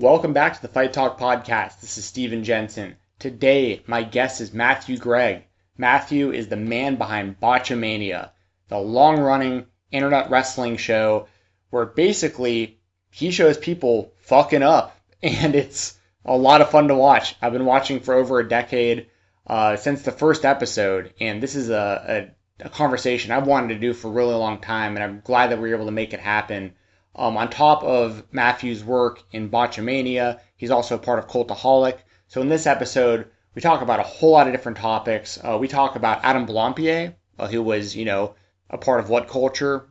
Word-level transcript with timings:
Welcome 0.00 0.32
back 0.32 0.54
to 0.54 0.62
the 0.62 0.68
Fight 0.68 0.92
Talk 0.92 1.18
podcast. 1.18 1.80
This 1.80 1.98
is 1.98 2.04
Steven 2.04 2.44
Jensen. 2.44 2.94
Today, 3.18 3.82
my 3.84 4.04
guest 4.04 4.40
is 4.40 4.54
Matthew 4.54 4.96
Gregg. 4.96 5.42
Matthew 5.76 6.30
is 6.30 6.46
the 6.46 6.54
man 6.54 6.94
behind 6.94 7.40
Botchamania, 7.40 8.30
the 8.68 8.78
long 8.78 9.18
running 9.18 9.66
internet 9.90 10.30
wrestling 10.30 10.76
show 10.76 11.26
where 11.70 11.84
basically 11.84 12.78
he 13.10 13.32
shows 13.32 13.58
people 13.58 14.12
fucking 14.18 14.62
up, 14.62 14.96
and 15.24 15.56
it's 15.56 15.98
a 16.24 16.36
lot 16.36 16.60
of 16.60 16.70
fun 16.70 16.86
to 16.86 16.94
watch. 16.94 17.34
I've 17.42 17.52
been 17.52 17.64
watching 17.64 17.98
for 17.98 18.14
over 18.14 18.38
a 18.38 18.48
decade 18.48 19.08
uh, 19.48 19.74
since 19.74 20.02
the 20.02 20.12
first 20.12 20.44
episode, 20.44 21.12
and 21.18 21.42
this 21.42 21.56
is 21.56 21.70
a, 21.70 22.30
a, 22.60 22.66
a 22.66 22.68
conversation 22.68 23.32
I've 23.32 23.48
wanted 23.48 23.74
to 23.74 23.80
do 23.80 23.92
for 23.92 24.06
a 24.06 24.12
really 24.12 24.36
long 24.36 24.60
time, 24.60 24.94
and 24.94 25.02
I'm 25.02 25.22
glad 25.24 25.50
that 25.50 25.60
we 25.60 25.70
were 25.70 25.74
able 25.74 25.86
to 25.86 25.90
make 25.90 26.14
it 26.14 26.20
happen. 26.20 26.74
Um, 27.14 27.36
on 27.36 27.50
top 27.50 27.82
of 27.82 28.22
Matthew's 28.32 28.84
work 28.84 29.22
in 29.32 29.50
Botchamania, 29.50 30.40
he's 30.56 30.70
also 30.70 30.98
part 30.98 31.18
of 31.18 31.26
Cultaholic. 31.26 31.98
So 32.28 32.40
in 32.40 32.48
this 32.48 32.66
episode, 32.66 33.26
we 33.54 33.62
talk 33.62 33.82
about 33.82 34.00
a 34.00 34.04
whole 34.04 34.32
lot 34.32 34.46
of 34.46 34.52
different 34.52 34.78
topics. 34.78 35.38
Uh, 35.42 35.58
we 35.58 35.66
talk 35.66 35.96
about 35.96 36.20
Adam 36.22 36.46
Blampied, 36.46 37.14
uh, 37.38 37.48
who 37.48 37.62
was, 37.62 37.96
you 37.96 38.04
know, 38.04 38.34
a 38.70 38.78
part 38.78 39.00
of 39.00 39.08
What 39.08 39.28
Culture, 39.28 39.88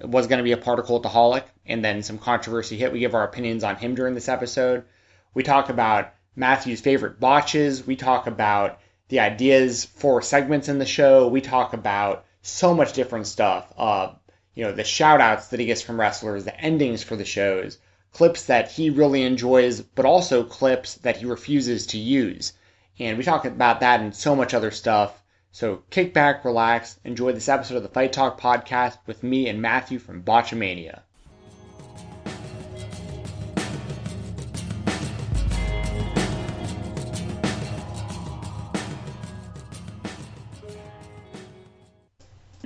was 0.00 0.26
going 0.26 0.38
to 0.38 0.44
be 0.44 0.52
a 0.52 0.58
part 0.58 0.78
of 0.78 0.86
Cultaholic, 0.86 1.44
and 1.64 1.84
then 1.84 2.02
some 2.02 2.18
controversy 2.18 2.76
hit. 2.76 2.92
We 2.92 2.98
give 2.98 3.14
our 3.14 3.24
opinions 3.24 3.64
on 3.64 3.76
him 3.76 3.94
during 3.94 4.14
this 4.14 4.28
episode. 4.28 4.84
We 5.32 5.42
talk 5.42 5.70
about 5.70 6.12
Matthew's 6.34 6.80
favorite 6.80 7.18
botches. 7.18 7.86
We 7.86 7.96
talk 7.96 8.26
about 8.26 8.80
the 9.08 9.20
ideas 9.20 9.84
for 9.84 10.20
segments 10.20 10.68
in 10.68 10.78
the 10.78 10.84
show. 10.86 11.28
We 11.28 11.40
talk 11.40 11.72
about 11.72 12.26
so 12.42 12.74
much 12.74 12.92
different 12.92 13.26
stuff. 13.26 13.72
Uh, 13.76 14.12
you 14.56 14.64
know, 14.64 14.72
the 14.72 14.82
shout 14.82 15.20
outs 15.20 15.48
that 15.48 15.60
he 15.60 15.66
gets 15.66 15.82
from 15.82 16.00
wrestlers, 16.00 16.44
the 16.44 16.60
endings 16.60 17.02
for 17.02 17.14
the 17.14 17.26
shows, 17.26 17.78
clips 18.10 18.44
that 18.44 18.70
he 18.72 18.88
really 18.88 19.22
enjoys, 19.22 19.82
but 19.82 20.06
also 20.06 20.42
clips 20.42 20.94
that 20.94 21.18
he 21.18 21.26
refuses 21.26 21.86
to 21.88 21.98
use. 21.98 22.54
And 22.98 23.18
we 23.18 23.24
talk 23.24 23.44
about 23.44 23.80
that 23.80 24.00
and 24.00 24.16
so 24.16 24.34
much 24.34 24.54
other 24.54 24.70
stuff. 24.70 25.22
So 25.52 25.82
kick 25.90 26.14
back, 26.14 26.44
relax, 26.44 26.98
enjoy 27.04 27.32
this 27.32 27.50
episode 27.50 27.76
of 27.76 27.82
the 27.82 27.90
Fight 27.90 28.14
Talk 28.14 28.40
podcast 28.40 28.96
with 29.06 29.22
me 29.22 29.46
and 29.48 29.60
Matthew 29.60 29.98
from 29.98 30.22
Botchamania. 30.22 31.02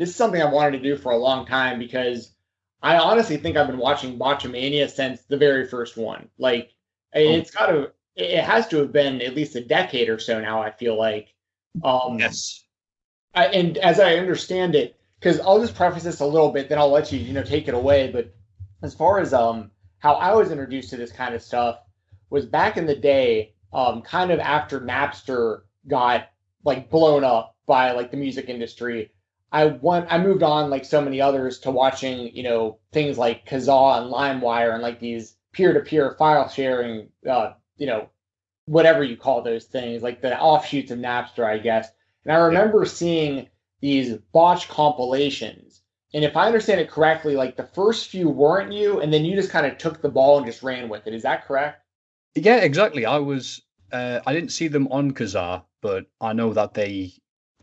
This 0.01 0.09
is 0.09 0.17
something 0.17 0.41
I've 0.41 0.55
wanted 0.55 0.79
to 0.79 0.83
do 0.83 0.97
for 0.97 1.13
a 1.13 1.19
long 1.19 1.45
time 1.45 1.79
because 1.79 2.33
I 2.83 2.97
honestly 2.97 3.37
think 3.37 3.59
I've 3.59 3.67
been 3.67 3.77
watching 3.77 4.19
Botchamania 4.19 4.89
since 4.89 5.21
the 5.29 5.37
very 5.37 5.67
first 5.67 5.99
one. 5.99 6.31
Like 6.39 6.73
oh. 7.15 7.21
it's 7.21 7.51
got 7.51 7.67
to, 7.67 7.93
it 8.17 8.43
has 8.43 8.67
to 8.69 8.79
have 8.79 8.93
been 8.93 9.21
at 9.21 9.37
least 9.37 9.57
a 9.57 9.61
decade 9.61 10.09
or 10.09 10.19
so 10.19 10.41
now. 10.41 10.63
I 10.63 10.71
feel 10.71 10.99
like. 10.99 11.35
Um, 11.85 12.19
yes. 12.19 12.65
I, 13.35 13.49
and 13.49 13.77
as 13.77 14.01
I 14.01 14.15
understand 14.15 14.75
it, 14.75 14.99
because 15.19 15.39
I'll 15.41 15.61
just 15.61 15.75
preface 15.75 16.05
this 16.05 16.21
a 16.21 16.27
little 16.27 16.51
bit, 16.51 16.71
then 16.71 16.79
I'll 16.79 16.91
let 16.91 17.13
you, 17.13 17.19
you 17.19 17.35
know, 17.35 17.43
take 17.43 17.69
it 17.69 17.75
away. 17.75 18.11
But 18.11 18.35
as 18.83 18.95
far 18.95 19.21
as 19.21 19.35
um 19.35 19.71
how 19.99 20.15
I 20.15 20.35
was 20.35 20.51
introduced 20.51 20.89
to 20.91 20.97
this 20.97 21.13
kind 21.13 21.35
of 21.35 21.43
stuff 21.43 21.79
was 22.31 22.47
back 22.47 22.79
in 22.79 22.87
the 22.87 22.97
day, 22.97 23.53
um, 23.75 24.01
kind 24.01 24.31
of 24.31 24.39
after 24.39 24.81
Napster 24.81 25.61
got 25.87 26.31
like 26.65 26.89
blown 26.89 27.23
up 27.23 27.55
by 27.67 27.91
like 27.91 28.11
the 28.11 28.17
music 28.17 28.49
industry. 28.49 29.11
I 29.53 29.67
went, 29.67 30.07
I 30.11 30.19
moved 30.19 30.43
on 30.43 30.71
like 30.71 30.85
so 30.85 31.01
many 31.01 31.21
others 31.21 31.59
to 31.61 31.71
watching, 31.71 32.35
you 32.35 32.43
know, 32.43 32.79
things 32.93 33.19
like 33.19 33.47
Kazaa 33.49 34.01
and 34.01 34.13
LimeWire 34.13 34.75
and 34.75 34.83
like 34.83 35.01
these 35.01 35.37
peer-to-peer 35.53 36.15
file 36.19 36.49
sharing, 36.49 37.09
uh, 37.29 37.55
you 37.77 37.87
know, 37.87 38.09
whatever 38.67 39.03
you 39.03 39.17
call 39.17 39.43
those 39.43 39.65
things, 39.65 40.03
like 40.03 40.23
the 40.23 40.39
offshoots 40.39 40.93
of 40.93 40.99
Napster, 40.99 41.45
I 41.45 41.59
guess. 41.59 41.91
And 42.25 42.33
I 42.33 42.37
remember 42.37 42.85
seeing 42.85 43.49
these 43.81 44.17
botch 44.33 44.69
compilations. 44.69 45.83
And 46.15 46.25
if 46.25 46.37
I 46.37 46.47
understand 46.47 46.81
it 46.81 46.91
correctly, 46.91 47.35
like 47.35 47.57
the 47.57 47.67
first 47.67 48.09
few 48.09 48.29
weren't 48.29 48.73
you, 48.73 49.01
and 49.01 49.13
then 49.13 49.25
you 49.25 49.35
just 49.35 49.51
kind 49.51 49.67
of 49.67 49.79
took 49.79 50.01
the 50.01 50.09
ball 50.09 50.37
and 50.37 50.47
just 50.47 50.63
ran 50.63 50.89
with 50.89 51.07
it. 51.07 51.15
Is 51.15 51.23
that 51.23 51.47
correct? 51.47 51.83
Yeah, 52.37 52.59
exactly. 52.59 53.07
I 53.07 53.19
was, 53.19 53.61
uh, 53.91 54.21
I 54.25 54.33
didn't 54.33 54.51
see 54.53 54.69
them 54.69 54.87
on 54.89 55.13
Kazaa, 55.13 55.65
but 55.81 56.07
I 56.21 56.33
know 56.33 56.53
that 56.53 56.75
they 56.75 57.13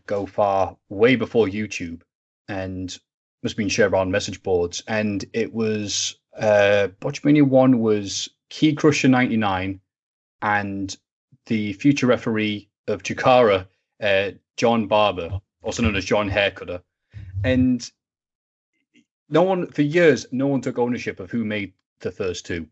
go 0.07 0.25
far 0.25 0.77
way 0.89 1.15
before 1.15 1.47
YouTube 1.47 2.01
and 2.47 2.97
must 3.43 3.53
have 3.53 3.57
been 3.57 3.69
shared 3.69 3.93
on 3.93 4.09
message 4.09 4.41
boards. 4.41 4.83
And 4.87 5.23
it 5.33 5.53
was 5.53 6.17
uh 6.37 6.87
Botchamania 6.99 7.43
1 7.43 7.79
was 7.79 8.29
Key 8.49 8.73
Crusher 8.73 9.07
99 9.07 9.79
and 10.41 10.97
the 11.47 11.73
future 11.73 12.07
referee 12.07 12.69
of 12.87 13.03
Chikara, 13.03 13.67
uh, 14.01 14.31
John 14.55 14.87
Barber, 14.87 15.39
also 15.63 15.83
known 15.83 15.95
as 15.95 16.05
John 16.05 16.29
Haircutter. 16.29 16.81
And 17.43 17.89
no 19.29 19.43
one, 19.43 19.67
for 19.67 19.81
years, 19.81 20.25
no 20.31 20.47
one 20.47 20.61
took 20.61 20.77
ownership 20.77 21.19
of 21.19 21.31
who 21.31 21.43
made 21.43 21.73
the 21.99 22.11
first 22.11 22.45
two. 22.45 22.67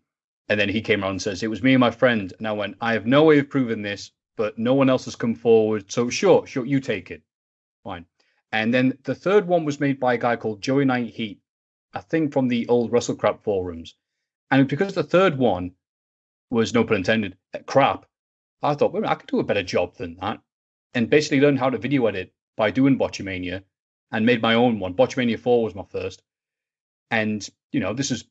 And 0.48 0.60
then 0.60 0.70
he 0.70 0.82
came 0.82 1.02
around 1.02 1.12
and 1.12 1.22
says, 1.22 1.44
It 1.44 1.50
was 1.50 1.64
me 1.64 1.74
and 1.74 1.80
my 1.80 1.92
friend. 1.92 2.32
And 2.38 2.48
I 2.48 2.52
went, 2.52 2.78
I 2.80 2.94
have 2.94 3.06
no 3.06 3.24
way 3.24 3.40
of 3.40 3.50
proving 3.50 3.82
this, 3.82 4.12
but 4.36 4.58
no 4.58 4.74
one 4.74 4.90
else 4.90 5.06
has 5.06 5.16
come 5.16 5.36
forward. 5.36 5.92
So 5.92 6.10
sure, 6.10 6.46
sure, 6.46 6.66
you 6.66 6.80
take 6.80 7.12
it. 7.12 7.22
Fine. 7.84 8.06
And 8.52 8.74
then 8.74 8.98
the 9.04 9.16
third 9.16 9.48
one 9.48 9.66
was 9.66 9.80
made 9.80 10.00
by 10.00 10.14
a 10.14 10.18
guy 10.18 10.36
called 10.36 10.62
Joey 10.62 10.86
Knight 10.86 11.14
Heat, 11.14 11.42
I 11.94 12.02
think 12.02 12.34
from 12.34 12.48
the 12.48 12.68
old 12.68 12.92
WrestleCrap 12.92 13.44
forums. 13.44 13.96
And 14.52 14.68
because 14.68 14.94
the 14.94 15.04
third 15.04 15.38
one 15.38 15.72
was, 16.50 16.74
no 16.74 16.84
pun 16.84 16.98
intended, 16.98 17.38
crap, 17.66 18.06
I 18.62 18.76
thought, 18.76 18.94
well, 18.94 19.08
I 19.08 19.16
could 19.16 19.28
do 19.28 19.40
a 19.40 19.44
better 19.44 19.64
job 19.64 19.96
than 19.96 20.16
that. 20.18 20.40
And 20.94 21.10
basically 21.10 21.42
learned 21.42 21.60
how 21.60 21.70
to 21.70 21.78
video 21.78 22.06
edit 22.08 22.34
by 22.56 22.72
doing 22.72 22.98
Botchamania 22.98 23.64
and 24.12 24.26
made 24.26 24.42
my 24.42 24.54
own 24.54 24.80
one. 24.80 24.94
Botchamania 24.94 25.40
4 25.40 25.64
was 25.64 25.76
my 25.76 25.84
first. 25.84 26.22
And, 27.12 27.48
you 27.72 27.80
know, 27.80 27.94
this 27.94 28.12
is 28.12 28.24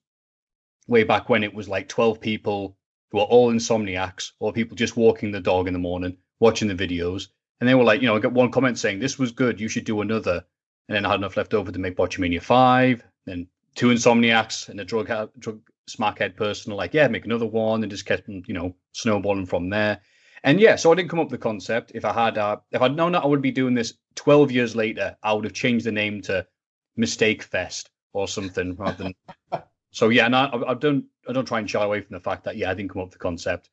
way 0.87 1.05
back 1.05 1.29
when 1.29 1.45
it 1.45 1.55
was 1.55 1.69
like 1.69 1.89
12 1.89 2.21
people 2.21 2.77
who 3.15 3.21
were 3.21 3.27
all 3.27 3.53
insomniacs 3.53 4.33
or 4.41 4.53
people 4.53 4.77
just 4.77 4.97
walking 4.97 5.31
the 5.31 5.41
dog 5.41 5.69
in 5.69 5.73
the 5.73 5.79
morning, 5.79 6.17
watching 6.41 6.67
the 6.67 6.75
videos. 6.75 7.29
And 7.61 7.69
they 7.69 7.77
were 7.77 7.85
like, 7.85 8.01
you 8.01 8.09
know, 8.09 8.17
I 8.17 8.19
got 8.19 8.33
one 8.33 8.51
comment 8.51 8.77
saying, 8.77 8.99
this 8.99 9.21
was 9.21 9.31
good, 9.31 9.61
you 9.61 9.69
should 9.69 9.85
do 9.85 10.01
another. 10.01 10.45
And 10.89 10.97
then 10.97 11.07
I 11.07 11.11
had 11.11 11.21
enough 11.21 11.37
left 11.37 11.55
over 11.55 11.71
to 11.71 11.79
make 11.79 11.97
Botchamania 11.97 12.43
5, 12.43 13.05
then 13.27 13.47
two 13.77 13.91
insomniacs 13.91 14.69
and 14.69 14.81
a 14.81 14.85
drug, 14.85 15.07
drug 15.39 15.61
smackhead 15.89 16.35
person 16.35 16.73
like, 16.73 16.93
yeah, 16.93 17.07
make 17.07 17.25
another 17.25 17.47
one 17.47 17.85
and 17.85 17.91
just 17.91 18.05
kept, 18.05 18.29
you 18.29 18.53
know, 18.53 18.75
snowballing 18.91 19.47
from 19.47 19.71
there. 19.71 20.01
And 20.43 20.59
yeah, 20.59 20.75
so 20.75 20.91
I 20.91 20.97
didn't 20.97 21.11
come 21.11 21.21
up 21.21 21.31
with 21.31 21.41
the 21.41 21.49
concept. 21.49 21.93
If 21.95 22.05
I 22.05 22.13
had, 22.13 22.37
uh, 22.37 22.57
if 22.73 22.83
I'd 22.83 22.97
known 22.97 23.13
that 23.13 23.23
I 23.23 23.27
would 23.27 23.43
be 23.43 23.53
doing 23.53 23.75
this 23.75 23.95
12 24.17 24.51
years 24.51 24.75
later, 24.75 25.17
I 25.23 25.35
would 25.35 25.45
have 25.45 25.55
changed 25.55 25.87
the 25.87 25.93
name 25.93 26.21
to 26.23 26.49
Mistake 26.97 27.45
Fest 27.45 27.91
or 28.13 28.27
something 28.27 28.75
rather 28.75 29.05
than. 29.05 29.63
so 29.93 30.09
yeah, 30.09 30.27
and 30.27 30.35
I, 30.35 30.51
I 30.67 30.75
don't, 30.75 31.05
I 31.29 31.33
don't 31.33 31.47
try 31.47 31.59
and 31.59 31.71
shy 31.71 31.83
away 31.83 32.01
from 32.01 32.15
the 32.15 32.21
fact 32.21 32.45
that 32.45 32.57
yeah, 32.57 32.71
I 32.71 32.75
didn't 32.75 32.91
come 32.91 33.03
up 33.03 33.09
with 33.09 33.15
the 33.15 33.19
concept, 33.19 33.71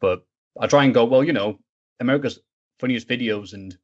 but 0.00 0.24
I 0.58 0.66
try 0.66 0.84
and 0.84 0.94
go, 0.94 1.04
well, 1.04 1.24
you 1.24 1.32
know, 1.32 1.58
America's 2.00 2.40
funniest 2.78 3.08
videos 3.08 3.52
and 3.52 3.76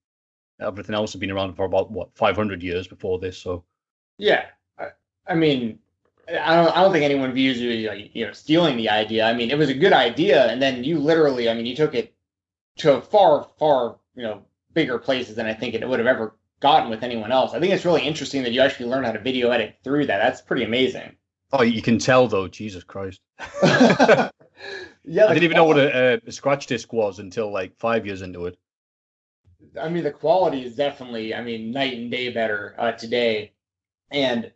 everything 0.61 0.95
else 0.95 1.13
have 1.13 1.21
been 1.21 1.31
around 1.31 1.55
for 1.55 1.65
about 1.65 1.91
what 1.91 2.17
500 2.17 2.63
years 2.63 2.87
before 2.87 3.19
this. 3.19 3.39
So 3.39 3.65
yeah, 4.19 4.47
I, 4.79 4.89
I 5.27 5.35
mean, 5.35 5.79
I 6.29 6.55
don't, 6.57 6.77
I 6.77 6.83
don't 6.83 6.93
think 6.93 7.05
anyone 7.05 7.33
views 7.33 7.61
you 7.61 7.89
like, 7.89 8.15
you 8.15 8.27
know 8.27 8.33
stealing 8.33 8.77
the 8.77 8.91
idea. 8.91 9.25
I 9.25 9.33
mean, 9.33 9.51
it 9.51 9.59
was 9.59 9.69
a 9.69 9.75
good 9.75 9.93
idea, 9.93 10.47
and 10.47 10.61
then 10.61 10.85
you 10.85 10.99
literally, 10.99 11.49
I 11.49 11.55
mean, 11.55 11.67
you 11.67 11.77
took 11.77 11.95
it 11.95 12.15
to 12.79 13.01
far, 13.01 13.49
far, 13.59 13.97
you 14.15 14.23
know, 14.23 14.43
bigger 14.73 14.99
places 14.99 15.37
than 15.37 15.47
I 15.47 15.55
think 15.55 15.75
it 15.75 15.89
would 15.89 15.99
have 15.99 16.07
ever 16.07 16.35
gotten 16.61 16.91
with 16.91 17.03
anyone 17.03 17.33
else. 17.33 17.55
I 17.55 17.61
think 17.61 17.73
it's 17.73 17.85
really 17.85 18.03
interesting 18.03 18.43
that 18.43 18.53
you 18.53 18.61
actually 18.61 18.91
learned 18.91 19.07
how 19.07 19.13
to 19.13 19.19
video 19.19 19.51
edit 19.51 19.77
through 19.83 20.07
that. 20.07 20.19
That's 20.19 20.43
pretty 20.43 20.65
amazing. 20.65 21.17
Oh, 21.53 21.63
you 21.63 21.83
can 21.83 21.99
tell 21.99 22.29
though. 22.29 22.49
Jesus 22.49 22.85
Christ. 22.85 23.21
yeah, 23.63 24.31
I 25.27 25.35
didn't 25.35 25.43
even 25.43 25.57
know 25.57 25.65
what 25.65 25.79
a, 25.79 26.21
a, 26.27 26.33
scratch 26.33 26.67
disc 26.67 26.93
was 26.93 27.19
until 27.19 27.53
like 27.53 27.77
five 27.79 28.07
years 28.07 28.23
into 28.23 28.47
it. 28.47 28.59
I 29.81 29.89
mean, 29.89 30.05
the 30.05 30.11
quality 30.11 30.65
is 30.65 30.77
definitely, 30.77 31.35
I 31.35 31.43
mean, 31.43 31.73
night 31.73 31.95
and 31.97 32.11
day 32.11 32.33
better 32.33 32.75
uh, 32.79 32.93
today. 32.93 33.53
And 34.11 34.53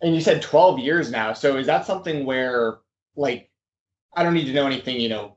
and 0.00 0.14
you 0.14 0.20
said 0.20 0.42
12 0.42 0.78
years 0.78 1.10
now. 1.10 1.32
So 1.32 1.56
is 1.56 1.66
that 1.66 1.84
something 1.84 2.24
where, 2.24 2.78
like, 3.16 3.50
I 4.14 4.22
don't 4.22 4.34
need 4.34 4.46
to 4.46 4.52
know 4.52 4.66
anything, 4.66 5.00
you 5.00 5.08
know, 5.08 5.36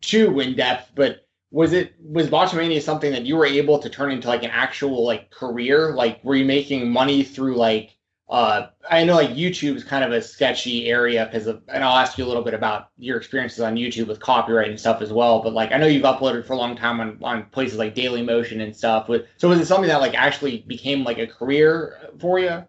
too 0.00 0.38
in 0.40 0.54
depth, 0.54 0.92
but 0.94 1.26
was 1.50 1.72
it 1.72 1.94
was 2.00 2.28
Botchamania 2.28 2.80
something 2.82 3.10
that 3.12 3.24
you 3.24 3.36
were 3.36 3.46
able 3.46 3.78
to 3.78 3.88
turn 3.88 4.12
into 4.12 4.28
like 4.28 4.42
an 4.42 4.50
actual 4.50 5.04
like 5.04 5.30
career? 5.30 5.94
Like 5.94 6.22
were 6.22 6.34
you 6.34 6.44
making 6.44 6.90
money 6.90 7.22
through 7.22 7.56
like 7.56 7.97
uh 8.28 8.68
I 8.90 9.04
know 9.04 9.14
like 9.14 9.30
YouTube 9.30 9.76
is 9.76 9.84
kind 9.84 10.04
of 10.04 10.12
a 10.12 10.20
sketchy 10.20 10.86
area 10.90 11.26
because 11.26 11.46
of 11.46 11.62
and 11.68 11.82
I'll 11.82 11.96
ask 11.96 12.18
you 12.18 12.24
a 12.24 12.28
little 12.28 12.44
bit 12.44 12.54
about 12.54 12.90
your 12.98 13.16
experiences 13.16 13.60
on 13.60 13.76
YouTube 13.76 14.06
with 14.08 14.20
copyright 14.20 14.68
and 14.68 14.78
stuff 14.78 15.00
as 15.02 15.12
well. 15.12 15.42
But 15.42 15.54
like 15.54 15.72
I 15.72 15.78
know 15.78 15.86
you've 15.86 16.04
uploaded 16.04 16.46
for 16.46 16.52
a 16.54 16.56
long 16.56 16.76
time 16.76 17.00
on, 17.00 17.18
on 17.22 17.44
places 17.46 17.78
like 17.78 17.94
Daily 17.94 18.22
Motion 18.22 18.60
and 18.60 18.76
stuff. 18.76 19.08
With 19.08 19.26
so 19.38 19.48
was 19.48 19.60
it 19.60 19.66
something 19.66 19.88
that 19.88 20.00
like 20.00 20.14
actually 20.14 20.62
became 20.66 21.04
like 21.04 21.18
a 21.18 21.26
career 21.26 21.98
for 22.18 22.38
you? 22.38 22.66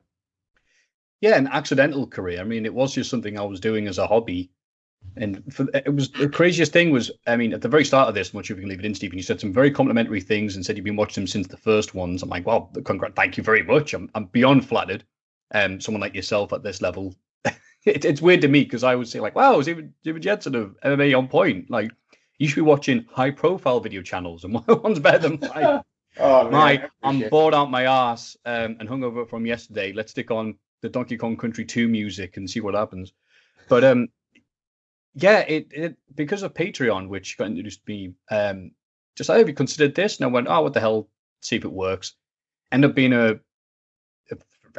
Yeah, 1.21 1.37
an 1.37 1.47
accidental 1.47 2.07
career. 2.07 2.39
I 2.41 2.43
mean, 2.43 2.65
it 2.65 2.73
was 2.73 2.93
just 2.93 3.09
something 3.09 3.37
I 3.37 3.43
was 3.43 3.59
doing 3.61 3.87
as 3.87 3.97
a 3.97 4.07
hobby 4.07 4.51
And 5.17 5.43
for, 5.53 5.67
it 5.73 5.95
was 5.95 6.11
the 6.11 6.29
craziest 6.29 6.73
thing 6.73 6.91
was, 6.91 7.11
I 7.27 7.37
mean, 7.37 7.53
at 7.53 7.61
the 7.61 7.69
very 7.69 7.85
start 7.85 8.09
of 8.09 8.15
this, 8.15 8.31
I'm 8.33 8.37
not 8.39 8.45
sure 8.47 8.55
if 8.57 8.59
you 8.59 8.63
can 8.63 8.69
leave 8.69 8.79
it 8.79 8.85
in, 8.85 8.95
Stephen. 8.95 9.17
You 9.19 9.23
said 9.23 9.41
some 9.41 9.53
very 9.53 9.71
complimentary 9.71 10.21
things 10.21 10.55
and 10.55 10.65
said 10.65 10.77
you've 10.77 10.85
been 10.85 10.95
watching 10.97 11.23
them 11.23 11.27
since 11.27 11.47
the 11.47 11.57
first 11.57 11.95
ones. 11.95 12.23
I'm 12.23 12.29
like, 12.29 12.45
well, 12.47 12.71
congrats, 12.85 13.15
thank 13.15 13.37
you 13.37 13.43
very 13.43 13.63
much. 13.63 13.93
I'm, 13.93 14.09
I'm 14.15 14.25
beyond 14.27 14.67
flattered. 14.67 15.05
Um, 15.51 15.81
someone 15.81 16.01
like 16.01 16.15
yourself 16.15 16.53
at 16.53 16.63
this 16.63 16.81
level, 16.81 17.15
it, 17.85 18.05
it's 18.05 18.21
weird 18.21 18.41
to 18.41 18.47
me 18.47 18.63
because 18.63 18.83
I 18.83 18.95
would 18.95 19.07
say 19.07 19.19
like, 19.19 19.35
wow, 19.35 19.61
Stephen, 19.61 19.93
Stephen 20.01 20.21
Jensen 20.21 20.55
of 20.55 20.75
MMA 20.81 21.17
on 21.17 21.27
point. 21.27 21.69
Like, 21.69 21.91
you 22.37 22.47
should 22.47 22.55
be 22.55 22.61
watching 22.61 23.05
high 23.11 23.31
profile 23.31 23.79
video 23.79 24.01
channels, 24.01 24.43
and 24.43 24.53
one's 24.67 24.99
better 24.99 25.19
than 25.19 25.39
mine. 25.41 25.81
oh, 26.19 26.49
Mike, 26.49 26.89
I'm 27.03 27.27
bored 27.29 27.53
out 27.53 27.69
my 27.69 27.83
ass 27.83 28.37
um, 28.45 28.77
and 28.79 28.87
hungover 28.87 29.29
from 29.29 29.45
yesterday. 29.45 29.91
Let's 29.91 30.11
stick 30.11 30.31
on 30.31 30.57
the 30.81 30.89
Donkey 30.89 31.17
Kong 31.17 31.35
Country 31.35 31.65
2 31.65 31.87
music 31.87 32.37
and 32.37 32.49
see 32.49 32.61
what 32.61 32.75
happens. 32.75 33.13
But 33.67 33.83
um, 33.83 34.07
yeah, 35.13 35.39
it, 35.39 35.67
it 35.71 35.97
because 36.15 36.43
of 36.43 36.53
Patreon, 36.53 37.09
which 37.09 37.37
got 37.37 37.47
introduced 37.47 37.85
to 37.85 37.91
me, 37.91 38.13
um, 38.31 38.71
just 39.15 39.29
I 39.29 39.37
have 39.37 39.49
you 39.49 39.53
considered 39.53 39.95
this, 39.95 40.17
and 40.17 40.25
I 40.25 40.27
went, 40.27 40.47
oh, 40.49 40.61
what 40.61 40.73
the 40.73 40.79
hell? 40.79 41.09
See 41.41 41.57
if 41.57 41.65
it 41.65 41.71
works. 41.71 42.13
End 42.71 42.85
up 42.85 42.95
being 42.95 43.13
a 43.13 43.39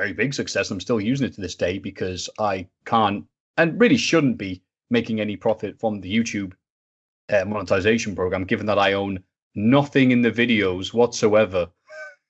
very 0.00 0.14
big 0.14 0.32
success. 0.32 0.70
I'm 0.70 0.80
still 0.80 0.98
using 0.98 1.26
it 1.26 1.34
to 1.34 1.42
this 1.42 1.54
day 1.54 1.78
because 1.78 2.30
I 2.38 2.66
can't 2.86 3.26
and 3.58 3.78
really 3.78 3.98
shouldn't 3.98 4.38
be 4.38 4.62
making 4.88 5.20
any 5.20 5.36
profit 5.36 5.78
from 5.78 6.00
the 6.00 6.10
YouTube 6.10 6.52
uh, 7.28 7.44
monetization 7.44 8.16
program, 8.16 8.44
given 8.44 8.64
that 8.64 8.78
I 8.78 8.94
own 8.94 9.22
nothing 9.54 10.10
in 10.10 10.22
the 10.22 10.30
videos 10.30 10.94
whatsoever. 10.94 11.68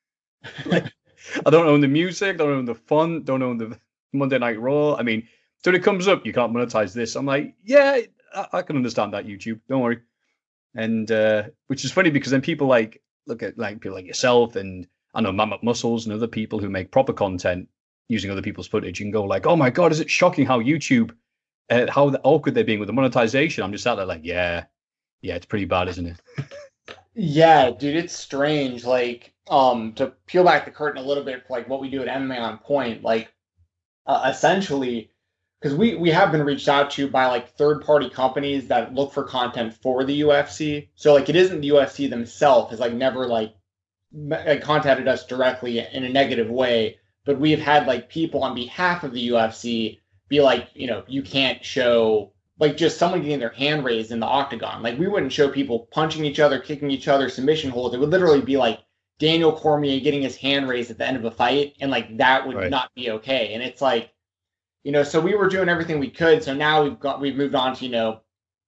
like, 0.67 0.93
I 1.47 1.51
don't 1.51 1.69
own 1.69 1.81
the 1.81 1.87
music, 1.87 2.35
I 2.35 2.39
don't 2.39 2.59
own 2.59 2.65
the 2.65 2.75
fun, 2.75 3.23
don't 3.23 3.43
own 3.43 3.57
the 3.57 3.79
Monday 4.13 4.39
Night 4.39 4.61
Raw. 4.61 4.97
I 4.97 5.05
mean, 5.05 5.29
so 5.63 5.71
it 5.71 5.85
comes 5.85 6.09
up, 6.09 6.27
you 6.27 6.33
can't 6.33 6.53
monetize 6.53 6.93
this. 6.93 7.15
I'm 7.15 7.27
like, 7.27 7.55
yeah, 7.63 8.01
I, 8.35 8.47
I 8.55 8.63
can 8.63 8.75
understand 8.75 9.15
that, 9.15 9.27
YouTube. 9.27 9.61
Don't 9.69 9.83
worry. 9.83 10.01
And 10.75 11.09
uh, 11.13 11.45
which 11.69 11.85
is 11.85 11.93
funny 11.93 12.11
because 12.11 12.33
then 12.33 12.43
people 12.43 12.67
like 12.67 13.01
look 13.29 13.45
at 13.45 13.57
like 13.57 13.81
people 13.81 13.97
like 13.97 14.07
yourself 14.07 14.57
and 14.57 14.89
I 15.15 15.21
know 15.21 15.33
Mammoth 15.33 15.63
Muscles 15.63 16.07
and 16.07 16.15
other 16.15 16.29
people 16.29 16.59
who 16.59 16.69
make 16.69 16.91
proper 16.91 17.13
content 17.13 17.69
using 18.09 18.31
other 18.31 18.43
people's 18.43 18.69
footage 18.69 19.01
and 19.01 19.13
go 19.13 19.25
like, 19.25 19.47
oh 19.47 19.57
my 19.57 19.71
god, 19.71 19.93
is 19.93 20.01
it 20.01 20.11
shocking 20.11 20.47
how 20.47 20.61
YouTube, 20.61 21.13
uh, 21.71 21.87
how 21.91 22.09
awkward 22.25 22.55
they're 22.55 22.65
being 22.65 22.81
with 22.81 22.89
the 22.89 22.93
monetization? 22.93 23.63
I'm 23.63 23.73
just 23.73 23.87
out 23.87 23.97
there 23.97 24.07
like, 24.07 24.25
yeah, 24.25 24.65
yeah, 25.23 25.35
it's 25.35 25.47
pretty 25.47 25.65
bad, 25.65 25.89
isn't 25.89 26.07
it? 26.07 26.21
yeah, 27.15 27.71
dude, 27.71 27.97
it's 27.97 28.15
strange. 28.15 28.85
Like, 28.85 29.33
um, 29.49 29.93
to 29.95 30.13
peel 30.27 30.45
back 30.45 30.65
the 30.65 30.71
curtain 30.71 31.03
a 31.03 31.07
little 31.07 31.25
bit, 31.25 31.45
like 31.49 31.69
what 31.69 31.81
we 31.81 31.91
do 31.91 32.03
at 32.03 32.09
MMA 32.09 32.41
on 32.41 32.59
Point, 32.59 33.03
like, 33.03 33.33
uh, 34.07 34.31
essentially 34.33 35.11
because 35.61 35.77
we 35.77 35.95
we 35.95 36.11
have 36.11 36.33
been 36.33 36.43
reached 36.43 36.69
out 36.69 36.91
to 36.93 37.09
by 37.09 37.27
like 37.27 37.51
third 37.57 37.85
party 37.85 38.09
companies 38.09 38.69
that 38.69 38.95
look 38.95 39.13
for 39.13 39.25
content 39.25 39.75
for 39.75 40.05
the 40.05 40.23
UFC. 40.23 40.89
So 40.95 41.13
like 41.15 41.29
it 41.29 41.37
isn't 41.37 41.61
the 41.61 41.71
UFC 41.71 42.09
themselves 42.09 42.71
has 42.71 42.81
like 42.81 42.95
never 42.95 43.27
like, 43.27 43.55
like 44.13 44.63
uh, 44.63 44.65
contacted 44.65 45.09
us 45.09 45.27
directly 45.27 45.79
in 45.79 46.05
a 46.05 46.09
negative 46.09 46.49
way, 46.49 46.99
but 47.25 47.39
we've 47.39 47.61
had 47.61 47.87
like 47.87 48.09
people 48.09 48.43
on 48.43 48.55
behalf 48.55 49.05
of 49.05 49.13
the 49.13 49.29
UFC 49.29 49.99
be 50.29 50.41
like, 50.41 50.69
you 50.75 50.87
know, 50.87 51.05
you 51.07 51.23
can't 51.23 51.65
show 51.65 52.33
like 52.59 52.77
just 52.77 52.99
someone 52.99 53.23
getting 53.23 53.39
their 53.39 53.51
hand 53.51 53.85
raised 53.85 54.11
in 54.11 54.21
the 54.21 54.27
octagon. 54.27 54.83
Like 54.83 54.99
we 54.99 55.09
wouldn't 55.09 55.33
show 55.33 55.49
people 55.49 55.89
punching 55.93 56.25
each 56.25 56.41
other, 56.41 56.59
kicking 56.59 56.91
each 56.91 57.09
other, 57.09 57.29
submission 57.29 57.71
holds. 57.71 57.95
It 57.95 57.99
would 57.99 58.11
literally 58.11 58.43
be 58.43 58.57
like 58.57 58.81
Daniel 59.19 59.53
Cormier 59.53 60.01
getting 60.01 60.23
his 60.23 60.37
hand 60.37 60.69
raised 60.69 60.91
at 60.91 60.99
the 60.99 61.07
end 61.07 61.17
of 61.17 61.25
a 61.25 61.31
fight, 61.31 61.77
and 61.81 61.91
like 61.91 62.17
that 62.19 62.47
would 62.47 62.57
right. 62.57 62.71
not 62.71 62.91
be 62.95 63.11
okay. 63.11 63.55
And 63.55 63.63
it's 63.63 63.81
like 63.81 64.13
you 64.83 64.93
know, 64.93 65.03
so 65.03 65.21
we 65.21 65.35
were 65.35 65.49
doing 65.49 65.69
everything 65.69 65.99
we 65.99 66.11
could. 66.11 66.43
So 66.43 66.55
now 66.55 66.83
we've 66.83 66.99
got 66.99 67.21
we've 67.21 67.37
moved 67.37 67.55
on 67.55 67.77
to, 67.77 67.85
you 67.85 67.91
know, 67.91 68.21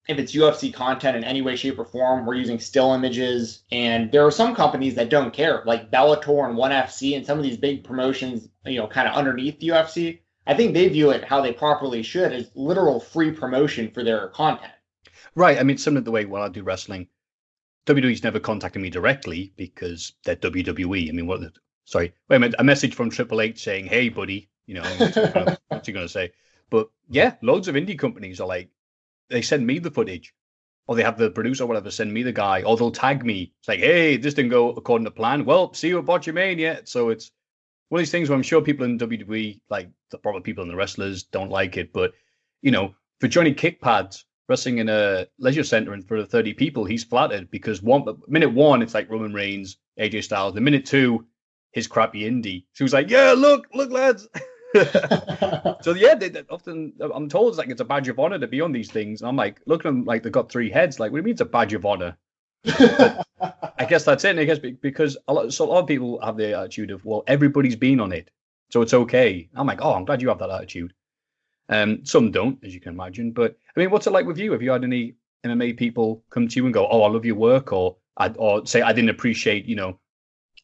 if 0.08 0.18
it's 0.18 0.34
UFC 0.34 0.72
content 0.74 1.16
in 1.16 1.24
any 1.24 1.42
way, 1.42 1.54
shape, 1.54 1.78
or 1.78 1.84
form, 1.84 2.26
we're 2.26 2.34
using 2.34 2.58
still 2.58 2.92
images. 2.92 3.62
And 3.70 4.10
there 4.10 4.26
are 4.26 4.32
some 4.32 4.54
companies 4.54 4.94
that 4.96 5.10
don't 5.10 5.32
care, 5.32 5.62
like 5.64 5.90
Bellator 5.90 6.48
and 6.48 6.56
ONE 6.56 6.72
FC 6.72 7.16
and 7.16 7.24
some 7.24 7.38
of 7.38 7.44
these 7.44 7.56
big 7.56 7.84
promotions, 7.84 8.48
you 8.66 8.78
know, 8.78 8.88
kind 8.88 9.06
of 9.06 9.14
underneath 9.14 9.60
the 9.60 9.68
UFC. 9.68 10.20
I 10.46 10.54
think 10.54 10.74
they 10.74 10.88
view 10.88 11.10
it 11.10 11.24
how 11.24 11.40
they 11.40 11.52
properly 11.52 12.02
should 12.02 12.32
as 12.32 12.50
literal 12.56 12.98
free 12.98 13.30
promotion 13.30 13.90
for 13.92 14.02
their 14.02 14.28
content. 14.28 14.72
Right. 15.36 15.58
I 15.58 15.62
mean, 15.62 15.78
similar 15.78 16.00
to 16.00 16.04
the 16.04 16.10
way 16.10 16.24
when 16.24 16.42
I 16.42 16.48
do 16.48 16.64
wrestling, 16.64 17.06
WWE's 17.86 18.24
never 18.24 18.40
contacted 18.40 18.82
me 18.82 18.90
directly 18.90 19.52
because 19.56 20.12
they're 20.24 20.36
WWE. 20.36 21.08
I 21.08 21.12
mean, 21.12 21.26
what? 21.26 21.40
Sorry, 21.84 22.12
wait 22.28 22.36
a 22.36 22.40
minute. 22.40 22.56
A 22.58 22.64
message 22.64 22.94
from 22.94 23.10
Triple 23.10 23.40
H 23.40 23.62
saying, 23.62 23.86
"Hey, 23.86 24.08
buddy, 24.08 24.48
you 24.66 24.74
know, 24.74 24.82
what's 25.68 25.86
he 25.86 25.92
going 25.92 26.06
to 26.06 26.12
say? 26.12 26.32
But 26.70 26.88
yeah, 27.08 27.34
loads 27.42 27.66
of 27.68 27.74
indie 27.74 27.98
companies 27.98 28.40
are 28.40 28.46
like, 28.46 28.70
they 29.32 29.42
send 29.42 29.66
me 29.66 29.78
the 29.78 29.90
footage, 29.90 30.32
or 30.86 30.96
they 30.96 31.02
have 31.02 31.18
the 31.18 31.30
producer 31.30 31.66
whatever 31.66 31.90
send 31.90 32.12
me 32.12 32.22
the 32.22 32.32
guy, 32.32 32.62
or 32.62 32.76
they'll 32.76 32.90
tag 32.90 33.24
me. 33.24 33.52
It's 33.60 33.68
like, 33.68 33.80
hey, 33.80 34.16
this 34.16 34.34
didn't 34.34 34.50
go 34.50 34.70
according 34.70 35.04
to 35.06 35.10
plan. 35.10 35.44
Well, 35.44 35.72
see 35.74 35.88
you 35.88 35.98
at 35.98 36.04
Botchamania. 36.04 36.86
So 36.86 37.08
it's 37.10 37.30
one 37.88 37.98
of 37.98 38.02
these 38.02 38.10
things 38.10 38.28
where 38.28 38.36
I'm 38.36 38.42
sure 38.42 38.62
people 38.62 38.84
in 38.84 38.98
WWE, 38.98 39.60
like 39.68 39.90
the 40.10 40.18
proper 40.18 40.40
people 40.40 40.62
in 40.62 40.68
the 40.68 40.76
wrestlers, 40.76 41.24
don't 41.24 41.50
like 41.50 41.76
it. 41.76 41.92
But 41.92 42.12
you 42.60 42.70
know, 42.70 42.94
for 43.20 43.28
Johnny 43.28 43.54
Kickpads 43.54 44.24
wrestling 44.48 44.78
in 44.78 44.88
a 44.88 45.26
leisure 45.38 45.64
center 45.64 45.92
and 45.92 46.06
for 46.06 46.24
30 46.24 46.54
people, 46.54 46.84
he's 46.84 47.04
flattered 47.04 47.50
because 47.50 47.82
one 47.82 48.04
minute 48.28 48.52
one, 48.52 48.82
it's 48.82 48.94
like 48.94 49.10
Roman 49.10 49.32
Reigns, 49.32 49.78
AJ 49.98 50.24
Styles. 50.24 50.54
The 50.54 50.60
minute 50.60 50.86
two, 50.86 51.26
his 51.72 51.86
crappy 51.86 52.22
indie. 52.22 52.64
So 52.72 52.78
he 52.78 52.84
was 52.84 52.92
like, 52.92 53.10
yeah, 53.10 53.34
look, 53.36 53.66
look, 53.74 53.90
lads. 53.90 54.28
so 55.82 55.94
yeah, 55.94 56.14
they, 56.14 56.28
they 56.28 56.44
often 56.48 56.92
I'm 57.00 57.28
told 57.28 57.50
it's 57.50 57.58
like 57.58 57.68
it's 57.68 57.80
a 57.80 57.84
badge 57.84 58.08
of 58.08 58.18
honor 58.18 58.38
to 58.38 58.46
be 58.46 58.60
on 58.60 58.72
these 58.72 58.90
things. 58.90 59.20
And 59.20 59.28
I'm 59.28 59.36
like, 59.36 59.60
look 59.66 59.80
at 59.80 59.88
them 59.88 60.04
like 60.04 60.22
they've 60.22 60.32
got 60.32 60.50
three 60.50 60.70
heads. 60.70 60.98
Like, 60.98 61.12
what 61.12 61.18
do 61.18 61.20
you 61.20 61.24
mean 61.24 61.32
it's 61.32 61.40
a 61.40 61.46
badge 61.46 61.74
of 61.74 61.84
honor? 61.84 62.16
I 62.64 63.84
guess 63.88 64.04
that's 64.04 64.24
it. 64.24 64.38
I 64.38 64.44
guess 64.44 64.58
because 64.58 65.16
a 65.28 65.34
lot, 65.34 65.52
so 65.52 65.64
a 65.64 65.66
lot 65.66 65.80
of 65.80 65.86
people 65.86 66.20
have 66.22 66.36
the 66.36 66.56
attitude 66.56 66.90
of, 66.90 67.04
well, 67.04 67.24
everybody's 67.26 67.76
been 67.76 68.00
on 68.00 68.12
it, 68.12 68.30
so 68.70 68.82
it's 68.82 68.94
okay. 68.94 69.48
I'm 69.54 69.66
like, 69.66 69.80
oh, 69.82 69.94
I'm 69.94 70.04
glad 70.04 70.22
you 70.22 70.28
have 70.28 70.38
that 70.38 70.50
attitude. 70.50 70.94
Um, 71.68 72.04
some 72.04 72.30
don't, 72.30 72.62
as 72.64 72.74
you 72.74 72.80
can 72.80 72.92
imagine. 72.92 73.32
But 73.32 73.56
I 73.76 73.80
mean, 73.80 73.90
what's 73.90 74.06
it 74.06 74.12
like 74.12 74.26
with 74.26 74.38
you? 74.38 74.52
Have 74.52 74.62
you 74.62 74.70
had 74.70 74.84
any 74.84 75.14
MMA 75.44 75.76
people 75.76 76.22
come 76.30 76.48
to 76.48 76.56
you 76.56 76.64
and 76.64 76.74
go, 76.74 76.86
oh, 76.88 77.02
I 77.02 77.08
love 77.08 77.24
your 77.24 77.36
work, 77.36 77.72
or 77.72 77.96
or 78.36 78.64
say 78.66 78.82
I 78.82 78.92
didn't 78.92 79.10
appreciate, 79.10 79.66
you 79.66 79.76
know, 79.76 79.98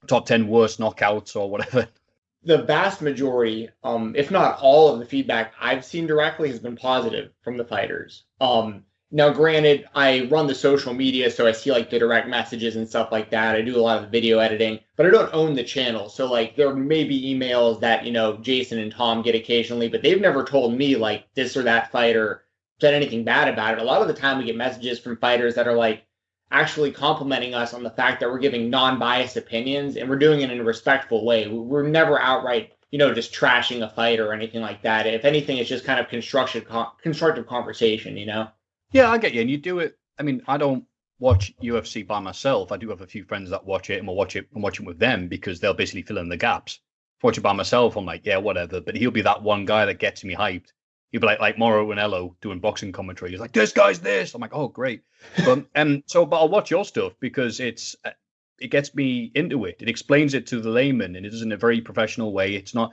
top 0.06 0.26
ten 0.26 0.48
worst 0.48 0.78
knockouts 0.78 1.36
or 1.36 1.50
whatever? 1.50 1.88
the 2.44 2.62
vast 2.62 3.02
majority, 3.02 3.68
um, 3.82 4.14
if 4.16 4.30
not 4.30 4.58
all 4.60 4.92
of 4.92 5.00
the 5.00 5.06
feedback 5.06 5.54
I've 5.60 5.84
seen 5.84 6.06
directly 6.06 6.48
has 6.50 6.60
been 6.60 6.76
positive 6.76 7.32
from 7.42 7.56
the 7.56 7.64
fighters. 7.64 8.24
Um, 8.40 8.84
now, 9.10 9.30
granted, 9.30 9.88
I 9.94 10.28
run 10.30 10.46
the 10.46 10.54
social 10.54 10.92
media, 10.92 11.30
so 11.30 11.46
I 11.46 11.52
see 11.52 11.72
like 11.72 11.88
the 11.88 11.98
direct 11.98 12.28
messages 12.28 12.76
and 12.76 12.86
stuff 12.86 13.10
like 13.10 13.30
that. 13.30 13.56
I 13.56 13.62
do 13.62 13.76
a 13.76 13.80
lot 13.80 13.96
of 13.96 14.04
the 14.04 14.10
video 14.10 14.38
editing, 14.38 14.80
but 14.96 15.06
I 15.06 15.10
don't 15.10 15.32
own 15.32 15.54
the 15.54 15.64
channel. 15.64 16.10
So, 16.10 16.30
like, 16.30 16.56
there 16.56 16.74
may 16.74 17.04
be 17.04 17.34
emails 17.34 17.80
that, 17.80 18.04
you 18.04 18.12
know, 18.12 18.36
Jason 18.36 18.78
and 18.78 18.92
Tom 18.92 19.22
get 19.22 19.34
occasionally, 19.34 19.88
but 19.88 20.02
they've 20.02 20.20
never 20.20 20.44
told 20.44 20.74
me, 20.74 20.94
like, 20.94 21.24
this 21.34 21.56
or 21.56 21.62
that 21.62 21.90
fighter 21.90 22.44
said 22.80 22.94
anything 22.94 23.24
bad 23.24 23.48
about 23.48 23.74
it. 23.74 23.80
A 23.80 23.84
lot 23.84 24.02
of 24.02 24.08
the 24.08 24.14
time, 24.14 24.38
we 24.38 24.44
get 24.44 24.56
messages 24.56 24.98
from 24.98 25.16
fighters 25.16 25.54
that 25.54 25.66
are 25.66 25.76
like, 25.76 26.04
actually 26.50 26.90
complimenting 26.90 27.54
us 27.54 27.74
on 27.74 27.82
the 27.82 27.90
fact 27.90 28.20
that 28.20 28.30
we're 28.30 28.38
giving 28.38 28.70
non-biased 28.70 29.36
opinions 29.36 29.96
and 29.96 30.08
we're 30.08 30.18
doing 30.18 30.40
it 30.40 30.50
in 30.50 30.60
a 30.60 30.64
respectful 30.64 31.24
way. 31.24 31.46
We're 31.48 31.86
never 31.86 32.18
outright, 32.18 32.72
you 32.90 32.98
know, 32.98 33.12
just 33.12 33.32
trashing 33.32 33.82
a 33.82 33.90
fight 33.90 34.18
or 34.18 34.32
anything 34.32 34.62
like 34.62 34.82
that. 34.82 35.06
If 35.06 35.24
anything, 35.24 35.58
it's 35.58 35.68
just 35.68 35.84
kind 35.84 36.00
of 36.00 36.08
constructive, 36.08 36.66
constructive 37.02 37.46
conversation, 37.46 38.16
you 38.16 38.26
know? 38.26 38.48
Yeah, 38.92 39.10
I 39.10 39.18
get 39.18 39.34
you. 39.34 39.42
And 39.42 39.50
you 39.50 39.58
do 39.58 39.80
it. 39.80 39.98
I 40.18 40.22
mean, 40.22 40.42
I 40.48 40.56
don't 40.56 40.84
watch 41.18 41.54
UFC 41.62 42.06
by 42.06 42.20
myself. 42.20 42.72
I 42.72 42.76
do 42.76 42.88
have 42.88 43.02
a 43.02 43.06
few 43.06 43.24
friends 43.24 43.50
that 43.50 43.64
watch 43.66 43.90
it 43.90 43.98
and 43.98 44.06
we'll 44.06 44.16
watch 44.16 44.36
it 44.36 44.48
and 44.54 44.62
watch 44.62 44.80
it 44.80 44.86
with 44.86 44.98
them 44.98 45.28
because 45.28 45.60
they'll 45.60 45.74
basically 45.74 46.02
fill 46.02 46.18
in 46.18 46.28
the 46.28 46.36
gaps. 46.36 46.80
watch 47.22 47.36
it 47.36 47.42
by 47.42 47.52
myself, 47.52 47.96
I'm 47.96 48.06
like, 48.06 48.24
yeah, 48.24 48.38
whatever. 48.38 48.80
But 48.80 48.96
he'll 48.96 49.10
be 49.10 49.22
that 49.22 49.42
one 49.42 49.66
guy 49.66 49.84
that 49.84 49.98
gets 49.98 50.24
me 50.24 50.34
hyped 50.34 50.72
he'd 51.12 51.20
be 51.20 51.26
like 51.26 51.40
like 51.40 51.58
Mauro 51.58 51.86
Ranallo 51.86 52.34
doing 52.40 52.60
boxing 52.60 52.92
commentary. 52.92 53.30
He's 53.30 53.40
like, 53.40 53.52
"This 53.52 53.72
guy's 53.72 54.00
this." 54.00 54.34
I'm 54.34 54.40
like, 54.40 54.54
"Oh, 54.54 54.68
great." 54.68 55.02
But 55.44 55.66
um, 55.76 56.02
so 56.06 56.26
but 56.26 56.36
I'll 56.36 56.48
watch 56.48 56.70
your 56.70 56.84
stuff 56.84 57.14
because 57.20 57.60
it's 57.60 57.96
uh, 58.04 58.10
it 58.58 58.68
gets 58.68 58.94
me 58.94 59.30
into 59.34 59.64
it. 59.64 59.76
It 59.80 59.88
explains 59.88 60.34
it 60.34 60.46
to 60.48 60.60
the 60.60 60.70
layman, 60.70 61.16
and 61.16 61.24
it 61.26 61.32
is 61.32 61.42
in 61.42 61.52
a 61.52 61.56
very 61.56 61.80
professional 61.80 62.32
way. 62.32 62.54
It's 62.54 62.74
not 62.74 62.92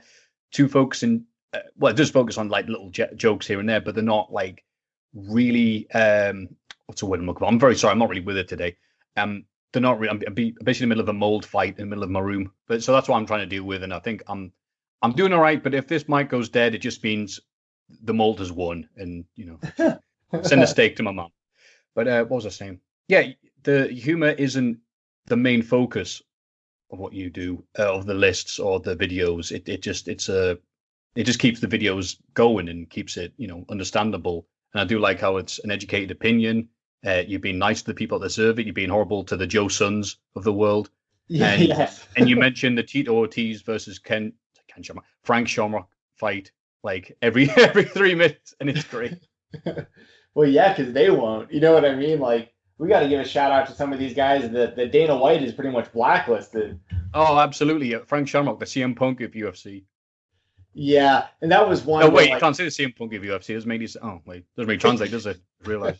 too 0.52 0.68
focusing. 0.68 1.24
Uh, 1.52 1.60
well, 1.76 1.92
it 1.92 1.96
does 1.96 2.10
focus 2.10 2.38
on 2.38 2.48
like 2.48 2.68
little 2.68 2.90
j- 2.90 3.14
jokes 3.16 3.46
here 3.46 3.60
and 3.60 3.68
there, 3.68 3.80
but 3.80 3.94
they're 3.94 4.04
not 4.04 4.32
like 4.32 4.64
really. 5.14 5.90
um 5.92 6.48
What's 6.86 7.00
the 7.00 7.06
word 7.06 7.18
I'm 7.18 7.26
looking 7.26 7.40
for? 7.40 7.46
I'm 7.46 7.58
very 7.58 7.74
sorry. 7.74 7.90
I'm 7.92 7.98
not 7.98 8.08
really 8.10 8.20
with 8.20 8.36
it 8.36 8.46
today. 8.46 8.76
Um, 9.16 9.44
they're 9.72 9.82
not 9.82 9.98
really. 9.98 10.10
I'm, 10.10 10.22
I'm 10.24 10.34
basically 10.34 10.70
in 10.70 10.78
the 10.78 10.86
middle 10.86 11.02
of 11.02 11.08
a 11.08 11.12
mold 11.12 11.44
fight 11.44 11.70
in 11.78 11.84
the 11.84 11.86
middle 11.86 12.04
of 12.04 12.10
my 12.10 12.20
room, 12.20 12.52
but 12.68 12.82
so 12.82 12.92
that's 12.92 13.08
what 13.08 13.16
I'm 13.16 13.26
trying 13.26 13.40
to 13.40 13.46
deal 13.46 13.64
with, 13.64 13.82
and 13.82 13.92
I 13.92 13.98
think 13.98 14.22
I'm. 14.28 14.52
I'm 15.02 15.12
doing 15.12 15.32
all 15.32 15.40
right, 15.40 15.62
but 15.62 15.74
if 15.74 15.86
this 15.88 16.08
mic 16.08 16.30
goes 16.30 16.48
dead, 16.48 16.74
it 16.74 16.78
just 16.78 17.02
means 17.04 17.40
the 18.02 18.14
mold 18.14 18.38
has 18.40 18.52
won, 18.52 18.88
and 18.96 19.24
you 19.36 19.46
know, 19.78 19.98
send 20.42 20.62
a 20.62 20.66
steak 20.66 20.96
to 20.96 21.02
my 21.02 21.12
mom. 21.12 21.30
But 21.94 22.08
uh, 22.08 22.24
what 22.24 22.36
was 22.36 22.46
I 22.46 22.50
saying? 22.50 22.80
Yeah, 23.08 23.28
the 23.62 23.86
humor 23.88 24.30
isn't 24.30 24.78
the 25.26 25.36
main 25.36 25.62
focus 25.62 26.22
of 26.90 26.98
what 26.98 27.12
you 27.12 27.30
do, 27.30 27.64
uh, 27.78 27.94
of 27.94 28.06
the 28.06 28.14
lists 28.14 28.58
or 28.58 28.80
the 28.80 28.96
videos. 28.96 29.50
It 29.52 29.68
it 29.68 29.82
just 29.82 30.08
it's 30.08 30.28
a 30.28 30.58
it 31.14 31.24
just 31.24 31.38
keeps 31.38 31.60
the 31.60 31.66
videos 31.68 32.16
going 32.34 32.68
and 32.68 32.88
keeps 32.90 33.16
it 33.16 33.32
you 33.36 33.46
know 33.48 33.64
understandable. 33.68 34.46
and 34.74 34.80
I 34.80 34.84
do 34.84 34.98
like 34.98 35.20
how 35.20 35.36
it's 35.38 35.58
an 35.60 35.70
educated 35.70 36.10
opinion. 36.10 36.68
Uh, 37.06 37.22
you've 37.26 37.40
been 37.42 37.58
nice 37.58 37.80
to 37.82 37.86
the 37.86 37.94
people 37.94 38.18
that 38.18 38.26
deserve 38.28 38.58
it. 38.58 38.66
You've 38.66 38.74
been 38.74 38.90
horrible 38.90 39.22
to 39.24 39.36
the 39.36 39.46
Joe 39.46 39.68
Sons 39.68 40.16
of 40.34 40.42
the 40.44 40.52
world. 40.52 40.90
Yeah, 41.28 41.52
And- 41.52 41.68
yes. 41.68 42.04
And 42.16 42.28
you 42.28 42.36
mentioned 42.36 42.76
the 42.78 42.82
Tito 42.82 43.12
Ortiz 43.14 43.62
versus 43.62 43.98
Ken, 43.98 44.32
Ken 44.68 44.82
Shamrock, 44.82 45.04
Frank 45.22 45.46
Shamrock 45.48 45.88
fight 46.16 46.50
like 46.82 47.16
every 47.22 47.50
every 47.56 47.84
three 47.84 48.14
minutes, 48.14 48.54
and 48.60 48.68
it's 48.70 48.84
great. 48.84 49.18
well, 50.34 50.48
yeah, 50.48 50.74
because 50.74 50.92
they 50.92 51.10
won't. 51.10 51.52
You 51.52 51.60
know 51.60 51.72
what 51.72 51.84
I 51.84 51.94
mean? 51.94 52.20
Like, 52.20 52.52
we 52.78 52.88
got 52.88 53.00
to 53.00 53.08
give 53.08 53.20
a 53.20 53.28
shout 53.28 53.52
out 53.52 53.66
to 53.68 53.74
some 53.74 53.92
of 53.92 53.98
these 53.98 54.14
guys 54.14 54.50
that, 54.50 54.76
that 54.76 54.92
Dana 54.92 55.16
White 55.16 55.42
is 55.42 55.52
pretty 55.52 55.70
much 55.70 55.92
blacklisted. 55.92 56.78
Oh, 57.14 57.38
absolutely. 57.38 57.94
Frank 58.06 58.28
Shamrock, 58.28 58.58
the 58.58 58.66
CM 58.66 58.96
Punk 58.96 59.20
of 59.20 59.32
UFC. 59.32 59.84
Yeah, 60.78 61.28
and 61.40 61.50
that 61.52 61.66
was 61.66 61.84
one. 61.84 62.00
No, 62.00 62.08
where, 62.08 62.16
wait, 62.16 62.26
you 62.26 62.30
like, 62.32 62.40
can't 62.40 62.54
say 62.54 62.64
the 62.64 62.70
CM 62.70 62.94
Punk 62.94 63.14
of 63.14 63.22
UFC. 63.22 63.56
It's 63.56 63.64
made 63.64 63.82
it. 63.82 63.96
Oh, 64.02 64.20
wait, 64.26 64.44
doesn't 64.56 64.68
really 64.68 64.78
translate, 64.78 65.10
does 65.10 65.24
it? 65.24 65.40
Realize. 65.64 65.98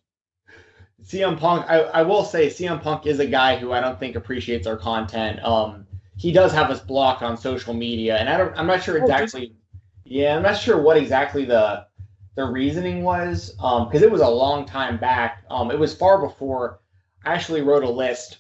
CM 1.02 1.38
Punk, 1.38 1.64
I, 1.68 1.80
I 1.80 2.02
will 2.02 2.24
say 2.24 2.48
CM 2.48 2.82
Punk 2.82 3.06
is 3.06 3.20
a 3.20 3.26
guy 3.26 3.56
who 3.56 3.72
I 3.72 3.80
don't 3.80 3.98
think 3.98 4.16
appreciates 4.16 4.66
our 4.66 4.76
content. 4.76 5.42
Um, 5.42 5.86
he 6.16 6.32
does 6.32 6.52
have 6.52 6.70
us 6.70 6.80
blocked 6.80 7.22
on 7.22 7.36
social 7.36 7.74
media, 7.74 8.16
and 8.16 8.28
I 8.28 8.36
don't, 8.36 8.56
I'm 8.58 8.66
not 8.66 8.82
sure 8.82 8.98
Oh, 9.00 9.02
exactly. 9.02 9.54
Yeah, 10.06 10.36
I'm 10.36 10.42
not 10.42 10.58
sure 10.58 10.80
what 10.80 10.96
exactly 10.96 11.44
the 11.44 11.86
the 12.36 12.44
reasoning 12.44 13.02
was, 13.02 13.56
um, 13.60 13.88
because 13.88 14.02
it 14.02 14.10
was 14.10 14.20
a 14.20 14.28
long 14.28 14.66
time 14.66 14.98
back. 14.98 15.44
Um, 15.50 15.70
it 15.70 15.78
was 15.78 15.94
far 15.94 16.20
before. 16.20 16.80
I 17.24 17.32
actually 17.32 17.62
wrote 17.62 17.82
a 17.82 17.90
list 17.90 18.38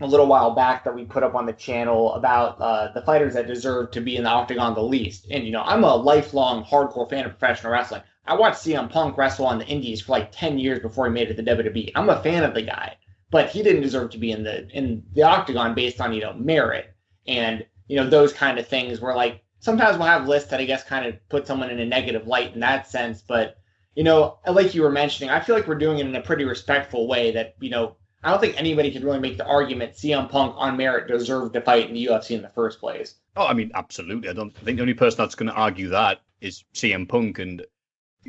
a 0.00 0.06
little 0.06 0.26
while 0.26 0.54
back 0.54 0.84
that 0.84 0.94
we 0.94 1.04
put 1.04 1.22
up 1.22 1.34
on 1.34 1.46
the 1.46 1.52
channel 1.52 2.14
about 2.14 2.60
uh, 2.60 2.92
the 2.92 3.02
fighters 3.02 3.34
that 3.34 3.46
deserve 3.46 3.90
to 3.92 4.00
be 4.00 4.16
in 4.16 4.24
the 4.24 4.30
octagon 4.30 4.74
the 4.74 4.82
least. 4.82 5.26
And 5.30 5.44
you 5.44 5.50
know, 5.50 5.62
I'm 5.62 5.84
a 5.84 5.94
lifelong 5.94 6.64
hardcore 6.64 7.08
fan 7.08 7.24
of 7.24 7.38
professional 7.38 7.72
wrestling. 7.72 8.02
I 8.26 8.34
watched 8.34 8.58
CM 8.58 8.90
Punk 8.90 9.16
wrestle 9.16 9.46
on 9.46 9.58
the 9.58 9.66
Indies 9.66 10.02
for 10.02 10.12
like 10.12 10.30
10 10.32 10.58
years 10.58 10.80
before 10.80 11.06
he 11.06 11.12
made 11.12 11.30
it 11.30 11.36
to 11.36 11.42
WWE. 11.42 11.92
I'm 11.94 12.10
a 12.10 12.22
fan 12.22 12.44
of 12.44 12.54
the 12.54 12.62
guy, 12.62 12.96
but 13.30 13.48
he 13.48 13.62
didn't 13.62 13.82
deserve 13.82 14.10
to 14.10 14.18
be 14.18 14.32
in 14.32 14.44
the 14.44 14.68
in 14.68 15.02
the 15.14 15.22
octagon 15.22 15.74
based 15.74 16.00
on 16.00 16.12
you 16.12 16.20
know 16.20 16.34
merit 16.34 16.94
and 17.26 17.64
you 17.86 17.96
know 17.96 18.08
those 18.08 18.32
kind 18.32 18.58
of 18.58 18.68
things. 18.68 19.00
Where 19.00 19.16
like 19.16 19.42
sometimes 19.60 19.98
we'll 19.98 20.06
have 20.06 20.28
lists 20.28 20.50
that 20.50 20.60
I 20.60 20.64
guess 20.64 20.84
kind 20.84 21.06
of 21.06 21.16
put 21.28 21.46
someone 21.46 21.70
in 21.70 21.80
a 21.80 21.86
negative 21.86 22.26
light 22.26 22.54
in 22.54 22.60
that 22.60 22.88
sense, 22.88 23.22
but 23.22 23.56
you 23.94 24.04
know, 24.04 24.38
like 24.46 24.74
you 24.74 24.82
were 24.82 24.92
mentioning, 24.92 25.30
I 25.30 25.40
feel 25.40 25.56
like 25.56 25.66
we're 25.66 25.74
doing 25.74 25.98
it 25.98 26.06
in 26.06 26.14
a 26.14 26.20
pretty 26.22 26.44
respectful 26.44 27.08
way. 27.08 27.32
That 27.32 27.54
you 27.60 27.70
know, 27.70 27.96
I 28.22 28.30
don't 28.30 28.40
think 28.40 28.58
anybody 28.58 28.92
could 28.92 29.02
really 29.04 29.18
make 29.18 29.36
the 29.38 29.46
argument 29.46 29.94
CM 29.94 30.30
Punk 30.30 30.54
on 30.56 30.76
merit 30.76 31.08
deserved 31.08 31.54
to 31.54 31.60
fight 31.60 31.88
in 31.88 31.94
the 31.94 32.06
UFC 32.06 32.32
in 32.36 32.42
the 32.42 32.48
first 32.50 32.78
place. 32.80 33.16
Oh, 33.36 33.46
I 33.46 33.54
mean, 33.54 33.70
absolutely. 33.74 34.28
I 34.28 34.32
don't 34.34 34.54
I 34.60 34.64
think 34.64 34.76
the 34.76 34.82
only 34.82 34.94
person 34.94 35.18
that's 35.18 35.34
going 35.34 35.48
to 35.48 35.54
argue 35.54 35.88
that 35.88 36.20
is 36.40 36.64
CM 36.74 37.08
Punk 37.08 37.38
and 37.40 37.64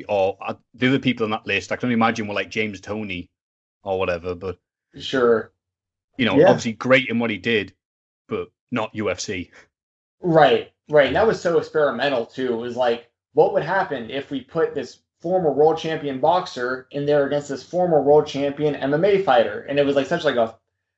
or 0.08 0.36
uh, 0.44 0.54
the 0.74 0.88
other 0.88 0.98
people 0.98 1.24
on 1.24 1.30
that 1.30 1.46
list. 1.46 1.70
I 1.72 1.76
can 1.76 1.86
only 1.86 1.94
imagine 1.94 2.26
were 2.26 2.34
like 2.34 2.50
James 2.50 2.80
Toney 2.80 3.30
or 3.82 3.98
whatever. 3.98 4.34
But 4.34 4.58
Sure. 4.98 5.52
you 6.18 6.26
know, 6.26 6.36
Yeah. 6.36 6.48
obviously 6.48 6.72
great 6.72 7.08
in 7.08 7.18
what 7.20 7.30
he 7.30 7.38
did, 7.38 7.74
but 8.28 8.48
not 8.72 8.94
UFC. 8.94 9.50
Right, 10.20 10.72
right. 10.90 11.06
And 11.06 11.16
that 11.16 11.26
was 11.26 11.40
so 11.40 11.58
experimental 11.58 12.26
too. 12.26 12.52
It 12.52 12.56
was 12.56 12.76
like, 12.76 13.08
what 13.32 13.52
would 13.52 13.62
happen 13.62 14.10
if 14.10 14.30
we 14.30 14.40
put 14.40 14.74
this 14.74 15.00
former 15.20 15.52
world 15.52 15.78
champion 15.78 16.20
boxer 16.20 16.88
in 16.90 17.06
there 17.06 17.26
against 17.26 17.48
this 17.48 17.62
former 17.62 18.02
world 18.02 18.26
champion 18.26 18.74
MMA 18.74 19.24
fighter? 19.24 19.60
And 19.68 19.78
it 19.78 19.86
was 19.86 19.96
like 19.96 20.06
such 20.06 20.24
like 20.24 20.36
a 20.36 20.56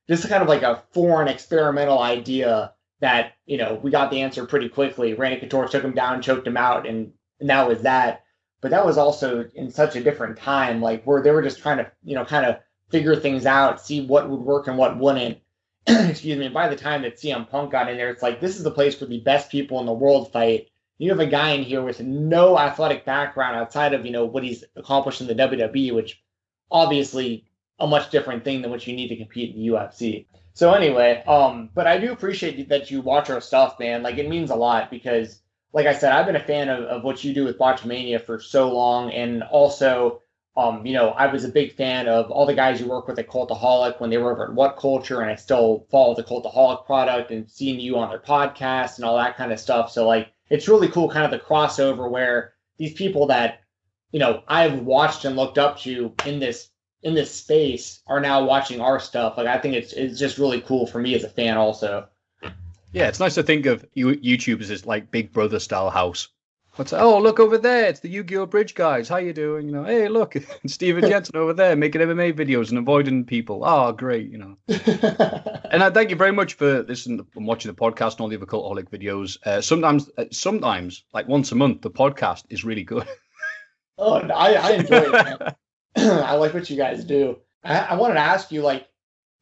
just 0.09 0.29
kind 0.29 0.43
of 0.43 0.49
like 0.49 0.63
a 0.63 0.83
foreign 0.93 1.29
experimental 1.29 2.01
idea 2.01 2.73
that, 3.01 3.35
you 3.47 3.57
know, 3.57 3.79
we 3.83 3.91
got 3.91 4.11
the 4.11 4.23
answer 4.23 4.47
pretty 4.47 4.69
quickly. 4.69 5.15
Randy 5.15 5.41
Couture 5.41 5.69
took 5.69 5.85
him 5.85 5.95
down, 5.95 6.23
choked 6.23 6.47
him 6.47 6.57
out, 6.57 6.87
and, 6.87 7.13
and 7.41 7.51
that 7.51 7.69
was 7.69 7.83
that. 7.83 8.25
But 8.61 8.71
that 8.71 8.87
was 8.87 8.97
also 8.97 9.49
in 9.55 9.71
such 9.71 9.97
a 9.97 10.03
different 10.03 10.39
time, 10.39 10.81
like 10.81 11.05
where 11.05 11.23
they 11.23 11.33
were 11.33 11.43
just 11.43 11.61
trying 11.61 11.79
to, 11.79 11.91
you 12.05 12.15
know, 12.15 12.25
kind 12.25 12.47
of 12.47 12.59
figure 12.91 13.17
things 13.17 13.45
out, 13.45 13.81
see 13.81 14.07
what 14.07 14.31
would 14.31 14.41
work 14.41 14.69
and 14.69 14.79
what 14.79 14.99
wouldn't. 14.99 15.39
excuse 15.87 16.39
me, 16.39 16.49
by 16.49 16.69
the 16.69 16.77
time 16.77 17.03
that 17.03 17.17
CM 17.17 17.49
Punk 17.49 17.73
got 17.73 17.91
in 17.91 17.97
there, 17.97 18.11
it's 18.11 18.23
like 18.23 18.41
this 18.41 18.57
is 18.57 18.63
the 18.63 18.71
place 18.71 19.01
where 19.01 19.09
the 19.09 19.21
best 19.21 19.51
people 19.51 19.81
in 19.81 19.87
the 19.87 19.93
world 19.93 20.33
fight. 20.33 20.69
You 20.99 21.11
have 21.11 21.21
a 21.21 21.27
guy 21.27 21.51
in 21.51 21.65
here 21.65 21.83
with 21.83 22.01
no 22.01 22.57
athletic 22.57 23.05
background 23.05 23.57
outside 23.57 23.93
of 23.93 24.07
you 24.07 24.13
know 24.13 24.25
what 24.25 24.45
he's 24.45 24.63
accomplished 24.77 25.21
in 25.21 25.27
the 25.27 25.35
WWE, 25.35 25.95
which 25.95 26.23
obviously 26.71 27.47
a 27.81 27.87
much 27.87 28.11
different 28.11 28.45
thing 28.45 28.63
than 28.63 28.71
what 28.71 28.87
you 28.87 28.95
need 28.95 29.09
to 29.09 29.17
compete 29.17 29.55
in 29.55 29.61
the 29.61 29.69
UFC. 29.69 30.27
So 30.55 30.73
anyway, 30.73 31.25
um, 31.27 31.71
but 31.75 31.87
I 31.87 31.99
do 31.99 32.13
appreciate 32.13 32.69
that 32.69 32.91
you 32.91 33.01
watch 33.01 33.31
our 33.31 33.41
stuff, 33.41 33.81
man. 33.81 34.03
Like 34.03 34.19
it 34.19 34.29
means 34.29 34.51
a 34.51 34.55
lot 34.55 34.91
because, 34.91 35.41
like 35.73 35.87
I 35.87 35.95
said, 35.95 36.13
I've 36.13 36.27
been 36.27 36.37
a 36.37 36.45
fan 36.45 36.69
of, 36.69 36.85
of 36.85 37.05
what 37.05 37.25
you 37.25 37.35
do 37.35 37.45
with 37.45 37.59
Botchamania 37.59 38.25
for 38.25 38.39
so 38.39 38.73
long, 38.73 39.11
and 39.11 39.43
also 39.43 40.22
um, 40.57 40.85
you 40.85 40.93
know, 40.93 41.11
I 41.11 41.27
was 41.33 41.45
a 41.45 41.49
big 41.49 41.75
fan 41.75 42.09
of 42.09 42.31
all 42.31 42.45
the 42.45 42.55
guys 42.55 42.79
you 42.79 42.87
work 42.87 43.09
with 43.09 43.19
at 43.19 43.29
Cultaholic 43.29 44.01
when 44.01 44.11
they 44.11 44.19
were 44.19 44.33
over 44.33 44.45
at 44.45 44.53
What 44.53 44.77
Culture, 44.77 45.23
and 45.23 45.31
I 45.31 45.37
still 45.37 45.87
follow 45.91 46.15
the 46.15 46.23
Cultaholic 46.23 46.85
product 46.85 47.31
and 47.31 47.51
seeing 47.51 47.81
you 47.81 47.97
on 47.99 48.11
their 48.11 48.19
podcast 48.19 48.97
and 48.97 49.05
all 49.05 49.17
that 49.17 49.37
kind 49.37 49.51
of 49.51 49.59
stuff. 49.59 49.91
So 49.91 50.07
like, 50.07 50.31
it's 50.51 50.69
really 50.69 50.89
cool, 50.89 51.09
kind 51.09 51.25
of 51.25 51.31
the 51.31 51.45
crossover 51.45 52.11
where 52.11 52.53
these 52.77 52.93
people 52.93 53.27
that 53.29 53.61
you 54.11 54.19
know 54.21 54.43
I've 54.47 54.81
watched 54.81 55.25
and 55.25 55.37
looked 55.37 55.57
up 55.57 55.79
to 55.81 56.13
in 56.27 56.39
this 56.39 56.69
in 57.03 57.15
this 57.15 57.35
space 57.35 58.01
are 58.07 58.21
now 58.21 58.45
watching 58.45 58.81
our 58.81 59.01
stuff. 59.01 59.39
Like, 59.39 59.47
I 59.47 59.59
think 59.59 59.75
it's 59.75 59.95
it's 59.95 60.19
just 60.19 60.37
really 60.37 60.61
cool 60.61 60.87
for 60.87 60.99
me 60.99 61.15
as 61.15 61.25
a 61.25 61.31
fan, 61.31 61.57
also. 61.57 62.09
Yeah, 62.93 63.09
it's 63.09 63.21
nice 63.21 63.37
to 63.37 63.43
think 63.43 63.65
of 63.65 63.87
you 63.95 64.09
YouTube 64.17 64.61
as 64.61 64.69
this 64.69 64.85
like 64.85 65.11
Big 65.11 65.33
Brother 65.33 65.59
style 65.59 65.89
house. 65.89 66.29
What's 66.77 66.95
oh 66.95 67.19
look 67.19 67.39
over 67.39 67.59
there? 67.59 67.85
It's 67.85 68.01
the 68.01 68.09
Yu-Gi-Oh 68.09 68.45
Abridged 68.45 68.75
guys. 68.75 69.07
How 69.07 69.19
you 69.19 69.35
doing? 69.35 69.67
You 69.67 69.73
know, 69.73 69.85
hey 69.85 70.09
look, 70.09 70.35
Steven 70.67 71.03
Jensen 71.09 71.37
over 71.37 71.53
there 71.53 71.77
making 71.77 72.01
MMA 72.01 72.33
videos 72.33 72.71
and 72.71 72.79
avoiding 72.79 73.27
people. 73.27 73.63
Oh 73.63 73.93
great, 73.93 74.31
you 74.31 74.39
know. 74.39 74.57
And 75.73 75.83
I 75.83 75.89
thank 75.89 76.11
you 76.11 76.17
very 76.17 76.33
much 76.33 76.55
for 76.55 76.83
listening 76.83 77.27
and 77.35 77.47
watching 77.47 77.71
the 77.71 77.77
podcast 77.77 78.13
and 78.13 78.21
all 78.21 78.29
the 78.29 78.37
other 78.37 78.45
cultaholic 78.45 78.91
videos. 78.91 79.39
Uh, 79.47 79.63
sometimes, 79.63 80.11
uh, 80.19 80.27
sometimes 80.31 81.05
like 81.15 81.27
once 81.29 81.51
a 81.51 81.55
month, 81.55 81.81
the 81.81 81.91
podcast 81.91 82.45
is 82.51 82.63
really 82.63 82.85
good. 82.85 83.09
oh, 83.97 84.17
I, 84.17 84.55
I 84.55 84.71
enjoy 84.73 85.05
it. 85.15 85.57
I 85.97 86.35
like 86.35 86.53
what 86.53 86.69
you 86.69 86.77
guys 86.77 87.05
do. 87.05 87.39
I, 87.65 87.79
I 87.79 87.95
wanted 87.95 88.15
to 88.15 88.21
ask 88.21 88.53
you, 88.53 88.61
like, 88.61 88.87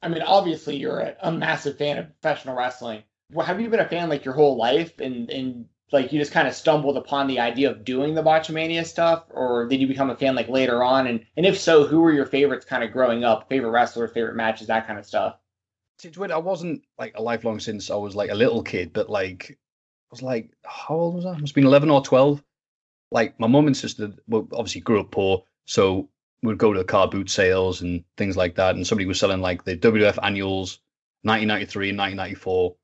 I 0.02 0.08
mean, 0.08 0.22
obviously 0.22 0.76
you're 0.76 1.00
a, 1.00 1.16
a 1.20 1.32
massive 1.32 1.78
fan 1.78 1.99
of 1.99 2.20
professional 2.20 2.56
wrestling. 2.56 3.02
Well, 3.32 3.44
have 3.44 3.60
you 3.60 3.68
been 3.68 3.80
a 3.80 3.88
fan 3.88 4.08
like 4.08 4.25
your 4.25 4.34
whole 4.34 4.56
life, 4.56 5.00
and 5.00 5.30
and 5.30 5.66
like 5.92 6.12
you 6.12 6.18
just 6.18 6.32
kind 6.32 6.47
of 6.47 6.54
stumbled 6.54 6.97
upon 6.97 7.26
the 7.26 7.40
idea 7.40 7.70
of 7.70 7.85
doing 7.85 8.14
the 8.14 8.23
Botchamania 8.23 8.87
stuff, 8.87 9.25
or 9.30 9.66
did 9.66 9.80
you 9.80 9.87
become 9.87 10.11
a 10.11 10.16
fan 10.16 10.35
like 10.35 10.49
later 10.49 10.82
on? 10.82 11.06
And 11.06 11.25
and 11.37 11.47
if 11.47 11.59
so, 11.59 11.87
who 11.87 12.00
were 12.00 12.12
your 12.12 12.26
favorites 12.26 12.64
kind 12.64 12.85
of 12.85 12.92
growing 12.92 13.25
up? 13.25 13.49
Favorite 13.49 13.70
wrestlers, 13.70 14.12
favorite 14.12 14.37
matches, 14.37 14.68
that 14.68 14.87
kind 14.87 14.99
of 14.99 15.06
stuff. 15.06 15.37
It's 16.02 16.16
weird. 16.16 16.30
I 16.30 16.38
wasn't 16.38 16.82
like 16.99 17.14
a 17.16 17.23
lifelong 17.23 17.61
since 17.61 17.90
I 17.90 17.97
was 17.97 18.14
like 18.14 18.30
a 18.30 18.35
little 18.35 18.62
kid, 18.62 18.92
but 18.92 19.11
like 19.11 19.50
I 19.50 19.56
was 20.11 20.23
like 20.23 20.50
how 20.64 20.94
old 20.94 21.14
was 21.16 21.26
I? 21.26 21.32
Must 21.32 21.49
have 21.49 21.54
been 21.54 21.66
eleven 21.66 21.90
or 21.90 22.02
twelve. 22.02 22.42
Like 23.11 23.38
my 23.40 23.49
mum 23.49 23.66
and 23.66 23.76
sister, 23.76 24.12
well, 24.28 24.47
obviously 24.52 24.82
grew 24.82 25.00
up 25.00 25.11
poor, 25.11 25.44
so 25.64 26.09
we'd 26.42 26.59
go 26.59 26.73
to 26.73 26.85
car 26.85 27.09
boot 27.09 27.28
sales 27.28 27.82
and 27.82 28.04
things 28.16 28.37
like 28.37 28.54
that. 28.56 28.76
And 28.76 28.87
somebody 28.87 29.06
was 29.06 29.18
selling 29.18 29.40
like 29.40 29.64
the 29.64 29.76
WWF 29.76 30.18
annuals, 30.23 30.78
1993 31.23 31.90
and 31.90 31.99
1994. 31.99 32.76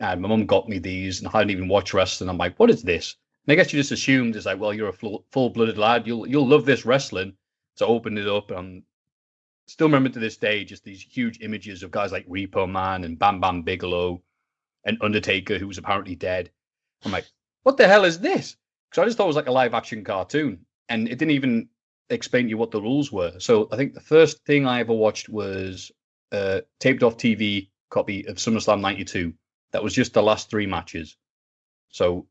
And 0.00 0.22
my 0.22 0.28
mum 0.28 0.46
got 0.46 0.68
me 0.68 0.78
these, 0.78 1.18
and 1.18 1.28
I 1.28 1.32
hadn't 1.32 1.50
even 1.50 1.68
watched 1.68 1.92
wrestling. 1.92 2.30
I'm 2.30 2.38
like, 2.38 2.58
what 2.58 2.70
is 2.70 2.82
this? 2.82 3.16
And 3.46 3.52
I 3.52 3.56
guess 3.56 3.72
you 3.72 3.78
just 3.78 3.92
assumed 3.92 4.34
it's 4.34 4.46
like, 4.46 4.58
well, 4.58 4.72
you're 4.72 4.88
a 4.88 5.22
full 5.30 5.50
blooded 5.50 5.78
lad. 5.78 6.06
You'll 6.06 6.26
you'll 6.26 6.46
love 6.46 6.64
this 6.64 6.86
wrestling. 6.86 7.34
So 7.76 7.86
I 7.86 7.90
opened 7.90 8.18
it 8.18 8.28
up 8.28 8.50
and 8.50 8.82
still 9.66 9.86
remember 9.86 10.08
to 10.08 10.18
this 10.18 10.36
day 10.36 10.64
just 10.64 10.84
these 10.84 11.02
huge 11.02 11.40
images 11.42 11.82
of 11.82 11.90
guys 11.90 12.12
like 12.12 12.26
Repo 12.28 12.68
Man 12.70 13.04
and 13.04 13.18
Bam 13.18 13.40
Bam 13.40 13.62
Bigelow 13.62 14.22
and 14.84 14.98
Undertaker, 15.00 15.58
who 15.58 15.68
was 15.68 15.78
apparently 15.78 16.14
dead. 16.14 16.50
I'm 17.04 17.12
like, 17.12 17.26
what 17.62 17.76
the 17.76 17.86
hell 17.86 18.04
is 18.04 18.18
this? 18.18 18.56
Because 18.90 19.02
I 19.02 19.04
just 19.04 19.16
thought 19.16 19.24
it 19.24 19.28
was 19.28 19.36
like 19.36 19.48
a 19.48 19.52
live 19.52 19.74
action 19.74 20.02
cartoon, 20.02 20.64
and 20.88 21.06
it 21.08 21.18
didn't 21.18 21.32
even 21.32 21.68
explain 22.08 22.44
to 22.44 22.50
you 22.50 22.58
what 22.58 22.70
the 22.70 22.80
rules 22.80 23.12
were. 23.12 23.38
So 23.38 23.68
I 23.70 23.76
think 23.76 23.94
the 23.94 24.00
first 24.00 24.44
thing 24.44 24.66
I 24.66 24.80
ever 24.80 24.92
watched 24.94 25.28
was 25.28 25.92
a 26.32 26.62
taped 26.80 27.02
off 27.02 27.16
TV 27.16 27.68
copy 27.90 28.26
of 28.26 28.36
SummerSlam 28.36 28.80
'92. 28.80 29.32
That 29.72 29.82
was 29.82 29.94
just 29.94 30.14
the 30.14 30.22
last 30.22 30.50
three 30.50 30.66
matches. 30.66 31.16
So 31.88 32.26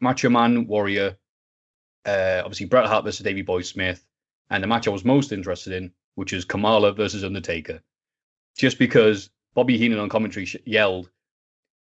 Macho 0.00 0.28
Man 0.28 0.66
Warrior, 0.66 1.16
uh, 2.04 2.42
obviously 2.44 2.66
Bret 2.66 2.86
Hart 2.86 3.04
versus 3.04 3.24
Davey 3.24 3.42
Boy 3.42 3.62
Smith, 3.62 4.04
and 4.50 4.62
the 4.62 4.68
match 4.68 4.86
I 4.86 4.90
was 4.90 5.04
most 5.04 5.32
interested 5.32 5.72
in, 5.72 5.92
which 6.14 6.32
is 6.32 6.44
Kamala 6.44 6.92
versus 6.92 7.24
Undertaker, 7.24 7.82
just 8.56 8.78
because 8.78 9.30
Bobby 9.54 9.78
Heenan 9.78 9.98
on 9.98 10.08
commentary 10.08 10.46
sh- 10.46 10.56
yelled, 10.64 11.10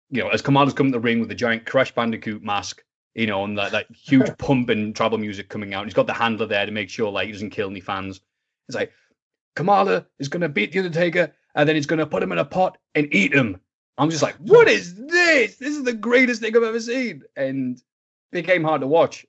you 0.10 0.24
know, 0.24 0.30
as 0.30 0.42
Kamala's 0.42 0.74
come 0.74 0.88
to 0.88 0.92
the 0.92 1.00
ring 1.00 1.20
with 1.20 1.30
the 1.30 1.36
giant 1.36 1.66
Crash 1.66 1.94
Bandicoot 1.94 2.44
mask, 2.44 2.84
you 3.16 3.28
know, 3.28 3.44
and 3.44 3.58
that, 3.58 3.72
that 3.72 3.88
huge 3.94 4.36
pump 4.38 4.70
and 4.70 4.96
tribal 4.96 5.18
music 5.18 5.50
coming 5.50 5.74
out. 5.74 5.86
He's 5.86 5.94
got 5.94 6.08
the 6.08 6.14
handler 6.14 6.46
there 6.46 6.66
to 6.66 6.72
make 6.72 6.90
sure 6.90 7.12
like 7.12 7.28
he 7.28 7.34
doesn't 7.34 7.52
kill 7.52 7.70
any 7.70 7.82
fans. 7.82 8.22
It's 8.68 8.76
like 8.76 8.92
Kamala 9.56 10.06
is 10.20 10.30
gonna 10.30 10.50
beat 10.50 10.72
the 10.72 10.80
Undertaker, 10.80 11.34
and 11.56 11.68
then 11.68 11.76
he's 11.76 11.86
gonna 11.86 12.08
put 12.08 12.24
him 12.24 12.32
in 12.32 12.38
a 12.38 12.46
pot 12.46 12.78
and 12.96 13.14
eat 13.14 13.34
him. 13.34 13.60
I'm 13.98 14.10
just 14.10 14.24
like, 14.24 14.36
what 14.38 14.68
is 14.68 14.96
this? 14.96 15.58
This 15.58 15.78
is 15.78 15.84
the 15.84 15.94
greatest 15.94 16.42
thing 16.42 16.56
I've 16.56 16.64
ever 16.64 16.80
seen, 16.80 17.24
and 17.36 17.78
it 17.78 17.84
became 18.32 18.64
hard 18.64 18.82
to 18.82 18.88
watch 18.88 19.26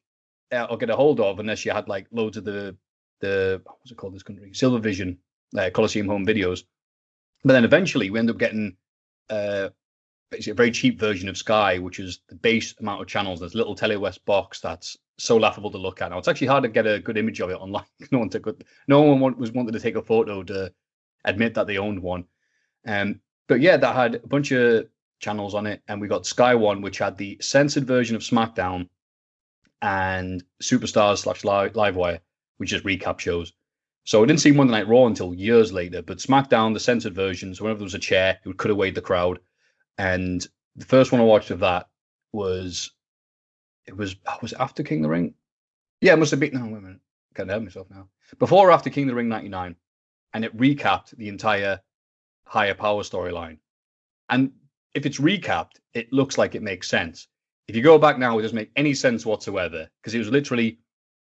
uh, 0.52 0.66
or 0.70 0.78
get 0.78 0.90
a 0.90 0.96
hold 0.96 1.20
of 1.20 1.38
unless 1.38 1.64
you 1.64 1.72
had 1.72 1.88
like 1.88 2.06
loads 2.10 2.36
of 2.36 2.44
the 2.44 2.76
the 3.20 3.60
what's 3.64 3.90
it 3.90 3.96
called 3.96 4.14
this 4.14 4.22
country? 4.22 4.52
Silver 4.54 4.78
Vision, 4.78 5.18
uh, 5.56 5.70
Coliseum 5.70 6.08
Home 6.08 6.26
Videos. 6.26 6.64
But 7.44 7.52
then 7.52 7.64
eventually 7.64 8.10
we 8.10 8.18
end 8.18 8.30
up 8.30 8.38
getting 8.38 8.76
uh, 9.28 9.68
basically 10.30 10.52
a 10.52 10.54
very 10.54 10.70
cheap 10.70 10.98
version 10.98 11.28
of 11.28 11.36
Sky, 11.36 11.78
which 11.78 11.98
is 11.98 12.20
the 12.28 12.34
base 12.34 12.74
amount 12.80 13.02
of 13.02 13.08
channels. 13.08 13.40
There's 13.40 13.54
little 13.54 13.76
Telewest 13.76 14.24
box 14.24 14.60
that's 14.60 14.96
so 15.18 15.36
laughable 15.36 15.70
to 15.70 15.78
look 15.78 16.00
at. 16.00 16.10
Now 16.10 16.18
it's 16.18 16.28
actually 16.28 16.48
hard 16.48 16.64
to 16.64 16.68
get 16.68 16.86
a 16.86 17.00
good 17.00 17.18
image 17.18 17.40
of 17.40 17.50
it 17.50 17.60
online. 17.60 17.84
no 18.10 18.18
one 18.18 18.30
took. 18.30 18.62
No 18.88 19.02
one 19.02 19.36
was 19.36 19.52
wanted 19.52 19.72
to 19.72 19.80
take 19.80 19.96
a 19.96 20.02
photo 20.02 20.42
to 20.44 20.72
admit 21.24 21.54
that 21.54 21.66
they 21.66 21.78
owned 21.78 22.02
one. 22.02 22.24
Um, 22.86 23.20
but 23.46 23.60
yeah, 23.60 23.76
that 23.76 23.94
had 23.94 24.16
a 24.16 24.26
bunch 24.26 24.52
of 24.52 24.88
channels 25.20 25.54
on 25.54 25.66
it, 25.66 25.82
and 25.88 26.00
we 26.00 26.08
got 26.08 26.26
Sky 26.26 26.54
One, 26.54 26.82
which 26.82 26.98
had 26.98 27.16
the 27.16 27.38
censored 27.40 27.86
version 27.86 28.16
of 28.16 28.22
SmackDown 28.22 28.88
and 29.82 30.42
Superstars 30.62 31.18
slash 31.18 31.42
Livewire, 31.42 32.20
which 32.58 32.72
is 32.72 32.82
recap 32.82 33.20
shows. 33.20 33.52
So 34.04 34.22
I 34.22 34.26
didn't 34.26 34.40
see 34.40 34.52
Monday 34.52 34.72
Night 34.72 34.88
Raw 34.88 35.06
until 35.06 35.34
years 35.34 35.72
later, 35.72 36.02
but 36.02 36.18
SmackDown, 36.18 36.74
the 36.74 36.80
censored 36.80 37.14
version, 37.14 37.54
so 37.54 37.64
whenever 37.64 37.78
there 37.78 37.84
was 37.84 37.94
a 37.94 37.98
chair, 37.98 38.38
it 38.42 38.48
would 38.48 38.58
cut 38.58 38.70
away 38.70 38.90
the 38.90 39.00
crowd. 39.00 39.38
And 39.96 40.46
the 40.76 40.84
first 40.84 41.10
one 41.12 41.20
I 41.20 41.24
watched 41.24 41.50
of 41.50 41.60
that 41.60 41.88
was 42.32 42.90
it 43.86 43.96
was 43.96 44.16
oh, 44.26 44.38
was 44.42 44.52
after 44.54 44.82
King 44.82 44.98
of 44.98 45.02
the 45.04 45.08
Ring? 45.10 45.34
Yeah, 46.00 46.14
it 46.14 46.18
must 46.18 46.32
have 46.32 46.40
been 46.40 46.54
no 46.54 46.64
wait 46.64 46.78
a 46.78 46.80
minute. 46.80 47.00
Can't 47.34 47.50
help 47.50 47.62
myself 47.62 47.86
now. 47.90 48.08
Before 48.38 48.68
or 48.68 48.72
after 48.72 48.90
King 48.90 49.04
of 49.04 49.08
the 49.08 49.14
Ring 49.14 49.28
ninety 49.28 49.48
nine. 49.48 49.76
And 50.32 50.44
it 50.44 50.56
recapped 50.56 51.16
the 51.16 51.28
entire 51.28 51.80
higher 52.44 52.74
power 52.74 53.02
storyline. 53.02 53.58
And 54.28 54.52
if 54.94 55.06
it's 55.06 55.20
recapped, 55.20 55.80
it 55.92 56.12
looks 56.12 56.38
like 56.38 56.54
it 56.54 56.62
makes 56.62 56.88
sense. 56.88 57.28
If 57.66 57.76
you 57.76 57.82
go 57.82 57.98
back 57.98 58.18
now, 58.18 58.38
it 58.38 58.42
doesn't 58.42 58.56
make 58.56 58.70
any 58.76 58.94
sense 58.94 59.24
whatsoever 59.24 59.88
because 60.00 60.14
it 60.14 60.18
was 60.18 60.28
literally 60.28 60.78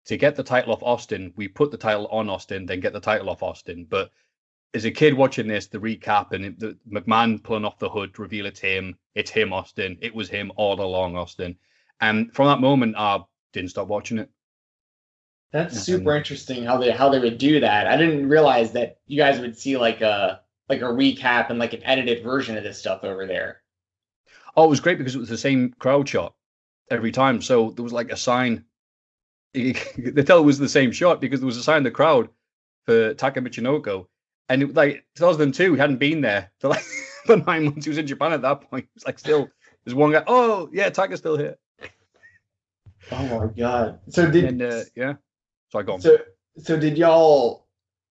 to 0.05 0.17
get 0.17 0.35
the 0.35 0.43
title 0.43 0.73
off 0.73 0.83
Austin, 0.83 1.33
we 1.35 1.47
put 1.47 1.71
the 1.71 1.77
title 1.77 2.07
on 2.07 2.29
Austin, 2.29 2.65
then 2.65 2.79
get 2.79 2.93
the 2.93 2.99
title 2.99 3.29
off 3.29 3.43
Austin. 3.43 3.85
But 3.89 4.11
as 4.73 4.85
a 4.85 4.91
kid 4.91 5.13
watching 5.13 5.47
this, 5.47 5.67
the 5.67 5.79
recap 5.79 6.31
and 6.31 6.57
the 6.59 6.77
McMahon 6.89 7.41
pulling 7.41 7.65
off 7.65 7.79
the 7.79 7.89
hood, 7.89 8.17
reveal 8.19 8.45
it's 8.45 8.59
him, 8.59 8.97
it's 9.15 9.31
him, 9.31 9.53
Austin. 9.53 9.97
It 10.01 10.13
was 10.13 10.29
him 10.29 10.51
all 10.57 10.79
along, 10.79 11.15
Austin. 11.15 11.55
And 12.01 12.33
from 12.33 12.47
that 12.47 12.59
moment, 12.59 12.95
I 12.97 13.19
didn't 13.53 13.69
stop 13.69 13.87
watching 13.87 14.19
it. 14.19 14.29
That's 15.51 15.79
super 15.79 16.15
interesting 16.15 16.65
how 16.65 16.77
they 16.77 16.91
how 16.91 17.07
they 17.07 17.19
would 17.19 17.37
do 17.37 17.61
that. 17.61 17.87
I 17.87 17.95
didn't 17.95 18.27
realize 18.27 18.73
that 18.73 18.97
you 19.07 19.17
guys 19.17 19.39
would 19.39 19.57
see 19.57 19.77
like 19.77 20.01
a 20.01 20.41
like 20.69 20.81
a 20.81 20.85
recap 20.85 21.49
and 21.49 21.59
like 21.59 21.73
an 21.73 21.83
edited 21.83 22.23
version 22.23 22.57
of 22.57 22.63
this 22.63 22.79
stuff 22.79 23.03
over 23.03 23.25
there. 23.25 23.61
Oh, 24.55 24.65
it 24.65 24.69
was 24.69 24.79
great 24.79 24.97
because 24.97 25.15
it 25.15 25.19
was 25.19 25.29
the 25.29 25.37
same 25.37 25.73
crowd 25.79 26.07
shot 26.07 26.33
every 26.89 27.11
time. 27.11 27.41
So 27.41 27.71
there 27.71 27.83
was 27.83 27.93
like 27.93 28.11
a 28.11 28.17
sign. 28.17 28.65
they 29.53 29.73
tell 30.25 30.39
it 30.39 30.45
was 30.45 30.59
the 30.59 30.69
same 30.69 30.91
shot 30.91 31.21
because 31.21 31.39
there 31.39 31.47
was 31.47 31.57
a 31.57 31.63
sign 31.63 31.77
in 31.77 31.83
the 31.83 31.91
crowd 31.91 32.29
for 32.85 33.13
Taka 33.13 33.41
Michinoku. 33.41 34.05
And 34.49 34.61
it, 34.63 34.73
like 34.73 35.05
2002, 35.15 35.73
he 35.73 35.79
hadn't 35.79 35.97
been 35.97 36.21
there 36.21 36.51
for 36.59 36.69
like 36.69 36.83
for 37.25 37.37
nine 37.37 37.65
months. 37.65 37.85
He 37.85 37.89
was 37.89 37.97
in 37.97 38.07
Japan 38.07 38.33
at 38.33 38.41
that 38.41 38.61
point. 38.69 38.85
It 38.95 38.95
was 38.95 39.05
like 39.05 39.19
still 39.19 39.49
there's 39.83 39.95
one 39.95 40.11
guy. 40.11 40.23
Oh 40.27 40.69
yeah, 40.71 40.89
Taka's 40.89 41.19
still 41.19 41.37
here. 41.37 41.57
Oh 43.11 43.39
my 43.39 43.47
god! 43.55 43.99
So 44.09 44.29
did 44.29 44.45
and, 44.45 44.61
uh, 44.61 44.81
yeah? 44.95 45.13
So 45.69 45.79
I 45.79 45.83
got 45.83 46.01
so 46.01 46.17
so 46.57 46.77
did 46.77 46.97
y'all 46.97 47.67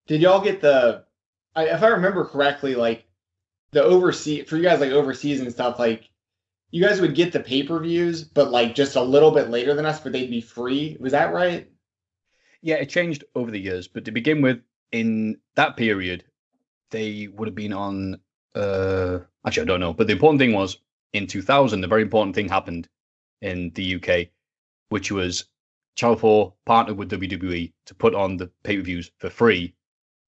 did 0.07 0.21
y'all 0.21 0.41
get 0.41 0.61
the 0.61 1.03
I, 1.55 1.65
if 1.65 1.83
I 1.83 1.87
remember 1.87 2.25
correctly, 2.25 2.75
like 2.75 3.05
the 3.71 3.83
overseas 3.83 4.47
for 4.49 4.57
you 4.57 4.63
guys 4.63 4.79
like 4.79 4.91
overseas 4.91 5.41
and 5.41 5.51
stuff, 5.51 5.79
like 5.79 6.09
you 6.71 6.83
guys 6.83 6.99
would 7.01 7.15
get 7.15 7.31
the 7.31 7.39
pay 7.39 7.63
per 7.63 7.79
views, 7.79 8.23
but 8.23 8.51
like 8.51 8.75
just 8.75 8.95
a 8.95 9.01
little 9.01 9.31
bit 9.31 9.49
later 9.49 9.73
than 9.73 9.85
us, 9.85 9.99
but 9.99 10.11
they'd 10.11 10.29
be 10.29 10.41
free. 10.41 10.97
Was 10.99 11.11
that 11.13 11.33
right? 11.33 11.69
Yeah, 12.61 12.75
it 12.75 12.89
changed 12.89 13.23
over 13.35 13.51
the 13.51 13.59
years, 13.59 13.87
but 13.87 14.05
to 14.05 14.11
begin 14.11 14.41
with, 14.41 14.59
in 14.91 15.37
that 15.55 15.77
period, 15.77 16.23
they 16.91 17.27
would 17.27 17.47
have 17.47 17.55
been 17.55 17.73
on. 17.73 18.19
Uh, 18.53 19.19
actually, 19.45 19.63
I 19.63 19.65
don't 19.65 19.79
know, 19.79 19.93
but 19.93 20.07
the 20.07 20.13
important 20.13 20.39
thing 20.39 20.53
was 20.53 20.77
in 21.13 21.27
2000, 21.27 21.81
the 21.81 21.87
very 21.87 22.01
important 22.01 22.35
thing 22.35 22.47
happened 22.47 22.87
in 23.41 23.71
the 23.71 23.95
UK, 23.95 24.27
which 24.89 25.11
was 25.11 25.45
Channel 25.95 26.15
4 26.15 26.53
partnered 26.65 26.97
with 26.97 27.11
WWE 27.11 27.71
to 27.85 27.95
put 27.95 28.15
on 28.15 28.37
the 28.37 28.49
pay 28.63 28.77
per 28.77 28.83
views 28.83 29.11
for 29.17 29.29
free 29.29 29.73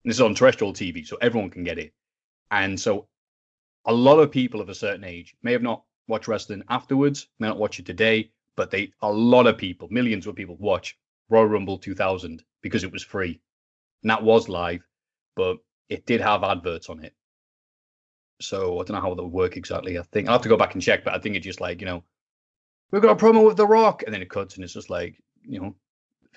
and 0.06 0.12
this 0.12 0.18
is 0.18 0.22
on 0.22 0.36
terrestrial 0.36 0.72
TV, 0.72 1.04
so 1.04 1.18
everyone 1.20 1.50
can 1.50 1.64
get 1.64 1.80
it. 1.80 1.92
And 2.52 2.80
so 2.80 3.08
a 3.86 3.94
lot 3.94 4.20
of 4.20 4.30
people 4.30 4.62
of 4.62 4.70
a 4.70 4.76
certain 4.76 5.04
age 5.04 5.36
may 5.42 5.52
have 5.52 5.64
not 5.64 5.84
watched 6.08 6.28
wrestling 6.28 6.62
afterwards, 6.70 7.28
may 7.40 7.48
not 7.48 7.58
watch 7.58 7.80
it 7.80 7.88
today, 7.88 8.30
but 8.56 8.70
they 8.70 8.92
a 9.02 9.12
lot 9.12 9.48
of 9.48 9.58
people, 9.58 9.88
millions 9.90 10.28
of 10.28 10.36
people 10.36 10.58
watch 10.58 10.96
Royal 11.28 11.48
Rumble 11.48 11.80
2000 11.80 12.44
because 12.62 12.84
it 12.84 12.92
was 12.92 13.04
free. 13.04 13.42
And 14.04 14.12
that 14.12 14.22
was 14.22 14.48
live, 14.48 14.86
but 15.36 15.58
it 15.90 16.06
did 16.06 16.22
have 16.22 16.44
adverts 16.44 16.88
on 16.88 17.04
it. 17.04 17.16
So 18.42 18.76
I 18.76 18.84
don't 18.84 18.98
know 18.98 19.02
how 19.02 19.16
that 19.16 19.24
would 19.24 19.34
work 19.34 19.58
exactly. 19.58 19.98
I 19.98 20.04
think 20.04 20.28
I'll 20.28 20.36
have 20.36 20.44
to 20.44 20.50
go 20.50 20.58
back 20.58 20.76
and 20.76 20.84
check, 20.84 21.04
but 21.04 21.16
I 21.16 21.20
think 21.20 21.36
it's 21.36 21.46
just 21.46 21.62
like, 21.62 21.80
you 21.80 21.88
know, 21.88 22.04
we've 22.92 23.02
got 23.02 23.20
a 23.20 23.26
promo 23.26 23.44
with 23.44 23.58
The 23.58 23.66
Rock. 23.66 24.04
And 24.04 24.14
then 24.14 24.22
it 24.22 24.30
cuts 24.30 24.54
and 24.54 24.64
it's 24.64 24.74
just 24.74 24.92
like, 24.92 25.20
you 25.42 25.60
know, 25.60 25.76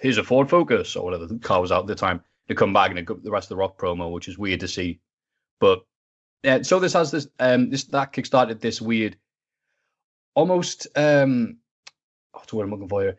here's 0.00 0.16
a 0.16 0.24
Ford 0.24 0.48
Focus 0.48 0.96
or 0.96 1.04
whatever 1.04 1.26
the 1.26 1.38
car 1.38 1.60
was 1.60 1.70
out 1.70 1.82
at 1.82 1.86
the 1.86 1.94
time 1.94 2.22
to 2.48 2.54
come 2.54 2.72
back 2.72 2.90
and 2.90 3.06
the 3.06 3.30
rest 3.30 3.46
of 3.46 3.50
the 3.50 3.56
Rock 3.56 3.78
promo, 3.78 4.10
which 4.10 4.28
is 4.28 4.38
weird 4.38 4.60
to 4.60 4.68
see. 4.68 5.00
But 5.60 5.84
yeah, 6.42 6.62
so 6.62 6.78
this 6.78 6.92
has 6.94 7.10
this 7.10 7.28
um 7.38 7.70
this 7.70 7.84
that 7.84 8.12
kickstarted 8.12 8.60
this 8.60 8.80
weird, 8.80 9.16
almost 10.34 10.86
um, 10.96 11.58
what's 12.32 12.50
the 12.50 12.56
word 12.56 12.64
I'm 12.64 12.70
looking 12.70 12.88
for 12.88 13.02
here? 13.02 13.18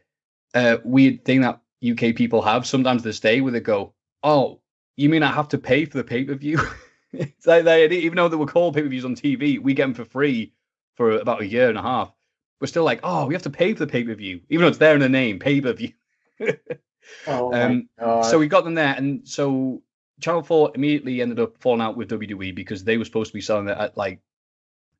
Uh, 0.54 0.78
weird 0.84 1.26
thing 1.26 1.42
that 1.42 1.62
UK 1.88 2.15
people 2.15 2.42
have 2.42 2.65
sometimes 2.65 3.04
this 3.04 3.20
day 3.20 3.42
where 3.42 3.52
they 3.52 3.60
go, 3.60 3.94
"Oh, 4.24 4.62
you 4.98 5.10
mean 5.10 5.24
I 5.24 5.32
have 5.32 5.50
to 5.50 5.58
pay 5.58 5.86
for 5.86 5.98
the 5.98 6.04
pay 6.04 6.24
per 6.24 6.34
view?" 6.34 6.60
it's 7.13 7.46
like 7.46 7.65
they, 7.65 7.88
even 7.88 8.15
though 8.15 8.30
they 8.30 8.38
were 8.38 8.48
called 8.48 8.74
pay 8.74 8.82
per 8.82 8.89
views 8.89 9.06
on 9.06 9.15
TV, 9.15 9.62
we 9.62 9.74
get 9.74 9.84
them 9.84 9.94
for 9.94 10.06
free 10.06 10.54
for 10.96 11.12
about 11.12 11.42
a 11.42 11.48
year 11.48 11.70
and 11.70 11.78
a 11.78 11.82
half. 11.82 12.12
We're 12.60 12.68
still 12.68 12.84
like, 12.84 13.02
"Oh, 13.04 13.28
we 13.28 13.36
have 13.36 13.44
to 13.44 13.50
pay 13.50 13.74
for 13.74 13.86
the 13.86 13.92
pay 13.92 14.04
per 14.04 14.15
view," 14.15 14.42
even 14.50 14.63
though 14.63 14.70
it's 14.70 14.78
there 14.80 14.96
in 14.96 15.02
the 15.02 15.10
name, 15.10 15.39
pay 15.39 15.62
per 15.62 15.74
view. 15.74 15.94
Oh 17.28 17.54
um, 17.54 17.89
so 18.24 18.39
we 18.39 18.48
got 18.48 18.63
them 18.63 18.76
there, 18.76 18.93
and 18.95 19.28
so 19.28 19.82
Channel 20.19 20.43
Four 20.43 20.72
immediately 20.76 21.22
ended 21.22 21.39
up 21.39 21.58
falling 21.60 21.82
out 21.82 21.98
with 21.98 22.10
WWE 22.10 22.54
because 22.56 22.84
they 22.84 22.98
were 22.98 23.06
supposed 23.06 23.32
to 23.32 23.38
be 23.38 23.41
selling 23.41 23.67
it 23.67 23.78
at 23.78 23.98
like 23.98 24.19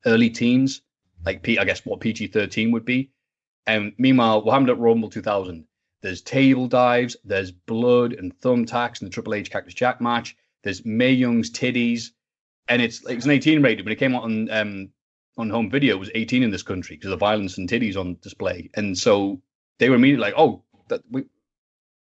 early 0.06 0.30
teens, 0.30 0.82
like 1.24 1.42
P, 1.42 1.58
I 1.58 1.64
guess 1.64 1.84
what 1.84 2.00
PG 2.00 2.28
thirteen 2.28 2.70
would 2.72 2.84
be. 2.84 3.10
And 3.66 3.92
meanwhile, 3.98 4.42
what 4.42 4.52
happened 4.52 4.70
at 4.70 4.78
Rumble 4.78 5.10
2000? 5.10 5.64
There's 6.02 6.22
table 6.22 6.66
dives, 6.66 7.16
there's 7.24 7.50
blood 7.52 8.14
and 8.14 8.38
thumbtacks 8.40 9.02
in 9.02 9.06
the 9.06 9.10
Triple 9.12 9.34
H 9.34 9.50
Cactus 9.50 9.74
Jack 9.74 10.00
match. 10.00 10.34
There's 10.62 10.84
Mae 10.84 11.12
Young's 11.12 11.50
titties, 11.50 12.10
and 12.68 12.80
it's 12.80 13.04
it's 13.08 13.26
an 13.26 13.32
18 13.32 13.62
rated. 13.62 13.84
When 13.84 13.92
it 13.92 13.98
came 13.98 14.14
out 14.14 14.24
on 14.24 14.50
um 14.50 14.88
on 15.36 15.50
home 15.50 15.70
video, 15.70 15.96
it 15.96 16.00
was 16.00 16.10
18 16.14 16.42
in 16.42 16.50
this 16.50 16.62
country 16.62 16.96
because 16.96 17.12
of 17.12 17.18
the 17.18 17.24
violence 17.24 17.58
and 17.58 17.68
titties 17.68 17.96
on 17.96 18.16
display. 18.22 18.70
And 18.74 18.96
so 18.96 19.40
they 19.78 19.88
were 19.90 19.96
immediately 19.96 20.22
like, 20.22 20.34
"Oh, 20.36 20.64
that 20.88 21.02
we 21.10 21.24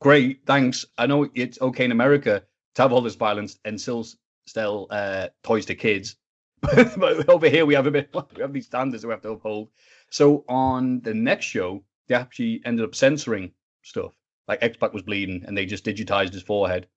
great, 0.01 0.41
thanks. 0.47 0.85
I 0.99 1.07
know 1.07 1.29
it's 1.35 1.61
okay 1.61 1.85
in 1.85 1.93
America 1.93 2.43
to 2.75 2.83
have 2.83 2.93
all 2.93 3.01
this 3.01 3.15
violence 3.15 3.59
and 3.65 3.81
still 3.81 4.07
sell 4.47 4.87
uh, 4.91 5.29
toys 5.43 5.67
to 5.67 5.75
kids, 5.75 6.17
but 6.63 7.29
over 7.29 7.49
here 7.49 7.67
we 7.67 7.75
have 7.75 7.87
a 7.87 7.91
bit 7.91 8.11
we 8.37 8.43
have 8.43 8.53
these 8.53 8.67
standards 8.67 9.03
that 9.03 9.09
we 9.09 9.13
have 9.13 9.23
to 9.23 9.31
uphold. 9.31 9.69
So 10.11 10.45
on 10.49 11.01
the 11.01 11.15
next 11.15 11.47
show, 11.47 11.85
they 12.09 12.15
actually 12.15 12.61
ended 12.65 12.85
up 12.85 12.95
censoring 12.95 13.53
stuff. 13.83 14.13
Like 14.49 14.63
X-Pac 14.63 14.93
was 14.93 15.03
bleeding, 15.03 15.45
and 15.47 15.57
they 15.57 15.67
just 15.67 15.85
digitized 15.85 16.33
his 16.33 16.43
forehead, 16.43 16.89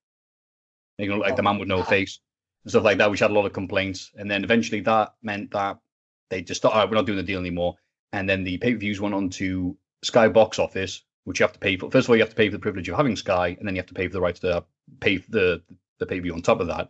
making 0.98 1.13
it 1.13 1.18
look 1.18 1.28
like 1.28 1.36
the 1.36 1.44
man 1.44 1.60
with 1.60 1.68
no 1.68 1.84
face 1.84 2.20
and 2.63 2.72
stuff 2.72 2.84
like 2.84 2.98
that, 2.98 3.12
which 3.12 3.20
had 3.20 3.30
a 3.32 3.34
lot 3.34 3.46
of 3.46 3.54
complaints. 3.54 4.12
And 4.16 4.30
then 4.30 4.44
eventually 4.44 4.82
that 4.82 5.13
meant 5.22 5.52
that 5.52 5.78
they 6.30 6.42
just 6.42 6.62
thought, 6.62 6.74
all 6.74 6.80
right, 6.80 6.89
we're 6.89 6.96
not 6.96 7.06
doing 7.06 7.18
the 7.18 7.24
deal 7.24 7.39
anymore. 7.39 7.76
And 8.12 8.28
then 8.28 8.44
the 8.44 8.58
pay-per-views 8.58 9.00
went 9.00 9.13
on 9.13 9.30
to 9.32 9.78
Sky 10.04 10.28
Box 10.30 10.58
Office, 10.58 11.04
which 11.24 11.40
you 11.40 11.44
have 11.44 11.54
to 11.54 11.60
pay 11.60 11.78
for. 11.78 11.90
First 11.90 12.06
of 12.06 12.10
all, 12.10 12.16
you 12.16 12.22
have 12.22 12.30
to 12.30 12.36
pay 12.36 12.48
for 12.48 12.54
the 12.54 12.60
privilege 12.60 12.90
of 12.90 12.98
having 12.98 13.16
Sky, 13.16 13.56
and 13.58 13.68
then 13.68 13.76
you 13.76 13.80
have 13.80 13.88
to 13.88 13.94
pay 13.94 14.08
for 14.08 14.14
the 14.14 14.22
right 14.22 14.36
to 14.36 14.64
pay 15.00 15.18
the 15.18 15.62
the 16.00 16.06
pay 16.06 16.20
view 16.20 16.34
on 16.34 16.42
top 16.42 16.60
of 16.60 16.68
that, 16.68 16.90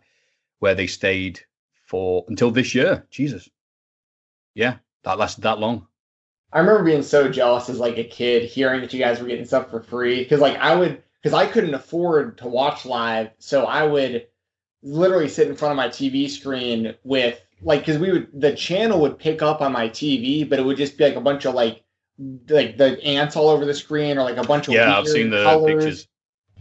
where 0.58 0.74
they 0.74 0.86
stayed 0.86 1.40
for 1.86 2.24
until 2.28 2.50
this 2.50 2.74
year. 2.74 3.06
Jesus, 3.10 3.48
yeah, 4.54 4.76
that 5.04 5.18
lasted 5.18 5.42
that 5.42 5.58
long. 5.58 5.86
I 6.52 6.60
remember 6.60 6.84
being 6.84 7.02
so 7.02 7.28
jealous 7.28 7.68
as 7.68 7.78
like 7.78 7.98
a 7.98 8.04
kid 8.04 8.44
hearing 8.44 8.80
that 8.80 8.92
you 8.92 9.00
guys 9.00 9.20
were 9.20 9.26
getting 9.26 9.44
stuff 9.44 9.70
for 9.70 9.82
free 9.82 10.22
because 10.22 10.40
like 10.40 10.56
I 10.58 10.74
would 10.74 11.02
because 11.22 11.34
I 11.34 11.46
couldn't 11.46 11.74
afford 11.74 12.38
to 12.38 12.48
watch 12.48 12.84
live, 12.86 13.30
so 13.38 13.64
I 13.64 13.84
would 13.84 14.26
literally 14.82 15.28
sit 15.28 15.48
in 15.48 15.56
front 15.56 15.72
of 15.72 15.76
my 15.76 15.88
TV 15.88 16.28
screen 16.28 16.94
with 17.04 17.40
like 17.62 17.80
because 17.80 17.98
we 17.98 18.12
would 18.12 18.28
the 18.32 18.54
channel 18.54 19.00
would 19.00 19.18
pick 19.18 19.42
up 19.42 19.60
on 19.60 19.72
my 19.72 19.88
TV, 19.88 20.48
but 20.48 20.58
it 20.58 20.64
would 20.64 20.76
just 20.76 20.96
be 20.96 21.04
like 21.04 21.16
a 21.16 21.20
bunch 21.20 21.44
of 21.44 21.54
like 21.54 21.83
like 22.18 22.76
the 22.76 23.02
ants 23.04 23.36
all 23.36 23.48
over 23.48 23.64
the 23.64 23.74
screen 23.74 24.18
or 24.18 24.22
like 24.22 24.36
a 24.36 24.44
bunch 24.44 24.68
of 24.68 24.74
yeah 24.74 24.98
i've 24.98 25.08
seen 25.08 25.30
the 25.30 25.36
colors. 25.42 25.64
pictures 25.66 26.08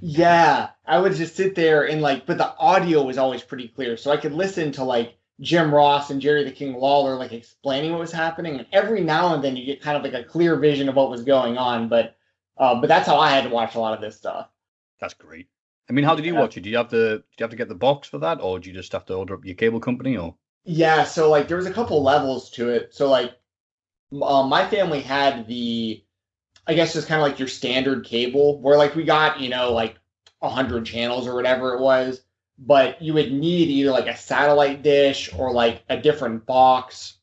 yeah 0.01 0.69
i 0.85 0.99
would 0.99 1.13
just 1.13 1.35
sit 1.35 1.55
there 1.55 1.87
and 1.87 2.01
like 2.01 2.25
but 2.25 2.37
the 2.37 2.55
audio 2.57 3.03
was 3.03 3.17
always 3.17 3.41
pretty 3.43 3.67
clear 3.67 3.97
so 3.97 4.11
i 4.11 4.17
could 4.17 4.33
listen 4.33 4.71
to 4.71 4.83
like 4.83 5.17
jim 5.41 5.73
ross 5.73 6.09
and 6.09 6.21
jerry 6.21 6.43
the 6.43 6.51
king 6.51 6.73
lawler 6.73 7.15
like 7.15 7.33
explaining 7.33 7.91
what 7.91 7.99
was 7.99 8.11
happening 8.11 8.57
and 8.57 8.67
every 8.73 9.01
now 9.01 9.33
and 9.35 9.43
then 9.43 9.55
you 9.57 9.65
get 9.65 9.81
kind 9.81 9.97
of 9.97 10.03
like 10.03 10.13
a 10.13 10.27
clear 10.27 10.57
vision 10.57 10.89
of 10.89 10.95
what 10.95 11.09
was 11.09 11.23
going 11.23 11.57
on 11.57 11.89
but 11.89 12.17
uh, 12.57 12.79
but 12.79 12.87
that's 12.87 13.07
how 13.07 13.17
i 13.17 13.29
had 13.29 13.43
to 13.43 13.49
watch 13.49 13.75
a 13.75 13.79
lot 13.79 13.93
of 13.93 14.01
this 14.01 14.17
stuff 14.17 14.49
that's 14.99 15.13
great 15.13 15.47
I 15.89 15.93
mean, 15.93 16.05
how 16.05 16.15
did 16.15 16.23
you 16.25 16.33
Yeah. 16.33 16.39
watch 16.39 16.55
it? 16.57 16.61
Do 16.61 16.69
you 16.69 16.77
have 16.77 16.89
to 16.89 17.17
do 17.17 17.23
you 17.37 17.43
have 17.43 17.49
to 17.51 17.57
get 17.57 17.67
the 17.67 17.75
box 17.75 18.07
for 18.07 18.17
that, 18.19 18.39
or 18.41 18.57
do 18.57 18.69
you 18.69 18.73
just 18.73 18.93
have 18.93 19.05
to 19.07 19.15
order 19.15 19.33
up 19.35 19.43
your 19.45 19.53
cable 19.55 19.81
company? 19.81 20.15
Or 20.15 20.37
Yeah, 20.65 21.03
so 21.03 21.29
like 21.29 21.47
there 21.47 21.57
was 21.57 21.65
a 21.65 21.73
couple 21.73 22.01
levels 22.03 22.49
to 22.51 22.69
it. 22.69 22.93
So 22.93 23.09
like 23.09 23.37
um, 24.21 24.49
my 24.49 24.67
family 24.67 25.01
had 25.01 25.47
the, 25.47 26.03
I 26.67 26.73
guess 26.73 26.93
just 26.93 27.07
kind 27.07 27.21
of 27.21 27.27
like 27.27 27.39
your 27.39 27.47
standard 27.47 28.05
cable, 28.05 28.59
where 28.61 28.77
like 28.77 28.95
we 28.95 29.03
got 29.03 29.39
you 29.39 29.49
know 29.49 29.71
like 29.71 29.97
a 30.41 30.49
hundred 30.49 30.85
channels 30.85 31.27
or 31.27 31.35
whatever 31.35 31.73
it 31.73 31.81
was, 31.81 32.21
but 32.57 33.01
you 33.01 33.13
would 33.13 33.31
need 33.31 33.69
either 33.69 33.91
like 33.91 34.07
a 34.07 34.17
satellite 34.17 34.83
dish 34.83 35.33
or 35.37 35.51
like 35.51 35.83
a 35.89 35.97
different 35.97 36.45
box 36.45 37.17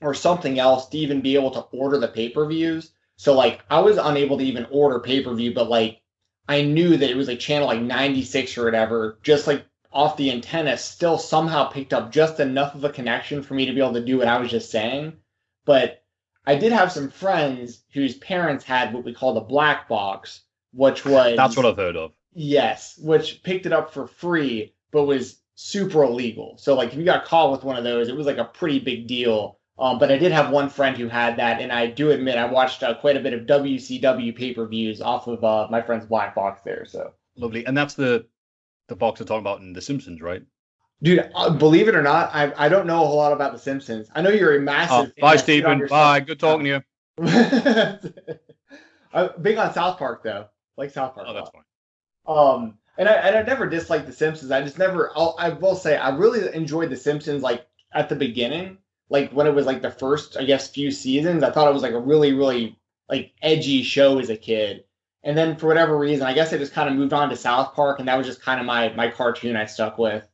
or 0.00 0.12
something 0.12 0.58
else 0.58 0.88
to 0.88 0.98
even 0.98 1.20
be 1.20 1.36
able 1.36 1.50
to 1.52 1.60
order 1.72 1.98
the 1.98 2.08
pay-per-views. 2.08 2.92
So 3.16 3.34
like 3.34 3.64
I 3.70 3.80
was 3.80 3.96
unable 3.96 4.38
to 4.38 4.44
even 4.44 4.66
order 4.70 4.98
pay-per-view, 5.00 5.54
but 5.54 5.70
like 5.70 6.02
I 6.48 6.62
knew 6.62 6.96
that 6.96 7.10
it 7.10 7.16
was 7.16 7.28
like 7.28 7.40
channel 7.40 7.68
like 7.68 7.80
96 7.80 8.58
or 8.58 8.64
whatever, 8.64 9.18
just 9.22 9.46
like 9.46 9.64
off 9.92 10.16
the 10.16 10.30
antenna 10.30 10.76
still 10.76 11.16
somehow 11.16 11.64
picked 11.64 11.94
up 11.94 12.10
just 12.12 12.40
enough 12.40 12.74
of 12.74 12.84
a 12.84 12.90
connection 12.90 13.42
for 13.42 13.54
me 13.54 13.66
to 13.66 13.72
be 13.72 13.80
able 13.80 13.94
to 13.94 14.04
do 14.04 14.18
what 14.18 14.28
I 14.28 14.38
was 14.38 14.50
just 14.50 14.70
saying. 14.70 15.14
But 15.64 16.03
I 16.46 16.56
did 16.56 16.72
have 16.72 16.92
some 16.92 17.10
friends 17.10 17.82
whose 17.92 18.16
parents 18.16 18.64
had 18.64 18.92
what 18.92 19.04
we 19.04 19.14
call 19.14 19.34
the 19.34 19.40
black 19.40 19.88
box, 19.88 20.42
which 20.72 21.04
was 21.04 21.36
that's 21.36 21.56
what 21.56 21.66
I've 21.66 21.76
heard 21.76 21.96
of. 21.96 22.12
Yes, 22.34 22.98
which 22.98 23.42
picked 23.42 23.66
it 23.66 23.72
up 23.72 23.92
for 23.94 24.06
free, 24.06 24.74
but 24.90 25.04
was 25.04 25.40
super 25.54 26.02
illegal. 26.02 26.56
So 26.58 26.74
like 26.74 26.92
if 26.92 26.98
you 26.98 27.04
got 27.04 27.24
caught 27.24 27.52
with 27.52 27.64
one 27.64 27.76
of 27.76 27.84
those, 27.84 28.08
it 28.08 28.16
was 28.16 28.26
like 28.26 28.38
a 28.38 28.44
pretty 28.44 28.78
big 28.78 29.06
deal. 29.06 29.58
Um, 29.76 29.98
but 29.98 30.12
I 30.12 30.18
did 30.18 30.30
have 30.30 30.50
one 30.50 30.70
friend 30.70 30.96
who 30.96 31.08
had 31.08 31.38
that, 31.38 31.60
and 31.60 31.72
I 31.72 31.86
do 31.86 32.12
admit 32.12 32.36
I 32.36 32.46
watched 32.46 32.84
uh, 32.84 32.94
quite 32.94 33.16
a 33.16 33.20
bit 33.20 33.32
of 33.32 33.46
WCW 33.46 34.36
pay 34.36 34.54
per 34.54 34.66
views 34.66 35.00
off 35.00 35.26
of 35.26 35.42
uh, 35.42 35.66
my 35.68 35.82
friend's 35.82 36.06
black 36.06 36.34
box 36.34 36.60
there. 36.64 36.84
So, 36.86 37.12
Lovely, 37.36 37.66
and 37.66 37.76
that's 37.76 37.94
the 37.94 38.26
the 38.86 38.94
box 38.94 39.20
I'm 39.20 39.26
talking 39.26 39.40
about 39.40 39.62
in 39.62 39.72
The 39.72 39.80
Simpsons, 39.80 40.20
right? 40.20 40.42
Dude, 41.02 41.30
uh, 41.34 41.50
believe 41.50 41.88
it 41.88 41.94
or 41.94 42.02
not, 42.02 42.34
I 42.34 42.52
I 42.56 42.68
don't 42.68 42.86
know 42.86 43.02
a 43.02 43.06
whole 43.06 43.16
lot 43.16 43.32
about 43.32 43.52
The 43.52 43.58
Simpsons. 43.58 44.08
I 44.14 44.22
know 44.22 44.30
you're 44.30 44.54
a 44.54 44.58
Oh, 44.58 44.62
massive. 44.62 45.14
fan. 45.14 45.20
bye, 45.20 45.32
I 45.32 45.36
see 45.36 45.58
it 45.58 45.64
on 45.66 45.76
Stephen. 45.78 45.88
Bye. 45.88 46.20
Good 46.20 46.40
talking 46.40 46.64
to 46.64 46.70
you. 46.70 46.82
I'm 49.12 49.30
big 49.42 49.56
on 49.58 49.72
South 49.72 49.98
Park 49.98 50.22
though, 50.22 50.46
like 50.76 50.90
South 50.90 51.14
Park. 51.14 51.26
Oh, 51.28 51.34
that's 51.34 51.50
fine. 51.50 51.62
Um, 52.26 52.78
and 52.96 53.08
I 53.08 53.12
and 53.14 53.36
I 53.36 53.42
never 53.42 53.66
disliked 53.68 54.06
The 54.06 54.12
Simpsons. 54.12 54.50
I 54.50 54.62
just 54.62 54.78
never. 54.78 55.10
I'll, 55.16 55.34
I 55.38 55.50
will 55.50 55.74
say 55.76 55.96
I 55.96 56.14
really 56.14 56.52
enjoyed 56.54 56.90
The 56.90 56.96
Simpsons 56.96 57.42
like 57.42 57.66
at 57.92 58.08
the 58.08 58.16
beginning, 58.16 58.78
like 59.10 59.30
when 59.32 59.46
it 59.46 59.54
was 59.54 59.66
like 59.66 59.82
the 59.82 59.90
first, 59.90 60.36
I 60.36 60.44
guess, 60.44 60.68
few 60.70 60.90
seasons. 60.90 61.42
I 61.42 61.50
thought 61.50 61.68
it 61.68 61.74
was 61.74 61.82
like 61.82 61.92
a 61.92 62.00
really, 62.00 62.32
really 62.32 62.78
like 63.08 63.32
edgy 63.42 63.82
show 63.82 64.18
as 64.18 64.30
a 64.30 64.36
kid. 64.36 64.84
And 65.22 65.36
then 65.38 65.56
for 65.56 65.66
whatever 65.68 65.96
reason, 65.98 66.26
I 66.26 66.34
guess 66.34 66.52
I 66.52 66.58
just 66.58 66.72
kind 66.74 66.88
of 66.88 66.94
moved 66.96 67.12
on 67.14 67.30
to 67.30 67.36
South 67.36 67.74
Park, 67.74 67.98
and 67.98 68.08
that 68.08 68.16
was 68.18 68.26
just 68.26 68.42
kind 68.42 68.60
of 68.60 68.66
my 68.66 68.90
my 68.94 69.10
cartoon 69.10 69.56
I 69.56 69.66
stuck 69.66 69.98
with. 69.98 70.26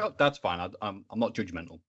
Well, 0.00 0.14
that's 0.18 0.38
fine. 0.38 0.60
I, 0.60 0.68
I'm 0.80 1.04
I'm 1.10 1.18
not 1.18 1.34
judgmental. 1.34 1.80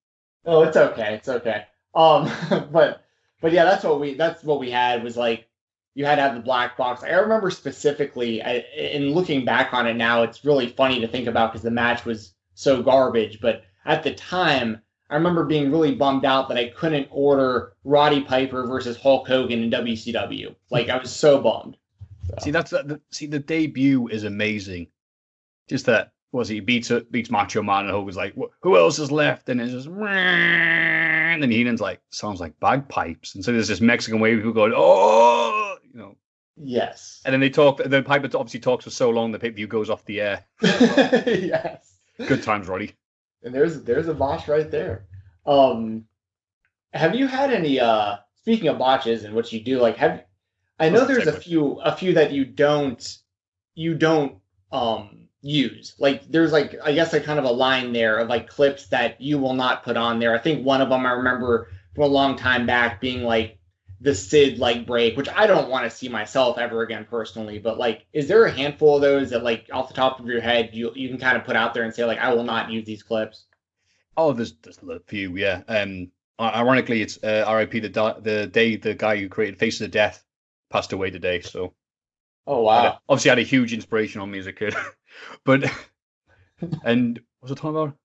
Oh, 0.46 0.64
it's 0.64 0.78
okay. 0.78 1.14
It's 1.16 1.30
okay. 1.30 1.66
Um, 1.96 2.32
but 2.72 3.04
but 3.42 3.52
yeah, 3.52 3.66
that's 3.66 3.84
what 3.84 4.00
we 4.00 4.16
that's 4.16 4.44
what 4.44 4.60
we 4.60 4.70
had 4.70 5.04
was 5.04 5.18
like 5.18 5.48
you 5.94 6.06
had 6.06 6.16
to 6.16 6.22
have 6.22 6.36
the 6.36 6.42
black 6.42 6.78
box. 6.78 7.04
I 7.04 7.10
remember 7.10 7.52
specifically, 7.52 8.42
I, 8.42 8.64
in 8.78 9.12
looking 9.12 9.44
back 9.44 9.74
on 9.74 9.88
it 9.88 9.96
now, 9.96 10.24
it's 10.24 10.46
really 10.46 10.68
funny 10.68 11.02
to 11.02 11.08
think 11.08 11.28
about 11.28 11.52
because 11.52 11.64
the 11.64 11.72
match 11.72 12.06
was 12.06 12.34
so 12.54 12.82
garbage. 12.82 13.42
But 13.42 13.64
at 13.86 14.04
the 14.04 14.14
time, 14.14 14.82
I 15.10 15.16
remember 15.16 15.44
being 15.44 15.70
really 15.70 15.94
bummed 15.94 16.24
out 16.24 16.48
that 16.48 16.58
I 16.58 16.70
couldn't 16.70 17.10
order 17.12 17.74
Roddy 17.84 18.22
Piper 18.22 18.66
versus 18.68 18.96
Hulk 18.96 19.28
Hogan 19.28 19.64
in 19.64 19.70
WCW. 19.70 20.56
Like 20.70 20.90
I 20.90 20.98
was 20.98 21.14
so 21.14 21.42
bummed. 21.42 21.78
See, 22.42 22.52
that's 22.52 22.72
the, 22.72 23.02
see 23.12 23.26
the 23.26 23.40
debut 23.40 24.08
is 24.08 24.24
amazing. 24.24 24.88
Just 25.68 25.86
that 25.88 26.14
was 26.32 26.48
he 26.48 26.60
beats 26.60 26.92
beats 27.12 27.30
Macho 27.30 27.62
Man 27.62 27.86
and 27.86 27.92
Hogan's 27.92 28.18
like, 28.18 28.36
who 28.62 28.78
else 28.78 29.00
is 29.00 29.12
left? 29.12 29.50
And 29.50 29.60
it's 29.60 29.72
just 29.72 29.88
and 29.88 31.42
then 31.42 31.52
Heenan's 31.52 31.82
like, 31.82 32.02
sounds 32.10 32.40
like 32.40 32.60
bagpipes. 32.60 33.36
And 33.36 33.44
so 33.44 33.52
there's 33.52 33.68
this 33.68 33.82
Mexican 33.82 34.20
wave 34.20 34.38
people 34.38 34.54
going, 34.54 34.74
oh, 34.76 35.78
you 35.84 36.00
know. 36.00 36.16
Yes. 36.58 37.22
And 37.26 37.34
then 37.34 37.40
they 37.40 37.50
talk. 37.50 37.82
Then 37.84 38.04
Piper 38.04 38.30
obviously 38.38 38.60
talks 38.60 38.84
for 38.84 38.92
so 38.92 39.10
long 39.10 39.32
the 39.32 39.40
pay 39.40 39.50
per 39.50 39.56
view 39.56 39.68
goes 39.68 39.90
off 39.90 40.06
the 40.06 40.22
air. 40.22 40.46
yes. 40.62 41.96
Good 42.18 42.44
times, 42.44 42.68
Roddy. 42.68 42.94
And 43.44 43.56
there's 43.56 43.82
there's 43.82 44.08
a 44.08 44.14
botch 44.14 44.48
right 44.48 44.70
there. 44.70 45.06
Um, 45.46 46.06
have 46.94 47.16
you 47.16 47.26
had 47.28 47.52
any? 47.52 47.80
Uh, 47.80 48.18
speaking 48.42 48.68
of 48.68 48.78
botches 48.78 49.24
and 49.24 49.34
what 49.34 49.52
you 49.52 49.62
do, 49.62 49.80
like 49.80 49.98
have 49.98 50.24
I 50.80 50.90
know 50.90 51.06
there's 51.06 51.28
a 51.28 51.34
few 51.34 51.80
a 51.82 51.96
few 51.96 52.14
that 52.16 52.32
you 52.32 52.46
don't 52.46 53.18
you 53.76 53.96
don't 53.96 54.38
um 54.72 55.21
use. 55.42 55.96
Like 56.00 56.30
there's 56.30 56.52
like 56.52 56.76
I 56.84 56.94
guess 56.94 57.14
like 57.14 57.24
kind 57.24 57.40
of 57.40 57.46
a 57.46 57.52
line 57.52 57.94
there 57.94 58.18
of 58.20 58.28
like 58.30 58.48
clips 58.48 58.88
that 58.88 59.20
you 59.22 59.40
will 59.40 59.54
not 59.54 59.84
put 59.84 59.98
on 59.98 60.20
there. 60.20 60.34
I 60.36 60.40
think 60.40 60.66
one 60.66 60.82
of 60.82 60.90
them 60.90 61.06
I 61.06 61.12
remember 61.12 61.70
from 61.96 62.04
a 62.06 62.08
long 62.08 62.36
time 62.38 62.66
back 62.66 63.02
being 63.02 63.24
like 63.24 63.58
the 64.00 64.16
Sid 64.16 64.58
like 64.60 64.86
break, 64.88 65.16
which 65.18 65.30
I 65.30 65.46
don't 65.48 65.70
want 65.70 65.84
to 65.90 65.96
see 65.96 66.10
myself 66.10 66.58
ever 66.58 66.82
again 66.82 67.06
personally. 67.10 67.60
But 67.60 67.78
like, 67.78 68.06
is 68.14 68.28
there 68.28 68.46
a 68.46 68.52
handful 68.52 68.96
of 68.96 69.02
those 69.02 69.30
that 69.32 69.44
like 69.44 69.70
off 69.72 69.88
the 69.90 69.94
top 69.94 70.20
of 70.20 70.26
your 70.26 70.42
head 70.42 70.72
you 70.74 70.92
you 70.96 71.10
can 71.10 71.18
kind 71.20 71.38
of 71.38 71.44
put 71.44 71.56
out 71.56 71.74
there 71.74 71.84
and 71.84 71.94
say 71.94 72.06
like 72.06 72.20
I 72.20 72.34
will 72.34 72.44
not 72.44 72.72
use 72.72 72.86
these 72.86 73.04
clips? 73.04 73.46
Oh, 74.18 74.34
there's 74.34 74.54
there's 74.62 74.78
a 74.84 75.00
few, 75.08 75.36
yeah. 75.38 75.64
Um, 75.68 76.12
ironically, 76.40 77.02
it's 77.02 77.22
uh, 77.24 77.44
R.I.P. 77.48 77.80
the 77.80 77.90
di- 77.90 78.20
the 78.20 78.48
day 78.48 78.76
the 78.76 78.94
guy 78.94 79.18
who 79.18 79.30
created 79.30 79.60
Faces 79.60 79.82
of 79.82 79.92
Death 79.92 80.24
passed 80.70 80.94
away 80.94 81.10
today. 81.12 81.42
So 81.42 81.74
Oh 82.48 82.64
a- 82.74 82.94
wow. 82.94 83.00
obviously 83.10 83.30
had 83.30 83.40
a 83.40 83.44
huge 83.44 83.74
inspiration 83.74 84.22
on 84.22 84.32
me 84.32 84.40
as 84.40 84.48
a 84.48 84.54
kid. 84.54 84.76
but 85.44 85.64
and 86.84 87.20
what 87.40 87.50
was 87.50 87.52
I 87.52 87.56
talking 87.56 87.70
about? 87.70 87.98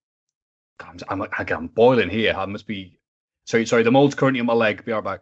God, 0.79 1.03
I'm, 1.09 1.23
I'm, 1.23 1.29
I'm 1.39 1.67
boiling 1.69 2.11
here. 2.11 2.35
I 2.37 2.47
must 2.47 2.67
be 2.67 2.99
sorry. 3.45 3.67
Sorry, 3.67 3.83
the 3.83 3.91
mold's 3.91 4.15
currently 4.15 4.41
on 4.41 4.47
my 4.47 4.53
leg. 4.53 4.85
Be 4.85 4.93
right 4.93 5.05
back. 5.05 5.21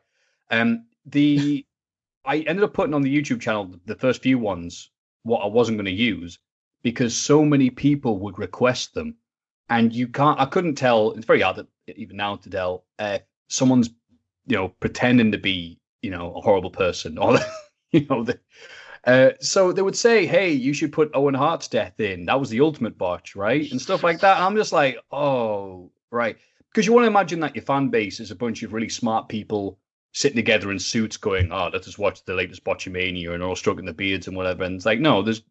Um, 0.50 0.86
the 1.06 1.64
I 2.24 2.38
ended 2.38 2.64
up 2.64 2.72
putting 2.72 2.94
on 2.94 3.02
the 3.02 3.14
YouTube 3.14 3.40
channel 3.40 3.74
the 3.84 3.96
first 3.96 4.22
few 4.22 4.38
ones 4.38 4.90
what 5.22 5.40
I 5.40 5.46
wasn't 5.46 5.78
going 5.78 5.84
to 5.86 5.90
use 5.92 6.38
because 6.82 7.16
so 7.16 7.44
many 7.44 7.70
people 7.70 8.18
would 8.20 8.38
request 8.38 8.94
them, 8.94 9.16
and 9.68 9.92
you 9.92 10.08
can't. 10.08 10.40
I 10.40 10.46
couldn't 10.46 10.76
tell. 10.76 11.12
It's 11.12 11.26
very 11.26 11.40
hard 11.40 11.56
to, 11.56 11.66
even 11.96 12.16
now 12.16 12.36
to 12.36 12.50
tell 12.50 12.84
uh, 12.98 13.18
someone's 13.48 13.90
you 14.46 14.56
know 14.56 14.68
pretending 14.68 15.32
to 15.32 15.38
be 15.38 15.80
you 16.02 16.10
know 16.10 16.34
a 16.34 16.40
horrible 16.40 16.70
person 16.70 17.18
or 17.18 17.38
you 17.92 18.06
know 18.08 18.24
the, 18.24 18.38
uh, 19.06 19.30
so 19.40 19.72
they 19.72 19.82
would 19.82 19.96
say, 19.96 20.26
"Hey, 20.26 20.52
you 20.52 20.72
should 20.72 20.92
put 20.92 21.10
Owen 21.14 21.34
Hart's 21.34 21.68
death 21.68 22.00
in. 22.00 22.24
That 22.26 22.40
was 22.40 22.50
the 22.50 22.60
ultimate 22.60 22.96
botch, 22.96 23.36
right?" 23.36 23.70
And 23.70 23.80
stuff 23.80 24.02
like 24.02 24.20
that. 24.20 24.36
And 24.36 24.44
I'm 24.44 24.56
just 24.56 24.72
like, 24.72 24.98
"Oh, 25.12 25.90
right," 26.10 26.36
because 26.70 26.86
you 26.86 26.92
want 26.92 27.04
to 27.04 27.08
imagine 27.08 27.40
that 27.40 27.54
your 27.54 27.64
fan 27.64 27.88
base 27.88 28.20
is 28.20 28.30
a 28.30 28.36
bunch 28.36 28.62
of 28.62 28.72
really 28.72 28.88
smart 28.88 29.28
people 29.28 29.78
sitting 30.12 30.36
together 30.36 30.70
in 30.70 30.78
suits, 30.78 31.16
going, 31.16 31.52
"Oh, 31.52 31.70
let's 31.72 31.86
just 31.86 31.98
watch 31.98 32.24
the 32.24 32.34
latest 32.34 32.64
Botchamania," 32.64 33.34
and 33.34 33.42
all 33.42 33.56
stroking 33.56 33.84
the 33.84 33.92
beards 33.92 34.28
and 34.28 34.36
whatever. 34.36 34.64
And 34.64 34.76
it's 34.76 34.86
like, 34.86 35.00
no, 35.00 35.22
there's. 35.22 35.42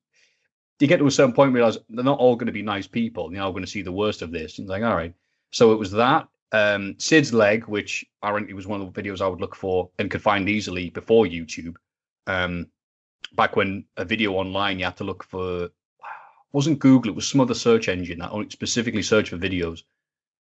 You 0.80 0.88
get 0.88 0.98
to 0.98 1.08
a 1.08 1.12
certain 1.12 1.34
point, 1.34 1.54
realize 1.54 1.78
they're 1.90 2.04
not 2.04 2.20
all 2.20 2.36
going 2.36 2.48
to 2.48 2.52
be 2.52 2.62
nice 2.62 2.88
people. 2.88 3.30
They're 3.30 3.42
all 3.42 3.54
going 3.54 3.64
to 3.64 3.72
see 3.72 3.84
the 3.84 3.92
worst 3.92 4.22
of 4.22 4.32
this. 4.32 4.58
And 4.58 4.66
it's 4.66 4.70
like, 4.70 4.84
all 4.84 4.96
right. 4.96 5.14
So 5.52 5.72
it 5.72 5.80
was 5.80 5.92
that. 5.92 6.28
Um, 6.52 6.96
Sid's 6.98 7.34
leg, 7.34 7.68
which 7.68 8.04
ironically 8.24 8.54
was 8.54 8.68
one 8.68 8.82
of 8.82 8.92
the 8.92 9.02
videos 9.02 9.22
I 9.22 9.28
would 9.28 9.40
look 9.40 9.56
for 9.56 9.92
and 9.98 10.12
could 10.12 10.22
find 10.22 10.50
easily 10.50 10.90
before 10.90 11.26
YouTube. 11.26 11.76
Um, 12.28 12.68
back 13.36 13.56
when 13.56 13.86
a 13.98 14.06
video 14.06 14.34
online 14.34 14.80
you 14.80 14.86
had 14.86 14.98
to 14.98 15.04
look 15.04 15.24
for 15.24 15.70
wasn't 16.52 16.80
Google, 16.80 17.10
it 17.12 17.16
was 17.16 17.28
some 17.28 17.42
other 17.42 17.56
search 17.56 17.88
engine 17.90 18.20
that 18.20 18.32
only 18.32 18.50
specifically 18.50 19.02
searched 19.02 19.30
for 19.30 19.38
videos, 19.38 19.84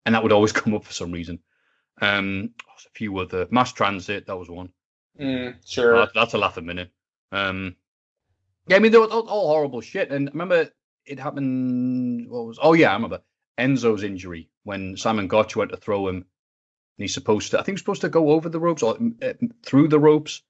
and 0.05 0.13
that 0.13 0.21
would 0.21 0.31
always 0.31 0.51
come 0.59 0.73
up 0.75 0.83
for 0.85 0.93
some 0.93 1.11
reason. 1.11 1.39
Um, 2.01 2.51
a 2.85 2.89
few 2.95 3.17
other 3.19 3.47
mass 3.51 3.71
transit, 3.73 4.27
that 4.27 4.37
was 4.37 4.49
one. 4.49 4.71
Mm, 5.19 5.55
sure. 5.65 5.97
That- 5.97 6.13
that's 6.13 6.33
a 6.33 6.37
laugh 6.37 6.57
a 6.57 6.61
minute. 6.61 6.91
Um, 7.31 7.75
yeah, 8.67 8.75
I 8.77 8.79
mean, 8.79 8.91
they 8.91 8.97
were 8.97 9.07
all, 9.11 9.27
all 9.27 9.47
horrible 9.47 9.81
shit. 9.81 10.11
And 10.11 10.29
I 10.29 10.31
remember 10.31 10.69
it 11.05 11.19
happened. 11.19 12.29
What 12.29 12.45
was? 12.45 12.59
Oh 12.61 12.73
yeah, 12.73 12.91
I 12.91 12.93
remember 12.93 13.21
Enzo's 13.57 14.03
injury 14.03 14.49
when 14.63 14.95
Simon 14.97 15.27
Gotch 15.27 15.55
went 15.55 15.71
to 15.71 15.77
throw 15.77 16.07
him, 16.07 16.15
and 16.17 16.23
he's 16.97 17.13
supposed 17.13 17.51
to. 17.51 17.59
I 17.59 17.63
think 17.63 17.77
he's 17.77 17.81
supposed 17.81 18.01
to 18.01 18.09
go 18.09 18.29
over 18.29 18.49
the 18.49 18.59
ropes 18.59 18.83
or 18.83 18.97
uh, 19.21 19.33
through 19.65 19.87
the 19.89 19.99
ropes, 19.99 20.41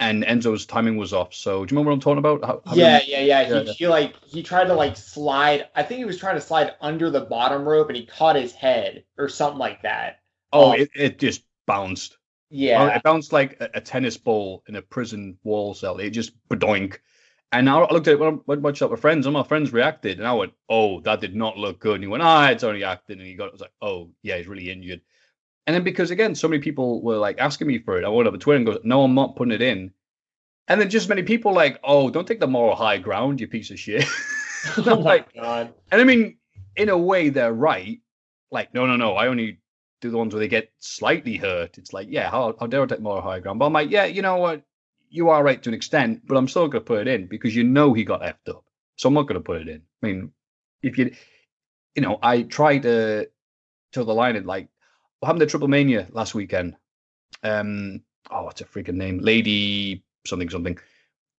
and 0.00 0.22
Enzo's 0.24 0.66
timing 0.66 0.96
was 0.96 1.12
off. 1.12 1.34
So 1.34 1.64
do 1.64 1.72
you 1.74 1.76
remember 1.78 1.90
what 1.90 1.94
I'm 1.94 2.00
talking 2.00 2.18
about? 2.18 2.44
How- 2.44 2.62
how 2.66 2.74
yeah, 2.76 2.92
many- 2.98 3.10
yeah, 3.10 3.20
yeah. 3.20 3.44
He, 3.44 3.50
yeah, 3.52 3.60
yeah. 3.62 3.72
he 3.72 3.88
like 3.88 4.14
he 4.24 4.42
tried 4.42 4.66
to 4.66 4.74
like 4.74 4.96
slide. 4.96 5.68
I 5.74 5.82
think 5.82 5.98
he 5.98 6.04
was 6.04 6.18
trying 6.18 6.36
to 6.36 6.40
slide 6.40 6.74
under 6.80 7.10
the 7.10 7.22
bottom 7.22 7.66
rope, 7.68 7.88
and 7.88 7.96
he 7.96 8.06
caught 8.06 8.36
his 8.36 8.52
head 8.52 9.04
or 9.16 9.28
something 9.28 9.58
like 9.58 9.82
that. 9.82 10.20
Oh, 10.52 10.70
Oh. 10.70 10.72
it, 10.72 10.90
it 10.94 11.18
just 11.18 11.42
bounced. 11.66 12.16
Yeah, 12.50 12.96
it 12.96 13.02
bounced 13.02 13.32
like 13.32 13.60
a, 13.60 13.68
a 13.74 13.80
tennis 13.80 14.16
ball 14.16 14.62
in 14.68 14.76
a 14.76 14.82
prison 14.82 15.38
wall 15.44 15.74
cell. 15.74 15.98
It 15.98 16.10
just 16.10 16.32
bedoink. 16.48 16.98
And 17.52 17.68
I 17.68 17.78
looked 17.90 18.08
at 18.08 18.12
it 18.14 18.20
when 18.20 18.40
I 18.48 18.54
watched 18.60 18.82
it 18.82 18.90
with 18.90 19.00
friends, 19.00 19.26
and 19.26 19.32
my 19.34 19.42
friends 19.42 19.72
reacted, 19.72 20.18
and 20.18 20.26
I 20.26 20.32
went, 20.34 20.52
"Oh, 20.68 21.00
that 21.00 21.20
did 21.20 21.34
not 21.34 21.58
look 21.58 21.78
good." 21.80 21.94
And 21.96 22.04
he 22.04 22.08
went, 22.08 22.22
"Ah, 22.22 22.48
it's 22.50 22.64
only 22.64 22.84
acting." 22.84 23.18
And 23.18 23.26
he 23.26 23.34
got, 23.34 23.48
I 23.48 23.52
was 23.52 23.60
like, 23.60 23.72
"Oh, 23.82 24.10
yeah, 24.22 24.36
he's 24.36 24.46
really 24.48 24.70
injured." 24.70 25.00
And 25.68 25.74
then 25.76 25.84
because 25.84 26.10
again, 26.10 26.34
so 26.34 26.48
many 26.48 26.60
people 26.60 27.00
were 27.02 27.18
like 27.18 27.38
asking 27.38 27.68
me 27.68 27.78
for 27.78 27.96
it, 27.96 28.04
I 28.04 28.08
went 28.08 28.26
up 28.26 28.34
to 28.34 28.38
Twitter 28.38 28.56
and 28.56 28.66
goes, 28.66 28.80
"No, 28.82 29.04
I'm 29.04 29.14
not 29.14 29.36
putting 29.36 29.52
it 29.52 29.62
in," 29.62 29.92
And 30.68 30.78
then 30.78 30.90
just 30.90 31.08
many 31.08 31.22
people 31.22 31.54
like, 31.54 31.80
oh, 31.82 32.10
don't 32.10 32.28
take 32.28 32.40
the 32.40 32.46
moral 32.46 32.76
high 32.76 32.98
ground, 32.98 33.40
you 33.40 33.48
piece 33.48 33.70
of 33.70 33.78
shit. 33.78 34.04
oh 34.76 34.82
my 34.84 34.92
like, 34.94 35.34
god. 35.34 35.72
and 35.90 36.00
I 36.00 36.04
mean, 36.04 36.36
in 36.76 36.90
a 36.90 36.98
way, 36.98 37.30
they're 37.30 37.52
right. 37.52 38.00
Like, 38.50 38.74
no, 38.74 38.86
no, 38.86 38.96
no, 38.96 39.14
I 39.14 39.28
only 39.28 39.60
do 40.00 40.10
the 40.10 40.18
ones 40.18 40.34
where 40.34 40.40
they 40.40 40.48
get 40.48 40.70
slightly 40.78 41.36
hurt. 41.36 41.78
It's 41.78 41.92
like, 41.92 42.08
yeah, 42.10 42.30
how, 42.30 42.54
how 42.60 42.66
dare 42.66 42.82
I 42.82 42.86
take 42.86 43.00
moral 43.00 43.22
high 43.22 43.40
ground? 43.40 43.58
But 43.58 43.66
I'm 43.66 43.72
like, 43.72 43.90
yeah, 43.90 44.04
you 44.04 44.20
know 44.20 44.36
what? 44.36 44.62
You 45.10 45.30
are 45.30 45.42
right 45.42 45.62
to 45.62 45.70
an 45.70 45.74
extent, 45.74 46.22
but 46.26 46.36
I'm 46.36 46.48
still 46.48 46.68
going 46.68 46.82
to 46.82 46.86
put 46.86 47.06
it 47.06 47.08
in 47.08 47.28
because 47.28 47.56
you 47.56 47.64
know 47.64 47.94
he 47.94 48.04
got 48.04 48.20
effed 48.20 48.50
up. 48.50 48.64
So 48.96 49.08
I'm 49.08 49.14
not 49.14 49.22
going 49.22 49.40
to 49.40 49.44
put 49.44 49.62
it 49.62 49.68
in. 49.68 49.82
I 50.02 50.06
mean, 50.06 50.32
if 50.82 50.98
you, 50.98 51.14
you 51.94 52.02
know, 52.02 52.18
I 52.20 52.42
try 52.42 52.78
to 52.78 53.28
toe 53.92 54.04
the 54.04 54.12
line 54.12 54.36
and 54.36 54.44
like, 54.46 54.68
what 55.20 55.26
happened 55.26 55.40
to 55.40 55.46
Triple 55.46 55.68
Mania 55.68 56.08
last 56.12 56.34
weekend? 56.34 56.76
Um, 57.42 58.02
oh, 58.30 58.44
what's 58.44 58.60
a 58.60 58.64
freaking 58.64 58.94
name? 58.94 59.18
Lady 59.18 60.04
something 60.26 60.50
something. 60.50 60.78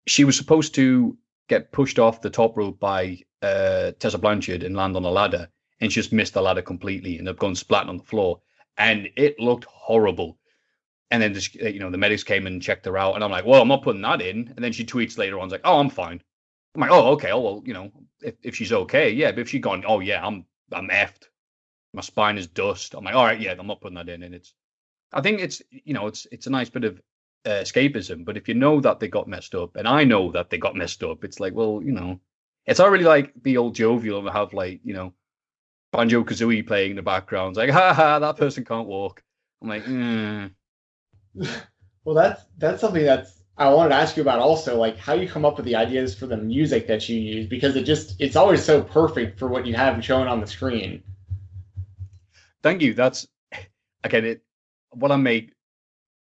She 0.08 0.24
was 0.24 0.38
supposed 0.38 0.76
to 0.76 1.18
get 1.48 1.72
pushed 1.72 2.00
off 2.00 2.22
the 2.22 2.30
top 2.30 2.58
rope 2.58 2.80
by 2.80 3.20
uh, 3.42 3.92
Tessa 4.00 4.18
Blanchard 4.18 4.64
and 4.64 4.76
land 4.76 4.96
on 4.96 5.06
a 5.06 5.10
ladder, 5.10 5.50
and 5.80 5.92
she 5.92 6.00
just 6.00 6.14
missed 6.14 6.34
the 6.34 6.42
ladder 6.42 6.62
completely 6.62 7.18
and 7.18 7.28
have 7.28 7.38
gone 7.38 7.56
splat 7.56 7.88
on 7.88 7.98
the 7.98 8.04
floor, 8.04 8.42
and 8.78 9.10
it 9.16 9.40
looked 9.40 9.66
horrible. 9.66 10.38
And 11.12 11.24
then 11.24 11.34
just, 11.34 11.56
you 11.56 11.80
know 11.80 11.90
the 11.90 11.98
medics 11.98 12.24
came 12.24 12.46
and 12.46 12.62
checked 12.62 12.86
her 12.86 12.98
out, 12.98 13.16
and 13.16 13.24
I'm 13.24 13.32
like, 13.32 13.46
well, 13.46 13.62
I'm 13.62 13.68
not 13.68 13.84
putting 13.84 14.02
that 14.02 14.22
in. 14.22 14.54
And 14.56 14.64
then 14.64 14.72
she 14.72 14.86
tweets 14.86 15.18
later 15.18 15.40
on, 15.40 15.50
like, 15.50 15.62
oh, 15.64 15.80
I'm 15.80 15.90
fine. 15.90 16.22
I'm 16.76 16.82
like, 16.82 16.92
oh, 16.92 17.12
okay. 17.14 17.32
Oh, 17.32 17.40
well, 17.40 17.64
you 17.66 17.74
know, 17.74 17.92
if, 18.22 18.36
if 18.44 18.56
she's 18.56 18.72
okay, 18.72 19.10
yeah. 19.10 19.32
But 19.32 19.42
if 19.42 19.50
she's 19.50 19.62
gone, 19.62 19.84
oh 19.88 20.02
yeah, 20.02 20.26
I'm 20.26 20.46
I'm 20.72 20.90
effed. 20.90 21.29
My 21.94 22.02
spine 22.02 22.38
is 22.38 22.48
dust. 22.48 22.94
I'm 22.94 23.04
like, 23.04 23.16
all 23.16 23.26
right, 23.26 23.40
yeah, 23.40 23.56
I'm 23.58 23.68
not 23.68 23.82
putting 23.82 23.96
that 23.96 24.10
in. 24.10 24.24
And 24.24 24.36
it's, 24.36 24.54
I 25.12 25.22
think 25.22 25.40
it's, 25.40 25.62
you 25.72 25.94
know, 25.94 26.08
it's 26.08 26.28
it's 26.32 26.48
a 26.48 26.52
nice 26.52 26.70
bit 26.70 26.84
of 26.84 27.02
uh, 27.46 27.62
escapism. 27.64 28.26
But 28.26 28.38
if 28.38 28.48
you 28.48 28.54
know 28.54 28.80
that 28.82 29.00
they 29.00 29.08
got 29.08 29.28
messed 29.28 29.56
up, 29.56 29.76
and 29.76 29.88
I 29.88 30.04
know 30.04 30.32
that 30.32 30.50
they 30.50 30.58
got 30.58 30.76
messed 30.76 31.04
up, 31.04 31.24
it's 31.24 31.40
like, 31.40 31.54
well, 31.54 31.82
you 31.84 31.92
know, 31.92 32.20
it's 32.66 32.80
really 32.80 33.04
like 33.04 33.34
be 33.42 33.58
old 33.58 33.76
jovial 33.76 34.20
and 34.20 34.30
have 34.30 34.54
like, 34.54 34.82
you 34.84 34.94
know, 34.94 35.14
Banjo 35.92 36.24
Kazooie 36.24 36.68
playing 36.68 36.92
in 36.92 36.96
the 36.98 37.02
background. 37.02 37.52
It's 37.52 37.58
like, 37.58 37.72
ha 37.72 37.94
ha, 37.94 38.20
that 38.20 38.38
person 38.38 38.66
can't 38.66 38.88
walk. 38.88 39.24
I'm 39.62 39.70
like, 39.70 39.86
mm. 39.86 40.52
Well, 42.06 42.16
that's 42.16 42.44
that's 42.58 42.82
something 42.82 43.04
that's 43.04 43.40
I 43.58 43.70
wanted 43.70 43.90
to 43.90 43.96
ask 43.96 44.16
you 44.16 44.24
about 44.24 44.40
also, 44.40 44.78
like 44.78 44.98
how 44.98 45.14
you 45.14 45.28
come 45.28 45.46
up 45.46 45.58
with 45.58 45.66
the 45.66 45.76
ideas 45.76 46.16
for 46.16 46.28
the 46.28 46.38
music 46.38 46.88
that 46.88 47.10
you 47.10 47.20
use 47.20 47.46
because 47.46 47.76
it 47.76 47.84
just 47.84 48.16
it's 48.20 48.38
always 48.38 48.64
so 48.64 48.82
perfect 48.82 49.38
for 49.38 49.48
what 49.48 49.68
you 49.68 49.76
have 49.76 50.04
shown 50.04 50.28
on 50.28 50.40
the 50.40 50.48
screen. 50.48 51.04
Thank 52.64 52.82
you. 52.82 52.94
That's 52.94 53.28
again 54.04 54.26
it. 54.26 54.42
What 54.92 55.12
I 55.12 55.18
make, 55.18 55.54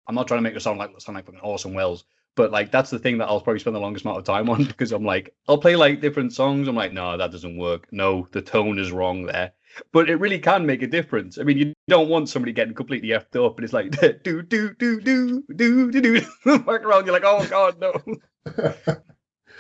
I'm 0.07 0.14
not 0.14 0.27
trying 0.27 0.38
to 0.38 0.42
make 0.42 0.57
it 0.57 0.61
sound 0.61 0.79
like 0.79 0.99
sound 1.01 1.16
like 1.16 1.27
fucking 1.27 1.40
Orson 1.40 1.75
Welles, 1.75 2.05
but 2.37 2.51
like 2.51 2.70
that's 2.70 2.90
the 2.90 2.99
thing 2.99 3.18
that 3.18 3.27
I'll 3.27 3.40
probably 3.40 3.61
spend 3.61 3.77
the 3.77 3.81
longest 3.81 4.05
amount 4.05 4.18
of 4.18 4.25
time 4.25 4.49
on 4.51 4.64
because 4.64 4.92
I'm 4.92 5.05
like 5.05 5.35
I'll 5.49 5.59
play 5.59 5.77
like 5.77 6.01
different 6.01 6.33
songs. 6.33 6.68
I'm 6.68 6.77
like, 6.77 6.92
no, 6.92 7.16
that 7.16 7.31
doesn't 7.31 7.57
work. 7.57 7.87
No, 7.92 8.27
the 8.33 8.42
tone 8.42 8.79
is 8.79 8.92
wrong 8.92 9.27
there. 9.27 9.53
But 9.92 10.09
it 10.09 10.16
really 10.16 10.38
can 10.38 10.66
make 10.66 10.83
a 10.83 10.87
difference. 10.87 11.37
I 11.37 11.42
mean, 11.42 11.59
you 11.59 11.73
don't 11.88 12.09
want 12.09 12.29
somebody 12.29 12.53
getting 12.53 12.75
completely 12.75 13.09
effed 13.09 13.35
up, 13.44 13.59
and 13.59 13.64
it's 13.64 13.73
like 13.73 13.90
do 14.23 14.42
do 14.42 14.75
do 14.75 15.01
do 15.01 15.44
do 15.55 15.90
do 15.90 16.01
do 16.01 16.59
back 16.59 16.83
around. 16.85 17.07
You're 17.07 17.18
like, 17.18 17.25
oh 17.25 17.47
god, 17.47 17.81
no. 17.81 19.05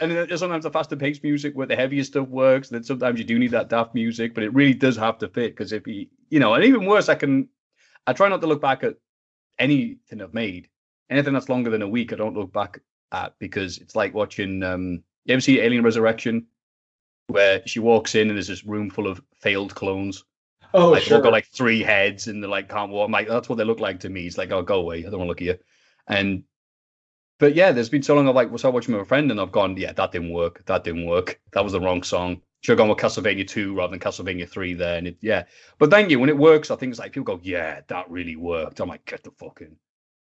And 0.00 0.10
then 0.10 0.38
sometimes 0.38 0.64
the 0.64 0.70
faster 0.70 0.96
paced 0.96 1.22
music 1.22 1.54
where 1.54 1.66
the 1.66 1.76
heavier 1.76 2.04
stuff 2.04 2.28
works. 2.28 2.68
And 2.68 2.76
then 2.76 2.84
sometimes 2.84 3.18
you 3.18 3.24
do 3.24 3.38
need 3.38 3.52
that 3.52 3.68
daft 3.68 3.94
music, 3.94 4.34
but 4.34 4.42
it 4.44 4.52
really 4.52 4.74
does 4.74 4.96
have 4.96 5.18
to 5.18 5.28
fit. 5.28 5.52
Because 5.52 5.72
if 5.72 5.84
he, 5.84 6.10
you 6.30 6.40
know, 6.40 6.54
and 6.54 6.64
even 6.64 6.86
worse, 6.86 7.08
I 7.08 7.14
can, 7.14 7.48
I 8.06 8.12
try 8.12 8.28
not 8.28 8.40
to 8.40 8.46
look 8.46 8.60
back 8.60 8.82
at 8.82 8.96
anything 9.58 10.20
I've 10.20 10.34
made. 10.34 10.68
Anything 11.10 11.34
that's 11.34 11.48
longer 11.48 11.70
than 11.70 11.82
a 11.82 11.88
week, 11.88 12.12
I 12.12 12.16
don't 12.16 12.36
look 12.36 12.52
back 12.52 12.80
at 13.12 13.34
because 13.38 13.78
it's 13.78 13.94
like 13.94 14.14
watching. 14.14 14.62
um 14.62 15.02
You 15.26 15.34
ever 15.34 15.40
see 15.40 15.60
Alien 15.60 15.84
Resurrection, 15.84 16.46
where 17.28 17.62
she 17.66 17.78
walks 17.78 18.14
in 18.14 18.28
and 18.28 18.36
there's 18.36 18.48
this 18.48 18.64
room 18.64 18.90
full 18.90 19.06
of 19.06 19.22
failed 19.40 19.74
clones. 19.74 20.24
oh, 20.74 20.90
like 20.90 21.04
they've 21.04 21.22
got 21.22 21.32
like 21.32 21.46
three 21.46 21.82
heads 21.82 22.26
and 22.26 22.42
they 22.42 22.48
like 22.48 22.68
can't 22.68 22.90
walk. 22.90 23.06
I'm 23.06 23.12
like, 23.12 23.28
that's 23.28 23.48
what 23.48 23.58
they 23.58 23.64
look 23.64 23.80
like 23.80 24.00
to 24.00 24.08
me. 24.08 24.26
It's 24.26 24.38
like, 24.38 24.50
oh, 24.50 24.62
go 24.62 24.80
away. 24.80 24.98
I 24.98 25.02
don't 25.10 25.18
want 25.18 25.26
to 25.26 25.28
look 25.28 25.40
at 25.42 25.46
you. 25.46 25.58
And 26.08 26.42
but 27.44 27.54
yeah, 27.54 27.72
there's 27.72 27.90
been 27.90 28.02
so 28.02 28.14
long. 28.14 28.26
I've 28.26 28.34
like, 28.34 28.50
was 28.50 28.64
I 28.64 28.70
watching 28.70 28.94
with 28.94 29.02
a 29.02 29.04
friend 29.04 29.30
and 29.30 29.38
I've 29.38 29.52
gone, 29.52 29.76
yeah, 29.76 29.92
that 29.92 30.12
didn't 30.12 30.32
work. 30.32 30.64
That 30.64 30.82
didn't 30.82 31.04
work. 31.04 31.42
That 31.52 31.62
was 31.62 31.74
the 31.74 31.80
wrong 31.80 32.02
song. 32.02 32.40
Should 32.62 32.72
have 32.72 32.78
gone 32.78 32.88
with 32.88 32.96
Castlevania 32.96 33.46
2 33.46 33.74
rather 33.74 33.90
than 33.90 34.00
Castlevania 34.00 34.48
3 34.48 34.72
there. 34.72 34.96
And 34.96 35.08
it, 35.08 35.18
yeah. 35.20 35.44
But 35.78 35.90
thank 35.90 36.08
you. 36.08 36.18
When 36.18 36.30
it 36.30 36.38
works, 36.38 36.70
I 36.70 36.76
think 36.76 36.88
it's 36.88 36.98
like 36.98 37.12
people 37.12 37.36
go, 37.36 37.40
yeah, 37.42 37.82
that 37.88 38.10
really 38.10 38.34
worked. 38.34 38.80
I'm 38.80 38.88
like, 38.88 39.04
get 39.04 39.22
the 39.22 39.30
fucking. 39.32 39.76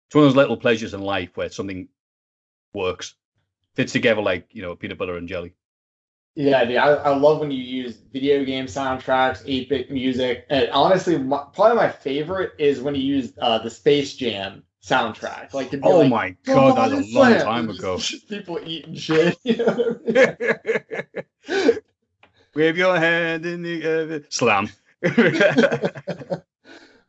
It's 0.06 0.14
one 0.14 0.24
of 0.24 0.28
those 0.28 0.36
little 0.36 0.58
pleasures 0.58 0.92
in 0.92 1.00
life 1.00 1.34
where 1.34 1.48
something 1.48 1.88
works, 2.74 3.14
fits 3.72 3.94
together 3.94 4.20
like, 4.20 4.48
you 4.50 4.60
know, 4.60 4.76
peanut 4.76 4.98
butter 4.98 5.16
and 5.16 5.26
jelly. 5.26 5.54
Yeah, 6.34 6.62
dude, 6.66 6.76
I, 6.76 6.88
I 6.88 7.16
love 7.16 7.40
when 7.40 7.50
you 7.50 7.62
use 7.62 7.96
video 8.12 8.44
game 8.44 8.66
soundtracks, 8.66 9.42
8-bit 9.46 9.90
music, 9.90 10.44
and 10.50 10.68
honestly, 10.70 11.16
my, 11.16 11.44
probably 11.54 11.76
my 11.76 11.88
favorite 11.88 12.52
is 12.58 12.82
when 12.82 12.94
you 12.94 13.02
use 13.02 13.32
uh, 13.40 13.60
the 13.60 13.70
Space 13.70 14.14
Jam 14.14 14.64
soundtrack. 14.84 15.54
Like, 15.54 15.70
be 15.70 15.80
Oh 15.82 16.00
like, 16.00 16.10
my 16.10 16.36
God, 16.44 16.76
that 16.76 16.96
was 16.96 17.12
a 17.12 17.18
long 17.18 17.32
slam," 17.32 17.44
time 17.44 17.70
ago. 17.70 17.98
people 18.28 18.60
eating 18.64 18.94
shit. 18.94 19.36
You 19.42 19.56
know 19.56 19.98
I 20.08 21.06
mean? 21.48 21.78
Wave 22.54 22.76
your 22.76 22.96
hand 22.96 23.44
in 23.46 23.62
the 23.62 23.82
air. 23.82 24.22
Slam. 24.28 24.68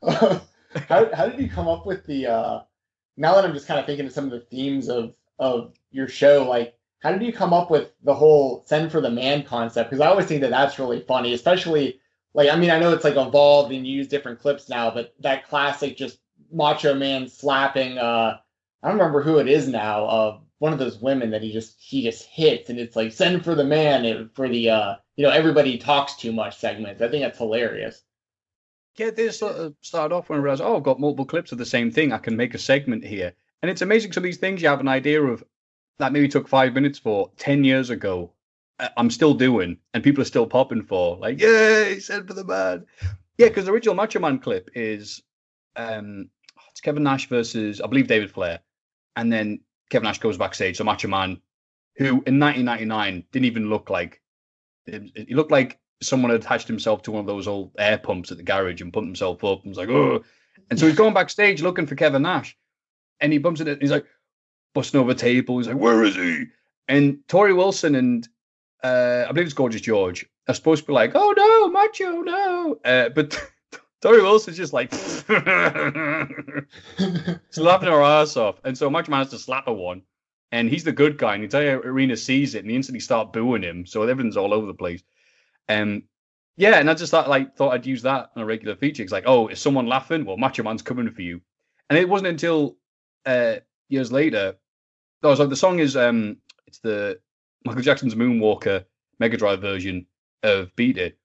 Uh, 0.01 0.39
how 0.89 1.13
how 1.13 1.27
did 1.27 1.39
you 1.39 1.49
come 1.49 1.67
up 1.67 1.85
with 1.85 2.05
the 2.05 2.27
uh 2.27 2.59
now 3.17 3.35
that 3.35 3.45
I'm 3.45 3.53
just 3.53 3.67
kind 3.67 3.79
of 3.79 3.85
thinking 3.85 4.05
of 4.05 4.11
some 4.11 4.25
of 4.25 4.31
the 4.31 4.41
themes 4.41 4.89
of 4.89 5.13
of 5.39 5.73
your 5.91 6.07
show 6.07 6.47
like 6.49 6.75
how 6.99 7.11
did 7.11 7.21
you 7.23 7.31
come 7.31 7.53
up 7.53 7.71
with 7.71 7.91
the 8.03 8.13
whole 8.13 8.63
send 8.65 8.91
for 8.91 8.99
the 9.01 9.09
man 9.09 9.43
concept 9.43 9.89
because 9.89 10.01
I 10.01 10.07
always 10.07 10.25
think 10.25 10.41
that 10.41 10.49
that's 10.49 10.77
really 10.79 11.01
funny 11.01 11.33
especially 11.33 12.01
like 12.33 12.49
I 12.49 12.57
mean 12.57 12.69
I 12.69 12.79
know 12.79 12.91
it's 12.91 13.05
like 13.05 13.15
evolved 13.15 13.71
and 13.71 13.87
you 13.87 13.95
use 13.95 14.07
different 14.07 14.39
clips 14.39 14.67
now 14.67 14.91
but 14.91 15.13
that 15.21 15.47
classic 15.47 15.95
just 15.95 16.19
macho 16.55 16.95
man 16.95 17.29
slapping 17.29 17.99
uh 17.99 18.37
I 18.83 18.89
don't 18.89 18.97
remember 18.99 19.23
who 19.23 19.39
it 19.39 19.49
is 19.49 19.67
now 19.67 20.05
uh 20.05 20.39
one 20.59 20.73
of 20.73 20.79
those 20.79 20.99
women 20.99 21.31
that 21.31 21.43
he 21.43 21.53
just 21.53 21.75
he 21.79 22.03
just 22.03 22.25
hits 22.25 22.69
and 22.71 22.79
it's 22.79 22.95
like 22.95 23.13
send 23.13 23.43
for 23.45 23.55
the 23.55 23.65
man 23.65 24.31
for 24.35 24.49
the 24.49 24.71
uh 24.71 24.95
you 25.17 25.25
know 25.25 25.31
everybody 25.31 25.77
talks 25.79 26.15
too 26.17 26.33
much 26.33 26.57
segments 26.57 27.01
I 27.01 27.09
think 27.09 27.23
that's 27.23 27.39
hilarious 27.39 28.03
Yeah, 28.97 29.11
this 29.11 29.39
sort 29.39 29.55
of 29.55 29.75
started 29.81 30.15
off 30.15 30.29
when 30.29 30.39
I 30.39 30.41
realized, 30.41 30.61
oh, 30.61 30.77
I've 30.77 30.83
got 30.83 30.99
multiple 30.99 31.25
clips 31.25 31.51
of 31.51 31.57
the 31.57 31.65
same 31.65 31.91
thing. 31.91 32.13
I 32.13 32.17
can 32.17 32.37
make 32.37 32.53
a 32.53 32.59
segment 32.59 33.05
here. 33.05 33.33
And 33.61 33.71
it's 33.71 33.81
amazing 33.81 34.13
some 34.13 34.21
of 34.21 34.25
these 34.25 34.37
things 34.37 34.61
you 34.61 34.69
have 34.69 34.79
an 34.81 34.87
idea 34.87 35.21
of 35.23 35.43
that 35.99 36.13
maybe 36.13 36.27
took 36.29 36.47
five 36.47 36.73
minutes 36.73 36.99
for 36.99 37.31
10 37.37 37.63
years 37.63 37.89
ago. 37.89 38.31
I- 38.79 38.91
I'm 38.97 39.09
still 39.11 39.33
doing, 39.33 39.79
and 39.93 40.03
people 40.03 40.21
are 40.21 40.25
still 40.25 40.47
popping 40.47 40.83
for. 40.83 41.17
Like, 41.17 41.41
yeah, 41.41 41.85
he 41.85 41.99
said 41.99 42.27
for 42.27 42.33
the 42.33 42.43
man. 42.45 42.85
Yeah, 43.37 43.47
because 43.47 43.65
the 43.65 43.71
original 43.71 43.95
Macho 43.95 44.19
Man 44.19 44.39
clip 44.39 44.69
is 44.75 45.21
um, 45.75 46.29
Kevin 46.85 47.01
Nash 47.01 47.27
versus, 47.27 47.81
I 47.81 47.87
believe, 47.87 48.07
David 48.07 48.29
Flair. 48.29 48.59
And 49.15 49.33
then 49.33 49.61
Kevin 49.89 50.05
Nash 50.05 50.19
goes 50.19 50.37
backstage. 50.37 50.77
So 50.77 50.83
Macho 50.83 51.07
Man, 51.07 51.41
who 51.97 52.21
in 52.27 52.39
1999 52.39 53.23
didn't 53.31 53.45
even 53.45 53.71
look 53.71 53.89
like, 53.89 54.21
he 54.85 55.33
looked 55.33 55.49
like 55.49 55.79
someone 56.03 56.29
had 56.29 56.41
attached 56.41 56.67
himself 56.67 57.01
to 57.01 57.11
one 57.11 57.21
of 57.21 57.25
those 57.25 57.47
old 57.47 57.71
air 57.79 57.97
pumps 57.97 58.29
at 58.29 58.37
the 58.37 58.43
garage 58.43 58.81
and 58.81 58.93
pumped 58.93 59.07
himself 59.07 59.43
up 59.43 59.63
and 59.63 59.71
was 59.71 59.79
like, 59.79 59.89
oh. 59.89 60.23
And 60.69 60.79
so 60.79 60.85
he's 60.85 60.95
going 60.95 61.15
backstage 61.15 61.63
looking 61.63 61.87
for 61.87 61.95
Kevin 61.95 62.21
Nash. 62.21 62.55
And 63.19 63.33
he 63.33 63.39
bumps 63.39 63.61
into. 63.61 63.77
He's 63.81 63.91
like, 63.91 64.05
busting 64.75 64.99
over 64.99 65.15
table. 65.15 65.57
He's 65.57 65.67
like, 65.67 65.77
where 65.77 66.03
is 66.03 66.15
he? 66.15 66.45
And 66.87 67.17
Torrie 67.27 67.57
Wilson 67.57 67.95
and 67.95 68.27
uh, 68.83 69.25
I 69.27 69.31
believe 69.31 69.47
it's 69.47 69.55
Gorgeous 69.55 69.81
George 69.81 70.23
are 70.47 70.53
supposed 70.53 70.83
to 70.83 70.87
be 70.87 70.93
like, 70.93 71.13
oh 71.15 71.33
no, 71.35 71.69
macho, 71.69 72.21
no. 72.21 72.77
Uh, 72.85 73.09
but 73.09 73.41
Torrie 74.05 74.21
Wilson's 74.21 74.57
just 74.57 74.71
like, 74.71 74.93
slapping 77.49 77.87
her 77.87 78.03
ass 78.03 78.37
off. 78.37 78.59
And 78.63 78.77
so 78.77 78.87
Macho 78.87 79.09
Man 79.09 79.21
has 79.21 79.31
to 79.31 79.39
slap 79.39 79.65
her 79.65 79.73
one. 79.73 80.03
And 80.51 80.69
he's 80.69 80.83
the 80.83 80.91
good 80.91 81.17
guy. 81.17 81.33
And 81.33 81.41
the 81.41 81.45
entire 81.45 81.79
arena 81.79 82.15
sees 82.15 82.53
it 82.53 82.59
and 82.59 82.69
they 82.69 82.75
instantly 82.75 82.99
start 82.99 83.33
booing 83.33 83.63
him. 83.63 83.87
So 83.87 84.03
everything's 84.03 84.37
all 84.37 84.53
over 84.53 84.67
the 84.67 84.75
place. 84.75 85.01
Um, 85.69 86.03
yeah, 86.55 86.79
and 86.79 86.87
I 86.87 86.93
just 86.93 87.09
thought 87.09 87.27
like 87.27 87.55
thought 87.55 87.73
I'd 87.73 87.87
use 87.87 88.03
that 88.03 88.29
on 88.35 88.43
a 88.43 88.45
regular 88.45 88.75
feature. 88.75 89.01
It's 89.01 89.11
like, 89.11 89.23
oh, 89.25 89.47
is 89.47 89.59
someone 89.59 89.87
laughing? 89.87 90.23
Well, 90.23 90.37
Macho 90.37 90.61
Man's 90.61 90.83
coming 90.83 91.09
for 91.09 91.23
you. 91.23 91.41
And 91.89 91.97
it 91.97 92.07
wasn't 92.07 92.27
until 92.27 92.77
uh, 93.25 93.55
years 93.89 94.11
later. 94.11 94.53
Oh, 95.23 95.33
so 95.33 95.47
the 95.47 95.55
song 95.55 95.79
is 95.79 95.97
um, 95.97 96.37
it's 96.67 96.77
the 96.77 97.19
Michael 97.65 97.81
Jackson's 97.81 98.13
Moonwalker 98.13 98.85
Mega 99.19 99.35
Drive 99.35 99.61
version 99.61 100.05
of 100.43 100.75
Beat 100.75 100.99
It, 100.99 101.17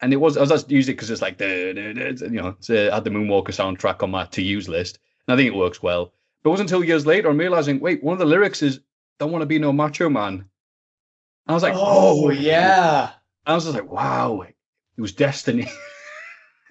and 0.00 0.12
it 0.12 0.16
was 0.16 0.36
I 0.36 0.40
was 0.40 0.50
just 0.50 0.70
using 0.70 0.92
it 0.92 0.96
because 0.96 1.10
it's 1.10 1.22
like 1.22 1.38
the 1.38 1.72
you 2.20 2.30
know 2.30 2.54
it's, 2.58 2.70
uh, 2.70 2.90
I 2.92 2.96
had 2.96 3.04
the 3.04 3.10
Moonwalker 3.10 3.48
soundtrack 3.48 4.02
on 4.02 4.10
my 4.10 4.24
to 4.26 4.42
use 4.42 4.68
list, 4.68 4.98
and 5.26 5.34
I 5.34 5.36
think 5.36 5.48
it 5.48 5.56
works 5.56 5.82
well. 5.82 6.12
But 6.42 6.50
it 6.50 6.52
wasn't 6.52 6.70
until 6.70 6.84
years 6.84 7.06
later 7.06 7.28
I'm 7.28 7.38
realizing, 7.38 7.80
wait, 7.80 8.02
one 8.02 8.12
of 8.12 8.18
the 8.18 8.24
lyrics 8.26 8.62
is 8.62 8.80
"Don't 9.18 9.32
want 9.32 9.42
to 9.42 9.46
be 9.46 9.58
no 9.58 9.72
macho 9.72 10.08
man." 10.08 10.34
And 10.34 10.44
I 11.46 11.54
was 11.54 11.62
like, 11.62 11.74
oh 11.76 12.30
yeah 12.30 13.12
I 13.48 13.54
was 13.54 13.64
just 13.64 13.74
like, 13.74 13.90
wow, 13.90 14.42
it 14.42 15.00
was 15.00 15.12
destiny. 15.12 15.70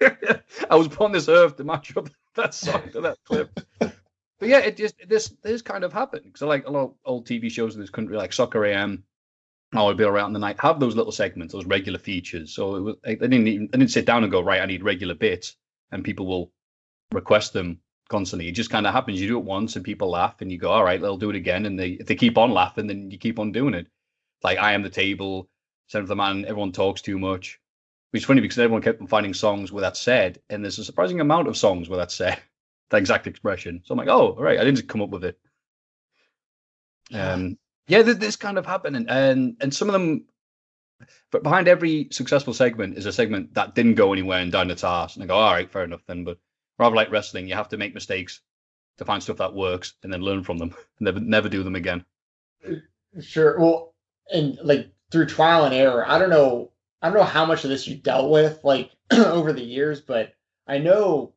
I 0.70 0.76
was 0.76 0.86
put 0.86 1.06
on 1.06 1.12
this 1.12 1.28
earth 1.28 1.56
to 1.56 1.64
match 1.64 1.96
up 1.96 2.08
that 2.36 2.54
song 2.54 2.88
to 2.92 3.00
that 3.00 3.18
clip. 3.24 3.50
but 3.80 3.92
yeah, 4.48 4.60
it 4.60 4.76
just 4.76 4.94
this 5.08 5.34
this 5.42 5.60
kind 5.60 5.82
of 5.82 5.92
happened 5.92 6.22
because 6.24 6.42
like 6.42 6.68
a 6.68 6.70
lot 6.70 6.84
of 6.84 6.94
old 7.04 7.26
TV 7.26 7.50
shows 7.50 7.74
in 7.74 7.80
this 7.80 7.90
country, 7.90 8.16
like 8.16 8.32
Soccer 8.32 8.64
AM, 8.64 9.02
or 9.74 9.90
I'd 9.90 9.96
Be 9.96 10.04
Around 10.04 10.32
the 10.32 10.38
Night, 10.38 10.60
have 10.60 10.80
those 10.80 10.96
little 10.96 11.12
segments, 11.12 11.52
those 11.52 11.66
regular 11.66 11.98
features. 11.98 12.54
So 12.54 12.76
it 12.76 12.80
was 12.80 12.96
they 13.04 13.16
didn't 13.16 13.46
even, 13.46 13.68
they 13.70 13.78
didn't 13.78 13.90
sit 13.90 14.06
down 14.06 14.22
and 14.22 14.32
go 14.32 14.40
right. 14.40 14.62
I 14.62 14.66
need 14.66 14.82
regular 14.82 15.14
bits, 15.14 15.56
and 15.92 16.04
people 16.04 16.26
will 16.26 16.52
request 17.12 17.52
them 17.52 17.80
constantly. 18.08 18.48
It 18.48 18.52
just 18.52 18.70
kind 18.70 18.86
of 18.86 18.94
happens. 18.94 19.20
You 19.20 19.28
do 19.28 19.38
it 19.38 19.44
once 19.44 19.76
and 19.76 19.84
people 19.84 20.10
laugh, 20.10 20.40
and 20.40 20.50
you 20.50 20.58
go, 20.58 20.70
all 20.70 20.84
right, 20.84 21.00
they'll 21.00 21.18
do 21.18 21.30
it 21.30 21.36
again. 21.36 21.66
And 21.66 21.78
they 21.78 21.90
if 21.90 22.06
they 22.06 22.16
keep 22.16 22.38
on 22.38 22.50
laughing, 22.52 22.86
then 22.86 23.10
you 23.10 23.18
keep 23.18 23.38
on 23.38 23.52
doing 23.52 23.74
it. 23.74 23.86
Like 24.42 24.58
I 24.58 24.72
am 24.72 24.82
the 24.82 24.90
table, 24.90 25.48
center 25.86 26.02
of 26.02 26.08
the 26.08 26.16
man. 26.16 26.44
Everyone 26.44 26.72
talks 26.72 27.02
too 27.02 27.18
much. 27.18 27.60
Which 28.10 28.22
is 28.22 28.26
funny 28.26 28.40
because 28.40 28.58
everyone 28.58 28.80
kept 28.80 29.02
on 29.02 29.06
finding 29.06 29.34
songs 29.34 29.70
where 29.70 29.82
that's 29.82 30.00
said, 30.00 30.40
and 30.48 30.64
there's 30.64 30.78
a 30.78 30.84
surprising 30.84 31.20
amount 31.20 31.46
of 31.46 31.58
songs 31.58 31.90
where 31.90 31.98
that's 31.98 32.14
said, 32.14 32.40
that 32.90 32.96
exact 32.96 33.26
expression. 33.26 33.82
So 33.84 33.92
I'm 33.92 33.98
like, 33.98 34.08
oh, 34.08 34.28
all 34.30 34.42
right, 34.42 34.58
I 34.58 34.64
didn't 34.64 34.76
just 34.76 34.88
come 34.88 35.02
up 35.02 35.10
with 35.10 35.24
it. 35.24 35.38
Um, 37.12 37.58
yeah, 37.88 38.02
this 38.02 38.36
kind 38.36 38.58
of 38.58 38.66
happened, 38.66 39.08
and 39.08 39.56
and 39.60 39.74
some 39.74 39.88
of 39.88 39.94
them, 39.94 40.26
but 41.32 41.42
behind 41.42 41.68
every 41.68 42.08
successful 42.10 42.54
segment 42.54 42.98
is 42.98 43.06
a 43.06 43.12
segment 43.12 43.54
that 43.54 43.74
didn't 43.74 43.94
go 43.94 44.12
anywhere 44.12 44.40
and 44.40 44.52
down 44.52 44.70
its 44.70 44.84
ass. 44.84 45.14
And 45.14 45.24
I 45.24 45.26
go, 45.26 45.36
all 45.36 45.52
right, 45.52 45.70
fair 45.70 45.84
enough 45.84 46.02
then. 46.06 46.24
But 46.24 46.38
rather 46.78 46.94
like 46.94 47.10
wrestling, 47.10 47.48
you 47.48 47.54
have 47.54 47.70
to 47.70 47.78
make 47.78 47.94
mistakes 47.94 48.40
to 48.98 49.04
find 49.04 49.22
stuff 49.22 49.38
that 49.38 49.54
works 49.54 49.94
and 50.02 50.12
then 50.12 50.20
learn 50.20 50.44
from 50.44 50.58
them, 50.58 50.74
and 50.98 51.06
never 51.06 51.20
never 51.20 51.48
do 51.48 51.62
them 51.62 51.76
again. 51.76 52.04
Sure. 53.20 53.58
Well, 53.58 53.94
and 54.32 54.58
like 54.62 54.90
through 55.10 55.26
trial 55.26 55.64
and 55.64 55.74
error, 55.74 56.06
I 56.06 56.18
don't 56.18 56.30
know 56.30 56.72
I 57.00 57.08
don't 57.08 57.18
know 57.18 57.24
how 57.24 57.46
much 57.46 57.64
of 57.64 57.70
this 57.70 57.86
you 57.86 57.96
dealt 57.96 58.30
with 58.30 58.62
like 58.64 58.90
over 59.12 59.52
the 59.52 59.64
years, 59.64 60.00
but 60.00 60.34
I 60.66 60.78
know 60.78 61.32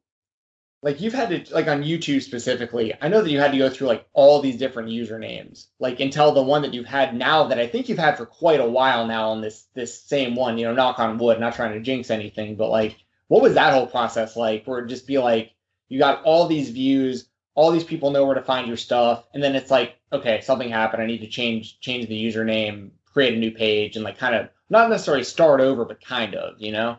like 0.83 0.99
you've 0.99 1.13
had 1.13 1.29
to 1.45 1.53
like 1.53 1.67
on 1.67 1.83
YouTube 1.83 2.23
specifically, 2.23 2.93
I 3.01 3.07
know 3.07 3.21
that 3.21 3.29
you 3.29 3.39
had 3.39 3.51
to 3.51 3.57
go 3.57 3.69
through 3.69 3.87
like 3.87 4.07
all 4.13 4.41
these 4.41 4.57
different 4.57 4.89
usernames, 4.89 5.67
like 5.79 5.99
until 5.99 6.31
the 6.31 6.41
one 6.41 6.63
that 6.63 6.73
you've 6.73 6.85
had 6.85 7.15
now 7.15 7.45
that 7.47 7.59
I 7.59 7.67
think 7.67 7.87
you've 7.87 7.99
had 7.99 8.17
for 8.17 8.25
quite 8.25 8.59
a 8.59 8.69
while 8.69 9.05
now 9.05 9.29
on 9.29 9.41
this 9.41 9.67
this 9.73 10.01
same 10.01 10.35
one, 10.35 10.57
you 10.57 10.65
know, 10.65 10.73
knock 10.73 10.99
on 10.99 11.17
wood, 11.17 11.39
not 11.39 11.55
trying 11.55 11.73
to 11.73 11.81
jinx 11.81 12.09
anything, 12.09 12.55
but 12.55 12.69
like 12.69 12.97
what 13.27 13.41
was 13.41 13.53
that 13.53 13.73
whole 13.73 13.87
process 13.87 14.35
like 14.35 14.65
where 14.65 14.79
it 14.79 14.87
just 14.87 15.05
be 15.05 15.17
like 15.19 15.53
you 15.87 15.99
got 15.99 16.23
all 16.23 16.47
these 16.47 16.69
views, 16.69 17.27
all 17.53 17.71
these 17.71 17.83
people 17.83 18.11
know 18.11 18.25
where 18.25 18.35
to 18.35 18.41
find 18.41 18.67
your 18.67 18.77
stuff, 18.77 19.25
and 19.33 19.43
then 19.43 19.55
it's 19.55 19.69
like, 19.69 19.97
okay, 20.11 20.41
something 20.41 20.69
happened, 20.69 21.03
I 21.03 21.05
need 21.05 21.21
to 21.21 21.27
change 21.27 21.79
change 21.79 22.07
the 22.07 22.25
username, 22.25 22.89
create 23.05 23.35
a 23.35 23.39
new 23.39 23.51
page 23.51 23.95
and 23.97 24.05
like 24.05 24.17
kind 24.17 24.35
of 24.35 24.49
not 24.71 24.89
necessarily 24.89 25.25
start 25.25 25.61
over, 25.61 25.85
but 25.85 26.03
kind 26.03 26.33
of, 26.33 26.55
you 26.59 26.71
know? 26.71 26.97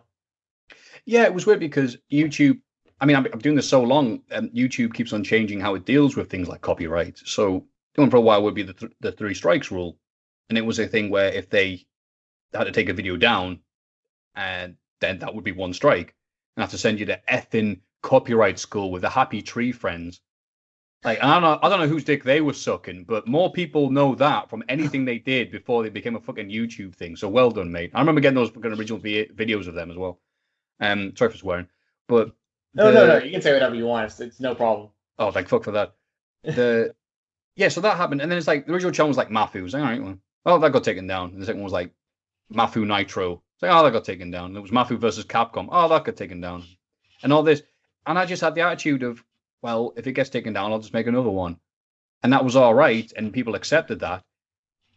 Yeah, 1.04 1.24
it 1.24 1.34
was 1.34 1.46
weird 1.46 1.58
because 1.58 1.96
YouTube. 2.12 2.60
I 3.02 3.06
mean, 3.06 3.16
I'm, 3.16 3.26
I'm 3.32 3.40
doing 3.40 3.56
this 3.56 3.68
so 3.68 3.82
long, 3.82 4.22
and 4.30 4.50
YouTube 4.52 4.94
keeps 4.94 5.12
on 5.12 5.24
changing 5.24 5.60
how 5.60 5.74
it 5.74 5.84
deals 5.84 6.16
with 6.16 6.30
things 6.30 6.48
like 6.48 6.60
copyright. 6.60 7.20
So, 7.24 7.66
doing 7.94 8.10
for 8.10 8.16
a 8.16 8.20
while 8.20 8.42
would 8.44 8.54
be 8.54 8.62
the 8.62 8.74
th- 8.74 8.92
the 9.00 9.12
three 9.12 9.34
strikes 9.34 9.70
rule, 9.70 9.98
and 10.48 10.56
it 10.56 10.64
was 10.64 10.78
a 10.78 10.86
thing 10.86 11.10
where 11.10 11.28
if 11.28 11.50
they 11.50 11.84
had 12.54 12.64
to 12.64 12.72
take 12.72 12.88
a 12.88 12.94
video 12.94 13.16
down, 13.16 13.60
and 14.36 14.76
then 15.00 15.18
that 15.18 15.34
would 15.34 15.44
be 15.44 15.52
one 15.52 15.74
strike, 15.74 16.14
and 16.56 16.62
I 16.62 16.64
have 16.64 16.70
to 16.70 16.78
send 16.78 17.00
you 17.00 17.06
to 17.06 17.20
effing 17.28 17.80
copyright 18.02 18.58
school 18.58 18.90
with 18.92 19.02
the 19.02 19.10
happy 19.10 19.42
tree 19.42 19.72
friends 19.72 20.20
like 21.04 21.22
I 21.22 21.32
don't 21.32 21.42
know, 21.42 21.58
I 21.62 21.68
don't 21.68 21.80
know 21.80 21.88
whose 21.88 22.04
dick 22.04 22.22
they 22.22 22.40
were 22.40 22.52
sucking, 22.52 23.04
but 23.04 23.26
more 23.26 23.52
people 23.52 23.90
know 23.90 24.14
that 24.14 24.48
from 24.48 24.62
anything 24.68 25.04
they 25.04 25.18
did 25.18 25.50
before 25.50 25.82
they 25.82 25.88
became 25.88 26.14
a 26.14 26.20
fucking 26.20 26.48
YouTube 26.48 26.94
thing. 26.94 27.16
So 27.16 27.28
well 27.28 27.50
done, 27.50 27.72
mate. 27.72 27.90
I 27.94 28.00
remember 28.00 28.20
getting 28.20 28.36
those 28.36 28.50
fucking 28.50 28.72
original 28.72 29.00
videos 29.00 29.66
of 29.66 29.74
them 29.74 29.90
as 29.90 29.96
well. 29.96 30.20
Um, 30.80 31.16
sorry 31.16 31.32
for 31.32 31.38
swearing, 31.38 31.68
but 32.06 32.32
no, 32.74 32.86
the... 32.86 32.92
no, 32.92 33.06
no, 33.06 33.24
you 33.24 33.30
can 33.30 33.42
say 33.42 33.52
whatever 33.52 33.74
you 33.74 33.86
want. 33.86 34.06
It's, 34.06 34.20
it's 34.20 34.40
no 34.40 34.54
problem. 34.54 34.90
Oh, 35.18 35.30
thank 35.30 35.48
fuck 35.48 35.64
for 35.64 35.72
that. 35.72 35.94
The 36.44 36.94
yeah, 37.56 37.68
so 37.68 37.80
that 37.82 37.96
happened, 37.96 38.20
and 38.20 38.30
then 38.30 38.38
it's 38.38 38.46
like 38.46 38.66
the 38.66 38.72
original 38.72 38.92
channel 38.92 39.08
was 39.08 39.16
like 39.16 39.28
Maffew. 39.28 39.62
Was 39.62 39.74
like, 39.74 39.82
all 39.82 39.88
right, 39.88 40.02
well, 40.02 40.18
oh, 40.46 40.58
that 40.58 40.72
got 40.72 40.84
taken 40.84 41.06
down. 41.06 41.30
And 41.30 41.42
the 41.42 41.46
second 41.46 41.60
one 41.60 41.64
was 41.64 41.72
like 41.72 41.92
Maffew 42.52 42.86
Nitro. 42.86 43.42
It's 43.54 43.62
like, 43.62 43.70
oh, 43.72 43.84
that 43.84 43.92
got 43.92 44.04
taken 44.04 44.30
down. 44.30 44.46
And 44.46 44.56
it 44.56 44.60
was 44.60 44.70
Maffew 44.70 44.98
versus 44.98 45.24
Capcom. 45.24 45.68
Oh, 45.70 45.88
that 45.88 46.04
got 46.04 46.16
taken 46.16 46.40
down, 46.40 46.64
and 47.22 47.32
all 47.32 47.42
this. 47.42 47.62
And 48.06 48.18
I 48.18 48.26
just 48.26 48.42
had 48.42 48.54
the 48.54 48.62
attitude 48.62 49.02
of, 49.02 49.22
well, 49.62 49.92
if 49.96 50.06
it 50.06 50.12
gets 50.12 50.30
taken 50.30 50.52
down, 50.52 50.72
I'll 50.72 50.80
just 50.80 50.94
make 50.94 51.06
another 51.06 51.30
one. 51.30 51.58
And 52.22 52.32
that 52.32 52.44
was 52.44 52.56
all 52.56 52.74
right. 52.74 53.12
And 53.16 53.32
people 53.32 53.54
accepted 53.54 54.00
that 54.00 54.24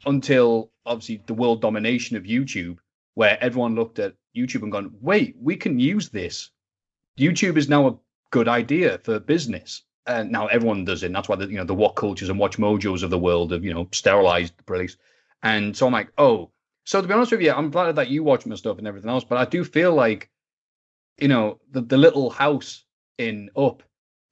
until 0.05 0.71
obviously 0.85 1.21
the 1.25 1.33
world 1.33 1.61
domination 1.61 2.17
of 2.17 2.23
YouTube, 2.23 2.77
where 3.13 3.37
everyone 3.41 3.75
looked 3.75 3.99
at 3.99 4.15
YouTube 4.35 4.63
and 4.63 4.71
gone, 4.71 4.95
wait, 5.01 5.35
we 5.39 5.55
can 5.55 5.79
use 5.79 6.09
this. 6.09 6.51
YouTube 7.17 7.57
is 7.57 7.69
now 7.69 7.87
a 7.87 7.95
good 8.31 8.47
idea 8.47 8.99
for 8.99 9.19
business. 9.19 9.83
And 10.07 10.31
now 10.31 10.47
everyone 10.47 10.85
does 10.85 11.01
it. 11.01 11.07
And 11.07 11.15
that's 11.15 11.27
why 11.27 11.35
the, 11.35 11.47
you 11.47 11.57
know, 11.57 11.63
the 11.63 11.73
what 11.73 11.95
cultures 11.95 12.29
and 12.29 12.37
watch 12.37 12.57
mojos 12.57 13.01
of 13.01 13.09
the 13.09 13.17
world 13.17 13.51
have, 13.51 13.63
you 13.63 13.73
know, 13.73 13.87
sterilized 13.91 14.55
the 14.57 14.63
place. 14.63 14.97
And 15.41 15.75
so 15.75 15.87
I'm 15.87 15.93
like, 15.93 16.11
oh, 16.17 16.51
so 16.83 17.01
to 17.01 17.07
be 17.07 17.13
honest 17.13 17.31
with 17.31 17.41
you, 17.41 17.51
I'm 17.51 17.71
glad 17.71 17.95
that 17.95 18.09
you 18.09 18.23
watch 18.23 18.45
my 18.45 18.55
stuff 18.55 18.77
and 18.77 18.87
everything 18.87 19.09
else, 19.09 19.23
but 19.23 19.39
I 19.39 19.45
do 19.45 19.63
feel 19.63 19.93
like, 19.93 20.29
you 21.17 21.27
know, 21.27 21.59
the, 21.71 21.81
the 21.81 21.97
little 21.97 22.29
house 22.29 22.83
in 23.17 23.49
Up 23.55 23.81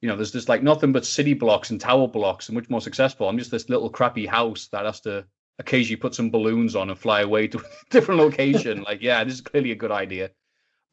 you 0.03 0.09
know, 0.09 0.17
there's 0.17 0.33
just 0.33 0.49
like 0.49 0.61
nothing 0.61 0.91
but 0.91 1.05
city 1.05 1.33
blocks 1.33 1.69
and 1.69 1.79
tower 1.79 2.09
blocks 2.09 2.49
and 2.49 2.55
much 2.57 2.69
more 2.69 2.81
successful. 2.81 3.29
I'm 3.29 3.37
just 3.37 3.51
this 3.51 3.69
little 3.69 3.89
crappy 3.89 4.25
house 4.25 4.67
that 4.73 4.85
has 4.85 4.99
to 5.01 5.25
occasionally 5.59 5.95
put 5.95 6.13
some 6.13 6.29
balloons 6.29 6.75
on 6.75 6.89
and 6.89 6.99
fly 6.99 7.21
away 7.21 7.47
to 7.47 7.59
a 7.59 7.63
different 7.89 8.19
location. 8.19 8.83
like, 8.83 9.01
yeah, 9.01 9.23
this 9.23 9.35
is 9.35 9.39
clearly 9.39 9.71
a 9.71 9.75
good 9.75 9.93
idea. 9.93 10.31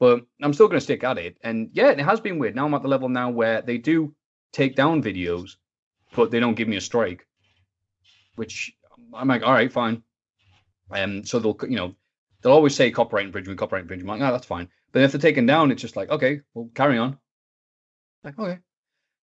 But 0.01 0.25
I'm 0.43 0.55
still 0.55 0.67
going 0.67 0.79
to 0.79 0.85
stick 0.85 1.05
at 1.05 1.19
it. 1.19 1.37
And 1.45 1.69
yeah, 1.73 1.91
it 1.91 2.01
has 2.01 2.19
been 2.19 2.39
weird. 2.39 2.57
Now 2.57 2.65
I'm 2.65 2.75
at 2.75 2.83
the 2.83 2.89
level 2.89 3.09
now 3.09 3.31
where 3.31 3.63
they 3.63 3.79
do 3.79 4.15
take 4.53 4.75
down 4.75 5.03
videos, 5.03 5.57
but 6.17 6.31
they 6.31 6.41
don't 6.41 6.55
give 6.55 6.69
me 6.69 6.79
a 6.79 6.81
strike, 6.81 7.27
which 8.37 8.73
I'm 9.15 9.29
like, 9.29 9.43
all 9.43 9.53
right, 9.53 9.73
fine. 9.73 10.03
And 10.91 11.21
um, 11.21 11.25
so 11.25 11.39
they'll, 11.39 11.57
you 11.69 11.77
know, 11.77 11.95
they'll 12.41 12.53
always 12.53 12.75
say 12.75 12.91
copyright 12.91 13.27
infringement, 13.27 13.59
copyright 13.59 13.83
infringement. 13.83 14.11
I'm 14.11 14.19
like, 14.21 14.27
no, 14.27 14.33
that's 14.33 14.47
fine. 14.47 14.69
But 14.93 15.03
if 15.03 15.13
they're 15.13 15.21
taken 15.21 15.47
down, 15.47 15.71
it's 15.71 15.83
just 15.83 15.97
like, 15.97 16.11
okay, 16.11 16.41
well, 16.55 16.71
carry 16.75 16.99
on. 16.99 17.19
Like, 18.25 18.39
okay. 18.39 18.59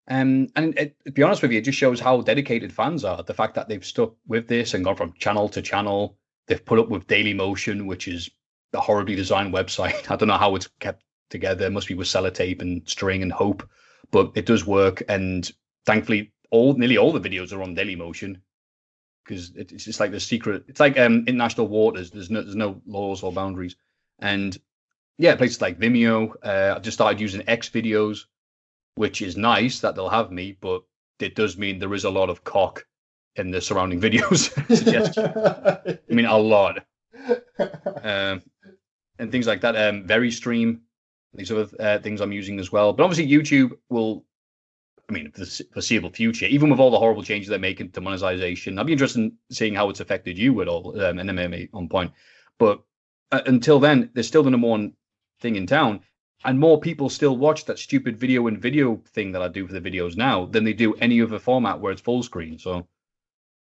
Um, 0.08 0.48
and 0.56 0.78
it, 0.78 0.96
to 1.06 1.12
be 1.12 1.24
honest 1.24 1.42
with 1.42 1.52
you, 1.52 1.58
it 1.58 1.66
just 1.66 1.78
shows 1.78 2.00
how 2.00 2.22
dedicated 2.22 2.72
fans 2.72 3.04
are. 3.04 3.22
The 3.24 3.34
fact 3.34 3.56
that 3.56 3.68
they've 3.68 3.84
stuck 3.84 4.14
with 4.28 4.48
this 4.48 4.74
and 4.74 4.84
gone 4.84 4.96
from 4.96 5.14
channel 5.14 5.50
to 5.50 5.62
channel. 5.62 6.18
They've 6.48 6.64
put 6.64 6.80
up 6.80 6.90
with 6.90 7.08
Daily 7.08 7.34
Motion, 7.34 7.88
which 7.88 8.08
is 8.08 8.30
a 8.74 8.80
horribly 8.80 9.16
designed 9.16 9.54
website. 9.54 10.10
I 10.12 10.16
don't 10.16 10.28
know 10.28 10.38
how 10.38 10.56
it's 10.56 10.70
kept 10.80 11.04
together. 11.30 11.66
It 11.66 11.72
must 11.72 11.88
be 11.88 11.94
with 11.94 12.08
sellotape 12.08 12.62
and 12.62 12.88
string 12.88 13.22
and 13.22 13.32
hope, 13.32 13.68
but 14.12 14.32
it 14.36 14.46
does 14.46 14.66
work. 14.66 15.04
And 15.08 15.50
thankfully, 15.86 16.32
all 16.50 16.74
nearly 16.76 16.98
all 16.98 17.12
the 17.12 17.30
videos 17.30 17.54
are 17.54 17.64
on 17.64 17.74
Daily 17.74 17.96
Motion 17.96 18.42
because 19.24 19.52
it's 19.56 19.86
just 19.86 20.00
like 20.00 20.12
the 20.12 20.20
secret. 20.20 20.64
It's 20.68 20.80
like 20.80 20.98
um, 21.00 21.24
international 21.28 21.68
waters. 21.68 22.12
There's 22.12 22.30
no 22.30 22.42
there's 22.42 22.56
no 22.56 22.82
laws 22.86 23.24
or 23.24 23.32
boundaries. 23.32 23.76
And 24.20 24.58
yeah, 25.18 25.36
places 25.36 25.62
like 25.62 25.80
Vimeo. 25.80 26.34
Uh, 26.44 26.76
I 26.76 26.80
just 26.80 26.98
started 26.98 27.22
using 27.22 27.44
X 27.48 27.70
videos 27.70 28.26
which 28.96 29.22
is 29.22 29.38
nice 29.38 29.80
that 29.80 29.96
they'll 29.96 30.10
have 30.10 30.32
me, 30.32 30.58
but 30.62 30.84
it 31.20 31.36
does 31.36 31.58
mean 31.58 31.80
there 31.80 31.94
is 31.94 32.04
a 32.04 32.10
lot 32.10 32.30
of 32.30 32.44
cock 32.44 32.86
in 33.36 33.52
the 33.52 33.62
surrounding 33.62 34.02
videos. 34.08 34.52
I 36.10 36.14
mean, 36.14 36.26
a 36.26 36.38
lot. 36.38 36.86
Um, 38.04 38.42
and 39.22 39.32
things 39.32 39.48
like 39.48 39.62
that. 39.62 39.76
Um, 39.76 40.06
Very 40.06 40.32
stream, 40.32 40.82
these 41.34 41.52
other 41.52 41.68
uh, 41.80 42.00
things 42.00 42.20
I'm 42.20 42.32
using 42.32 42.60
as 42.60 42.72
well. 42.72 42.94
But 42.94 43.04
obviously, 43.04 43.32
YouTube 43.32 43.78
will. 43.90 44.26
I 45.10 45.14
mean, 45.14 45.32
for 45.32 45.42
the 45.42 45.66
foreseeable 45.74 46.12
future, 46.12 46.46
even 46.46 46.70
with 46.70 46.80
all 46.80 46.92
the 46.92 47.00
horrible 47.00 47.24
changes 47.24 47.50
they're 47.50 47.60
making 47.60 47.92
to 47.92 48.02
monetization, 48.02 48.80
I'd 48.80 48.86
be 48.86 48.94
interested 48.94 49.20
in 49.20 49.34
seeing 49.52 49.76
how 49.76 49.90
it's 49.90 50.00
affected 50.00 50.38
you 50.38 50.62
at 50.62 50.70
all, 50.70 51.00
um, 51.02 51.20
and 51.20 51.30
MMA 51.30 51.70
on 51.74 51.90
point. 51.90 52.14
But 52.58 52.82
uh, 53.32 53.42
until 53.46 53.80
then, 53.80 54.10
there's 54.14 54.28
still 54.28 54.44
the 54.44 54.52
number 54.52 54.68
one 54.68 54.94
thing 55.42 55.58
in 55.58 55.68
town 55.68 56.02
and 56.44 56.60
more 56.60 56.80
people 56.80 57.10
still 57.10 57.38
watch 57.38 57.66
that 57.66 57.80
stupid 57.80 58.18
video 58.18 58.48
and 58.48 58.62
video 58.62 59.02
thing 59.14 59.32
that 59.32 59.42
I 59.42 59.48
do 59.48 59.68
for 59.68 59.74
the 59.74 59.82
videos 59.82 60.18
now 60.18 60.46
than 60.46 60.64
they 60.64 60.74
do 60.74 60.94
any 60.96 61.22
other 61.22 61.40
format 61.40 61.80
where 61.80 61.92
it's 61.92 62.02
full 62.02 62.24
screen. 62.24 62.58
So 62.58 62.88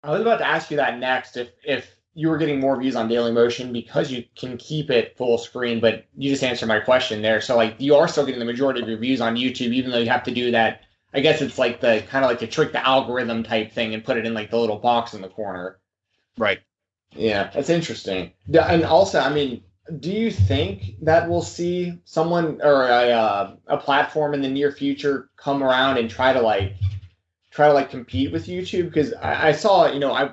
I 0.03 0.11
was 0.11 0.23
about 0.23 0.39
to 0.39 0.47
ask 0.47 0.71
you 0.71 0.79
that 0.79 0.99
next. 0.99 1.37
If 1.37 1.51
if 1.65 1.94
you 2.15 2.29
were 2.29 2.39
getting 2.39 2.61
more 2.61 2.81
views 2.81 2.95
on 2.95 3.09
Daily 3.09 3.33
Motion 3.33 3.73
because 3.73 4.11
you 4.11 4.25
can 4.37 4.57
keep 4.57 4.91
it 4.91 5.17
full 5.17 5.37
screen, 5.37 5.81
but 5.81 6.07
you 6.17 6.31
just 6.31 6.45
answered 6.45 6.67
my 6.67 6.81
question 6.81 7.23
there. 7.23 7.41
So 7.41 7.57
like 7.57 7.75
you 7.79 7.97
are 7.97 8.07
still 8.07 8.25
getting 8.25 8.39
the 8.39 8.45
majority 8.45 8.81
of 8.81 8.89
your 8.89 8.99
views 8.99 9.21
on 9.21 9.37
YouTube, 9.37 9.73
even 9.73 9.91
though 9.91 9.99
you 9.99 10.09
have 10.09 10.25
to 10.25 10.31
do 10.31 10.53
that. 10.53 10.83
I 11.13 11.21
guess 11.21 11.43
it's 11.43 11.59
like 11.59 11.81
the 11.81 12.03
kind 12.09 12.25
of 12.25 12.31
like 12.31 12.41
to 12.41 12.47
trick 12.47 12.73
the 12.73 12.87
algorithm 12.87 13.43
type 13.43 13.73
thing 13.73 13.95
and 13.95 14.05
put 14.05 14.17
it 14.17 14.27
in 14.27 14.35
like 14.35 14.51
the 14.51 14.59
little 14.59 14.79
box 14.79 15.15
in 15.15 15.23
the 15.23 15.29
corner. 15.29 15.79
Right. 16.39 16.61
Yeah, 17.15 17.51
that's 17.55 17.71
interesting. 17.71 18.33
And 18.53 18.85
also, 18.85 19.21
I 19.21 19.33
mean, 19.33 19.63
do 20.01 20.11
you 20.11 20.31
think 20.31 20.97
that 21.03 21.29
we'll 21.29 21.43
see 21.43 22.01
someone 22.05 22.61
or 22.63 22.89
a, 22.89 23.11
uh, 23.11 23.57
a 23.67 23.77
platform 23.77 24.35
in 24.35 24.43
the 24.43 24.49
near 24.49 24.73
future 24.73 25.29
come 25.37 25.63
around 25.63 25.99
and 25.99 26.09
try 26.09 26.33
to 26.33 26.41
like 26.41 26.75
try 27.51 27.69
to 27.69 27.75
like 27.75 27.91
compete 27.91 28.33
with 28.33 28.47
YouTube? 28.47 28.85
Because 28.85 29.13
I, 29.15 29.49
I, 29.49 29.53
saw, 29.53 29.87
you 29.93 30.01
know, 30.01 30.13
I 30.13 30.33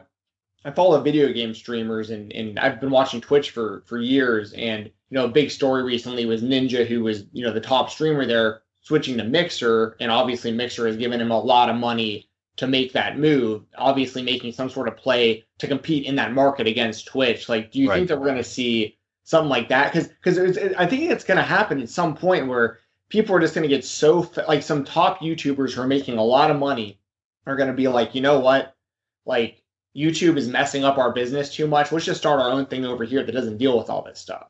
I 0.64 0.72
follow 0.72 1.02
video 1.02 1.32
game 1.34 1.54
streamers 1.54 2.10
and 2.12 2.32
and 2.34 2.60
I've 2.60 2.80
been 2.80 2.92
watching 2.92 3.22
Twitch 3.22 3.52
for 3.52 3.84
for 3.86 4.00
years, 4.00 4.54
and 4.54 4.86
you 4.86 5.18
know, 5.18 5.26
a 5.26 5.30
big 5.30 5.52
story 5.52 5.84
recently 5.84 6.26
was 6.26 6.44
Ninja, 6.44 6.86
who 6.86 7.04
was 7.04 7.26
you 7.32 7.44
know 7.44 7.52
the 7.54 7.62
top 7.62 7.90
streamer 7.90 8.26
there, 8.26 8.62
switching 8.82 9.18
to 9.18 9.24
Mixer, 9.24 9.96
and 10.00 10.12
obviously 10.12 10.52
Mixer 10.52 10.88
has 10.88 10.98
given 10.98 11.20
him 11.22 11.32
a 11.32 11.40
lot 11.40 11.70
of 11.70 11.76
money 11.76 12.30
to 12.58 12.68
make 12.68 12.94
that 12.94 13.18
move, 13.18 13.64
obviously 13.78 14.22
making 14.22 14.52
some 14.52 14.70
sort 14.70 14.88
of 14.88 14.98
play 14.98 15.44
to 15.58 15.68
compete 15.68 16.06
in 16.06 16.16
that 16.18 16.34
market 16.34 16.68
against 16.68 17.08
Twitch. 17.08 17.50
Like, 17.50 17.72
do 17.72 17.80
you 17.80 17.90
Right. 17.90 17.96
think 17.98 18.10
that 18.10 18.20
we're 18.20 18.26
going 18.26 18.38
to 18.38 18.44
see 18.44 18.98
something 19.24 19.50
like 19.50 19.70
that? 19.70 19.92
Because 19.92 20.10
because 20.10 20.58
I 20.78 20.86
think 20.86 21.10
it's 21.10 21.24
going 21.24 21.38
to 21.38 21.44
happen 21.44 21.82
at 21.82 21.90
some 21.90 22.16
point 22.16 22.48
where 22.48 22.80
people 23.10 23.36
are 23.36 23.40
just 23.40 23.56
going 23.56 23.68
to 23.68 23.74
get 23.76 23.84
so 23.86 24.30
like 24.48 24.62
some 24.62 24.84
top 24.84 25.20
YouTubers 25.22 25.74
who 25.74 25.82
are 25.82 25.88
making 25.88 26.18
a 26.18 26.24
lot 26.24 26.52
of 26.52 26.58
money 26.58 27.00
are 27.46 27.56
going 27.56 27.68
to 27.70 27.74
be 27.76 27.88
like, 27.88 28.14
you 28.16 28.22
know 28.22 28.40
what, 28.40 28.76
like 29.26 29.61
YouTube 29.96 30.38
is 30.38 30.48
messing 30.48 30.84
up 30.84 30.98
our 30.98 31.12
business 31.12 31.54
too 31.54 31.68
much. 31.68 31.92
Let's 31.92 32.06
just 32.06 32.22
start 32.22 32.40
our 32.40 32.52
own 32.52 32.66
thing 32.66 32.86
over 32.86 33.04
here 33.04 33.24
that 33.24 33.32
doesn't 33.32 33.58
deal 33.58 33.78
with 33.78 33.90
all 33.90 34.02
this 34.02 34.20
stuff. 34.20 34.48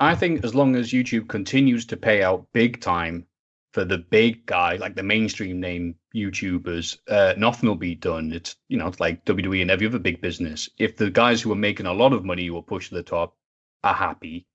I 0.00 0.14
think 0.14 0.44
as 0.44 0.54
long 0.54 0.76
as 0.76 0.92
YouTube 0.92 1.28
continues 1.28 1.86
to 1.86 1.96
pay 1.96 2.22
out 2.22 2.46
big 2.52 2.80
time 2.80 3.26
for 3.72 3.84
the 3.84 3.98
big 3.98 4.44
guy, 4.46 4.76
like 4.76 4.96
the 4.96 5.02
mainstream 5.02 5.60
name 5.60 5.96
YouTubers, 6.14 6.98
uh, 7.08 7.34
nothing 7.38 7.68
will 7.68 7.76
be 7.76 7.94
done. 7.94 8.32
It's 8.32 8.56
you 8.68 8.76
know, 8.76 8.88
it's 8.88 9.00
like 9.00 9.24
WWE 9.24 9.62
and 9.62 9.70
every 9.70 9.86
other 9.86 9.98
big 9.98 10.20
business. 10.20 10.68
If 10.78 10.96
the 10.96 11.10
guys 11.10 11.40
who 11.40 11.52
are 11.52 11.56
making 11.56 11.86
a 11.86 11.92
lot 11.92 12.12
of 12.12 12.24
money 12.24 12.46
who 12.46 12.56
are 12.58 12.62
pushed 12.62 12.90
to 12.90 12.96
the 12.96 13.02
top 13.02 13.36
are 13.82 13.94
happy, 13.94 14.46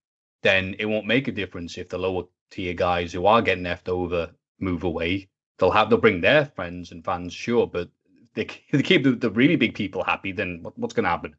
then 0.44 0.76
it 0.78 0.86
won't 0.86 1.08
make 1.08 1.28
a 1.28 1.34
difference 1.34 1.78
if 1.78 1.90
the 1.90 1.98
lower 1.98 2.24
tier 2.52 2.74
guys 2.74 3.12
who 3.14 3.26
are 3.26 3.42
getting 3.42 3.64
left 3.64 3.90
over 3.90 4.32
move 4.60 4.84
away. 4.84 5.30
They'll 5.58 5.72
have 5.72 5.90
they'll 5.90 6.00
bring 6.00 6.22
their 6.22 6.46
friends 6.46 6.92
and 6.92 7.04
fans, 7.04 7.34
sure, 7.34 7.68
but 7.68 7.90
they, 8.36 8.48
they 8.72 8.84
keep 8.84 9.04
the, 9.04 9.12
the 9.12 9.30
really 9.32 9.56
big 9.56 9.76
people 9.76 10.04
happy, 10.04 10.32
then 10.32 10.60
what, 10.62 10.78
what's 10.78 10.94
going 10.94 11.06
to 11.06 11.10
happen? 11.10 11.36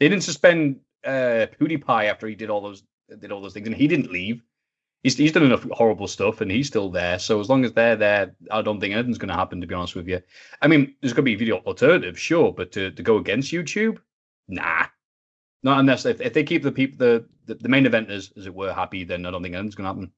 They 0.00 0.08
didn't 0.08 0.24
suspend 0.24 0.80
uh, 1.04 1.46
PewDiePie 1.60 2.10
after 2.10 2.26
he 2.26 2.34
did 2.34 2.50
all 2.50 2.60
those 2.60 2.82
did 3.18 3.32
all 3.32 3.42
those 3.42 3.52
things, 3.52 3.66
and 3.66 3.76
he 3.76 3.88
didn't 3.88 4.10
leave. 4.10 4.42
He's 5.02 5.16
he's 5.16 5.32
done 5.32 5.44
enough 5.44 5.66
horrible 5.70 6.08
stuff, 6.08 6.40
and 6.40 6.50
he's 6.50 6.68
still 6.68 6.90
there. 6.90 7.18
So 7.18 7.40
as 7.40 7.48
long 7.48 7.64
as 7.64 7.72
they're 7.72 7.96
there, 7.96 8.34
I 8.50 8.62
don't 8.62 8.80
think 8.80 8.94
anything's 8.94 9.18
going 9.18 9.28
to 9.28 9.34
happen. 9.34 9.60
To 9.60 9.66
be 9.66 9.74
honest 9.74 9.96
with 9.96 10.08
you, 10.08 10.20
I 10.60 10.68
mean, 10.68 10.94
there's 11.00 11.12
going 11.12 11.24
to 11.24 11.30
be 11.30 11.34
video 11.34 11.58
alternative, 11.58 12.18
sure, 12.18 12.52
but 12.52 12.72
to, 12.72 12.90
to 12.92 13.02
go 13.02 13.16
against 13.16 13.52
YouTube, 13.52 13.98
nah, 14.48 14.86
not 15.62 15.80
unless 15.80 16.06
if, 16.06 16.20
if 16.20 16.32
they 16.32 16.44
keep 16.44 16.62
the 16.62 16.72
people 16.72 16.98
the, 16.98 17.26
the 17.46 17.54
the 17.56 17.68
main 17.68 17.84
eventers 17.84 18.36
as 18.36 18.46
it 18.46 18.54
were 18.54 18.72
happy, 18.72 19.04
then 19.04 19.26
I 19.26 19.30
don't 19.30 19.42
think 19.42 19.54
anything's 19.54 19.74
going 19.74 19.84
to 19.84 19.94
happen. 19.94 20.12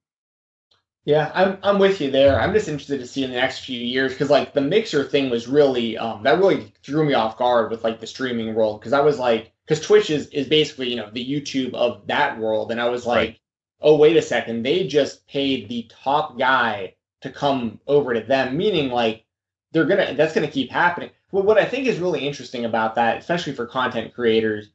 Yeah, 1.05 1.31
I'm 1.35 1.57
I'm 1.63 1.79
with 1.79 2.01
you 2.01 2.09
there. 2.11 2.39
I'm 2.39 2.53
just 2.53 2.67
interested 2.67 2.99
to 2.99 3.05
see 3.07 3.23
in 3.23 3.29
the 3.29 3.35
next 3.37 3.59
few 3.59 3.79
years 3.79 4.13
because 4.13 4.29
like 4.31 4.53
the 4.53 4.61
mixer 4.61 5.03
thing 5.03 5.29
was 5.29 5.47
really 5.47 5.97
um 5.97 6.23
that 6.23 6.39
really 6.39 6.73
threw 6.83 7.05
me 7.05 7.13
off 7.13 7.37
guard 7.37 7.69
with 7.71 7.83
like 7.83 7.99
the 7.99 8.07
streaming 8.07 8.55
world 8.55 8.79
because 8.79 8.93
I 8.93 9.01
was 9.01 9.19
like 9.19 9.53
because 9.67 9.85
Twitch 9.85 10.09
is 10.09 10.27
is 10.29 10.47
basically 10.47 10.89
you 10.89 10.95
know 10.95 11.09
the 11.11 11.25
YouTube 11.25 11.73
of 11.75 12.07
that 12.07 12.39
world 12.39 12.71
and 12.71 12.81
I 12.81 12.89
was 12.89 13.05
like 13.05 13.29
Right. 13.29 13.39
oh 13.81 13.97
wait 13.97 14.17
a 14.17 14.21
second 14.21 14.63
they 14.63 14.87
just 14.87 15.27
paid 15.27 15.69
the 15.69 15.89
top 15.89 16.39
guy 16.39 16.95
to 17.21 17.31
come 17.31 17.79
over 17.87 18.13
to 18.15 18.21
them 18.21 18.57
meaning 18.57 18.89
like 18.89 19.25
they're 19.71 19.85
gonna 19.85 20.15
that's 20.15 20.33
gonna 20.33 20.47
keep 20.47 20.71
happening. 20.71 21.11
Well, 21.31 21.43
what 21.43 21.57
I 21.59 21.65
think 21.65 21.87
is 21.87 21.99
really 21.99 22.25
interesting 22.27 22.65
about 22.65 22.95
that, 22.95 23.17
especially 23.19 23.53
for 23.53 23.67
content 23.67 24.13
creators, 24.13 24.69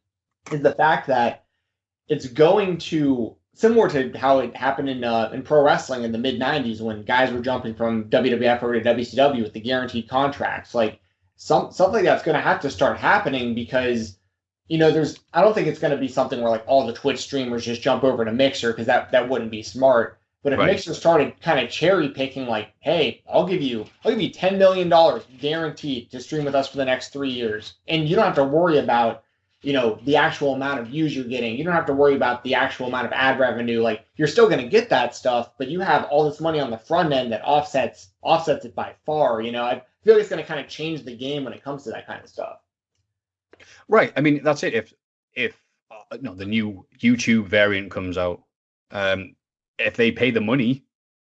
is 0.53 0.61
the 0.63 0.75
fact 0.75 1.07
that 1.09 1.45
it's 2.09 2.27
going 2.27 2.79
to 2.79 3.37
similar 3.61 3.89
to 3.91 4.17
how 4.19 4.39
it 4.39 4.57
happened 4.57 4.89
in 4.89 5.05
uh, 5.05 5.31
in 5.33 5.43
pro 5.43 5.63
wrestling 5.63 6.03
in 6.03 6.13
the 6.13 6.19
mid 6.19 6.41
'90s 6.41 6.81
when 6.81 7.03
guys 7.03 7.31
were 7.33 7.41
jumping 7.41 7.75
from 7.75 8.05
WWF 8.05 8.63
over 8.63 8.81
to 8.81 8.95
WCW 8.95 9.43
with 9.43 9.53
the 9.53 9.61
guaranteed 9.61 10.09
contracts. 10.09 10.75
Like 10.75 11.01
some 11.37 11.71
something 11.71 11.97
like 11.97 12.05
that's 12.05 12.23
going 12.23 12.37
to 12.37 12.41
have 12.41 12.61
to 12.61 12.71
start 12.71 12.97
happening 12.97 13.55
because 13.55 14.19
you 14.69 14.79
know 14.79 14.91
there's 14.91 15.21
I 15.35 15.43
don't 15.43 15.55
think 15.55 15.67
it's 15.67 15.79
going 15.79 15.93
to 15.93 15.99
be 15.99 16.09
something 16.09 16.41
where 16.41 16.51
like 16.51 16.65
all 16.67 16.87
the 16.87 16.95
Twitch 16.95 17.21
streamers 17.21 17.65
just 17.65 17.83
jump 17.83 18.03
over 18.03 18.25
to 18.25 18.33
Mixer 18.33 18.73
because 18.73 18.87
that 18.87 19.13
that 19.13 19.29
wouldn't 19.29 19.51
be 19.51 19.63
smart. 19.63 20.19
But 20.43 20.55
if 20.55 20.59
Right. 20.59 20.71
Mixer 20.71 20.95
started 20.95 21.39
kind 21.43 21.61
of 21.61 21.71
cherry 21.71 22.09
picking, 22.09 22.47
like, 22.47 22.73
hey, 22.81 23.23
I'll 23.31 23.47
give 23.47 23.61
you, 23.61 23.85
I'll 24.03 24.13
give 24.13 24.23
you 24.23 24.31
ten 24.31 24.57
million 24.57 24.89
dollars 24.89 25.23
guaranteed 25.39 26.11
to 26.13 26.21
stream 26.21 26.47
with 26.47 26.55
us 26.55 26.69
for 26.69 26.79
the 26.79 26.85
next 26.87 27.13
three 27.13 27.31
years, 27.31 27.75
and 27.89 28.09
you 28.09 28.17
don't 28.17 28.25
have 28.25 28.37
to 28.37 28.45
worry 28.45 28.79
about 28.79 29.23
you 29.63 29.73
know 29.73 29.99
the 30.05 30.17
actual 30.17 30.55
amount 30.55 30.81
of 30.81 30.87
views 30.87 31.15
you're 31.15 31.25
getting 31.25 31.57
you 31.57 31.65
don't 31.65 31.75
have 31.75 31.87
to 31.87 31.93
worry 31.93 32.15
about 32.15 32.43
the 32.45 32.55
actual 32.55 32.87
amount 32.87 33.07
of 33.07 33.13
ad 33.13 33.39
revenue 33.39 33.83
like 33.83 34.05
you're 34.17 34.29
still 34.29 34.49
going 34.49 34.63
to 34.63 34.69
get 34.69 34.89
that 34.89 35.15
stuff 35.15 35.53
but 35.59 35.69
you 35.69 35.81
have 35.81 36.05
all 36.05 36.29
this 36.29 36.41
money 36.41 36.61
on 36.61 36.71
the 36.71 36.79
front 36.79 37.13
end 37.13 37.33
that 37.33 37.43
offsets 37.45 38.09
offsets 38.23 38.65
it 38.65 38.75
by 38.75 38.95
far 39.05 39.41
you 39.43 39.53
know 39.53 39.65
i 39.65 39.83
feel 40.03 40.15
like 40.15 40.21
it's 40.21 40.31
going 40.31 40.43
to 40.43 40.49
kind 40.49 40.61
of 40.61 40.69
change 40.69 41.05
the 41.05 41.17
game 41.17 41.45
when 41.45 41.53
it 41.53 41.63
comes 41.63 41.85
to 41.85 41.91
that 41.91 42.07
kind 42.07 42.23
of 42.23 42.29
stuff 42.29 42.61
Right. 43.89 44.13
I 44.17 44.21
mean, 44.21 44.43
that's 44.43 44.63
it. 44.63 44.75
If 44.75 44.95
if 45.35 45.61
uh, 45.91 46.19
no, 46.21 46.35
the 46.35 46.47
new 46.47 46.87
YouTube 46.99 47.47
variant 47.47 47.91
comes 47.91 48.19
out, 48.19 48.43
um, 48.91 49.35
if 49.79 49.97
they 49.97 50.13
pay 50.13 50.31
the 50.31 50.41
money, 50.41 50.85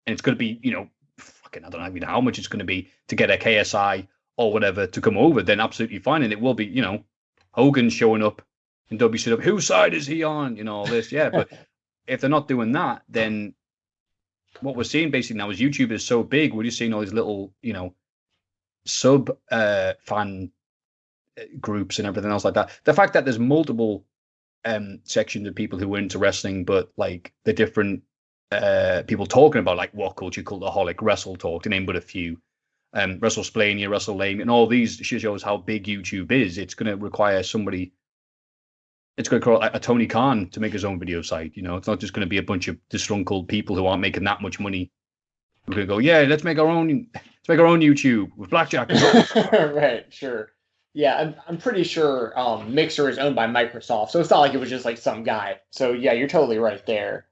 and 0.07 0.13
it's 0.13 0.23
going 0.23 0.35
to 0.35 0.39
be, 0.39 0.61
you 0.63 0.73
know, 0.73 0.89
fucking, 1.19 1.65
I 1.65 1.69
don't 1.69 1.95
know 1.95 2.07
how 2.07 2.21
much 2.21 2.39
it's 2.39 2.49
going 2.49 2.61
to 2.61 2.65
be 2.65 2.91
to 3.09 3.17
get 3.17 3.31
a 3.31 3.37
KSI 3.37 4.07
or 4.37 4.53
whatever 4.53 4.87
to 4.87 5.01
come 5.01 5.19
over, 5.19 5.43
then 5.43 5.61
absolutely 5.61 5.99
fine, 5.99 6.23
and 6.23 6.33
it 6.33 6.41
will 6.41 6.55
be, 6.55 6.65
you 6.65 6.83
know, 6.83 7.05
Hogan 7.53 7.91
showing 7.91 8.23
up 8.23 8.43
in 8.91 8.99
WCW. 8.99 9.43
Whose 9.43 9.67
side 9.67 9.95
is 9.95 10.07
he 10.07 10.23
on? 10.23 10.57
You 10.57 10.65
know, 10.65 10.77
all 10.77 10.87
this, 10.87 11.13
yeah. 11.13 11.31
But 11.31 11.49
if 12.07 12.21
they're 12.21 12.31
not 12.31 12.49
doing 12.49 12.73
that, 12.73 13.03
then 13.09 13.55
what 14.61 14.77
we're 14.77 14.85
seeing 14.85 15.11
basically 15.11 15.39
now 15.39 15.51
is 15.51 15.61
YouTube 15.61 15.93
is 15.93 16.05
so 16.05 16.23
big. 16.23 16.53
We're 16.53 16.65
just 16.65 16.79
seeing 16.79 16.93
all 16.93 17.01
these 17.01 17.13
little, 17.13 17.53
you 17.63 17.73
know, 17.73 17.95
sub 18.85 19.37
uh, 19.51 19.95
fan 20.01 20.51
uh, 21.39 21.45
groups 21.61 21.99
and 21.99 22.07
everything 22.07 22.31
else 22.31 22.45
like 22.45 22.55
that. 22.55 22.71
The 22.85 22.95
fact 22.95 23.13
that 23.15 23.25
there's 23.25 23.39
multiple 23.39 24.05
um 24.67 25.01
sections 25.05 25.49
of 25.49 25.55
people 25.55 25.79
who 25.79 25.95
are 25.95 25.99
into 25.99 26.19
wrestling, 26.19 26.65
but 26.65 26.91
like 26.97 27.33
the 27.45 27.53
different 27.53 28.03
uh 28.53 29.03
people 29.07 29.27
talking 29.27 29.61
about 29.61 29.77
like 29.77 29.93
what 29.95 30.17
culture, 30.17 30.43
cultaholic, 30.43 31.01
wrestle 31.01 31.37
talk, 31.37 31.63
to 31.63 31.69
name 31.69 31.87
but 31.87 31.97
a 31.97 32.01
few. 32.01 32.41
Um, 32.93 33.21
WrestleSplania, 33.21 33.89
WrestleLame, 33.89 34.41
and 34.41 34.51
all 34.51 34.67
these 34.67 34.97
shows 34.97 35.43
how 35.43 35.57
big 35.57 35.85
YouTube 35.85 36.33
is. 36.33 36.59
It's 36.59 36.75
going 36.75 36.91
to 36.91 36.97
require 36.97 37.43
somebody. 37.43 37.93
It's 39.17 39.29
going 39.29 39.41
to 39.41 39.45
call 39.45 39.63
a 39.63 39.79
Tony 39.79 40.07
Khan 40.07 40.49
to 40.51 40.61
make 40.61 40.73
his 40.73 40.85
own 40.85 40.99
video 40.99 41.23
site. 41.23 41.53
You 41.55 41.63
know, 41.63 41.77
it's 41.77 41.87
not 41.87 42.01
just 42.01 42.13
going 42.13 42.27
to 42.27 42.31
be 42.31 42.39
a 42.39 42.43
bunch 42.43 42.69
of 42.69 42.79
disgruntled 42.89 43.49
people 43.49 43.77
who 43.77 43.87
aren't 43.87 44.01
making 44.01 44.25
that 44.25 44.43
much 44.43 44.59
money. 44.59 44.91
We're 45.69 45.75
going 45.75 45.87
to 45.87 45.95
go, 45.95 45.99
yeah, 45.99 46.21
let's 46.23 46.43
make 46.43 46.59
our 46.59 46.67
own. 46.67 47.07
Let's 47.15 47.49
make 47.49 47.61
our 47.61 47.67
own 47.67 47.81
YouTube 47.81 48.35
with 48.37 48.51
blackjack. 48.51 48.91
right 49.53 50.13
sure 50.13 50.51
yeah 50.95 51.17
I'm, 51.19 51.35
I'm 51.49 51.59
pretty 51.59 51.85
sure 51.85 52.39
um, 52.39 52.75
mixer 52.75 53.09
is 53.09 53.19
owned 53.19 53.37
by 53.37 53.47
microsoft 53.47 54.11
so 54.11 54.21
it's 54.21 54.31
not 54.31 54.41
like 54.41 54.55
it 54.55 54.59
was 54.59 54.71
just 54.71 54.85
like 54.85 54.99
some 54.99 55.23
guy 55.23 55.61
so 55.71 55.93
yeah 55.93 56.13
you're 56.13 56.29
totally 56.29 56.59
right 56.59 56.85
there 56.87 57.27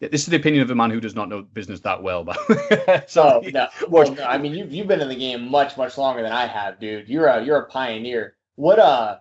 this 0.00 0.22
is 0.22 0.26
the 0.26 0.36
opinion 0.36 0.62
of 0.62 0.70
a 0.70 0.74
man 0.74 0.90
who 0.90 1.00
does 1.00 1.14
not 1.14 1.28
know 1.28 1.42
business 1.42 1.80
that 1.80 2.02
well. 2.02 2.24
But 2.24 2.38
So 3.08 3.42
so 3.42 3.50
no, 3.52 3.68
well, 3.88 4.12
no, 4.12 4.24
I 4.24 4.38
mean 4.38 4.54
you've 4.54 4.72
you've 4.72 4.88
been 4.88 5.00
in 5.00 5.08
the 5.08 5.16
game 5.16 5.50
much 5.50 5.76
much 5.76 5.98
longer 5.98 6.22
than 6.22 6.32
I 6.32 6.46
have, 6.46 6.80
dude. 6.80 7.08
You're 7.08 7.26
a 7.26 7.44
you're 7.44 7.58
a 7.58 7.66
pioneer. 7.68 8.36
What 8.56 8.78
uh, 8.78 9.18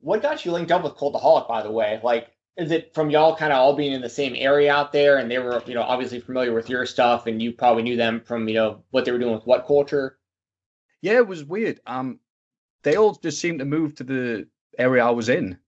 what 0.00 0.22
got 0.22 0.44
you 0.44 0.52
linked 0.52 0.72
up 0.72 0.84
with 0.84 0.94
Cultaholic, 0.94 1.48
by 1.48 1.62
the 1.62 1.70
way? 1.70 2.00
Like, 2.02 2.28
is 2.56 2.70
it 2.70 2.94
from 2.94 3.10
y'all 3.10 3.36
kind 3.36 3.52
of 3.52 3.58
all 3.58 3.74
being 3.74 3.92
in 3.92 4.00
the 4.00 4.10
same 4.10 4.34
area 4.36 4.72
out 4.72 4.92
there, 4.92 5.18
and 5.18 5.30
they 5.30 5.38
were 5.38 5.62
you 5.66 5.74
know 5.74 5.82
obviously 5.82 6.20
familiar 6.20 6.52
with 6.52 6.68
your 6.68 6.86
stuff, 6.86 7.26
and 7.26 7.40
you 7.40 7.52
probably 7.52 7.82
knew 7.82 7.96
them 7.96 8.20
from 8.20 8.48
you 8.48 8.54
know 8.54 8.84
what 8.90 9.04
they 9.04 9.12
were 9.12 9.18
doing 9.18 9.34
with 9.34 9.46
what 9.46 9.66
culture? 9.66 10.18
yeah, 11.02 11.14
it 11.14 11.26
was 11.26 11.44
weird. 11.44 11.80
Um, 11.84 12.20
they 12.84 12.96
all 12.96 13.14
just 13.14 13.40
seemed 13.40 13.58
to 13.58 13.64
move 13.64 13.96
to 13.96 14.04
the 14.04 14.48
area 14.78 15.04
I 15.04 15.10
was 15.10 15.28
in. 15.28 15.58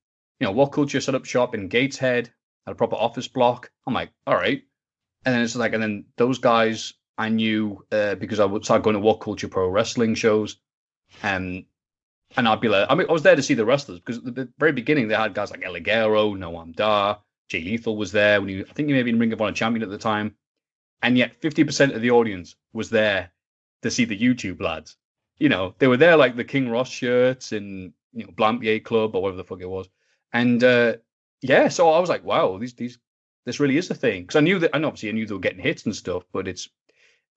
You 0.40 0.46
know, 0.46 0.52
what 0.52 0.72
culture 0.72 1.00
set 1.00 1.14
up 1.14 1.26
shop 1.26 1.54
in 1.54 1.68
Gateshead, 1.68 2.32
had 2.66 2.72
a 2.72 2.76
proper 2.76 2.96
office 2.96 3.28
block. 3.28 3.70
I'm 3.86 3.94
like, 3.94 4.10
all 4.26 4.34
right. 4.34 4.62
And 5.24 5.34
then 5.34 5.42
it's 5.42 5.56
like, 5.56 5.72
and 5.72 5.82
then 5.82 6.04
those 6.16 6.38
guys 6.38 6.94
I 7.16 7.28
knew 7.28 7.84
uh, 7.92 8.16
because 8.16 8.40
I 8.40 8.44
would 8.44 8.64
start 8.64 8.82
going 8.82 8.94
to 8.94 9.00
what 9.00 9.20
culture 9.20 9.48
pro 9.48 9.68
wrestling 9.68 10.14
shows, 10.14 10.56
and 11.22 11.64
and 12.36 12.48
I'd 12.48 12.60
be 12.60 12.68
like, 12.68 12.86
I 12.90 12.94
mean, 12.94 13.06
I 13.08 13.12
was 13.12 13.22
there 13.22 13.36
to 13.36 13.42
see 13.42 13.54
the 13.54 13.64
wrestlers 13.64 14.00
because 14.00 14.18
at 14.26 14.34
the 14.34 14.48
very 14.58 14.72
beginning 14.72 15.08
they 15.08 15.14
had 15.14 15.34
guys 15.34 15.50
like 15.50 15.64
El 15.64 15.74
Ligero, 15.74 16.36
Noam 16.36 16.74
Dar, 16.74 17.20
Jay 17.48 17.62
Lethal 17.62 17.96
was 17.96 18.10
there 18.12 18.40
when 18.40 18.50
you, 18.50 18.66
I 18.68 18.72
think 18.72 18.88
he 18.88 18.92
may 18.92 18.98
have 18.98 19.06
been 19.06 19.18
Ring 19.18 19.32
of 19.32 19.40
Honor 19.40 19.52
champion 19.52 19.82
at 19.82 19.90
the 19.90 19.98
time, 19.98 20.34
and 21.02 21.16
yet 21.16 21.40
50% 21.40 21.94
of 21.94 22.00
the 22.00 22.10
audience 22.10 22.56
was 22.72 22.90
there 22.90 23.30
to 23.82 23.90
see 23.90 24.04
the 24.04 24.18
YouTube 24.18 24.60
lads. 24.60 24.96
You 25.38 25.48
know, 25.48 25.74
they 25.78 25.86
were 25.86 25.96
there 25.96 26.16
like 26.16 26.36
the 26.36 26.44
King 26.44 26.68
Ross 26.68 26.90
shirts 26.90 27.52
and 27.52 27.92
you 28.12 28.24
know 28.24 28.32
Blampied 28.32 28.84
Club 28.84 29.14
or 29.14 29.22
whatever 29.22 29.36
the 29.36 29.44
fuck 29.44 29.60
it 29.60 29.68
was, 29.68 29.88
and 30.32 30.62
uh, 30.64 30.94
yeah, 31.44 31.68
so 31.68 31.90
I 31.90 31.98
was 31.98 32.08
like, 32.08 32.24
wow, 32.24 32.56
these 32.56 32.72
these 32.72 32.98
this 33.44 33.60
really 33.60 33.76
is 33.76 33.90
a 33.90 33.94
thing 33.94 34.22
because 34.22 34.36
I 34.36 34.40
knew 34.40 34.58
that, 34.60 34.74
and 34.74 34.86
obviously 34.86 35.10
I 35.10 35.12
knew 35.12 35.26
they 35.26 35.34
were 35.34 35.40
getting 35.40 35.62
hits 35.62 35.84
and 35.84 35.94
stuff, 35.94 36.24
but 36.32 36.48
it's 36.48 36.70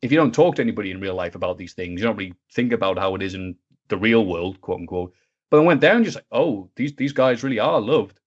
if 0.02 0.14
you 0.14 0.18
don't 0.18 0.34
talk 0.34 0.56
to 0.56 0.62
anybody 0.62 0.92
in 0.92 1.02
real 1.02 1.14
life 1.14 1.36
about 1.36 1.58
these 1.58 1.74
things, 1.74 2.00
you 2.00 2.08
don't 2.08 2.16
really 2.16 2.34
think 2.54 2.72
about 2.72 2.98
how 2.98 3.16
it 3.16 3.22
is 3.22 3.34
in 3.34 3.58
the 3.90 3.98
real 3.98 4.26
world, 4.26 4.62
quote 4.62 4.80
unquote. 4.80 5.14
But 5.52 5.60
I 5.60 5.64
went 5.64 5.82
down 5.82 6.06
just 6.06 6.16
like, 6.16 6.26
oh, 6.32 6.70
these 6.78 6.96
these 6.96 7.12
guys 7.12 7.44
really 7.44 7.60
are 7.60 7.82
loved, 7.82 8.18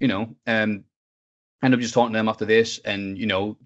you 0.00 0.08
know. 0.08 0.34
And 0.44 0.82
end 1.62 1.72
up 1.72 1.78
just 1.78 1.94
talking 1.94 2.14
to 2.14 2.18
them 2.18 2.28
after 2.28 2.44
this, 2.44 2.78
and 2.78 3.16
you 3.16 3.26
know, 3.26 3.56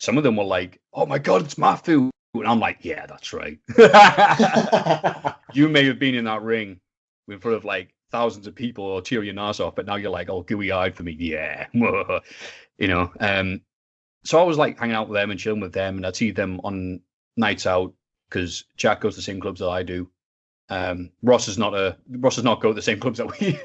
some 0.00 0.18
of 0.18 0.24
them 0.24 0.34
were 0.34 0.42
like, 0.42 0.80
oh 0.92 1.06
my 1.06 1.20
god, 1.20 1.44
it's 1.44 1.54
Maffew, 1.54 2.10
and 2.34 2.48
I'm 2.48 2.58
like, 2.58 2.78
yeah, 2.80 3.06
that's 3.06 3.32
right. 3.32 3.60
you 5.52 5.68
may 5.68 5.84
have 5.84 6.00
been 6.00 6.16
in 6.16 6.24
that 6.24 6.42
ring 6.42 6.80
in 7.28 7.38
front 7.38 7.56
of 7.56 7.64
like 7.64 7.94
thousands 8.10 8.46
of 8.46 8.54
people 8.54 8.84
or 8.84 9.02
cheer 9.02 9.22
your 9.22 9.34
nose 9.34 9.60
off, 9.60 9.74
but 9.74 9.86
now 9.86 9.96
you're 9.96 10.10
like 10.10 10.28
all 10.28 10.42
gooey 10.42 10.72
eyed 10.72 10.94
for 10.94 11.02
me. 11.02 11.16
Yeah, 11.18 11.66
you 11.72 12.88
know. 12.88 13.12
Um, 13.20 13.60
so 14.24 14.38
I 14.38 14.44
was 14.44 14.58
like 14.58 14.78
hanging 14.78 14.96
out 14.96 15.08
with 15.08 15.16
them 15.16 15.30
and 15.30 15.38
chilling 15.40 15.60
with 15.60 15.72
them, 15.72 15.96
and 15.96 16.06
I'd 16.06 16.16
see 16.16 16.30
them 16.30 16.60
on 16.64 17.00
nights 17.36 17.66
out 17.66 17.94
because 18.28 18.64
Jack 18.76 19.00
goes 19.00 19.14
to 19.14 19.18
the 19.18 19.22
same 19.22 19.40
clubs 19.40 19.60
that 19.60 19.68
I 19.68 19.82
do. 19.82 20.10
Um, 20.70 21.10
Ross 21.22 21.48
is 21.48 21.56
not 21.56 21.74
a 21.74 21.96
Ross 22.10 22.36
does 22.36 22.44
not 22.44 22.60
go 22.60 22.68
to 22.68 22.74
the 22.74 22.82
same 22.82 23.00
clubs 23.00 23.18
that 23.18 23.40
we. 23.40 23.58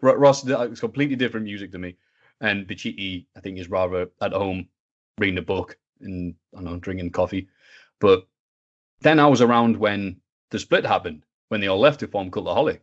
Ross 0.00 0.46
is 0.46 0.80
completely 0.80 1.16
different 1.16 1.44
music 1.44 1.72
to 1.72 1.78
me, 1.78 1.96
and 2.40 2.66
Pacitti 2.66 3.26
I 3.36 3.40
think 3.40 3.58
is 3.58 3.70
rather 3.70 4.10
at 4.20 4.32
home 4.32 4.68
reading 5.18 5.38
a 5.38 5.42
book 5.42 5.78
and 6.00 6.34
I 6.54 6.58
don't 6.58 6.64
know 6.64 6.76
drinking 6.76 7.10
coffee. 7.10 7.48
But 7.98 8.26
then 9.00 9.18
I 9.18 9.26
was 9.26 9.40
around 9.40 9.76
when 9.76 10.20
the 10.50 10.58
split 10.58 10.84
happened 10.84 11.22
when 11.48 11.60
they 11.60 11.68
all 11.68 11.78
left 11.78 12.00
to 12.00 12.08
form 12.08 12.30
Cultaholic, 12.30 12.80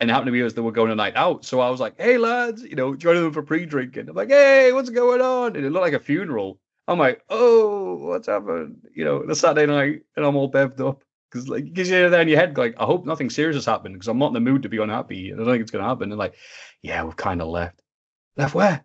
and 0.00 0.10
it 0.10 0.12
happened 0.12 0.28
to 0.28 0.32
be 0.32 0.40
as 0.40 0.54
they 0.54 0.60
were 0.60 0.72
going 0.72 0.90
a 0.90 0.94
night 0.94 1.16
out. 1.16 1.44
So 1.44 1.60
I 1.60 1.70
was 1.70 1.80
like, 1.80 2.00
"Hey 2.00 2.18
lads," 2.18 2.62
you 2.62 2.76
know, 2.76 2.94
joining 2.94 3.22
them 3.22 3.32
for 3.32 3.42
pre-drinking. 3.42 4.08
I'm 4.08 4.16
like, 4.16 4.28
"Hey, 4.28 4.72
what's 4.72 4.90
going 4.90 5.20
on?" 5.20 5.56
And 5.56 5.64
it 5.64 5.70
looked 5.70 5.84
like 5.84 5.92
a 5.94 6.00
funeral. 6.00 6.58
I'm 6.88 6.98
like, 6.98 7.22
"Oh, 7.28 7.96
what's 7.96 8.26
happened?" 8.26 8.86
You 8.94 9.04
know, 9.04 9.24
the 9.26 9.36
Saturday 9.36 9.66
night, 9.66 10.02
and 10.16 10.26
I'm 10.26 10.36
all 10.36 10.50
bevved 10.50 10.80
up. 10.80 11.02
Because 11.34 11.48
like 11.48 11.64
because 11.64 11.90
you're 11.90 12.10
there 12.10 12.22
in 12.22 12.28
your 12.28 12.38
head 12.38 12.56
like 12.56 12.76
I 12.78 12.84
hope 12.84 13.06
nothing 13.06 13.28
serious 13.28 13.56
has 13.56 13.66
happened 13.66 13.94
because 13.94 14.06
I'm 14.06 14.18
not 14.18 14.28
in 14.28 14.34
the 14.34 14.40
mood 14.40 14.62
to 14.62 14.68
be 14.68 14.78
unhappy 14.78 15.30
and 15.30 15.40
I 15.40 15.44
don't 15.44 15.54
think 15.54 15.62
it's 15.62 15.72
gonna 15.72 15.84
happen. 15.84 16.12
And 16.12 16.18
like 16.18 16.36
yeah 16.80 17.02
we've 17.02 17.16
kind 17.16 17.42
of 17.42 17.48
left. 17.48 17.82
Left 18.36 18.54
where? 18.54 18.84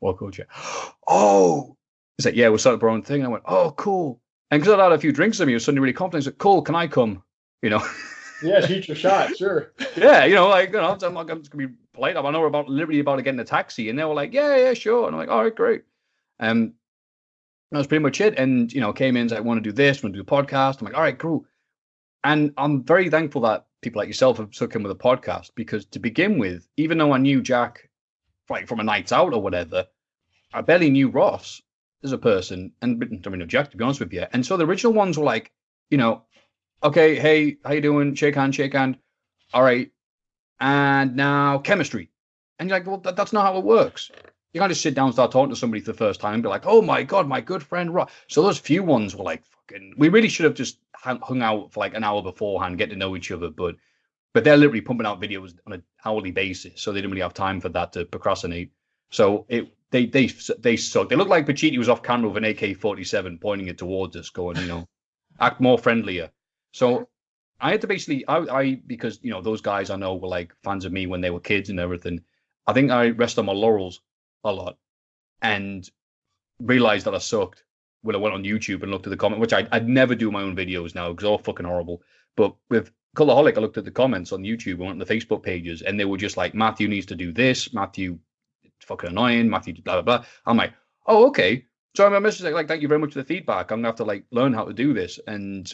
What 0.00 0.18
culture 0.18 0.46
oh! 1.08 1.76
It's 2.18 2.26
like 2.26 2.36
yeah 2.36 2.48
we'll 2.48 2.58
start 2.58 2.76
up 2.76 2.82
our 2.82 2.90
own 2.90 3.02
thing. 3.02 3.22
And 3.22 3.28
I 3.28 3.30
went 3.30 3.44
oh 3.46 3.72
cool. 3.76 4.20
And 4.50 4.60
because 4.60 4.74
I'd 4.74 4.82
had 4.82 4.92
a 4.92 4.98
few 4.98 5.12
drinks 5.12 5.38
with 5.38 5.48
me 5.48 5.54
I 5.54 5.56
was 5.56 5.64
suddenly 5.64 5.80
really 5.80 5.94
confident 5.94 6.26
I 6.26 6.30
like 6.30 6.38
cool 6.38 6.60
can 6.60 6.74
I 6.74 6.88
come? 6.88 7.22
You 7.62 7.70
know 7.70 7.78
yeah 8.42 8.60
shoot 8.60 8.88
your 8.88 8.96
shot 8.96 9.36
sure. 9.36 9.72
Yeah 9.96 10.24
you 10.24 10.34
know 10.34 10.48
like 10.48 10.70
you 10.70 10.76
know 10.76 10.96
I'm, 11.00 11.14
like, 11.14 11.30
I'm 11.30 11.38
just 11.38 11.50
gonna 11.50 11.68
be 11.68 11.74
polite. 11.92 12.16
I 12.16 12.30
know 12.30 12.40
we're 12.40 12.46
about 12.46 12.68
literally 12.68 13.00
about 13.00 13.16
to 13.16 13.22
get 13.22 13.34
in 13.34 13.40
a 13.40 13.44
taxi 13.44 13.90
and 13.90 13.98
they 13.98 14.04
were 14.04 14.14
like 14.14 14.32
yeah 14.32 14.56
yeah 14.56 14.74
sure. 14.74 15.06
And 15.06 15.14
I'm 15.14 15.20
like 15.20 15.30
all 15.30 15.42
right 15.42 15.54
great. 15.54 15.82
Um 16.40 16.74
that 17.70 17.78
was 17.78 17.86
pretty 17.86 18.02
much 18.02 18.20
it. 18.20 18.38
And 18.38 18.72
you 18.72 18.80
know 18.80 18.92
came 18.92 19.16
in 19.16 19.28
like 19.28 19.38
I 19.38 19.42
want 19.42 19.62
to 19.62 19.68
do 19.68 19.74
this? 19.74 20.02
Want 20.02 20.14
to 20.14 20.22
do 20.22 20.22
a 20.22 20.42
podcast? 20.42 20.80
I'm 20.80 20.86
like 20.86 20.96
all 20.96 21.02
right 21.02 21.18
cool. 21.18 21.44
And 22.24 22.52
I'm 22.56 22.82
very 22.82 23.10
thankful 23.10 23.42
that 23.42 23.66
people 23.80 24.00
like 24.00 24.08
yourself 24.08 24.38
have 24.38 24.54
stuck 24.54 24.74
in 24.74 24.82
with 24.82 24.92
a 24.92 24.96
podcast 24.96 25.50
because 25.54 25.84
to 25.86 25.98
begin 25.98 26.38
with, 26.38 26.66
even 26.76 26.98
though 26.98 27.12
I 27.12 27.18
knew 27.18 27.42
Jack 27.42 27.88
like 28.50 28.66
from 28.66 28.80
a 28.80 28.84
night 28.84 29.12
out 29.12 29.34
or 29.34 29.42
whatever, 29.42 29.86
I 30.52 30.62
barely 30.62 30.90
knew 30.90 31.10
Ross 31.10 31.60
as 32.02 32.12
a 32.12 32.18
person 32.18 32.72
and 32.80 33.22
I 33.26 33.28
mean, 33.28 33.48
Jack 33.48 33.70
to 33.70 33.76
be 33.76 33.84
honest 33.84 34.00
with 34.00 34.12
you. 34.12 34.24
And 34.32 34.44
so 34.44 34.56
the 34.56 34.66
original 34.66 34.92
ones 34.92 35.18
were 35.18 35.24
like, 35.24 35.52
you 35.90 35.98
know, 35.98 36.22
okay, 36.82 37.16
hey, 37.16 37.58
how 37.64 37.72
you 37.72 37.80
doing? 37.80 38.14
Shake 38.14 38.34
hand, 38.34 38.54
shake 38.54 38.74
hand. 38.74 38.98
All 39.52 39.62
right. 39.62 39.90
And 40.60 41.16
now 41.16 41.58
chemistry. 41.58 42.10
And 42.58 42.68
you're 42.68 42.78
like, 42.78 42.86
well, 42.86 42.98
that, 42.98 43.16
that's 43.16 43.32
not 43.32 43.44
how 43.44 43.58
it 43.58 43.64
works. 43.64 44.10
You 44.52 44.60
can't 44.60 44.70
just 44.70 44.82
sit 44.82 44.94
down 44.94 45.06
and 45.06 45.14
start 45.14 45.30
talking 45.30 45.50
to 45.50 45.56
somebody 45.56 45.80
for 45.80 45.92
the 45.92 45.98
first 45.98 46.20
time 46.20 46.34
and 46.34 46.42
be 46.42 46.48
like, 46.48 46.66
oh 46.66 46.82
my 46.82 47.02
God, 47.02 47.28
my 47.28 47.40
good 47.40 47.62
friend. 47.62 47.96
So 48.26 48.42
those 48.42 48.58
few 48.58 48.82
ones 48.82 49.14
were 49.14 49.24
like, 49.24 49.44
fucking, 49.44 49.94
we 49.96 50.08
really 50.08 50.28
should 50.28 50.44
have 50.44 50.54
just 50.54 50.78
hung 50.94 51.42
out 51.42 51.72
for 51.72 51.80
like 51.80 51.94
an 51.94 52.04
hour 52.04 52.22
beforehand, 52.22 52.78
get 52.78 52.90
to 52.90 52.96
know 52.96 53.16
each 53.16 53.30
other. 53.30 53.50
But 53.50 53.76
but 54.34 54.44
they're 54.44 54.56
literally 54.56 54.80
pumping 54.80 55.06
out 55.06 55.20
videos 55.20 55.54
on 55.66 55.72
an 55.72 55.82
hourly 56.04 56.30
basis, 56.30 56.80
so 56.80 56.92
they 56.92 57.00
didn't 57.00 57.10
really 57.10 57.22
have 57.22 57.34
time 57.34 57.60
for 57.60 57.68
that 57.70 57.92
to 57.94 58.04
procrastinate. 58.04 58.72
So 59.10 59.46
it 59.48 59.72
they 59.90 60.06
they 60.06 60.26
they 60.58 60.76
suck. 60.76 61.08
They 61.08 61.16
look 61.16 61.28
like 61.28 61.46
Pacitti 61.46 61.78
was 61.78 61.88
off 61.88 62.02
camera 62.02 62.28
with 62.30 62.42
an 62.42 62.50
AK 62.50 62.76
forty 62.76 63.04
seven 63.04 63.38
pointing 63.38 63.68
it 63.68 63.78
towards 63.78 64.16
us, 64.16 64.30
going, 64.30 64.58
you 64.58 64.66
know, 64.66 64.88
act 65.40 65.60
more 65.60 65.78
friendlier. 65.78 66.30
So 66.72 67.08
I 67.60 67.70
had 67.70 67.80
to 67.80 67.86
basically 67.86 68.26
I, 68.26 68.38
I 68.38 68.74
because 68.86 69.18
you 69.22 69.30
know 69.30 69.42
those 69.42 69.60
guys 69.60 69.90
I 69.90 69.96
know 69.96 70.16
were 70.16 70.28
like 70.28 70.54
fans 70.62 70.84
of 70.84 70.92
me 70.92 71.06
when 71.06 71.20
they 71.20 71.30
were 71.30 71.40
kids 71.40 71.70
and 71.70 71.80
everything. 71.80 72.20
I 72.66 72.72
think 72.72 72.90
I 72.90 73.10
rest 73.10 73.38
on 73.38 73.46
my 73.46 73.52
laurels 73.52 74.00
a 74.44 74.52
lot 74.52 74.76
and 75.42 75.88
realized 76.60 77.06
that 77.06 77.14
I 77.14 77.18
sucked 77.18 77.64
when 78.02 78.14
I 78.14 78.18
went 78.18 78.34
on 78.34 78.44
YouTube 78.44 78.82
and 78.82 78.90
looked 78.90 79.06
at 79.06 79.10
the 79.10 79.16
comment, 79.16 79.40
which 79.40 79.52
I'd, 79.52 79.68
I'd 79.72 79.88
never 79.88 80.14
do 80.14 80.30
my 80.30 80.42
own 80.42 80.56
videos 80.56 80.94
now 80.94 81.10
because 81.10 81.24
all 81.24 81.38
fucking 81.38 81.66
horrible. 81.66 82.02
But 82.36 82.54
with 82.68 82.92
Cultaholic, 83.16 83.56
I 83.56 83.60
looked 83.60 83.78
at 83.78 83.84
the 83.84 83.90
comments 83.90 84.32
on 84.32 84.42
YouTube 84.42 84.80
and 84.80 84.90
on 84.90 84.98
the 84.98 85.04
Facebook 85.04 85.42
pages, 85.42 85.82
and 85.82 85.98
they 85.98 86.04
were 86.04 86.16
just 86.16 86.36
like, 86.36 86.54
Matthew 86.54 86.88
needs 86.88 87.06
to 87.06 87.16
do 87.16 87.32
this. 87.32 87.72
Matthew, 87.72 88.18
fucking 88.80 89.10
annoying. 89.10 89.48
Matthew, 89.50 89.74
blah, 89.82 90.00
blah, 90.00 90.18
blah. 90.18 90.26
I'm 90.46 90.56
like, 90.56 90.72
oh, 91.06 91.26
okay. 91.28 91.64
So 91.96 92.06
I'm 92.06 92.22
messaging 92.22 92.52
like, 92.52 92.68
thank 92.68 92.82
you 92.82 92.88
very 92.88 93.00
much 93.00 93.14
for 93.14 93.18
the 93.18 93.24
feedback. 93.24 93.70
I'm 93.70 93.82
to 93.82 93.88
have 93.88 93.96
to 93.96 94.04
like 94.04 94.24
learn 94.30 94.52
how 94.52 94.64
to 94.64 94.72
do 94.72 94.94
this. 94.94 95.18
And 95.26 95.72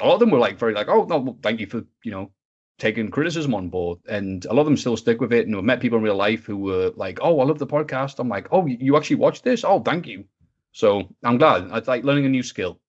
a 0.00 0.06
lot 0.06 0.14
of 0.14 0.20
them 0.20 0.30
were 0.30 0.38
like, 0.38 0.58
very 0.58 0.74
like, 0.74 0.88
oh, 0.88 1.04
no, 1.04 1.18
well, 1.18 1.38
thank 1.42 1.60
you 1.60 1.66
for, 1.66 1.82
you 2.02 2.10
know, 2.10 2.30
taking 2.78 3.10
criticism 3.10 3.54
on 3.54 3.68
board. 3.68 3.98
And 4.08 4.44
a 4.46 4.52
lot 4.52 4.62
of 4.62 4.66
them 4.66 4.76
still 4.76 4.96
stick 4.96 5.20
with 5.20 5.32
it. 5.32 5.46
And 5.46 5.56
I've 5.56 5.64
met 5.64 5.80
people 5.80 5.98
in 5.98 6.04
real 6.04 6.16
life 6.16 6.44
who 6.44 6.56
were 6.56 6.92
like, 6.96 7.18
oh, 7.22 7.40
I 7.40 7.44
love 7.44 7.58
the 7.58 7.66
podcast. 7.66 8.18
I'm 8.18 8.28
like, 8.28 8.48
oh, 8.50 8.66
you 8.66 8.96
actually 8.96 9.16
watch 9.16 9.42
this? 9.42 9.64
Oh, 9.64 9.80
thank 9.80 10.06
you. 10.06 10.24
So 10.72 11.08
I'm 11.22 11.38
glad. 11.38 11.68
It's 11.72 11.88
like 11.88 12.04
learning 12.04 12.26
a 12.26 12.28
new 12.28 12.42
skill 12.42 12.80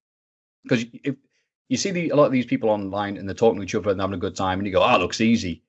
because 0.63 0.85
if 1.03 1.15
you 1.69 1.77
see 1.77 1.91
the, 1.91 2.09
a 2.09 2.15
lot 2.15 2.25
of 2.25 2.31
these 2.31 2.45
people 2.45 2.69
online 2.69 3.17
and 3.17 3.27
they're 3.27 3.35
talking 3.35 3.59
to 3.59 3.63
each 3.63 3.75
other 3.75 3.91
and 3.91 4.01
having 4.01 4.15
a 4.15 4.19
good 4.19 4.35
time, 4.35 4.59
and 4.59 4.67
you 4.67 4.73
go, 4.73 4.81
"Ah, 4.81 4.95
oh, 4.95 4.99
looks 4.99 5.21
easy." 5.21 5.63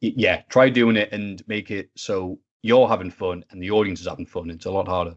Yeah, 0.00 0.42
try 0.48 0.70
doing 0.70 0.96
it 0.96 1.12
and 1.12 1.46
make 1.46 1.70
it 1.70 1.90
so 1.94 2.38
you're 2.62 2.88
having 2.88 3.10
fun 3.10 3.44
and 3.50 3.62
the 3.62 3.70
audience 3.70 4.00
is 4.00 4.06
having 4.06 4.26
fun. 4.26 4.50
It's 4.50 4.64
a 4.64 4.70
lot 4.70 4.88
harder. 4.88 5.16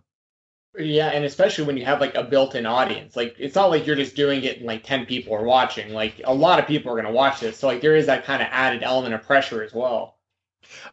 Yeah, 0.76 1.10
and 1.10 1.24
especially 1.24 1.66
when 1.66 1.78
you 1.78 1.86
have 1.86 2.02
like 2.02 2.16
a 2.16 2.24
built-in 2.24 2.66
audience. 2.66 3.16
Like 3.16 3.36
it's 3.38 3.56
not 3.56 3.70
like 3.70 3.86
you're 3.86 3.96
just 3.96 4.16
doing 4.16 4.44
it 4.44 4.58
and 4.58 4.66
like 4.66 4.84
10 4.84 5.06
people 5.06 5.36
are 5.36 5.44
watching. 5.44 5.94
Like 5.94 6.22
a 6.24 6.34
lot 6.34 6.60
of 6.60 6.66
people 6.66 6.92
are 6.92 6.96
going 6.96 7.06
to 7.06 7.12
watch 7.12 7.40
this. 7.40 7.58
So 7.58 7.68
like 7.68 7.82
there 7.82 7.96
is 7.96 8.08
that 8.08 8.26
kind 8.26 8.42
of 8.42 8.48
added 8.52 8.82
element 8.82 9.14
of 9.14 9.24
pressure 9.24 9.64
as 9.64 9.74
well. 9.74 10.18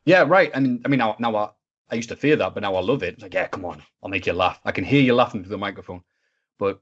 Yeah, 0.05 0.25
right. 0.27 0.51
And 0.53 0.83
I 0.85 0.89
mean 0.89 0.99
now 0.99 1.17
now 1.19 1.55
I 1.91 1.95
used 1.95 2.11
to 2.11 2.17
fear 2.17 2.37
that, 2.37 2.55
but 2.55 2.63
now 2.63 2.75
I 2.75 2.81
love 2.81 3.03
it. 3.03 3.15
It's 3.15 3.23
like, 3.23 3.35
yeah, 3.35 3.49
come 3.49 3.65
on, 3.65 3.83
I'll 4.03 4.11
make 4.11 4.27
you 4.27 4.33
laugh. 4.33 4.61
I 4.65 4.73
can 4.73 4.85
hear 4.85 5.03
you 5.03 5.15
laughing 5.15 5.43
through 5.43 5.51
the 5.51 5.59
microphone. 5.59 6.03
But 6.59 6.81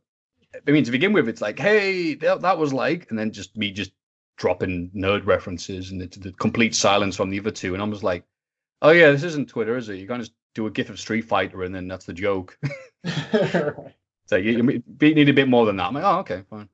I 0.66 0.70
mean, 0.70 0.84
to 0.84 0.90
begin 0.90 1.12
with, 1.12 1.28
it's 1.28 1.40
like, 1.40 1.58
hey, 1.58 2.14
that, 2.14 2.42
that 2.42 2.58
was 2.58 2.72
like, 2.72 3.06
and 3.10 3.18
then 3.18 3.32
just 3.32 3.56
me 3.56 3.70
just 3.70 3.92
dropping 4.36 4.90
nerd 4.94 5.26
references 5.26 5.90
and 5.90 6.00
the, 6.00 6.06
the 6.18 6.32
complete 6.32 6.74
silence 6.74 7.16
from 7.16 7.30
the 7.30 7.38
other 7.38 7.50
two. 7.50 7.74
And 7.74 7.82
I 7.82 7.86
was 7.86 8.02
like, 8.02 8.24
oh, 8.82 8.90
yeah, 8.90 9.10
this 9.10 9.24
isn't 9.24 9.48
Twitter, 9.48 9.76
is 9.76 9.88
it? 9.88 9.96
You're 9.96 10.06
going 10.06 10.22
to 10.22 10.30
do 10.54 10.66
a 10.66 10.70
GIF 10.70 10.90
of 10.90 10.98
Street 10.98 11.22
Fighter 11.22 11.62
and 11.62 11.74
then 11.74 11.88
that's 11.88 12.06
the 12.06 12.12
joke. 12.12 12.58
So 14.28 14.36
you, 14.36 14.82
you 15.00 15.14
need 15.14 15.28
a 15.30 15.32
bit 15.32 15.48
more 15.48 15.64
than 15.64 15.76
that. 15.76 15.86
I'm 15.86 15.94
like, 15.94 16.04
oh, 16.04 16.18
okay, 16.18 16.42
fine. 16.50 16.68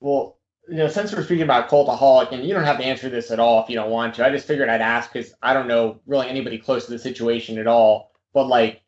Well, 0.00 0.38
you 0.68 0.76
know, 0.76 0.86
since 0.86 1.12
we're 1.12 1.24
speaking 1.24 1.42
about 1.42 1.68
Cultaholic, 1.68 2.30
and 2.30 2.46
you 2.46 2.54
don't 2.54 2.64
have 2.64 2.78
to 2.78 2.84
answer 2.84 3.08
this 3.08 3.32
at 3.32 3.40
all 3.40 3.62
if 3.62 3.68
you 3.68 3.74
don't 3.74 3.90
want 3.90 4.14
to. 4.14 4.24
I 4.24 4.30
just 4.30 4.46
figured 4.46 4.68
I'd 4.68 4.80
ask 4.80 5.12
because 5.12 5.34
I 5.42 5.54
don't 5.54 5.66
know 5.66 6.00
really 6.06 6.28
anybody 6.28 6.58
close 6.58 6.86
to 6.86 6.92
the 6.92 7.00
situation 7.00 7.58
at 7.58 7.66
all. 7.66 8.12
But 8.32 8.46
like, 8.46 8.80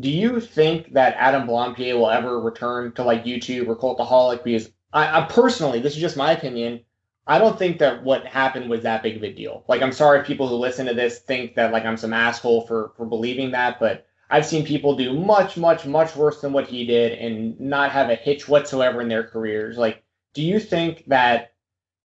do 0.00 0.10
you 0.10 0.40
think 0.40 0.94
that 0.94 1.16
Adam 1.18 1.46
Blampied 1.46 1.94
will 1.94 2.08
ever 2.08 2.40
return 2.40 2.92
to 2.92 3.04
like 3.04 3.24
YouTube 3.24 3.68
or 3.68 3.76
Cultaholic? 3.76 4.42
Because 4.42 4.70
I, 4.94 5.20
I 5.20 5.26
personally, 5.26 5.80
this 5.80 5.94
is 5.94 6.00
just 6.00 6.16
my 6.16 6.32
opinion. 6.32 6.80
I 7.28 7.38
don't 7.38 7.58
think 7.58 7.78
that 7.78 8.02
what 8.02 8.26
happened 8.26 8.70
was 8.70 8.82
that 8.82 9.02
big 9.02 9.16
of 9.16 9.22
a 9.22 9.32
deal. 9.32 9.64
Like, 9.68 9.82
I'm 9.82 9.92
sorry 9.92 10.20
if 10.20 10.26
people 10.26 10.48
who 10.48 10.56
listen 10.56 10.86
to 10.86 10.94
this 10.94 11.20
think 11.20 11.54
that 11.56 11.72
like 11.72 11.84
I'm 11.84 11.96
some 11.96 12.12
asshole 12.12 12.66
for 12.66 12.92
for 12.96 13.06
believing 13.06 13.52
that, 13.52 13.78
but 13.78 14.06
I've 14.30 14.46
seen 14.46 14.64
people 14.64 14.96
do 14.96 15.14
much, 15.14 15.56
much, 15.56 15.86
much 15.86 16.16
worse 16.16 16.40
than 16.40 16.52
what 16.52 16.66
he 16.66 16.86
did 16.86 17.12
and 17.18 17.58
not 17.60 17.92
have 17.92 18.10
a 18.10 18.14
hitch 18.14 18.48
whatsoever 18.48 19.00
in 19.00 19.08
their 19.08 19.24
careers. 19.24 19.78
Like 19.78 20.02
do 20.38 20.44
you 20.44 20.60
think 20.60 21.04
that 21.06 21.52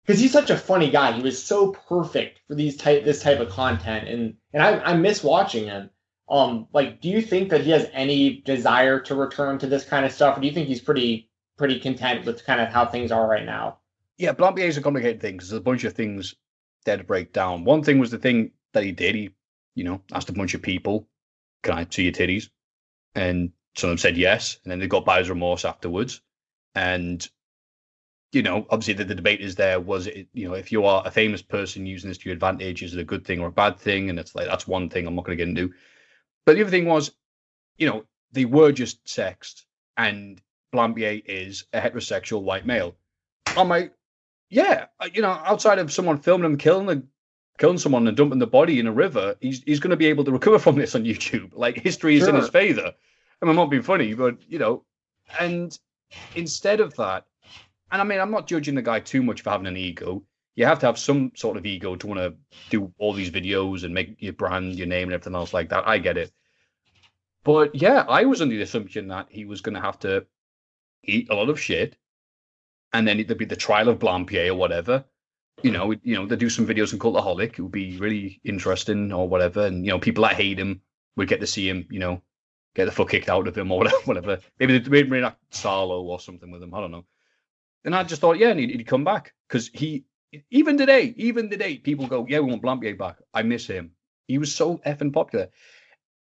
because 0.06 0.20
he's 0.22 0.32
such 0.32 0.50
a 0.50 0.58
funny 0.58 0.90
guy, 0.90 1.12
he 1.12 1.22
was 1.22 1.44
so 1.44 1.74
perfect 1.74 2.40
for 2.48 2.56
these 2.56 2.78
type 2.78 3.04
this 3.04 3.22
type 3.22 3.42
of 3.42 3.50
content, 3.50 4.08
and 4.08 4.36
and 4.54 4.64
I, 4.64 4.80
I 4.80 4.94
miss 4.96 5.22
watching 5.22 5.66
him. 5.66 5.90
Um, 6.30 6.68
like, 6.72 7.02
do 7.02 7.10
you 7.10 7.22
think 7.22 7.50
that 7.50 7.62
he 7.62 7.72
has 7.72 7.90
any 7.92 8.42
desire 8.46 9.02
to 9.02 9.16
return 9.16 9.58
to 9.60 9.68
this 9.68 9.84
kind 9.84 10.06
of 10.06 10.14
stuff, 10.14 10.38
or 10.38 10.42
do 10.42 10.48
you 10.48 10.54
think 10.54 10.70
he's 10.70 10.80
pretty 10.80 11.30
pretty 11.58 11.78
content 11.80 12.26
with 12.26 12.46
kind 12.46 12.62
of 12.62 12.70
how 12.70 12.86
things 12.86 13.12
are 13.12 13.28
right 13.28 13.46
now? 13.46 13.80
Yeah, 14.22 14.34
Blampied 14.34 14.60
is 14.60 14.78
a 14.78 14.84
complicated 14.84 15.20
thing 15.20 15.34
because 15.34 15.50
there's 15.50 15.58
a 15.58 15.64
bunch 15.64 15.84
of 15.84 15.94
things 15.94 16.36
there 16.86 16.96
to 16.96 17.04
break 17.04 17.34
down. 17.34 17.64
One 17.64 17.82
thing 17.82 17.98
was 17.98 18.12
the 18.12 18.20
thing 18.20 18.52
that 18.72 18.84
he 18.84 18.92
did. 18.92 19.16
He, 19.16 19.32
you 19.74 19.84
know, 19.84 20.04
asked 20.14 20.30
a 20.30 20.34
bunch 20.34 20.54
of 20.54 20.62
people, 20.62 21.08
"Can 21.64 21.74
I 21.74 21.88
see 21.90 22.04
your 22.04 22.12
titties?" 22.12 22.52
And 23.16 23.52
some 23.76 23.90
of 23.90 23.94
them 23.94 23.98
said 23.98 24.18
yes, 24.18 24.60
and 24.64 24.72
then 24.72 24.78
they 24.78 24.86
got 24.86 25.06
buyer's 25.06 25.28
remorse 25.28 25.66
afterwards. 25.66 26.22
And 26.76 27.28
you 28.32 28.44
know, 28.44 28.68
obviously 28.70 28.94
the, 28.94 29.06
the 29.06 29.16
debate 29.16 29.42
is 29.42 29.56
there. 29.56 29.80
Was 29.80 30.06
it, 30.06 30.28
you 30.34 30.48
know, 30.48 30.54
if 30.54 30.72
you 30.72 30.86
are 30.86 31.02
a 31.04 31.10
famous 31.10 31.42
person 31.42 31.88
using 31.88 32.12
this 32.12 32.20
to 32.20 32.30
your 32.30 32.36
advantage, 32.36 32.84
is 32.84 32.94
it 32.94 33.00
a 33.00 33.04
good 33.04 33.26
thing 33.26 33.40
or 33.40 33.48
a 33.48 33.52
bad 33.52 33.80
thing? 33.80 34.12
And 34.12 34.20
it's 34.20 34.36
like 34.36 34.46
that's 34.46 34.68
one 34.68 34.88
thing 34.88 35.08
I'm 35.08 35.16
not 35.16 35.26
going 35.26 35.36
to 35.36 35.44
get 35.44 35.50
into. 35.50 35.74
But 36.46 36.58
the 36.58 36.62
other 36.62 36.70
thing 36.70 36.86
was, 36.86 37.10
you 37.80 37.88
know, 37.88 38.06
they 38.34 38.46
were 38.46 38.72
just 38.72 39.10
sexed, 39.10 39.66
and 39.98 40.40
Blampied 40.72 41.24
is 41.26 41.66
a 41.74 41.82
heterosexual 41.82 42.44
white 42.44 42.68
male. 42.68 42.96
I'm 43.58 43.68
like, 43.68 43.94
yeah, 44.52 44.88
uh, 45.00 45.08
you 45.12 45.22
know, 45.22 45.30
outside 45.30 45.80
of 45.80 45.92
someone 45.92 46.20
filming 46.20 46.46
him 46.46 46.58
killing 46.58 46.86
the 46.86 47.04
killing 47.58 47.78
someone 47.78 48.08
and 48.08 48.18
dumping 48.18 48.40
the 48.40 48.46
body 48.48 48.80
in 48.80 48.86
a 48.86 48.92
river, 48.92 49.36
he's 49.40 49.64
he's 49.64 49.80
going 49.80 49.92
to 49.92 49.98
be 49.98 50.08
able 50.08 50.26
to 50.26 50.32
recover 50.32 50.60
from 50.60 50.76
this 50.76 50.94
on 50.94 51.06
YouTube. 51.06 51.52
Like 51.56 51.78
history 51.78 52.18
is 52.18 52.22
sure. 52.22 52.30
in 52.30 52.36
his 52.36 52.50
favor. 52.50 52.94
I 53.42 53.46
mean, 53.46 53.50
I'm 53.50 53.56
not 53.56 53.72
being 53.72 53.82
funny, 53.82 54.14
but 54.14 54.38
you 54.48 54.60
know, 54.60 54.84
and 55.40 55.78
instead 56.36 56.82
of 56.82 56.94
that, 56.98 57.26
and 57.92 58.02
I 58.02 58.04
mean, 58.04 58.20
I'm 58.20 58.30
not 58.30 58.46
judging 58.48 58.76
the 58.76 58.82
guy 58.82 59.00
too 59.00 59.24
much 59.24 59.42
for 59.42 59.52
having 59.52 59.68
an 59.68 59.78
ego. 59.78 60.24
You 60.56 60.66
have 60.66 60.80
to 60.80 60.86
have 60.86 61.00
some 61.00 61.32
sort 61.36 61.56
of 61.56 61.66
ego 61.66 61.96
to 61.96 62.08
want 62.08 62.20
to 62.20 62.36
do 62.70 62.94
all 62.98 63.14
these 63.14 63.32
videos 63.32 63.86
and 63.86 63.94
make 63.94 64.22
your 64.22 64.34
brand, 64.34 64.76
your 64.76 64.88
name, 64.88 65.08
and 65.08 65.14
everything 65.14 65.34
else 65.34 65.54
like 65.54 65.70
that. 65.70 65.88
I 65.88 65.98
get 65.98 66.18
it. 66.18 66.32
But 67.46 67.74
yeah, 67.74 68.06
I 68.08 68.26
was 68.26 68.42
under 68.42 68.56
the 68.56 68.62
assumption 68.62 69.08
that 69.08 69.28
he 69.30 69.46
was 69.46 69.62
going 69.62 69.76
to 69.76 69.82
have 69.82 70.00
to 70.00 70.26
eat 71.04 71.30
a 71.30 71.36
lot 71.36 71.50
of 71.50 71.60
shit, 71.60 71.96
and 72.94 73.08
then 73.08 73.18
there'd 73.18 73.38
be 73.38 73.46
the 73.46 73.56
trial 73.56 73.90
of 73.90 74.00
Blampied 74.00 74.50
or 74.50 74.56
whatever. 74.56 75.06
You 75.64 75.72
know, 75.72 75.92
you 75.92 76.16
know, 76.16 76.26
they 76.26 76.36
do 76.36 76.50
some 76.50 76.66
videos 76.66 76.94
on 76.94 77.00
Cultaholic. 77.00 77.54
It 77.54 77.62
would 77.62 77.72
be 77.72 77.98
really 77.98 78.42
interesting 78.44 79.12
or 79.12 79.28
whatever. 79.28 79.66
And 79.66 79.86
you 79.86 79.92
know, 79.92 80.00
people 80.00 80.24
that 80.24 80.34
hate 80.34 80.60
him 80.60 80.82
would 81.16 81.28
get 81.28 81.40
to 81.40 81.48
see 81.48 81.70
him. 81.70 81.88
You 81.90 82.00
know, 82.00 82.22
get 82.76 82.86
the 82.86 82.92
fuck 82.92 83.10
kicked 83.10 83.30
out 83.30 83.48
of 83.48 83.58
him 83.58 83.72
or 83.72 83.88
whatever. 84.06 84.40
Maybe 84.60 84.80
they 84.80 84.90
maybe 84.90 85.22
like 85.22 85.36
Salo 85.52 86.02
or 86.02 86.20
something 86.20 86.52
with 86.52 86.64
him. 86.64 86.74
I 86.74 86.80
don't 86.80 86.92
know. 86.92 87.06
And 87.84 87.96
I 87.96 88.04
just 88.04 88.22
thought, 88.22 88.38
yeah, 88.38 88.50
and 88.50 88.60
he'd, 88.60 88.70
he'd 88.70 88.88
come 88.88 89.04
back 89.04 89.34
because 89.48 89.70
he, 89.74 90.06
even 90.52 90.78
today, 90.78 91.14
even 91.18 91.50
today, 91.50 91.78
people 91.78 92.08
go, 92.08 92.26
yeah, 92.30 92.40
we 92.40 92.52
want 92.52 92.62
Blampied 92.62 92.98
back. 92.98 93.18
I 93.34 93.42
miss 93.42 93.66
him. 93.66 93.92
He 94.28 94.38
was 94.38 94.54
so 94.54 94.78
effing 94.86 95.12
popular. 95.12 95.50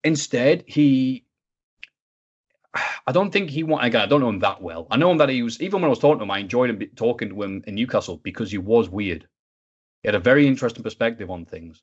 Instead, 0.04 0.64
he, 0.66 1.26
I 3.08 3.12
don't 3.12 3.32
think 3.32 3.50
he 3.50 3.64
want 3.64 3.86
again. 3.86 4.02
I 4.02 4.06
don't 4.06 4.22
know 4.22 4.30
him 4.30 4.40
that 4.40 4.62
well. 4.62 4.88
I 4.90 4.98
know 4.98 5.12
him 5.12 5.18
that 5.18 5.30
he 5.30 5.44
was 5.44 5.62
even 5.62 5.82
when 5.82 5.88
I 5.88 5.90
was 5.90 6.00
talking 6.00 6.20
to 6.20 6.24
him, 6.24 6.32
I 6.32 6.40
enjoyed 6.40 6.70
him 6.70 6.90
talking 6.96 7.30
to 7.30 7.44
him 7.44 7.64
in 7.68 7.76
Newcastle 7.76 8.18
because 8.18 8.52
he 8.52 8.58
was 8.58 8.90
weird. 8.90 9.28
He 10.04 10.08
had 10.08 10.16
a 10.16 10.20
very 10.20 10.48
interesting 10.48 10.84
perspective 10.84 11.30
on 11.30 11.46
things. 11.46 11.82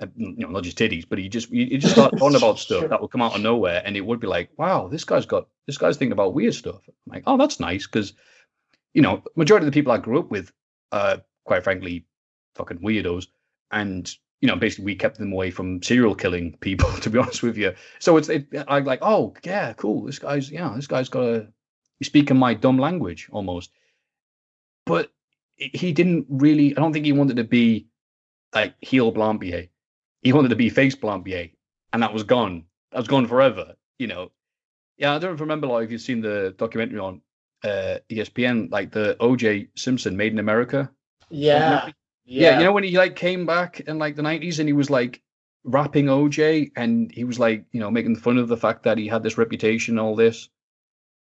Uh, 0.00 0.06
you 0.16 0.34
know, 0.38 0.48
not 0.48 0.64
just 0.64 0.76
titties, 0.76 1.06
but 1.08 1.18
he 1.18 1.28
just 1.28 1.50
he 1.50 1.78
just 1.78 1.94
started 1.94 2.16
talking 2.18 2.36
about 2.36 2.58
stuff 2.58 2.88
that 2.88 3.00
would 3.00 3.10
come 3.12 3.22
out 3.22 3.36
of 3.36 3.42
nowhere, 3.42 3.80
and 3.84 3.96
it 3.96 4.00
would 4.00 4.18
be 4.18 4.26
like, 4.26 4.50
wow, 4.56 4.88
this 4.88 5.04
guy's 5.04 5.26
got 5.26 5.46
this 5.66 5.78
guy's 5.78 5.96
thinking 5.96 6.12
about 6.12 6.34
weird 6.34 6.54
stuff. 6.54 6.80
I'm 6.88 6.94
like, 7.06 7.22
oh, 7.26 7.36
that's 7.36 7.60
nice 7.60 7.86
because 7.86 8.12
you 8.92 9.02
know, 9.02 9.22
majority 9.36 9.66
of 9.66 9.72
the 9.72 9.78
people 9.78 9.92
I 9.92 9.98
grew 9.98 10.18
up 10.18 10.30
with, 10.30 10.52
uh, 10.92 11.18
quite 11.44 11.64
frankly, 11.64 12.06
fucking 12.54 12.78
weirdos, 12.78 13.26
and 13.70 14.12
you 14.44 14.48
know, 14.48 14.56
basically 14.56 14.84
we 14.84 14.94
kept 14.94 15.18
them 15.18 15.32
away 15.32 15.50
from 15.50 15.82
serial 15.82 16.14
killing 16.14 16.56
people. 16.60 16.90
To 17.00 17.10
be 17.10 17.18
honest 17.18 17.42
with 17.42 17.56
you, 17.56 17.74
so 17.98 18.18
it's 18.18 18.28
it, 18.28 18.46
I 18.68 18.80
like, 18.80 18.98
oh 19.00 19.34
yeah, 19.42 19.72
cool. 19.72 20.04
This 20.04 20.18
guy's 20.18 20.50
yeah, 20.50 20.72
this 20.76 20.86
guy's 20.86 21.08
got 21.08 21.24
a 21.24 21.46
he's 21.98 22.08
speaking 22.08 22.36
my 22.36 22.52
dumb 22.52 22.78
language 22.78 23.28
almost, 23.32 23.70
but 24.84 25.10
he 25.56 25.92
didn't 25.92 26.26
really. 26.28 26.76
I 26.76 26.80
don't 26.80 26.92
think 26.92 27.06
he 27.06 27.12
wanted 27.12 27.36
to 27.36 27.44
be 27.44 27.86
like 28.54 28.74
heel 28.80 29.12
Blampied 29.12 29.68
he 30.24 30.32
wanted 30.32 30.48
to 30.48 30.56
be 30.56 30.70
face 30.70 30.96
Blampied, 30.96 31.52
and 31.92 32.02
that 32.02 32.12
was 32.12 32.24
gone. 32.24 32.64
That 32.90 32.98
was 32.98 33.08
gone 33.08 33.28
forever. 33.28 33.74
You 33.98 34.08
know. 34.08 34.32
Yeah, 34.96 35.14
I 35.14 35.18
don't 35.18 35.38
remember 35.38 35.66
like 35.66 35.84
if 35.84 35.92
you've 35.92 36.00
seen 36.00 36.20
the 36.20 36.54
documentary 36.56 36.98
on 36.98 37.20
uh, 37.62 37.98
ESPN, 38.10 38.70
like 38.70 38.90
the 38.90 39.16
OJ 39.20 39.68
Simpson 39.76 40.16
Made 40.16 40.32
in 40.32 40.38
America. 40.38 40.90
Yeah. 41.30 41.90
Yeah. 42.24 42.50
Yeah, 42.50 42.58
you 42.58 42.64
know 42.64 42.72
when 42.72 42.84
he 42.84 42.96
like 42.96 43.16
came 43.16 43.46
back 43.46 43.80
in 43.80 43.98
like 43.98 44.16
the 44.16 44.22
nineties 44.22 44.58
and 44.58 44.68
he 44.68 44.72
was 44.72 44.90
like 44.90 45.20
rapping 45.64 46.06
OJ 46.06 46.72
and 46.76 47.10
he 47.12 47.24
was 47.24 47.38
like, 47.38 47.64
you 47.72 47.80
know, 47.80 47.90
making 47.90 48.16
fun 48.16 48.38
of 48.38 48.48
the 48.48 48.56
fact 48.56 48.82
that 48.82 48.98
he 48.98 49.08
had 49.08 49.22
this 49.22 49.38
reputation, 49.38 49.98
all 49.98 50.16
this. 50.16 50.48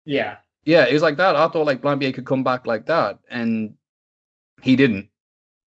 Yeah. 0.05 0.37
Yeah, 0.65 0.85
it 0.85 0.93
was 0.93 1.01
like 1.01 1.17
that. 1.17 1.35
I 1.35 1.47
thought 1.47 1.65
like 1.65 1.81
Blampied 1.81 2.13
could 2.13 2.25
come 2.25 2.43
back 2.43 2.65
like 2.65 2.85
that, 2.85 3.19
and 3.29 3.73
he 4.61 4.77
didn't. 4.77 5.09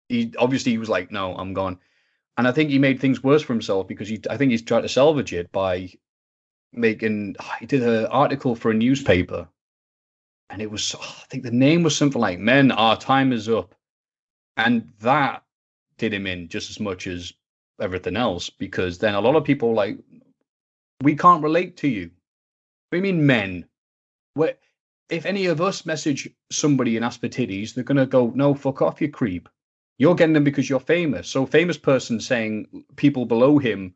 He 0.09 0.33
obviously 0.39 0.73
he 0.73 0.79
was 0.79 0.89
like, 0.89 1.11
no, 1.11 1.37
I'm 1.37 1.53
gone 1.53 1.79
and 2.37 2.47
I 2.47 2.53
think 2.53 2.71
he 2.71 2.79
made 2.79 3.01
things 3.01 3.23
worse 3.23 3.43
for 3.43 3.53
himself 3.53 3.89
because 3.89 4.09
he, 4.09 4.21
I 4.29 4.37
think 4.37 4.51
he's 4.51 4.63
tried 4.63 4.83
to 4.83 4.89
salvage 4.89 5.33
it 5.33 5.51
by 5.53 5.91
making. 6.73 7.37
He 7.61 7.67
did 7.67 7.83
an 7.83 8.07
article 8.07 8.55
for 8.55 8.71
a 8.71 8.75
newspaper, 8.75 9.49
and 10.51 10.61
it 10.61 10.71
was, 10.71 10.95
I 11.01 11.25
think 11.29 11.43
the 11.43 11.51
name 11.51 11.83
was 11.83 11.97
something 11.97 12.21
like 12.21 12.39
"Men, 12.39 12.73
Our 12.73 12.97
Time 12.97 13.33
Is 13.33 13.49
Up," 13.49 13.75
and 14.57 14.93
that 15.01 15.43
did 15.99 16.13
him 16.13 16.27
in 16.27 16.49
just 16.49 16.71
as 16.71 16.81
much 16.81 17.07
as 17.07 17.33
everything 17.81 18.17
else 18.17 18.51
because 18.51 18.99
then 18.99 19.15
a 19.15 19.21
lot 19.21 19.37
of 19.37 19.45
people 19.45 19.75
like, 19.75 19.99
we 21.03 21.15
can't 21.17 21.43
relate 21.43 21.77
to 21.79 21.89
you. 21.89 22.11
We 22.93 23.01
mean 23.01 23.27
men. 23.27 23.69
If 25.09 25.25
any 25.25 25.47
of 25.47 25.61
us 25.61 25.87
message 25.87 26.29
somebody 26.51 26.97
in 26.97 27.03
titties, 27.03 27.75
they're 27.75 27.85
gonna 27.85 28.07
go, 28.07 28.33
"No, 28.35 28.55
fuck 28.55 28.83
off, 28.83 29.01
you 29.01 29.09
creep." 29.09 29.49
You're 29.99 30.17
getting 30.17 30.35
them 30.35 30.45
because 30.45 30.69
you're 30.69 30.81
famous. 30.81 31.29
So 31.29 31.47
famous 31.47 31.79
person 31.79 32.21
saying 32.21 32.85
people 32.97 33.25
below 33.25 33.59
him, 33.59 33.95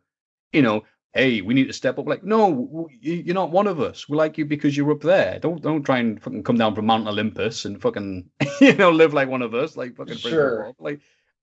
you 0.52 0.62
know, 0.62 0.84
hey, 1.12 1.40
we 1.40 1.54
need 1.54 1.66
to 1.66 1.72
step 1.72 1.98
up. 1.98 2.06
Like, 2.06 2.22
no, 2.22 2.88
you're 3.00 3.34
not 3.34 3.50
one 3.50 3.66
of 3.66 3.80
us. 3.80 4.08
We 4.08 4.16
like 4.16 4.38
you 4.38 4.44
because 4.44 4.76
you're 4.76 4.92
up 4.92 5.00
there. 5.00 5.38
Don't 5.38 5.62
don't 5.62 5.82
try 5.82 5.98
and 5.98 6.22
fucking 6.22 6.44
come 6.44 6.56
down 6.56 6.74
from 6.74 6.86
Mount 6.86 7.08
Olympus 7.08 7.64
and 7.64 7.80
fucking 7.80 8.30
you 8.60 8.74
know 8.74 8.90
live 8.90 9.14
like 9.14 9.28
one 9.28 9.42
of 9.42 9.54
us. 9.54 9.76
Like 9.76 9.96
fucking 9.96 10.16
sure. 10.16 10.72
like 10.78 11.00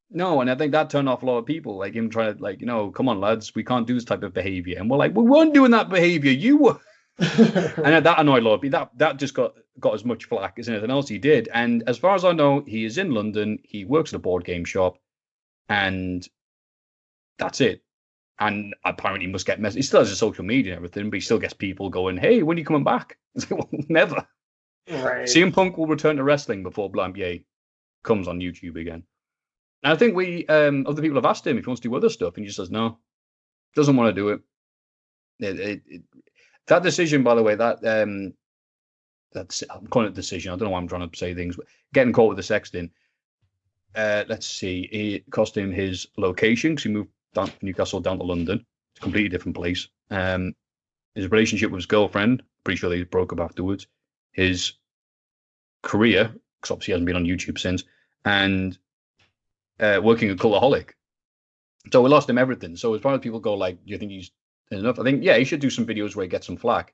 no, 0.09 0.39
and 0.39 0.49
I 0.49 0.55
think 0.55 0.71
that 0.71 0.89
turned 0.89 1.09
off 1.09 1.23
a 1.23 1.25
lot 1.25 1.37
of 1.37 1.45
people. 1.45 1.77
Like 1.77 1.93
him 1.93 2.09
trying 2.09 2.35
to 2.35 2.41
like 2.41 2.61
you 2.61 2.67
know, 2.67 2.91
come 2.91 3.09
on 3.09 3.19
lads, 3.19 3.53
we 3.55 3.63
can't 3.63 3.87
do 3.87 3.93
this 3.93 4.05
type 4.05 4.23
of 4.23 4.33
behavior. 4.33 4.77
And 4.79 4.89
we're 4.89 4.97
like, 4.97 5.15
we 5.15 5.23
weren't 5.23 5.53
doing 5.53 5.71
that 5.71 5.89
behavior. 5.89 6.31
You 6.31 6.57
were. 6.57 6.79
and 7.19 8.05
that 8.05 8.19
annoyed 8.19 8.43
a 8.43 8.45
lot 8.45 8.55
of 8.55 8.61
people. 8.61 8.79
That 8.79 8.91
that 8.97 9.17
just 9.17 9.33
got 9.33 9.55
got 9.79 9.95
as 9.95 10.05
much 10.05 10.25
flack 10.25 10.59
as 10.59 10.69
anything 10.69 10.91
else 10.91 11.09
he 11.09 11.17
did. 11.17 11.49
And 11.53 11.83
as 11.87 11.97
far 11.97 12.15
as 12.15 12.23
I 12.23 12.31
know, 12.31 12.63
he 12.65 12.85
is 12.85 12.97
in 12.97 13.11
London. 13.11 13.59
He 13.63 13.85
works 13.85 14.13
at 14.13 14.17
a 14.17 14.19
board 14.19 14.45
game 14.45 14.65
shop, 14.65 14.97
and 15.67 16.27
that's 17.37 17.59
it. 17.59 17.81
And 18.39 18.75
apparently, 18.85 19.25
he 19.25 19.31
must 19.31 19.47
get 19.47 19.59
messages. 19.59 19.85
He 19.85 19.87
still 19.87 20.01
has 20.01 20.11
a 20.11 20.15
social 20.15 20.45
media 20.45 20.73
and 20.73 20.77
everything, 20.77 21.09
but 21.09 21.17
he 21.17 21.21
still 21.21 21.39
gets 21.39 21.53
people 21.53 21.89
going, 21.89 22.17
"Hey, 22.17 22.43
when 22.43 22.57
are 22.57 22.59
you 22.59 22.65
coming 22.65 22.83
back?" 22.83 23.17
It's 23.35 23.49
like, 23.49 23.59
well, 23.59 23.83
never. 23.89 24.27
Right. 24.89 25.27
CM 25.27 25.53
Punk 25.53 25.77
will 25.77 25.87
return 25.87 26.17
to 26.17 26.23
wrestling 26.23 26.63
before 26.63 26.91
Blampied 26.91 27.43
comes 28.03 28.27
on 28.27 28.39
YouTube 28.39 28.79
again. 28.79 29.03
And 29.83 29.93
I 29.93 29.95
think 29.95 30.15
we 30.15 30.45
um, 30.47 30.85
other 30.87 31.01
people 31.01 31.17
have 31.17 31.25
asked 31.25 31.45
him 31.45 31.57
if 31.57 31.65
he 31.65 31.69
wants 31.69 31.81
to 31.81 31.89
do 31.89 31.95
other 31.95 32.09
stuff, 32.09 32.35
and 32.35 32.43
he 32.43 32.47
just 32.47 32.57
says 32.57 32.71
no, 32.71 32.99
doesn't 33.75 33.95
want 33.95 34.15
to 34.15 34.21
do 34.21 34.29
it. 34.29 34.41
It, 35.39 35.59
it, 35.59 35.81
it, 35.87 36.01
that 36.67 36.83
decision, 36.83 37.23
by 37.23 37.35
the 37.35 37.43
way, 37.43 37.55
that 37.55 37.85
um, 37.85 38.33
that's 39.33 39.63
I'm 39.69 39.87
calling 39.87 40.09
it 40.09 40.15
decision. 40.15 40.51
I 40.51 40.55
don't 40.55 40.67
know 40.67 40.71
why 40.71 40.79
I'm 40.79 40.87
trying 40.87 41.09
to 41.09 41.17
say 41.17 41.33
things, 41.33 41.57
getting 41.93 42.13
caught 42.13 42.35
with 42.35 42.37
the 42.37 42.53
sexting. 42.53 42.89
Uh, 43.95 44.23
let's 44.27 44.47
see, 44.47 44.81
it 44.91 45.29
cost 45.31 45.57
him 45.57 45.71
his 45.71 46.07
location 46.17 46.71
because 46.71 46.83
he 46.83 46.89
moved 46.89 47.09
down 47.45 47.51
Newcastle 47.61 47.99
down 47.99 48.17
to 48.17 48.23
London. 48.23 48.65
It's 48.91 48.99
a 48.99 49.03
completely 49.03 49.29
different 49.29 49.55
place. 49.55 49.87
Um, 50.11 50.53
his 51.15 51.31
relationship 51.31 51.71
with 51.71 51.79
his 51.79 51.85
girlfriend, 51.85 52.43
pretty 52.63 52.77
sure 52.77 52.89
they 52.89 53.03
broke 53.03 53.33
up 53.33 53.39
afterwards. 53.39 53.87
His 54.31 54.73
career, 55.81 56.33
because 56.61 56.71
obviously 56.71 56.91
he 56.91 56.93
hasn't 56.93 57.07
been 57.07 57.15
on 57.15 57.25
YouTube 57.25 57.59
since, 57.59 57.83
and 58.25 58.77
uh, 59.79 59.99
working 60.03 60.29
at 60.29 60.37
Cultaholic. 60.37 60.91
So 61.91 62.01
we 62.01 62.09
lost 62.09 62.29
him 62.29 62.37
everything. 62.37 62.75
So 62.75 62.93
as 62.93 63.01
far 63.01 63.13
as 63.13 63.21
people 63.21 63.39
go, 63.39 63.53
like, 63.53 63.83
do 63.85 63.91
you 63.91 63.97
think 63.97 64.11
he's 64.11 64.31
enough. 64.71 64.99
I 64.99 65.03
think 65.03 65.23
yeah, 65.23 65.37
he 65.37 65.45
should 65.45 65.59
do 65.59 65.69
some 65.69 65.85
videos 65.85 66.15
where 66.15 66.23
he 66.23 66.29
gets 66.29 66.47
some 66.47 66.57
flack. 66.57 66.93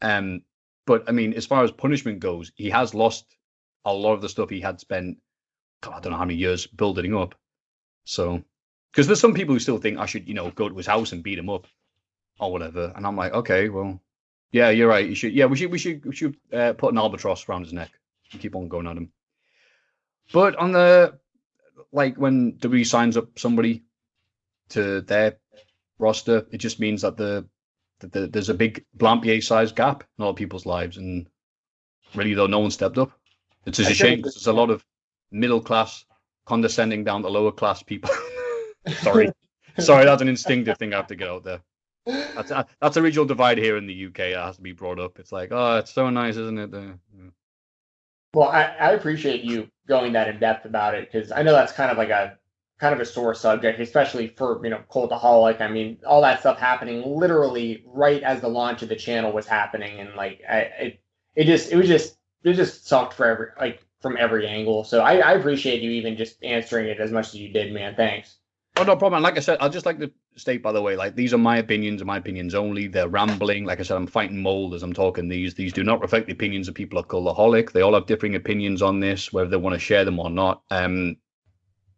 Um, 0.00 0.42
but 0.86 1.04
I 1.08 1.12
mean, 1.12 1.34
as 1.34 1.46
far 1.46 1.64
as 1.64 1.70
punishment 1.70 2.20
goes, 2.20 2.52
he 2.54 2.70
has 2.70 2.94
lost 2.94 3.36
a 3.84 3.92
lot 3.92 4.14
of 4.14 4.22
the 4.22 4.28
stuff 4.28 4.50
he 4.50 4.60
had 4.60 4.80
spent. 4.80 5.18
God, 5.80 5.94
I 5.94 6.00
don't 6.00 6.12
know 6.12 6.18
how 6.18 6.24
many 6.24 6.38
years 6.38 6.66
building 6.66 7.14
up. 7.14 7.34
So, 8.04 8.42
because 8.92 9.06
there's 9.06 9.20
some 9.20 9.34
people 9.34 9.54
who 9.54 9.58
still 9.58 9.78
think 9.78 9.98
I 9.98 10.06
should, 10.06 10.28
you 10.28 10.34
know, 10.34 10.50
go 10.50 10.68
to 10.68 10.76
his 10.76 10.86
house 10.86 11.12
and 11.12 11.22
beat 11.22 11.38
him 11.38 11.50
up 11.50 11.66
or 12.38 12.52
whatever, 12.52 12.92
and 12.94 13.06
I'm 13.06 13.16
like, 13.16 13.32
okay, 13.32 13.68
well, 13.68 14.00
yeah, 14.52 14.70
you're 14.70 14.88
right. 14.88 15.08
You 15.08 15.14
should, 15.14 15.32
yeah, 15.32 15.46
we 15.46 15.56
should, 15.56 15.72
we 15.72 15.78
should, 15.78 16.04
we 16.04 16.14
should 16.14 16.36
uh, 16.52 16.74
put 16.74 16.92
an 16.92 16.98
albatross 16.98 17.48
around 17.48 17.64
his 17.64 17.72
neck 17.72 17.90
and 18.30 18.40
keep 18.40 18.54
on 18.54 18.68
going 18.68 18.86
at 18.86 18.96
him. 18.96 19.10
But 20.32 20.56
on 20.56 20.72
the 20.72 21.18
like 21.92 22.16
when 22.16 22.52
WWE 22.54 22.86
signs 22.86 23.16
up 23.16 23.38
somebody 23.38 23.84
to 24.70 25.02
their 25.02 25.36
roster. 25.98 26.46
It 26.50 26.58
just 26.58 26.80
means 26.80 27.02
that 27.02 27.16
the, 27.16 27.46
that 28.00 28.12
the 28.12 28.26
there's 28.26 28.48
a 28.48 28.54
big 28.54 28.84
Blampied 28.96 29.44
sized 29.44 29.76
gap 29.76 30.02
in 30.02 30.22
a 30.22 30.24
lot 30.24 30.30
of 30.30 30.36
people's 30.36 30.66
lives, 30.66 30.96
and 30.96 31.26
really 32.14 32.34
though 32.34 32.46
no 32.46 32.58
one 32.58 32.70
stepped 32.70 32.98
up. 32.98 33.12
It's 33.64 33.78
just 33.78 33.90
a 33.90 33.94
shame 33.94 34.18
because 34.18 34.34
there's 34.34 34.48
a 34.48 34.52
lot 34.52 34.70
of 34.70 34.84
middle 35.30 35.60
class 35.60 36.04
condescending 36.44 37.04
down 37.04 37.22
to 37.22 37.28
lower 37.28 37.52
class 37.52 37.82
people. 37.82 38.10
Sorry, 38.88 39.30
sorry, 39.78 40.04
that's 40.04 40.22
an 40.22 40.28
instinctive 40.28 40.78
thing 40.78 40.92
I 40.92 40.96
have 40.96 41.06
to 41.08 41.16
get 41.16 41.28
out 41.28 41.44
there. 41.44 41.60
That's 42.06 42.50
a, 42.50 42.66
that's 42.80 42.96
a 42.96 43.02
regional 43.02 43.26
divide 43.26 43.58
here 43.58 43.76
in 43.76 43.86
the 43.86 44.06
UK. 44.06 44.16
that 44.16 44.44
has 44.44 44.56
to 44.56 44.62
be 44.62 44.72
brought 44.72 44.98
up. 44.98 45.18
It's 45.18 45.30
like, 45.30 45.50
oh, 45.52 45.78
it's 45.78 45.92
so 45.92 46.10
nice, 46.10 46.36
isn't 46.36 46.58
it? 46.58 46.70
Yeah. 46.72 47.30
Well, 48.34 48.48
I, 48.48 48.62
I 48.62 48.90
appreciate 48.92 49.42
you 49.42 49.68
going 49.86 50.14
that 50.14 50.28
in 50.28 50.40
depth 50.40 50.64
about 50.64 50.94
it 50.94 51.10
because 51.10 51.30
I 51.32 51.42
know 51.42 51.52
that's 51.52 51.72
kind 51.72 51.90
of 51.90 51.98
like 51.98 52.08
a 52.08 52.38
kind 52.80 52.94
of 52.94 53.00
a 53.00 53.04
sore 53.04 53.34
subject, 53.34 53.78
especially 53.78 54.28
for 54.28 54.60
you 54.64 54.70
know 54.70 54.80
Cultaholic. 54.90 55.60
I 55.60 55.68
mean, 55.68 55.98
all 56.06 56.22
that 56.22 56.40
stuff 56.40 56.58
happening 56.58 57.02
literally 57.04 57.84
right 57.86 58.22
as 58.22 58.40
the 58.40 58.48
launch 58.48 58.82
of 58.82 58.88
the 58.88 58.96
channel 58.96 59.32
was 59.32 59.46
happening, 59.46 60.00
and 60.00 60.14
like 60.14 60.40
I, 60.48 60.56
it, 60.56 61.00
it 61.36 61.44
just 61.44 61.70
it 61.70 61.76
was 61.76 61.86
just 61.86 62.16
it 62.42 62.54
just 62.54 62.88
sucked 62.88 63.12
for 63.14 63.26
every 63.26 63.46
like 63.60 63.84
from 64.00 64.16
every 64.16 64.48
angle. 64.48 64.82
So 64.82 65.00
I, 65.02 65.18
I 65.18 65.32
appreciate 65.34 65.82
you 65.82 65.90
even 65.92 66.16
just 66.16 66.42
answering 66.42 66.88
it 66.88 66.98
as 66.98 67.12
much 67.12 67.28
as 67.28 67.36
you 67.36 67.50
did, 67.50 67.72
man. 67.72 67.94
Thanks. 67.94 68.38
Oh 68.76 68.84
no 68.84 68.96
problem. 68.96 69.22
Like 69.22 69.36
I 69.36 69.40
said, 69.40 69.58
I'd 69.60 69.72
just 69.72 69.84
like 69.84 69.98
to 69.98 70.10
state 70.36 70.62
by 70.62 70.72
the 70.72 70.80
way, 70.80 70.96
like 70.96 71.14
these 71.14 71.34
are 71.34 71.38
my 71.38 71.58
opinions 71.58 72.00
and 72.00 72.06
my 72.06 72.16
opinions 72.16 72.54
only. 72.54 72.86
They're 72.86 73.08
rambling. 73.08 73.64
Like 73.64 73.80
I 73.80 73.82
said, 73.82 73.96
I'm 73.96 74.06
fighting 74.06 74.42
mold 74.42 74.74
as 74.74 74.82
I'm 74.82 74.94
talking 74.94 75.28
these. 75.28 75.54
These 75.54 75.72
do 75.72 75.84
not 75.84 76.00
reflect 76.00 76.26
the 76.26 76.32
opinions 76.32 76.68
of 76.68 76.74
people 76.74 76.98
of 76.98 77.08
Cultaholic. 77.08 77.72
They 77.72 77.82
all 77.82 77.94
have 77.94 78.06
differing 78.06 78.34
opinions 78.34 78.80
on 78.80 79.00
this, 79.00 79.32
whether 79.32 79.50
they 79.50 79.56
want 79.58 79.74
to 79.74 79.80
share 79.80 80.04
them 80.04 80.18
or 80.18 80.30
not. 80.30 80.62
Um, 80.70 81.16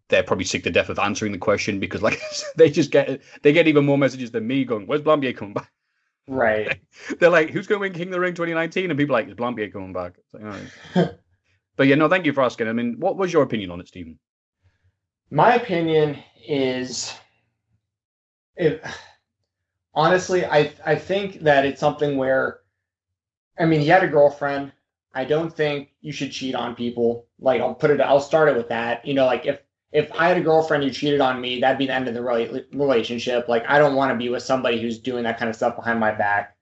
they're 0.09 0.25
probably 0.25 0.45
sick 0.45 0.65
to 0.65 0.71
death 0.71 0.89
of 0.91 0.99
answering 0.99 1.33
the 1.33 1.39
question 1.39 1.79
because 1.79 2.03
like 2.03 2.21
they 2.57 2.71
just 2.71 2.91
get 2.91 3.23
they 3.43 3.53
get 3.53 3.69
even 3.69 3.87
more 3.87 3.99
messages 3.99 4.33
than 4.33 4.47
me 4.47 4.65
going, 4.65 4.87
"Where's 4.87 5.03
Blampied 5.03 5.37
coming 5.37 5.55
back?" 5.55 5.71
Right. 6.27 6.81
They're 7.19 7.31
like, 7.31 7.51
who's 7.51 7.67
going 7.67 7.79
to 7.79 7.81
win 7.81 7.93
King 7.93 8.09
of 8.09 8.13
the 8.13 8.21
Ring 8.21 8.35
2019? 8.35 8.91
And 8.91 8.99
people 8.99 9.15
are 9.15 9.21
like, 9.21 9.29
is 9.29 9.35
Blampied 9.35 9.73
coming 9.73 9.93
back? 9.93 10.15
It's 10.19 10.35
like, 10.35 10.43
all 10.45 10.51
right. 11.05 11.15
but 11.77 11.87
yeah, 11.87 11.97
no, 11.97 12.09
thank 12.09 12.27
you 12.27 12.33
for 12.33 12.43
asking. 12.43 12.69
I 12.69 12.73
mean, 12.73 12.97
what 12.99 13.17
was 13.17 13.33
your 13.33 13.43
opinion 13.43 13.71
on 13.71 13.81
it, 13.81 13.89
Stephen? 13.89 14.19
My 15.31 15.55
opinion 15.55 16.23
is, 16.47 17.15
if 18.57 18.81
honestly, 19.95 20.45
I 20.45 20.73
I 20.85 20.95
think 20.97 21.41
that 21.41 21.65
it's 21.65 21.81
something 21.81 22.17
where, 22.17 22.61
I 23.59 23.65
mean, 23.67 23.81
he 23.81 23.89
had 23.89 24.05
a 24.05 24.09
girlfriend. 24.09 24.73
I 25.15 25.25
don't 25.25 25.55
think 25.55 25.91
you 26.01 26.13
should 26.13 26.33
cheat 26.33 26.55
on 26.55 26.75
people. 26.75 27.27
Like, 27.39 27.61
I'll 27.61 27.75
put 27.75 27.91
it, 27.91 28.01
I'll 28.01 28.21
start 28.21 28.49
it 28.49 28.57
with 28.57 28.69
that. 28.69 29.07
You 29.07 29.15
know, 29.15 29.27
like 29.27 29.47
if 29.47 29.61
if 29.93 30.11
I 30.13 30.27
had 30.27 30.37
a 30.37 30.43
girlfriend 30.43 30.83
who 30.83 30.91
cheated 30.91 31.21
on 31.21 31.41
me, 31.41 31.61
that'd 31.61 31.79
be 31.79 31.87
the 31.87 31.95
end 31.95 32.09
of 32.09 32.15
the 32.15 32.67
relationship. 32.73 33.49
Like, 33.49 33.65
I 33.69 33.79
don't 33.79 33.95
want 33.95 34.11
to 34.11 34.19
be 34.19 34.29
with 34.29 34.43
somebody 34.43 34.83
who's 34.83 34.99
doing 34.99 35.23
that 35.23 35.39
kind 35.39 35.49
of 35.49 35.55
stuff 35.55 35.77
behind 35.77 36.01
my 36.01 36.11
back. 36.11 36.57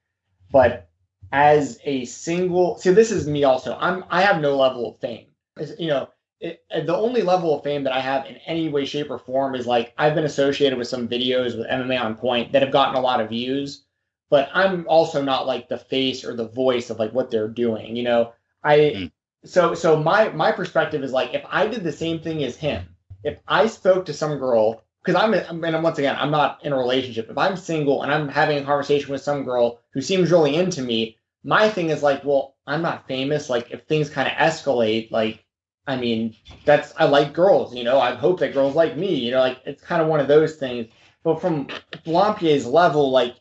But 0.50 0.90
as 1.32 1.78
a 1.84 2.04
single, 2.04 2.76
see, 2.76 2.90
this 2.90 3.10
is 3.10 3.26
me 3.26 3.44
also. 3.44 3.76
I'm 3.80 4.04
I 4.10 4.20
have 4.20 4.42
no 4.42 4.54
level 4.56 4.90
of 4.90 5.00
fame. 5.00 5.28
It's, 5.56 5.72
you 5.80 5.88
know, 5.88 6.10
it, 6.42 6.86
the 6.86 6.96
only 6.96 7.22
level 7.22 7.56
of 7.56 7.64
fame 7.64 7.84
that 7.84 7.92
I 7.92 8.00
have 8.00 8.26
in 8.26 8.36
any 8.46 8.68
way, 8.68 8.84
shape, 8.84 9.10
or 9.10 9.18
form 9.18 9.54
is 9.54 9.66
like 9.66 9.94
I've 9.96 10.14
been 10.14 10.24
associated 10.24 10.78
with 10.78 10.88
some 10.88 11.08
videos 11.08 11.56
with 11.56 11.68
MMA 11.68 12.00
on 12.00 12.16
Point 12.16 12.52
that 12.52 12.62
have 12.62 12.72
gotten 12.72 12.96
a 12.96 13.00
lot 13.00 13.20
of 13.20 13.30
views, 13.30 13.84
but 14.28 14.50
I'm 14.52 14.86
also 14.88 15.22
not 15.22 15.46
like 15.46 15.68
the 15.68 15.78
face 15.78 16.24
or 16.24 16.34
the 16.34 16.48
voice 16.48 16.90
of 16.90 16.98
like 16.98 17.12
what 17.12 17.30
they're 17.30 17.48
doing. 17.48 17.96
You 17.96 18.02
know, 18.02 18.32
I 18.62 18.76
mm. 18.76 19.12
so 19.44 19.74
so 19.74 19.96
my 19.96 20.28
my 20.30 20.52
perspective 20.52 21.02
is 21.02 21.12
like 21.12 21.32
if 21.32 21.44
I 21.48 21.66
did 21.66 21.84
the 21.84 21.92
same 21.92 22.20
thing 22.20 22.44
as 22.44 22.56
him 22.56 22.92
if 23.24 23.38
I 23.46 23.66
spoke 23.66 24.06
to 24.06 24.12
some 24.12 24.38
girl, 24.38 24.82
because 25.04 25.20
I'm, 25.20 25.34
and 25.34 25.82
once 25.82 25.98
again, 25.98 26.16
I'm 26.18 26.30
not 26.30 26.64
in 26.64 26.72
a 26.72 26.78
relationship. 26.78 27.30
If 27.30 27.38
I'm 27.38 27.56
single 27.56 28.02
and 28.02 28.12
I'm 28.12 28.28
having 28.28 28.58
a 28.58 28.64
conversation 28.64 29.10
with 29.12 29.22
some 29.22 29.44
girl 29.44 29.80
who 29.92 30.00
seems 30.00 30.30
really 30.30 30.54
into 30.54 30.82
me, 30.82 31.16
my 31.44 31.68
thing 31.68 31.90
is 31.90 32.02
like, 32.02 32.24
well, 32.24 32.54
I'm 32.66 32.82
not 32.82 33.08
famous. 33.08 33.50
Like, 33.50 33.70
if 33.70 33.84
things 33.84 34.10
kind 34.10 34.28
of 34.28 34.34
escalate, 34.34 35.10
like, 35.10 35.44
I 35.86 35.96
mean, 35.96 36.36
that's 36.64 36.92
I 36.96 37.04
like 37.04 37.32
girls, 37.32 37.74
you 37.74 37.84
know. 37.84 37.98
I 37.98 38.14
hope 38.14 38.40
that 38.40 38.54
girls 38.54 38.74
like 38.74 38.96
me, 38.96 39.14
you 39.14 39.32
know. 39.32 39.40
Like, 39.40 39.60
it's 39.64 39.82
kind 39.82 40.00
of 40.00 40.08
one 40.08 40.20
of 40.20 40.28
those 40.28 40.56
things. 40.56 40.86
But 41.24 41.40
from 41.40 41.68
Blampied's 42.04 42.66
level, 42.66 43.10
like, 43.10 43.36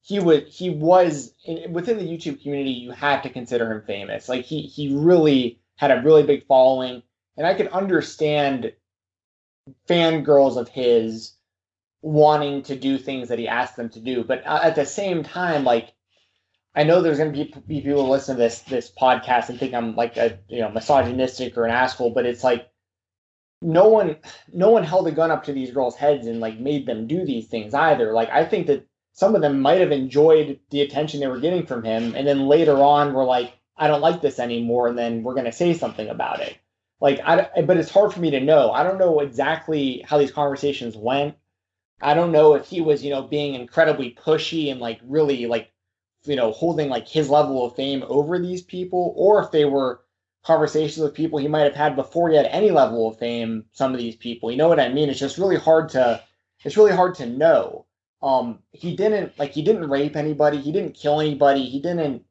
he 0.00 0.18
would 0.18 0.48
he 0.48 0.70
was 0.70 1.34
in, 1.44 1.72
within 1.72 1.98
the 1.98 2.04
YouTube 2.04 2.42
community. 2.42 2.70
You 2.70 2.92
have 2.92 3.22
to 3.22 3.30
consider 3.30 3.70
him 3.70 3.82
famous. 3.82 4.28
Like, 4.28 4.44
he 4.44 4.62
he 4.62 4.94
really 4.94 5.60
had 5.76 5.90
a 5.90 6.02
really 6.02 6.22
big 6.22 6.46
following, 6.46 7.02
and 7.36 7.46
I 7.46 7.54
could 7.54 7.68
understand 7.68 8.72
fangirls 9.88 10.56
of 10.56 10.68
his 10.68 11.34
wanting 12.00 12.62
to 12.64 12.76
do 12.76 12.98
things 12.98 13.28
that 13.28 13.38
he 13.38 13.48
asked 13.48 13.76
them 13.76 13.90
to 13.90 14.00
do. 14.00 14.24
But 14.24 14.46
uh, 14.46 14.60
at 14.62 14.76
the 14.76 14.86
same 14.86 15.22
time, 15.22 15.64
like 15.64 15.91
I 16.74 16.84
know 16.84 17.02
there's 17.02 17.18
going 17.18 17.32
to 17.32 17.38
be, 17.38 17.54
be 17.66 17.80
people 17.82 18.06
who 18.06 18.10
listen 18.10 18.36
to 18.36 18.42
this 18.42 18.60
this 18.60 18.90
podcast 18.90 19.48
and 19.48 19.58
think 19.58 19.74
I'm 19.74 19.94
like 19.94 20.16
a 20.16 20.38
you 20.48 20.60
know 20.60 20.70
misogynistic 20.70 21.56
or 21.56 21.64
an 21.64 21.70
asshole, 21.70 22.10
but 22.14 22.26
it's 22.26 22.44
like 22.44 22.68
no 23.60 23.88
one 23.88 24.16
no 24.52 24.70
one 24.70 24.84
held 24.84 25.06
a 25.08 25.12
gun 25.12 25.30
up 25.30 25.44
to 25.44 25.52
these 25.52 25.70
girls' 25.70 25.96
heads 25.96 26.26
and 26.26 26.40
like 26.40 26.58
made 26.58 26.86
them 26.86 27.06
do 27.06 27.24
these 27.24 27.46
things 27.46 27.74
either. 27.74 28.12
Like 28.12 28.30
I 28.30 28.44
think 28.44 28.66
that 28.68 28.86
some 29.12 29.34
of 29.34 29.42
them 29.42 29.60
might 29.60 29.80
have 29.80 29.92
enjoyed 29.92 30.58
the 30.70 30.80
attention 30.80 31.20
they 31.20 31.26
were 31.26 31.40
getting 31.40 31.66
from 31.66 31.84
him, 31.84 32.14
and 32.14 32.26
then 32.26 32.48
later 32.48 32.76
on 32.78 33.12
were 33.12 33.24
like, 33.24 33.52
I 33.76 33.86
don't 33.86 34.00
like 34.00 34.22
this 34.22 34.38
anymore, 34.38 34.88
and 34.88 34.98
then 34.98 35.22
we're 35.22 35.34
going 35.34 35.46
to 35.46 35.52
say 35.52 35.74
something 35.74 36.08
about 36.08 36.40
it. 36.40 36.56
Like, 37.00 37.20
I, 37.24 37.62
but 37.62 37.76
it's 37.76 37.90
hard 37.90 38.12
for 38.12 38.20
me 38.20 38.30
to 38.30 38.40
know. 38.40 38.70
I 38.70 38.84
don't 38.84 38.98
know 38.98 39.20
exactly 39.20 40.04
how 40.06 40.18
these 40.18 40.30
conversations 40.30 40.96
went. 40.96 41.34
I 42.00 42.14
don't 42.14 42.32
know 42.32 42.54
if 42.54 42.66
he 42.66 42.80
was, 42.80 43.04
you 43.04 43.10
know, 43.10 43.22
being 43.22 43.54
incredibly 43.54 44.14
pushy 44.14 44.70
and 44.70 44.80
like 44.80 45.00
really 45.04 45.46
like, 45.46 45.71
you 46.24 46.36
know, 46.36 46.52
holding 46.52 46.88
like 46.88 47.08
his 47.08 47.28
level 47.28 47.64
of 47.64 47.76
fame 47.76 48.04
over 48.08 48.38
these 48.38 48.62
people, 48.62 49.12
or 49.16 49.42
if 49.42 49.50
they 49.50 49.64
were 49.64 50.02
conversations 50.44 51.02
with 51.02 51.14
people 51.14 51.38
he 51.38 51.48
might 51.48 51.62
have 51.62 51.74
had 51.74 51.96
before 51.96 52.28
he 52.28 52.36
had 52.36 52.46
any 52.46 52.70
level 52.70 53.08
of 53.08 53.18
fame. 53.18 53.64
Some 53.72 53.92
of 53.92 53.98
these 53.98 54.16
people, 54.16 54.50
you 54.50 54.56
know 54.56 54.68
what 54.68 54.80
I 54.80 54.88
mean? 54.88 55.08
It's 55.08 55.20
just 55.20 55.38
really 55.38 55.56
hard 55.56 55.90
to, 55.90 56.22
it's 56.64 56.76
really 56.76 56.94
hard 56.94 57.14
to 57.16 57.26
know. 57.26 57.86
Um, 58.22 58.60
he 58.70 58.94
didn't 58.94 59.36
like 59.38 59.52
he 59.52 59.62
didn't 59.62 59.90
rape 59.90 60.14
anybody, 60.14 60.58
he 60.58 60.70
didn't 60.70 60.94
kill 60.94 61.20
anybody, 61.20 61.64
he 61.64 61.80
didn't, 61.80 62.24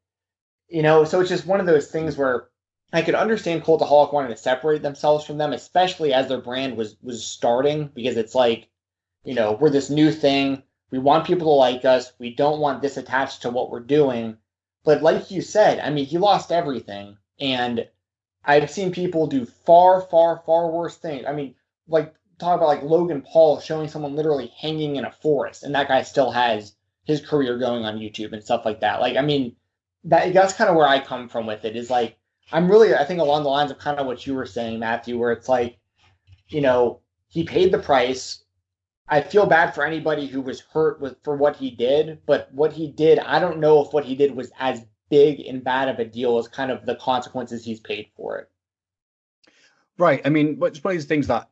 you 0.70 0.82
know. 0.82 1.04
So 1.04 1.20
it's 1.20 1.30
just 1.30 1.46
one 1.46 1.60
of 1.60 1.66
those 1.66 1.88
things 1.88 2.16
where 2.16 2.48
I 2.94 3.02
could 3.02 3.16
understand 3.16 3.64
Cultaholic 3.64 4.14
wanting 4.14 4.32
to 4.32 4.38
separate 4.38 4.84
themselves 4.84 5.26
from 5.26 5.38
them, 5.38 5.52
especially 5.52 6.14
as 6.14 6.28
their 6.30 6.40
brand 6.40 6.78
was 6.78 6.96
was 7.02 7.26
starting, 7.26 7.90
because 7.94 8.16
it's 8.16 8.36
like, 8.36 8.70
you 9.26 9.34
know, 9.34 9.52
we're 9.54 9.70
this 9.70 9.90
new 9.90 10.12
thing. 10.12 10.64
We 10.92 11.00
want 11.00 11.26
people 11.26 11.48
to 11.48 11.52
like 11.52 11.86
us. 11.86 12.14
We 12.20 12.36
don't 12.36 12.60
want 12.60 12.82
this 12.82 12.98
attached 12.98 13.42
to 13.44 13.50
what 13.50 13.72
we're 13.72 13.80
doing. 13.80 14.38
But 14.84 15.02
like 15.02 15.32
you 15.32 15.42
said, 15.42 15.80
I 15.80 15.90
mean, 15.90 16.06
he 16.06 16.18
lost 16.18 16.52
everything, 16.52 17.18
and 17.40 17.88
I've 18.44 18.70
seen 18.70 18.92
people 18.92 19.28
do 19.28 19.46
far, 19.46 20.02
far, 20.02 20.42
far 20.46 20.72
worse 20.72 20.98
things. 20.98 21.26
I 21.28 21.34
mean, 21.34 21.56
like 21.88 22.14
talk 22.40 22.58
about 22.58 22.68
like 22.68 22.84
Logan 22.84 23.22
Paul 23.22 23.60
showing 23.60 23.88
someone 23.88 24.16
literally 24.16 24.52
hanging 24.60 24.96
in 24.96 25.06
a 25.06 25.12
forest, 25.12 25.64
and 25.64 25.74
that 25.76 25.88
guy 25.88 26.02
still 26.02 26.32
has 26.32 26.76
his 27.06 27.22
career 27.22 27.58
going 27.58 27.86
on 27.86 28.00
YouTube 28.00 28.34
and 28.34 28.44
stuff 28.44 28.66
like 28.66 28.82
that. 28.82 29.02
Like, 29.02 29.18
I 29.18 29.22
mean, 29.22 29.56
that 30.04 30.34
that's 30.34 30.54
kind 30.54 30.70
of 30.70 30.76
where 30.76 30.88
I 30.88 31.00
come 31.00 31.30
from 31.30 31.46
with 31.46 31.64
it. 31.66 31.76
Is 31.76 31.90
like 31.90 32.18
I'm 32.52 32.70
really, 32.70 32.96
I 32.96 33.06
think, 33.06 33.20
along 33.20 33.44
the 33.44 33.50
lines 33.50 33.72
of 33.72 33.78
kind 33.78 34.00
of 34.00 34.06
what 34.06 34.26
you 34.26 34.34
were 34.34 34.46
saying, 34.46 34.80
Matthew, 34.80 35.18
where 35.18 35.32
it's 35.32 35.48
like, 35.48 35.78
you 36.50 36.62
know, 36.62 37.00
he 37.28 37.44
paid 37.44 37.72
the 37.72 37.80
price. 37.80 38.44
I 39.12 39.22
feel 39.22 39.46
bad 39.46 39.76
for 39.76 39.86
anybody 39.86 40.26
who 40.26 40.40
was 40.40 40.62
hurt 40.62 41.02
with 41.02 41.18
for 41.22 41.36
what 41.36 41.58
he 41.58 41.70
did, 41.70 42.22
but 42.26 42.52
what 42.54 42.72
he 42.72 42.88
did, 42.88 43.20
I 43.20 43.40
don't 43.40 43.60
know 43.60 43.84
if 43.84 43.92
what 43.92 44.06
he 44.06 44.16
did 44.16 44.34
was 44.34 44.52
as 44.58 44.86
big 45.10 45.42
and 45.42 45.62
bad 45.62 45.90
of 45.90 46.00
a 46.00 46.06
deal 46.06 46.38
as 46.38 46.48
kind 46.48 46.72
of 46.72 46.86
the 46.86 46.96
consequences 46.96 47.66
he's 47.66 47.82
paid 47.82 48.08
for 48.16 48.40
it. 48.40 48.50
Right. 49.98 50.22
I 50.24 50.30
mean, 50.30 50.58
it's 50.64 50.82
one 50.82 50.94
of 50.94 50.98
these 50.98 51.06
things 51.06 51.28
that 51.28 51.50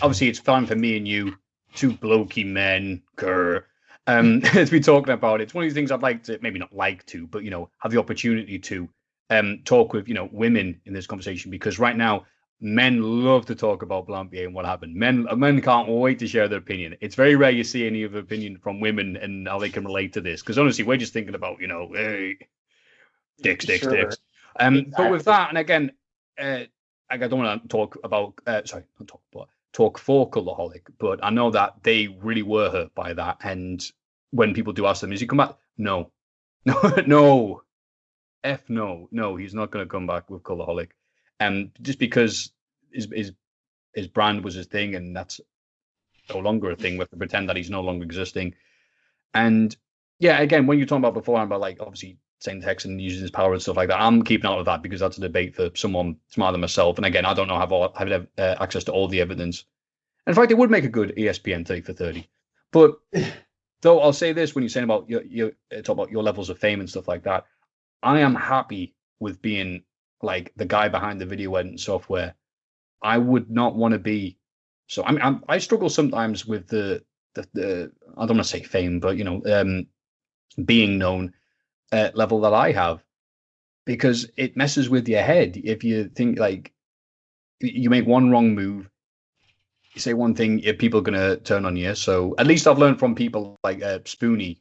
obviously 0.00 0.28
it's 0.28 0.38
fine 0.38 0.64
for 0.64 0.74
me 0.74 0.96
and 0.96 1.06
you, 1.06 1.36
two 1.74 1.92
blokey 1.92 2.46
men, 2.46 3.02
grr, 3.18 3.64
um, 4.06 4.40
as 4.54 4.72
we 4.72 4.80
talking 4.80 5.12
about 5.12 5.40
it. 5.40 5.44
It's 5.44 5.54
one 5.54 5.64
of 5.64 5.66
these 5.66 5.74
things 5.74 5.90
I'd 5.90 6.00
like 6.00 6.24
to 6.24 6.38
maybe 6.40 6.58
not 6.58 6.72
like 6.74 7.04
to, 7.06 7.26
but 7.26 7.44
you 7.44 7.50
know, 7.50 7.68
have 7.80 7.92
the 7.92 7.98
opportunity 7.98 8.58
to 8.58 8.88
um, 9.28 9.60
talk 9.64 9.92
with 9.92 10.08
you 10.08 10.14
know 10.14 10.28
women 10.32 10.80
in 10.86 10.94
this 10.94 11.06
conversation 11.06 11.50
because 11.50 11.78
right 11.78 11.96
now 11.96 12.24
men 12.62 13.02
love 13.02 13.44
to 13.46 13.54
talk 13.56 13.82
about 13.82 14.06
Blampied 14.06 14.44
and 14.44 14.54
what 14.54 14.64
happened. 14.64 14.94
Men 14.94 15.26
men 15.36 15.60
can't 15.60 15.88
wait 15.88 16.20
to 16.20 16.28
share 16.28 16.48
their 16.48 16.60
opinion. 16.60 16.96
It's 17.00 17.16
very 17.16 17.34
rare 17.34 17.50
you 17.50 17.64
see 17.64 17.86
any 17.86 18.04
of 18.04 18.14
opinion 18.14 18.56
from 18.56 18.80
women 18.80 19.16
and 19.16 19.46
how 19.48 19.58
they 19.58 19.68
can 19.68 19.84
relate 19.84 20.12
to 20.14 20.20
this 20.20 20.40
because 20.40 20.58
honestly 20.58 20.84
we're 20.84 20.96
just 20.96 21.12
thinking 21.12 21.34
about 21.34 21.60
you 21.60 21.66
know 21.66 21.90
hey, 21.92 22.38
dicks 23.42 23.66
dicks 23.66 23.82
sure. 23.82 23.96
dicks. 23.96 24.18
Um, 24.58 24.76
exactly. 24.76 25.04
but 25.04 25.10
with 25.10 25.24
that 25.24 25.48
and 25.48 25.58
again, 25.58 25.92
uh, 26.38 26.60
I 27.10 27.16
don't 27.16 27.42
want 27.42 27.62
to 27.62 27.68
talk 27.68 27.98
about 28.04 28.34
uh, 28.46 28.62
sorry, 28.64 28.84
not 28.98 29.08
talk 29.08 29.22
but 29.32 29.48
talk 29.72 29.98
for 29.98 30.30
Cultaholic, 30.30 30.82
but 30.98 31.18
I 31.22 31.30
know 31.30 31.50
that 31.50 31.82
they 31.82 32.08
really 32.08 32.42
were 32.42 32.70
hurt 32.70 32.94
by 32.94 33.12
that. 33.14 33.38
And 33.42 33.84
when 34.30 34.54
people 34.54 34.72
do 34.72 34.86
ask 34.86 35.00
them, 35.00 35.12
is 35.12 35.20
he 35.20 35.26
come 35.26 35.38
back? 35.38 35.56
No, 35.76 36.10
no, 36.64 36.80
no. 37.06 37.62
F 38.44 38.68
no, 38.68 39.08
no, 39.12 39.36
he's 39.36 39.54
not 39.54 39.70
going 39.70 39.84
to 39.84 39.88
come 39.88 40.06
back 40.06 40.28
with 40.28 40.42
Cultaholic, 40.42 40.88
and 40.88 40.90
um, 41.42 41.70
just 41.80 41.98
because 41.98 42.52
his 42.92 43.08
his 43.12 43.32
his 43.94 44.06
brand 44.06 44.44
was 44.44 44.54
his 44.54 44.66
thing, 44.66 44.94
and 44.94 45.14
that's 45.14 45.40
no 46.30 46.38
longer 46.38 46.70
a 46.70 46.76
thing. 46.76 46.94
We 46.94 47.00
have 47.00 47.10
to 47.10 47.16
pretend 47.16 47.48
that 47.48 47.56
he's 47.56 47.70
no 47.70 47.82
longer 47.82 48.04
existing. 48.04 48.54
And 49.34 49.74
yeah, 50.18 50.40
again, 50.40 50.66
when 50.66 50.78
you're 50.78 50.86
talking 50.86 51.02
about 51.02 51.14
before 51.14 51.42
about 51.42 51.60
like 51.60 51.78
obviously 51.80 52.18
saying 52.40 52.62
Texan 52.62 52.98
using 52.98 53.22
his 53.22 53.30
power 53.30 53.52
and 53.52 53.62
stuff 53.62 53.76
like 53.76 53.88
that, 53.88 54.00
I'm 54.00 54.22
keeping 54.22 54.50
out 54.50 54.58
of 54.58 54.66
that 54.66 54.82
because 54.82 55.00
that's 55.00 55.18
a 55.18 55.22
debate 55.22 55.54
for 55.54 55.70
someone 55.74 56.16
smarter 56.28 56.52
than 56.52 56.60
myself. 56.60 56.96
And 56.96 57.06
again, 57.06 57.24
I 57.24 57.34
don't 57.34 57.48
know 57.48 57.58
have 57.58 57.72
all 57.72 57.92
have 57.96 58.26
uh, 58.38 58.56
access 58.60 58.84
to 58.84 58.92
all 58.92 59.08
the 59.08 59.20
evidence. 59.20 59.64
In 60.26 60.34
fact, 60.34 60.52
it 60.52 60.58
would 60.58 60.70
make 60.70 60.84
a 60.84 60.88
good 60.88 61.14
ESPN 61.16 61.66
30 61.66 61.80
for 61.80 61.92
30. 61.92 62.28
But 62.70 62.96
though 63.82 64.00
I'll 64.00 64.12
say 64.12 64.32
this 64.32 64.54
when 64.54 64.62
you're 64.62 64.68
saying 64.68 64.84
about 64.84 65.08
your, 65.08 65.22
your 65.24 65.52
uh, 65.76 65.82
talk 65.82 65.94
about 65.94 66.10
your 66.10 66.22
levels 66.22 66.50
of 66.50 66.58
fame 66.58 66.80
and 66.80 66.88
stuff 66.88 67.08
like 67.08 67.24
that, 67.24 67.46
I 68.02 68.20
am 68.20 68.34
happy 68.34 68.94
with 69.20 69.42
being 69.42 69.82
like 70.22 70.52
the 70.56 70.64
guy 70.64 70.88
behind 70.88 71.20
the 71.20 71.26
video 71.26 71.54
editing 71.54 71.78
software. 71.78 72.34
I 73.02 73.18
would 73.18 73.50
not 73.50 73.74
want 73.74 73.92
to 73.92 73.98
be. 73.98 74.38
So 74.86 75.02
I 75.04 75.12
mean, 75.12 75.22
I'm, 75.22 75.44
i 75.48 75.58
struggle 75.58 75.88
sometimes 75.88 76.46
with 76.46 76.68
the, 76.68 77.02
the, 77.34 77.46
the 77.54 77.92
I 78.16 78.26
don't 78.26 78.36
want 78.36 78.46
to 78.46 78.56
say 78.56 78.62
fame, 78.62 79.00
but 79.00 79.16
you 79.16 79.24
know, 79.24 79.42
um, 79.46 79.86
being 80.64 80.98
known 80.98 81.32
uh, 81.90 82.10
level 82.14 82.40
that 82.42 82.54
I 82.54 82.72
have, 82.72 83.02
because 83.84 84.30
it 84.36 84.56
messes 84.56 84.88
with 84.88 85.08
your 85.08 85.22
head 85.22 85.60
if 85.62 85.82
you 85.82 86.08
think 86.08 86.38
like 86.38 86.72
you 87.60 87.90
make 87.90 88.06
one 88.06 88.30
wrong 88.30 88.54
move, 88.54 88.88
you 89.94 90.00
say 90.00 90.14
one 90.14 90.34
thing, 90.34 90.60
people 90.78 91.00
are 91.00 91.10
to 91.12 91.36
turn 91.38 91.64
on 91.64 91.76
you. 91.76 91.94
So 91.94 92.34
at 92.38 92.46
least 92.46 92.66
I've 92.66 92.78
learned 92.78 92.98
from 92.98 93.14
people 93.14 93.56
like 93.62 93.82
uh, 93.82 94.00
Spoony 94.04 94.60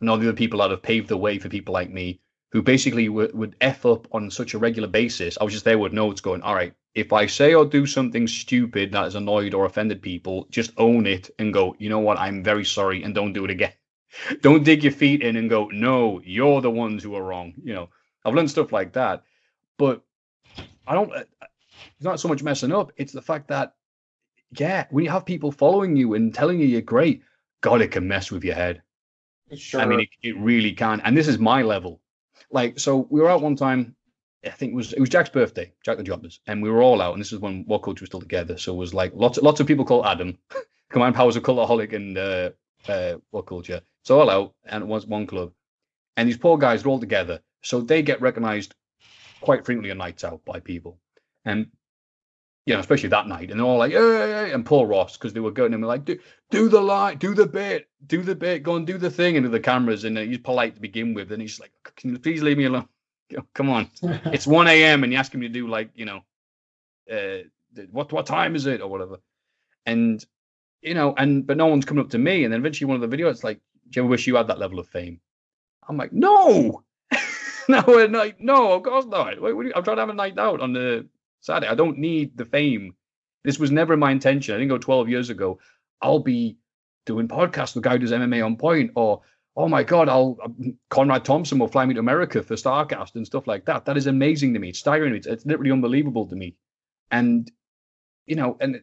and 0.00 0.08
all 0.08 0.18
the 0.18 0.28
other 0.28 0.36
people 0.36 0.60
that 0.60 0.70
have 0.70 0.82
paved 0.82 1.08
the 1.08 1.16
way 1.16 1.38
for 1.38 1.48
people 1.48 1.74
like 1.74 1.90
me 1.90 2.20
who 2.52 2.62
basically 2.62 3.08
would, 3.08 3.34
would 3.34 3.56
F 3.60 3.86
up 3.86 4.08
on 4.12 4.30
such 4.30 4.54
a 4.54 4.58
regular 4.58 4.88
basis. 4.88 5.38
I 5.40 5.44
was 5.44 5.52
just 5.52 5.64
there 5.64 5.78
with 5.78 5.92
notes 5.92 6.20
going, 6.20 6.42
all 6.42 6.54
right, 6.54 6.74
if 6.94 7.12
I 7.12 7.26
say 7.26 7.54
or 7.54 7.64
do 7.64 7.86
something 7.86 8.26
stupid 8.26 8.92
that 8.92 9.04
has 9.04 9.14
annoyed 9.14 9.54
or 9.54 9.66
offended 9.66 10.02
people, 10.02 10.46
just 10.50 10.72
own 10.76 11.06
it 11.06 11.30
and 11.38 11.54
go, 11.54 11.76
you 11.78 11.88
know 11.88 12.00
what, 12.00 12.18
I'm 12.18 12.42
very 12.42 12.64
sorry 12.64 13.02
and 13.02 13.14
don't 13.14 13.32
do 13.32 13.44
it 13.44 13.50
again. 13.50 13.72
don't 14.40 14.64
dig 14.64 14.82
your 14.82 14.92
feet 14.92 15.22
in 15.22 15.36
and 15.36 15.48
go, 15.48 15.66
no, 15.66 16.20
you're 16.24 16.60
the 16.60 16.70
ones 16.70 17.02
who 17.02 17.14
are 17.14 17.22
wrong. 17.22 17.54
You 17.62 17.74
know, 17.74 17.88
I've 18.24 18.34
learned 18.34 18.50
stuff 18.50 18.72
like 18.72 18.92
that, 18.94 19.22
but 19.78 20.02
I 20.86 20.94
don't. 20.94 21.12
Uh, 21.14 21.24
it's 21.96 22.04
not 22.04 22.20
so 22.20 22.28
much 22.28 22.42
messing 22.42 22.72
up. 22.72 22.92
It's 22.96 23.12
the 23.12 23.22
fact 23.22 23.48
that, 23.48 23.74
yeah, 24.58 24.86
when 24.90 25.04
you 25.04 25.10
have 25.10 25.24
people 25.24 25.52
following 25.52 25.96
you 25.96 26.14
and 26.14 26.34
telling 26.34 26.58
you 26.58 26.66
you're 26.66 26.80
great, 26.80 27.22
God, 27.60 27.80
it 27.80 27.92
can 27.92 28.08
mess 28.08 28.30
with 28.30 28.44
your 28.44 28.54
head. 28.54 28.82
Sure. 29.54 29.80
I 29.80 29.86
mean, 29.86 30.00
it, 30.00 30.08
it 30.22 30.36
really 30.36 30.72
can. 30.72 31.00
And 31.00 31.16
this 31.16 31.28
is 31.28 31.38
my 31.38 31.62
level. 31.62 32.00
Like, 32.50 32.78
so 32.78 33.06
we 33.10 33.20
were 33.20 33.30
out 33.30 33.42
one 33.42 33.56
time. 33.56 33.96
I 34.44 34.50
think 34.50 34.72
it 34.72 34.76
was 34.76 34.92
it 34.92 35.00
was 35.00 35.10
Jack's 35.10 35.28
birthday, 35.28 35.72
Jack 35.84 35.98
the 35.98 36.02
Jobbers, 36.02 36.40
and 36.46 36.62
we 36.62 36.70
were 36.70 36.82
all 36.82 37.02
out. 37.02 37.12
And 37.12 37.20
this 37.20 37.32
is 37.32 37.38
when 37.38 37.64
What 37.66 37.82
Culture 37.82 38.02
was 38.02 38.08
still 38.08 38.20
together. 38.20 38.56
So 38.56 38.72
it 38.72 38.78
was 38.78 38.94
like 38.94 39.12
lots 39.14 39.38
lots 39.38 39.60
of 39.60 39.66
people 39.66 39.84
called 39.84 40.06
Adam, 40.06 40.38
Command 40.88 41.14
Powers 41.14 41.36
of 41.36 41.42
Cultaholic, 41.42 41.92
and 41.92 42.16
uh, 42.16 42.50
uh, 42.88 43.16
What 43.30 43.46
Culture. 43.46 43.82
So 44.02 44.18
all 44.18 44.30
out, 44.30 44.54
and 44.64 44.82
it 44.82 44.86
was 44.86 45.06
one 45.06 45.26
club. 45.26 45.52
And 46.16 46.28
these 46.28 46.38
poor 46.38 46.56
guys 46.56 46.84
are 46.84 46.88
all 46.88 47.00
together, 47.00 47.40
so 47.62 47.80
they 47.80 48.02
get 48.02 48.22
recognised 48.22 48.74
quite 49.42 49.64
frequently 49.64 49.90
on 49.90 49.98
nights 49.98 50.24
out 50.24 50.44
by 50.44 50.60
people, 50.60 50.98
and 51.44 51.70
you 52.66 52.74
know, 52.74 52.80
especially 52.80 53.08
that 53.08 53.26
night, 53.26 53.50
and 53.50 53.58
they're 53.58 53.66
all 53.66 53.78
like, 53.78 53.92
"Hey!" 53.92 54.52
and 54.52 54.64
Paul 54.64 54.86
Ross 54.86 55.16
because 55.16 55.32
they 55.32 55.40
were 55.40 55.50
going 55.50 55.72
and 55.72 55.84
like, 55.84 56.04
"Do 56.04 56.18
do 56.50 56.68
the 56.68 56.80
light, 56.80 57.18
do 57.18 57.34
the 57.34 57.46
bit, 57.46 57.88
do 58.06 58.22
the 58.22 58.34
bit, 58.34 58.62
go 58.62 58.76
and 58.76 58.86
do 58.86 58.98
the 58.98 59.10
thing," 59.10 59.36
into 59.36 59.48
the 59.48 59.60
cameras, 59.60 60.04
and 60.04 60.18
uh, 60.18 60.22
he's 60.22 60.38
polite 60.38 60.74
to 60.74 60.80
begin 60.80 61.14
with, 61.14 61.32
and 61.32 61.40
he's 61.40 61.58
like, 61.58 61.72
"Can 61.96 62.10
you 62.10 62.18
please 62.18 62.42
leave 62.42 62.58
me 62.58 62.64
alone? 62.64 62.88
Come 63.54 63.70
on, 63.70 63.90
it's 64.02 64.46
one 64.46 64.68
a.m. 64.68 65.04
and 65.04 65.12
you 65.12 65.18
ask 65.18 65.34
him 65.34 65.40
to 65.40 65.48
do 65.48 65.68
like, 65.68 65.90
you 65.94 66.04
know, 66.04 66.20
uh, 67.10 67.44
what 67.90 68.12
what 68.12 68.26
time 68.26 68.54
is 68.54 68.66
it 68.66 68.82
or 68.82 68.88
whatever," 68.88 69.16
and 69.86 70.24
you 70.82 70.94
know, 70.94 71.14
and 71.16 71.46
but 71.46 71.56
no 71.56 71.66
one's 71.66 71.86
coming 71.86 72.04
up 72.04 72.10
to 72.10 72.18
me, 72.18 72.44
and 72.44 72.52
then 72.52 72.60
eventually 72.60 72.88
one 72.88 73.02
of 73.02 73.10
the 73.10 73.16
videos, 73.16 73.30
it's 73.32 73.44
like, 73.44 73.60
"Do 73.88 74.00
you 74.00 74.02
ever 74.02 74.10
wish 74.10 74.26
you 74.26 74.36
had 74.36 74.48
that 74.48 74.58
level 74.58 74.78
of 74.78 74.88
fame?" 74.88 75.20
I'm 75.88 75.96
like, 75.96 76.12
"No." 76.12 76.84
no, 77.68 77.80
uh, 77.80 78.06
night, 78.06 78.36
no, 78.38 78.72
of 78.72 78.82
course 78.82 79.06
not. 79.06 79.40
Wait, 79.40 79.72
I'm 79.74 79.82
trying 79.82 79.96
to 79.96 80.02
have 80.02 80.08
a 80.08 80.14
night 80.14 80.38
out 80.38 80.60
on 80.60 80.72
the 80.72 81.06
Saturday. 81.40 81.68
I 81.68 81.74
don't 81.74 81.98
need 81.98 82.36
the 82.36 82.44
fame. 82.44 82.94
This 83.44 83.58
was 83.58 83.70
never 83.70 83.96
my 83.96 84.10
intention. 84.10 84.54
I 84.54 84.58
didn't 84.58 84.70
go 84.70 84.78
12 84.78 85.08
years 85.08 85.30
ago. 85.30 85.58
I'll 86.02 86.18
be 86.18 86.58
doing 87.06 87.28
podcasts 87.28 87.74
with 87.74 87.84
guy 87.84 87.92
who 87.92 87.98
does 87.98 88.12
MMA 88.12 88.44
on 88.44 88.56
point, 88.56 88.92
or 88.94 89.22
oh 89.56 89.68
my 89.68 89.82
god, 89.82 90.08
I'll 90.08 90.38
um, 90.44 90.76
Conrad 90.90 91.24
Thompson 91.24 91.58
will 91.58 91.68
fly 91.68 91.84
me 91.86 91.94
to 91.94 92.00
America 92.00 92.42
for 92.42 92.54
Starcast 92.54 93.14
and 93.14 93.26
stuff 93.26 93.46
like 93.46 93.64
that. 93.66 93.84
That 93.84 93.96
is 93.96 94.06
amazing 94.06 94.54
to 94.54 94.60
me. 94.60 94.70
It's 94.70 94.78
staggering. 94.78 95.14
It's, 95.14 95.26
it's 95.26 95.46
literally 95.46 95.72
unbelievable 95.72 96.26
to 96.26 96.36
me. 96.36 96.56
And 97.10 97.50
you 98.26 98.36
know, 98.36 98.56
and 98.60 98.76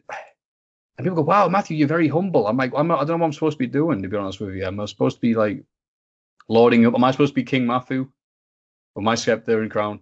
and 0.97 1.05
people 1.05 1.16
go, 1.16 1.22
"Wow, 1.22 1.47
Matthew, 1.49 1.78
you're 1.78 1.88
very 1.88 2.08
humble." 2.08 2.47
I'm 2.47 2.58
like, 2.58 2.74
I'm 2.76 2.91
I 2.91 2.97
don't 2.97 3.08
know 3.08 3.18
what 3.18 3.26
I'm 3.26 3.34
supposed 3.34 3.58
to 3.58 3.64
be 3.64 3.68
doing. 3.68 4.01
To 4.01 4.10
be 4.10 4.18
honest 4.18 4.39
with 4.39 4.55
you, 4.55 4.66
I'm 4.66 4.86
supposed 4.88 5.18
to 5.18 5.22
be 5.22 5.36
like 5.36 5.64
lording 6.47 6.86
up? 6.86 6.93
Am 6.93 7.03
I 7.03 7.12
supposed 7.12 7.32
to 7.32 7.36
be 7.36 7.43
King 7.43 7.68
Matthew 7.68 8.10
with 8.95 9.03
my 9.03 9.16
scepter 9.16 9.62
and 9.62 9.72
crown? 9.72 10.01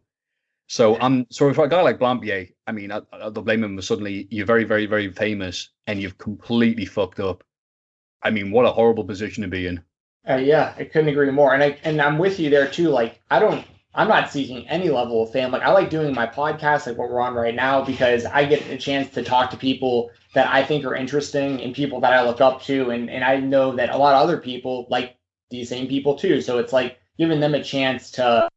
So 0.68 0.98
I'm 1.00 1.28
so 1.30 1.54
for 1.54 1.66
a 1.66 1.70
guy 1.70 1.82
like 1.82 2.00
Blampied, 2.00 2.54
I 2.66 2.72
mean, 2.72 2.92
I, 2.92 3.02
I 3.12 3.30
don't 3.30 3.46
blame 3.46 3.64
him. 3.64 3.76
But 3.76 3.86
Suddenly, 3.86 4.28
you're 4.32 4.46
very, 4.46 4.64
very, 4.64 4.86
very 4.88 5.12
famous, 5.12 5.70
and 5.88 6.02
you've 6.02 6.18
completely 6.18 6.86
fucked 6.86 7.20
up. 7.20 7.44
I 8.24 8.32
mean, 8.32 8.52
what 8.52 8.66
a 8.66 8.72
horrible 8.72 9.04
position 9.04 9.44
to 9.44 9.48
be 9.50 9.68
in. 9.68 9.84
Uh, 10.28 10.38
yeah, 10.38 10.74
I 10.78 10.86
couldn't 10.86 11.10
agree 11.10 11.30
more. 11.30 11.54
And 11.54 11.64
I 11.64 11.78
and 11.84 12.02
I'm 12.02 12.18
with 12.18 12.40
you 12.40 12.50
there 12.50 12.68
too. 12.68 12.90
Like, 12.90 13.22
I 13.30 13.38
don't, 13.38 13.64
I'm 13.94 14.08
not 14.08 14.32
seeking 14.32 14.68
any 14.68 14.90
level 14.90 15.22
of 15.22 15.32
fame. 15.32 15.52
Like, 15.52 15.62
I 15.62 15.72
like 15.72 15.92
doing 15.92 16.16
my 16.16 16.26
podcast, 16.26 16.88
like 16.88 16.98
what 16.98 17.12
we're 17.12 17.22
on 17.22 17.36
right 17.36 17.54
now, 17.54 17.84
because 17.84 18.26
I 18.26 18.46
get 18.46 18.68
a 18.68 18.78
chance 18.78 19.14
to 19.14 19.24
talk 19.24 19.52
to 19.52 19.58
people 19.58 20.10
that 20.34 20.52
I 20.52 20.64
think 20.64 20.84
are 20.84 20.96
interesting 20.96 21.62
and 21.62 21.76
people 21.76 22.02
that 22.02 22.12
I 22.12 22.24
look 22.24 22.42
up 22.42 22.64
to, 22.64 22.90
and 22.90 23.08
and 23.10 23.24
I 23.24 23.38
know 23.38 23.76
that 23.76 23.92
a 23.92 23.98
lot 23.98 24.16
of 24.16 24.24
other 24.24 24.40
people 24.40 24.88
like 24.90 25.16
these 25.52 25.70
same 25.70 25.88
people 25.88 26.16
too. 26.16 26.42
So 26.42 26.58
it's 26.58 26.74
like 26.74 26.98
giving 27.20 27.40
them 27.40 27.54
a 27.54 27.64
chance 27.64 28.10
to 28.12 28.50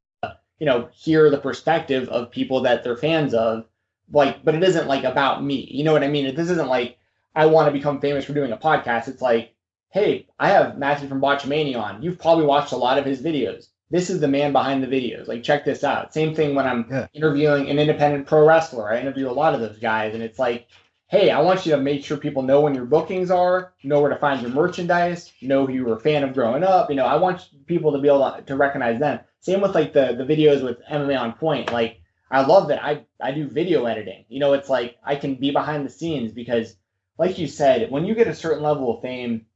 you 0.59 0.67
know, 0.67 0.89
hear 0.93 1.31
the 1.31 1.39
perspective 1.39 2.09
of 2.09 2.31
people 2.31 2.63
that 2.63 2.85
they're 2.85 2.97
fans 2.97 3.35
of. 3.35 3.65
Like, 4.11 4.45
but 4.45 4.55
it 4.55 4.63
isn't 4.63 4.89
like 4.89 5.05
about 5.05 5.45
me. 5.45 5.69
You 5.71 5.85
know 5.85 5.93
what 5.93 6.03
I 6.03 6.09
mean? 6.09 6.35
This 6.35 6.51
isn't 6.51 6.69
like 6.69 6.99
I 7.35 7.47
want 7.47 7.67
to 7.69 7.73
become 7.73 8.01
famous 8.01 8.25
for 8.25 8.33
doing 8.33 8.53
a 8.53 8.57
podcast. 8.57 9.09
It's 9.09 9.23
like, 9.23 9.55
hey, 9.91 10.27
I 10.39 10.49
have 10.49 10.79
Matthew 10.79 11.09
from 11.09 11.21
Botchamania 11.21 11.81
on. 11.81 12.03
You've 12.03 12.19
probably 12.19 12.45
watched 12.45 12.73
a 12.73 12.77
lot 12.77 12.99
of 12.99 13.05
his 13.05 13.23
videos. 13.23 13.69
This 13.91 14.11
is 14.11 14.21
the 14.21 14.29
man 14.29 14.53
behind 14.53 14.83
the 14.83 14.87
videos. 14.87 15.29
Like, 15.29 15.43
check 15.43 15.65
this 15.65 15.85
out. 15.85 16.13
Same 16.13 16.35
thing 16.35 16.55
when 16.55 16.67
I'm 16.67 16.87
yeah. 16.91 17.07
interviewing 17.15 17.71
an 17.71 17.79
independent 17.79 18.27
pro 18.27 18.47
wrestler. 18.47 18.91
I 18.91 19.01
interview 19.01 19.31
a 19.31 19.33
lot 19.33 19.55
of 19.55 19.61
those 19.61 19.79
guys, 19.79 20.15
and 20.15 20.23
it's 20.23 20.39
like, 20.39 20.67
hey, 21.07 21.31
I 21.31 21.41
want 21.41 21.65
you 21.65 21.73
to 21.73 21.81
make 21.81 22.05
sure 22.05 22.19
people 22.19 22.43
know 22.43 22.61
when 22.61 22.75
your 22.75 22.85
bookings 22.85 23.31
are, 23.31 23.73
know 23.83 24.01
where 24.01 24.11
to 24.11 24.19
find 24.19 24.43
your 24.43 24.51
merchandise, 24.51 25.33
know 25.41 25.65
who 25.67 25.73
you 25.73 25.85
were 25.87 25.97
a 25.97 26.01
fan 26.01 26.23
of 26.23 26.35
growing 26.35 26.63
up. 26.63 26.91
You 26.91 26.97
know, 26.97 27.07
I 27.07 27.17
want 27.17 27.49
people 27.67 27.93
to 27.93 27.99
be 27.99 28.09
able 28.09 28.31
to, 28.31 28.43
to 28.43 28.57
recognize 28.57 29.01
them. 29.01 29.21
Same 29.41 29.61
with 29.61 29.75
like 29.75 29.93
the 29.93 30.15
the 30.15 30.25
videos 30.25 30.63
with 30.63 30.79
MMA 30.91 31.19
on 31.19 31.33
point. 31.35 31.73
Like 31.73 32.01
I 32.31 32.45
love 32.45 32.69
that 32.69 32.83
I 32.83 33.05
I 33.21 33.33
do 33.33 33.49
video 33.49 33.87
editing. 33.87 34.25
You 34.29 34.41
know, 34.41 34.53
it's 34.53 34.69
like 34.69 34.97
I 35.05 35.17
can 35.17 35.37
be 35.37 35.51
behind 35.51 35.87
the 35.87 35.91
scenes 35.91 36.33
because, 36.33 36.77
like 37.19 37.39
you 37.39 37.47
said, 37.47 37.91
when 37.91 38.05
you 38.05 38.15
get 38.15 38.29
a 38.29 38.35
certain 38.35 38.63
level 38.63 38.95
of 38.95 39.03
fame, 39.03 39.47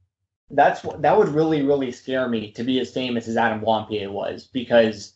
that's 0.50 0.84
what 0.84 1.02
that 1.02 1.16
would 1.16 1.28
really 1.28 1.62
really 1.62 1.90
scare 1.92 2.28
me 2.28 2.52
to 2.52 2.64
be 2.64 2.78
as 2.80 2.92
famous 2.92 3.28
as 3.28 3.36
Adam 3.36 3.60
Blampied 3.60 4.10
was 4.10 4.48
because 4.52 5.14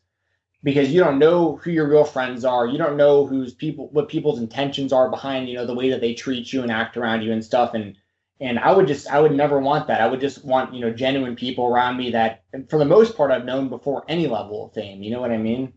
because 0.62 0.90
you 0.90 0.98
don't 1.00 1.18
know 1.18 1.56
who 1.56 1.70
your 1.70 1.88
real 1.88 2.04
friends 2.04 2.44
are. 2.44 2.66
You 2.66 2.78
don't 2.78 2.96
know 2.96 3.26
who's 3.26 3.54
people 3.54 3.88
what 3.90 4.08
people's 4.08 4.40
intentions 4.40 4.92
are 4.92 5.10
behind 5.10 5.48
you 5.48 5.54
know 5.54 5.66
the 5.66 5.74
way 5.74 5.90
that 5.90 6.00
they 6.00 6.14
treat 6.14 6.52
you 6.52 6.62
and 6.62 6.72
act 6.72 6.96
around 6.96 7.22
you 7.22 7.32
and 7.32 7.44
stuff 7.44 7.74
and 7.74 7.96
and 8.40 8.58
I 8.58 8.72
would 8.72 8.86
just 8.86 9.08
I 9.08 9.20
would 9.20 9.32
never 9.32 9.58
want 9.58 9.86
that. 9.88 10.00
I 10.00 10.06
would 10.06 10.20
just 10.20 10.44
want, 10.44 10.74
you 10.74 10.80
know, 10.80 10.90
genuine 10.90 11.36
people 11.36 11.66
around 11.66 11.96
me 11.96 12.10
that 12.10 12.44
for 12.68 12.78
the 12.78 12.84
most 12.84 13.16
part 13.16 13.30
I've 13.30 13.44
known 13.44 13.68
before 13.68 14.04
any 14.08 14.26
level 14.26 14.66
of 14.66 14.74
fame. 14.74 15.02
You 15.02 15.10
know 15.10 15.20
what 15.20 15.30
I 15.30 15.38
mean? 15.38 15.72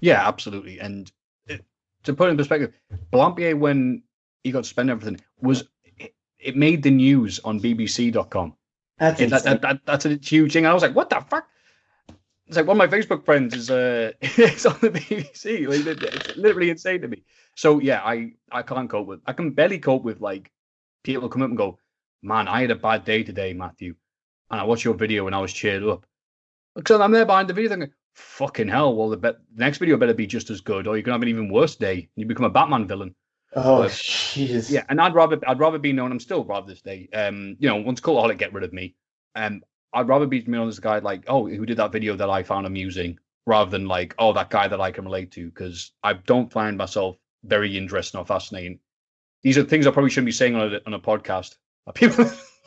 Yeah, 0.00 0.26
absolutely. 0.26 0.78
And 0.78 1.10
it, 1.46 1.64
to 2.04 2.12
put 2.12 2.28
it 2.28 2.32
in 2.32 2.36
perspective, 2.36 2.72
Blampied 3.12 3.58
when 3.58 4.02
he 4.44 4.52
got 4.52 4.64
to 4.64 4.68
spend 4.68 4.90
everything 4.90 5.20
was 5.40 5.64
it, 5.96 6.14
it 6.38 6.56
made 6.56 6.82
the 6.82 6.90
news 6.90 7.40
on 7.40 7.60
BBC.com. 7.60 8.54
That's 8.98 9.20
it, 9.20 9.30
that, 9.30 9.44
that, 9.44 9.62
that, 9.62 9.80
that's 9.86 10.04
a 10.04 10.16
huge 10.16 10.52
thing. 10.52 10.66
I 10.66 10.74
was 10.74 10.82
like, 10.82 10.94
what 10.94 11.08
the 11.08 11.24
fuck? 11.28 11.46
It's 12.46 12.56
like 12.56 12.66
one 12.66 12.80
of 12.80 12.90
my 12.90 12.96
Facebook 12.96 13.24
friends 13.24 13.54
is 13.54 13.70
uh 13.70 14.12
it's 14.20 14.66
on 14.66 14.76
the 14.80 14.90
BBC. 14.90 15.66
Like, 15.66 16.02
it's 16.02 16.36
literally 16.36 16.70
insane 16.70 17.00
to 17.02 17.08
me. 17.08 17.22
So 17.54 17.78
yeah, 17.78 18.02
I 18.04 18.32
I 18.52 18.62
can't 18.62 18.90
cope 18.90 19.06
with. 19.06 19.20
I 19.26 19.32
can 19.32 19.52
barely 19.52 19.78
cope 19.78 20.02
with 20.02 20.20
like 20.20 20.50
people 21.08 21.28
come 21.30 21.40
up 21.40 21.48
and 21.48 21.56
go, 21.56 21.78
"Man, 22.22 22.48
I 22.48 22.60
had 22.60 22.70
a 22.70 22.76
bad 22.76 23.06
day 23.06 23.22
today, 23.22 23.54
Matthew," 23.54 23.94
and 24.50 24.60
I 24.60 24.64
watched 24.64 24.84
your 24.84 24.92
video 24.92 25.26
and 25.26 25.34
I 25.34 25.40
was 25.40 25.52
cheered 25.52 25.82
up. 25.82 26.04
Because 26.76 27.00
I'm 27.00 27.12
there 27.12 27.24
behind 27.24 27.48
the 27.48 27.54
video 27.54 27.70
thinking, 27.70 27.92
"Fucking 28.14 28.68
hell! 28.68 28.94
Well, 28.94 29.08
the, 29.08 29.16
be- 29.16 29.30
the 29.54 29.64
next 29.64 29.78
video 29.78 29.96
better 29.96 30.12
be 30.12 30.26
just 30.26 30.50
as 30.50 30.60
good, 30.60 30.86
or 30.86 30.98
you 30.98 31.02
can 31.02 31.12
have 31.12 31.22
an 31.22 31.28
even 31.28 31.50
worse 31.50 31.76
day. 31.76 32.10
You 32.14 32.26
become 32.26 32.44
a 32.44 32.50
Batman 32.50 32.86
villain." 32.86 33.14
Oh, 33.56 33.84
jeez. 33.88 34.70
Yeah, 34.70 34.84
and 34.90 35.00
I'd 35.00 35.14
rather 35.14 35.40
I'd 35.46 35.58
rather 35.58 35.78
be 35.78 35.94
known. 35.94 36.12
I'm 36.12 36.20
still 36.20 36.44
rather 36.44 36.66
this 36.66 36.82
day. 36.82 37.08
Um, 37.14 37.56
you 37.58 37.68
know, 37.70 37.76
once 37.76 38.02
Cultaholic 38.02 38.36
get 38.36 38.52
rid 38.52 38.64
of 38.64 38.74
me, 38.74 38.94
um, 39.34 39.62
I'd 39.94 40.08
rather 40.08 40.26
be 40.26 40.42
known 40.42 40.68
as 40.68 40.76
a 40.76 40.82
guy 40.82 40.98
like, 40.98 41.24
oh, 41.26 41.48
who 41.48 41.64
did 41.64 41.78
that 41.78 41.92
video 41.92 42.16
that 42.16 42.28
I 42.28 42.42
found 42.42 42.66
amusing, 42.66 43.18
rather 43.46 43.70
than 43.70 43.88
like, 43.88 44.14
oh, 44.18 44.34
that 44.34 44.50
guy 44.50 44.68
that 44.68 44.82
I 44.82 44.90
can 44.90 45.06
relate 45.06 45.30
to, 45.32 45.46
because 45.46 45.90
I 46.02 46.12
don't 46.12 46.52
find 46.52 46.76
myself 46.76 47.16
very 47.44 47.78
interesting 47.78 48.20
or 48.20 48.26
fascinating 48.26 48.80
these 49.42 49.58
are 49.58 49.62
things 49.62 49.86
I 49.86 49.90
probably 49.90 50.10
shouldn't 50.10 50.26
be 50.26 50.32
saying 50.32 50.54
on 50.54 50.74
a, 50.74 50.80
on 50.86 50.94
a 50.94 51.00
podcast. 51.00 51.56
People, 51.94 52.30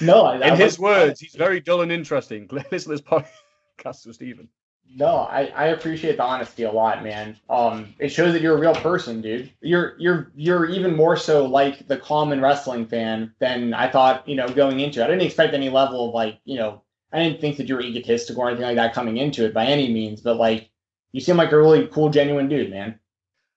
no, 0.00 0.24
I, 0.24 0.36
in 0.36 0.42
I 0.42 0.56
his 0.56 0.78
words, 0.78 1.20
he's 1.20 1.34
very 1.34 1.60
dull 1.60 1.82
and 1.82 1.92
interesting. 1.92 2.48
Listen 2.70 2.70
to 2.70 2.88
this 2.88 3.00
podcast 3.02 4.06
with 4.06 4.14
Stephen. 4.14 4.48
No, 4.96 5.16
I, 5.16 5.46
I 5.56 5.66
appreciate 5.68 6.16
the 6.16 6.22
honesty 6.22 6.62
a 6.62 6.70
lot, 6.70 7.02
man. 7.02 7.36
Um, 7.50 7.94
it 7.98 8.10
shows 8.10 8.32
that 8.32 8.42
you're 8.42 8.56
a 8.56 8.60
real 8.60 8.74
person, 8.74 9.20
dude. 9.20 9.50
You're 9.60 9.94
you're 9.98 10.30
you're 10.36 10.66
even 10.66 10.94
more 10.94 11.16
so 11.16 11.46
like 11.46 11.86
the 11.88 11.96
common 11.96 12.40
wrestling 12.40 12.86
fan 12.86 13.34
than 13.40 13.74
I 13.74 13.90
thought. 13.90 14.28
You 14.28 14.36
know, 14.36 14.48
going 14.48 14.80
into 14.80 15.00
it, 15.00 15.04
I 15.04 15.08
didn't 15.08 15.22
expect 15.22 15.54
any 15.54 15.68
level 15.68 16.08
of 16.08 16.14
like, 16.14 16.38
you 16.44 16.56
know, 16.56 16.82
I 17.12 17.18
didn't 17.18 17.40
think 17.40 17.56
that 17.56 17.68
you 17.68 17.74
were 17.74 17.80
egotistical 17.80 18.42
or 18.42 18.48
anything 18.48 18.66
like 18.66 18.76
that 18.76 18.94
coming 18.94 19.16
into 19.16 19.44
it 19.44 19.54
by 19.54 19.66
any 19.66 19.92
means. 19.92 20.20
But 20.20 20.36
like, 20.36 20.70
you 21.12 21.20
seem 21.20 21.36
like 21.36 21.52
a 21.52 21.58
really 21.58 21.88
cool, 21.88 22.10
genuine 22.10 22.48
dude, 22.48 22.70
man. 22.70 22.98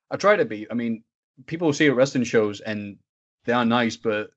I 0.10 0.16
try 0.16 0.38
to 0.38 0.46
be. 0.46 0.66
I 0.72 0.74
mean, 0.74 1.04
people 1.46 1.72
see 1.74 1.88
at 1.88 1.96
wrestling 1.96 2.24
shows 2.24 2.62
and 2.62 2.98
they 3.46 3.54
are 3.54 3.66
nice, 3.66 3.96
but 3.96 4.32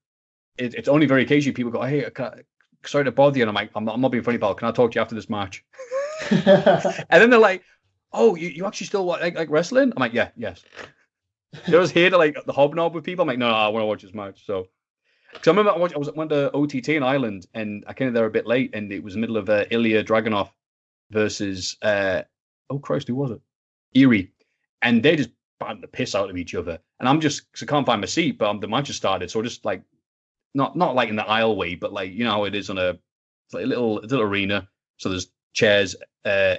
it, 0.58 0.74
it's 0.74 0.88
only 0.88 1.06
very 1.06 1.22
occasionally 1.22 1.54
people 1.54 1.72
go, 1.72 1.82
"Hey, 1.82 2.04
I, 2.04 2.30
sorry 2.84 3.04
to 3.04 3.12
bother 3.12 3.38
you," 3.38 3.42
and 3.42 3.48
I'm 3.48 3.54
like, 3.54 3.70
"I'm 3.74 3.84
not, 3.84 3.94
I'm 3.94 4.00
not 4.00 4.12
being 4.12 4.24
funny, 4.24 4.38
pal. 4.38 4.54
Can 4.54 4.68
I 4.68 4.72
talk 4.72 4.92
to 4.92 4.96
you 4.96 5.00
after 5.00 5.14
this 5.14 5.30
match?" 5.30 5.64
and 6.30 7.06
then 7.10 7.30
they're 7.30 7.38
like, 7.38 7.62
"Oh, 8.12 8.34
you, 8.34 8.48
you 8.48 8.66
actually 8.66 8.86
still 8.86 9.04
like, 9.04 9.34
like 9.34 9.50
wrestling?" 9.50 9.92
I'm 9.96 10.00
like, 10.00 10.12
"Yeah, 10.12 10.30
yes." 10.36 10.62
I 11.66 11.76
was 11.76 11.90
here 11.90 12.10
to 12.10 12.16
like 12.16 12.36
the 12.46 12.52
hobnob 12.52 12.94
with 12.94 13.04
people. 13.04 13.22
I'm 13.22 13.28
like, 13.28 13.38
"No, 13.38 13.48
no 13.48 13.54
I 13.54 13.68
want 13.68 13.82
to 13.82 13.86
watch 13.86 14.02
this 14.02 14.14
match." 14.14 14.46
So, 14.46 14.68
because 15.32 15.48
I 15.48 15.50
remember 15.50 15.72
I, 15.72 15.78
watched, 15.78 15.94
I 15.94 15.98
was 15.98 16.12
went 16.12 16.30
to 16.30 16.52
OTT 16.52 16.90
in 16.90 17.02
Ireland 17.02 17.46
and 17.54 17.84
I 17.86 17.92
came 17.92 18.12
there 18.12 18.26
a 18.26 18.30
bit 18.30 18.46
late, 18.46 18.70
and 18.74 18.92
it 18.92 19.02
was 19.02 19.14
the 19.14 19.20
middle 19.20 19.36
of 19.36 19.48
uh, 19.48 19.64
Ilya 19.70 20.04
Dragunov 20.04 20.50
versus 21.10 21.76
uh, 21.82 22.22
oh 22.68 22.78
Christ, 22.78 23.08
who 23.08 23.16
was 23.16 23.32
it? 23.32 23.40
Eerie, 23.94 24.30
and 24.82 25.02
they 25.02 25.16
just 25.16 25.30
batting 25.60 25.80
the 25.80 25.88
piss 25.88 26.14
out 26.14 26.30
of 26.30 26.36
each 26.36 26.54
other. 26.54 26.78
And 26.98 27.08
I'm 27.08 27.20
just, 27.20 27.42
I 27.62 27.66
can't 27.66 27.86
find 27.86 28.00
my 28.00 28.06
seat, 28.06 28.38
but 28.38 28.50
I'm, 28.50 28.60
the 28.60 28.68
match 28.68 28.88
has 28.88 28.96
started. 28.96 29.30
So 29.30 29.42
just 29.42 29.64
like, 29.64 29.82
not 30.54 30.76
not 30.76 30.96
like 30.96 31.08
in 31.08 31.16
the 31.16 31.26
aisle 31.26 31.54
way, 31.56 31.76
but 31.76 31.92
like, 31.92 32.12
you 32.12 32.24
know 32.24 32.32
how 32.32 32.44
it 32.44 32.56
is 32.56 32.70
on 32.70 32.78
a 32.78 32.98
like 33.52 33.64
a 33.64 33.66
little 33.66 33.94
little 33.94 34.22
arena. 34.22 34.68
So 34.96 35.08
there's 35.08 35.30
chairs 35.52 35.94
uh, 36.24 36.56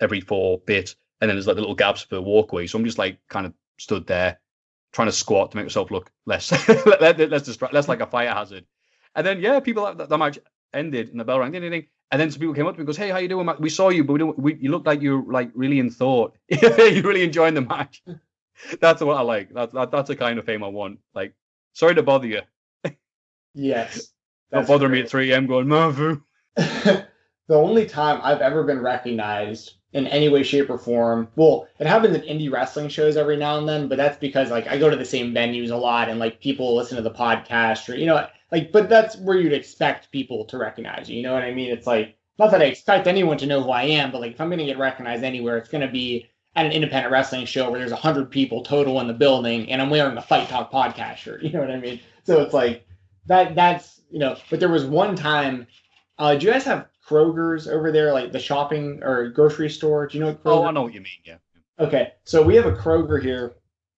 every 0.00 0.20
four 0.20 0.58
bit, 0.66 0.94
and 1.20 1.28
then 1.28 1.36
there's 1.36 1.46
like 1.46 1.56
the 1.56 1.62
little 1.62 1.74
gaps 1.74 2.02
for 2.02 2.20
walkway. 2.20 2.66
So 2.66 2.78
I'm 2.78 2.84
just 2.84 2.98
like 2.98 3.18
kind 3.28 3.46
of 3.46 3.54
stood 3.78 4.06
there 4.06 4.38
trying 4.92 5.08
to 5.08 5.12
squat 5.12 5.50
to 5.50 5.56
make 5.56 5.66
myself 5.66 5.90
look 5.90 6.10
less 6.26 6.50
less 7.00 7.42
distract, 7.42 7.74
less 7.74 7.88
like 7.88 8.00
a 8.00 8.06
fire 8.06 8.32
hazard. 8.32 8.64
And 9.14 9.26
then 9.26 9.40
yeah, 9.40 9.60
people 9.60 9.84
that, 9.84 10.08
that 10.08 10.18
match 10.18 10.38
ended 10.74 11.10
and 11.10 11.20
the 11.20 11.24
bell 11.24 11.40
rang, 11.40 11.52
ding, 11.52 11.62
ding, 11.62 11.70
ding. 11.70 11.86
And 12.10 12.20
then 12.20 12.30
some 12.30 12.40
people 12.40 12.54
came 12.54 12.66
up 12.66 12.74
to 12.74 12.78
me 12.78 12.82
and 12.82 12.86
goes, 12.86 12.96
"Hey, 12.96 13.10
how 13.10 13.18
you 13.18 13.28
doing? 13.28 13.48
We 13.58 13.68
saw 13.68 13.90
you, 13.90 14.02
but 14.02 14.14
we 14.14 14.18
don't. 14.18 14.38
We, 14.38 14.54
you 14.54 14.70
looked 14.70 14.86
like 14.86 15.02
you 15.02 15.20
were 15.20 15.32
like 15.32 15.50
really 15.54 15.78
in 15.78 15.90
thought. 15.90 16.36
you 16.48 17.02
really 17.02 17.22
enjoying 17.22 17.54
the 17.54 17.60
match. 17.60 18.02
that's 18.80 19.02
what 19.02 19.16
I 19.16 19.20
like. 19.20 19.52
That's 19.52 19.72
that 19.74 19.90
that's 19.90 20.08
the 20.08 20.16
kind 20.16 20.38
of 20.38 20.46
fame 20.46 20.64
I 20.64 20.68
want. 20.68 21.00
Like, 21.14 21.34
sorry 21.74 21.94
to 21.96 22.02
bother 22.02 22.26
you. 22.26 22.40
yes, 23.54 24.12
don't 24.50 24.66
bother 24.66 24.88
great. 24.88 24.98
me 24.98 25.02
at 25.02 25.10
3 25.10 25.32
a.m. 25.32 25.46
going 25.46 25.66
Maffew. 25.66 26.22
the 27.48 27.56
only 27.56 27.86
time 27.86 28.20
I've 28.22 28.40
ever 28.40 28.62
been 28.62 28.80
recognized 28.80 29.74
in 29.92 30.06
any 30.06 30.28
way, 30.28 30.42
shape, 30.42 30.68
or 30.68 30.78
form. 30.78 31.28
Well, 31.34 31.66
it 31.78 31.86
happens 31.86 32.14
in 32.14 32.22
indie 32.22 32.52
wrestling 32.52 32.88
shows 32.88 33.16
every 33.16 33.36
now 33.36 33.58
and 33.58 33.68
then, 33.68 33.88
but 33.88 33.96
that's 33.96 34.18
because 34.18 34.50
like 34.50 34.66
I 34.66 34.78
go 34.78 34.90
to 34.90 34.96
the 34.96 35.04
same 35.04 35.34
venues 35.34 35.70
a 35.70 35.76
lot, 35.76 36.08
and 36.08 36.20
like 36.20 36.40
people 36.40 36.76
listen 36.76 36.96
to 36.96 37.02
the 37.02 37.10
podcast, 37.10 37.88
or 37.92 37.96
you 37.96 38.06
know, 38.06 38.26
like, 38.52 38.70
but 38.70 38.88
that's 38.88 39.16
where 39.16 39.38
you'd 39.38 39.52
expect 39.52 40.12
people 40.12 40.44
to 40.46 40.58
recognize 40.58 41.08
you. 41.08 41.16
You 41.16 41.22
know 41.22 41.32
what 41.32 41.42
I 41.42 41.52
mean? 41.52 41.70
It's 41.70 41.86
like 41.86 42.16
not 42.38 42.50
that 42.50 42.62
I 42.62 42.66
expect 42.66 43.06
anyone 43.06 43.38
to 43.38 43.46
know 43.46 43.62
who 43.62 43.70
I 43.70 43.84
am, 43.84 44.12
but 44.12 44.20
like 44.20 44.32
if 44.32 44.40
I'm 44.40 44.50
to 44.50 44.64
get 44.64 44.78
recognized 44.78 45.24
anywhere, 45.24 45.56
it's 45.56 45.70
to 45.70 45.88
be 45.88 46.28
at 46.54 46.66
an 46.66 46.72
independent 46.72 47.12
wrestling 47.12 47.46
show 47.46 47.70
where 47.70 47.80
there's 47.80 47.92
hundred 47.92 48.30
people 48.30 48.62
total 48.62 49.00
in 49.00 49.06
the 49.06 49.14
building, 49.14 49.70
and 49.70 49.80
I'm 49.80 49.90
wearing 49.90 50.16
a 50.16 50.22
Fight 50.22 50.48
Talk 50.48 50.70
podcast 50.70 51.16
shirt. 51.16 51.42
You 51.48 51.50
know 51.52 51.60
what 51.60 51.70
I 51.70 51.78
mean? 51.78 52.00
So 52.24 52.40
it's 52.42 52.52
like 52.52 52.86
that. 53.26 53.54
That's 53.54 54.02
you 54.10 54.18
know. 54.18 54.36
But 54.50 54.60
there 54.60 54.68
was 54.68 54.84
one 54.84 55.16
time. 55.16 55.66
Uh, 56.18 56.34
do 56.34 56.46
you 56.46 56.52
guys 56.52 56.64
have 56.64 56.88
Kroger's 57.08 57.68
over 57.68 57.90
there, 57.92 58.12
like 58.12 58.32
the 58.32 58.38
shopping 58.38 59.02
or 59.02 59.28
grocery 59.28 59.70
store? 59.70 60.06
Do 60.06 60.18
you 60.18 60.24
know? 60.24 60.30
What 60.30 60.40
oh, 60.44 60.48
Kroger? 60.48 60.64
Oh, 60.64 60.66
I 60.66 60.70
know 60.72 60.82
what 60.82 60.94
you 60.94 61.00
mean. 61.00 61.22
Yeah. 61.24 61.36
Okay, 61.80 62.12
so 62.24 62.42
we 62.42 62.56
have 62.56 62.66
a 62.66 62.72
Kroger 62.72 63.22
here 63.22 63.54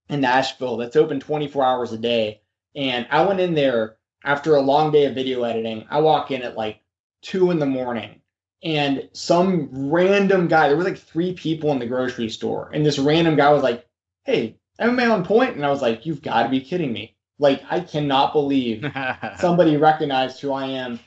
in 0.08 0.20
Nashville 0.20 0.76
that's 0.76 0.96
open 0.96 1.18
24 1.18 1.64
hours 1.64 1.92
a 1.92 1.98
day, 1.98 2.42
and 2.76 3.06
I 3.10 3.24
went 3.24 3.40
in 3.40 3.54
there 3.54 3.96
after 4.22 4.54
a 4.54 4.60
long 4.60 4.92
day 4.92 5.06
of 5.06 5.14
video 5.14 5.44
editing, 5.44 5.86
I 5.90 6.00
walk 6.00 6.30
in 6.30 6.42
at 6.42 6.56
like 6.56 6.80
two 7.22 7.50
in 7.50 7.58
the 7.58 7.66
morning 7.66 8.20
and 8.62 9.08
some 9.12 9.68
random 9.90 10.48
guy, 10.48 10.68
there 10.68 10.76
was 10.76 10.86
like 10.86 10.98
three 10.98 11.32
people 11.32 11.72
in 11.72 11.78
the 11.78 11.86
grocery 11.86 12.28
store, 12.28 12.70
and 12.72 12.84
this 12.84 12.98
random 12.98 13.36
guy 13.36 13.50
was 13.50 13.62
like, 13.62 13.86
Hey, 14.24 14.56
am 14.78 14.96
MMA 14.96 15.12
on 15.12 15.24
point. 15.24 15.56
And 15.56 15.64
I 15.64 15.70
was 15.70 15.82
like, 15.82 16.04
You've 16.04 16.22
got 16.22 16.42
to 16.42 16.48
be 16.48 16.60
kidding 16.60 16.92
me. 16.92 17.16
Like, 17.38 17.62
I 17.70 17.80
cannot 17.80 18.34
believe 18.34 18.84
somebody 19.38 19.76
recognized 19.78 20.40
who 20.40 20.52
I 20.52 20.66
am. 20.66 21.00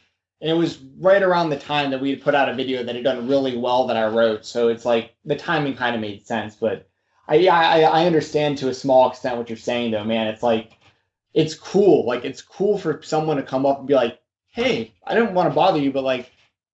And 0.43 0.51
it 0.51 0.55
was 0.55 0.77
right 0.99 1.23
around 1.23 1.51
the 1.51 1.57
time 1.57 1.91
that 1.91 2.01
we 2.01 2.09
had 2.09 2.21
put 2.21 2.35
out 2.35 2.49
a 2.49 2.53
video 2.53 2.83
that 2.83 2.95
had 2.95 3.05
done 3.05 3.29
really 3.29 3.55
well 3.55 3.87
that 3.87 3.95
I 3.95 4.07
wrote. 4.07 4.45
So 4.45 4.67
it's 4.67 4.83
like 4.83 5.15
the 5.23 5.37
timing 5.37 5.77
kind 5.77 5.95
of 5.95 6.01
made 6.01 6.27
sense. 6.27 6.55
But 6.55 6.89
I, 7.29 7.47
I, 7.47 7.79
I 7.83 8.05
understand 8.05 8.57
to 8.57 8.67
a 8.67 8.73
small 8.73 9.09
extent 9.09 9.37
what 9.37 9.49
you're 9.49 9.57
saying, 9.57 9.91
though, 9.91 10.03
man. 10.03 10.27
It's 10.27 10.43
like, 10.43 10.73
it's 11.33 11.55
cool. 11.55 12.05
Like 12.05 12.25
it's 12.25 12.41
cool 12.41 12.77
for 12.77 13.01
someone 13.03 13.37
to 13.37 13.43
come 13.43 13.65
up 13.65 13.79
and 13.79 13.87
be 13.87 13.95
like, 13.95 14.19
"Hey, 14.49 14.93
I 15.07 15.15
don't 15.15 15.33
want 15.33 15.49
to 15.49 15.55
bother 15.55 15.79
you, 15.79 15.93
but 15.93 16.03
like, 16.03 16.29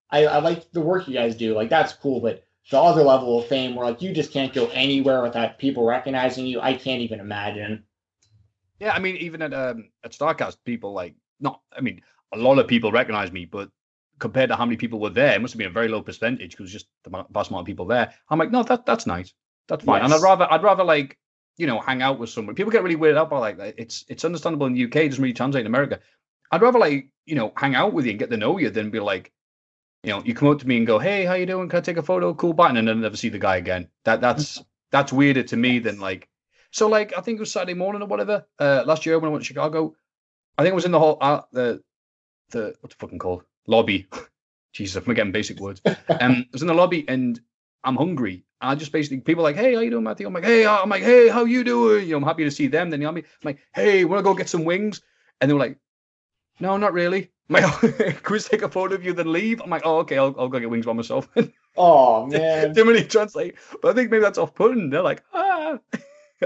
I, 0.09 0.25
I 0.25 0.39
like 0.39 0.71
the 0.71 0.81
work 0.81 1.07
you 1.07 1.13
guys 1.13 1.35
do. 1.35 1.53
Like 1.53 1.69
that's 1.69 1.93
cool." 1.93 2.19
But 2.21 2.43
the 2.71 2.79
other 2.79 3.03
level 3.03 3.39
of 3.39 3.47
fame, 3.47 3.75
where 3.75 3.85
like 3.85 4.01
you 4.01 4.13
just 4.13 4.33
can't 4.33 4.53
go 4.53 4.67
anywhere 4.67 5.21
without 5.21 5.59
people 5.59 5.85
recognizing 5.85 6.45
you, 6.45 6.59
I 6.59 6.73
can't 6.73 7.01
even 7.01 7.19
imagine. 7.19 7.83
Yeah, 8.79 8.93
I 8.93 8.99
mean, 8.99 9.17
even 9.17 9.41
at 9.41 9.53
um, 9.53 9.89
at 10.03 10.11
Starcast, 10.11 10.57
people 10.65 10.93
like 10.93 11.15
not. 11.39 11.61
I 11.71 11.81
mean, 11.81 12.01
a 12.33 12.37
lot 12.37 12.59
of 12.59 12.67
people 12.67 12.91
recognize 12.91 13.31
me, 13.31 13.45
but 13.45 13.69
compared 14.19 14.49
to 14.49 14.55
how 14.55 14.65
many 14.65 14.77
people 14.77 14.99
were 14.99 15.09
there, 15.09 15.33
it 15.33 15.41
must 15.41 15.53
have 15.53 15.57
been 15.57 15.67
a 15.67 15.71
very 15.71 15.87
low 15.87 16.01
percentage 16.01 16.51
because 16.51 16.71
just 16.71 16.87
the 17.03 17.25
vast 17.31 17.49
amount 17.49 17.63
of 17.63 17.65
people 17.67 17.85
there. 17.85 18.13
I'm 18.29 18.39
like, 18.39 18.51
no, 18.51 18.63
that 18.63 18.85
that's 18.85 19.05
nice, 19.05 19.33
that's 19.67 19.83
fine. 19.83 20.01
Yes. 20.01 20.05
And 20.05 20.13
I'd 20.13 20.23
rather 20.23 20.51
I'd 20.51 20.63
rather 20.63 20.83
like 20.83 21.17
you 21.59 21.67
know, 21.67 21.81
hang 21.81 22.01
out 22.01 22.17
with 22.17 22.29
someone. 22.29 22.55
People 22.55 22.71
get 22.71 22.83
really 22.83 22.95
weirded 22.95 23.17
out 23.17 23.29
by 23.29 23.37
like 23.37 23.57
that. 23.57 23.75
It's 23.77 24.05
it's 24.07 24.23
understandable 24.23 24.65
in 24.65 24.73
the 24.73 24.85
UK, 24.85 24.95
it 24.95 25.09
doesn't 25.09 25.21
really 25.21 25.33
translate 25.33 25.61
in 25.61 25.67
America. 25.67 25.99
I'd 26.51 26.61
rather 26.61 26.79
like, 26.79 27.09
you 27.25 27.35
know, 27.35 27.51
hang 27.57 27.75
out 27.75 27.93
with 27.93 28.05
you 28.05 28.11
and 28.11 28.19
get 28.19 28.31
to 28.31 28.37
know 28.37 28.57
you 28.57 28.69
than 28.69 28.89
be 28.89 29.01
like, 29.01 29.31
you 30.03 30.11
know, 30.11 30.23
you 30.23 30.33
come 30.33 30.47
up 30.47 30.59
to 30.59 30.67
me 30.67 30.77
and 30.77 30.87
go, 30.87 30.97
Hey, 30.97 31.25
how 31.25 31.33
you 31.33 31.45
doing? 31.45 31.67
Can 31.67 31.77
I 31.77 31.81
take 31.81 31.97
a 31.97 32.01
photo? 32.01 32.33
Cool 32.33 32.53
button, 32.53 32.77
and 32.77 32.87
then 32.87 33.01
never 33.01 33.17
see 33.17 33.27
the 33.27 33.39
guy 33.39 33.57
again. 33.57 33.89
That 34.05 34.21
that's 34.21 34.63
that's 34.91 35.11
weirder 35.11 35.43
to 35.43 35.57
me 35.57 35.79
than 35.79 35.99
like 35.99 36.29
so 36.71 36.87
like 36.87 37.13
I 37.17 37.21
think 37.21 37.37
it 37.37 37.41
was 37.41 37.51
Saturday 37.51 37.73
morning 37.73 38.01
or 38.01 38.07
whatever, 38.07 38.45
uh 38.57 38.83
last 38.87 39.05
year 39.05 39.19
when 39.19 39.27
I 39.27 39.31
went 39.33 39.43
to 39.43 39.47
Chicago. 39.47 39.95
I 40.57 40.63
think 40.63 40.71
it 40.71 40.75
was 40.75 40.85
in 40.85 40.91
the 40.91 40.99
whole 40.99 41.17
uh, 41.19 41.41
the 41.51 41.83
the 42.49 42.75
what's 42.81 42.95
the 42.95 42.99
fucking 42.99 43.19
called? 43.19 43.43
Lobby. 43.67 44.07
Jesus, 44.73 44.97
I'm 44.97 45.03
forgetting 45.03 45.31
basic 45.31 45.59
words. 45.59 45.81
Um 45.85 45.95
I 46.09 46.45
was 46.51 46.61
in 46.61 46.67
the 46.67 46.73
lobby 46.73 47.05
and 47.07 47.39
I'm 47.83 47.95
hungry 47.95 48.45
I 48.61 48.75
just 48.75 48.91
basically 48.91 49.21
people 49.21 49.43
like, 49.43 49.55
hey, 49.55 49.73
how 49.73 49.79
you 49.79 49.89
doing, 49.89 50.03
Matthew? 50.03 50.27
I'm 50.27 50.33
like, 50.33 50.43
hey, 50.43 50.65
I'm 50.65 50.89
like, 50.89 51.03
hey, 51.03 51.29
how 51.29 51.45
you 51.45 51.63
doing? 51.63 52.05
You 52.05 52.11
know, 52.11 52.17
I'm 52.17 52.23
happy 52.23 52.43
to 52.43 52.51
see 52.51 52.67
them. 52.67 52.89
Then 52.89 52.99
you 52.99 53.07
know 53.07 53.13
me. 53.13 53.21
I'm 53.21 53.45
like, 53.45 53.59
hey, 53.73 54.03
wanna 54.03 54.23
go 54.23 54.33
get 54.33 54.49
some 54.49 54.65
wings? 54.65 55.01
And 55.39 55.49
they 55.49 55.53
were 55.53 55.59
like, 55.59 55.77
no, 56.59 56.75
not 56.75 56.93
really. 56.93 57.31
I'm 57.49 57.63
like, 57.63 58.29
we 58.29 58.39
take 58.39 58.61
a 58.61 58.69
photo 58.69 58.95
of 58.95 59.05
you 59.05 59.13
then 59.13 59.31
leave? 59.31 59.61
I'm 59.61 59.69
like, 59.69 59.83
oh, 59.85 59.99
okay, 59.99 60.17
I'll, 60.17 60.35
I'll 60.37 60.49
go 60.49 60.59
get 60.59 60.69
wings 60.69 60.85
by 60.85 60.93
myself. 60.93 61.29
oh 61.77 62.25
man, 62.25 62.73
didn't 62.73 62.87
really 62.87 63.05
translate. 63.05 63.55
But 63.81 63.91
I 63.91 63.93
think 63.93 64.11
maybe 64.11 64.21
that's 64.21 64.37
off-putting. 64.37 64.89
They're 64.89 65.01
like, 65.01 65.23
ah, 65.33 65.79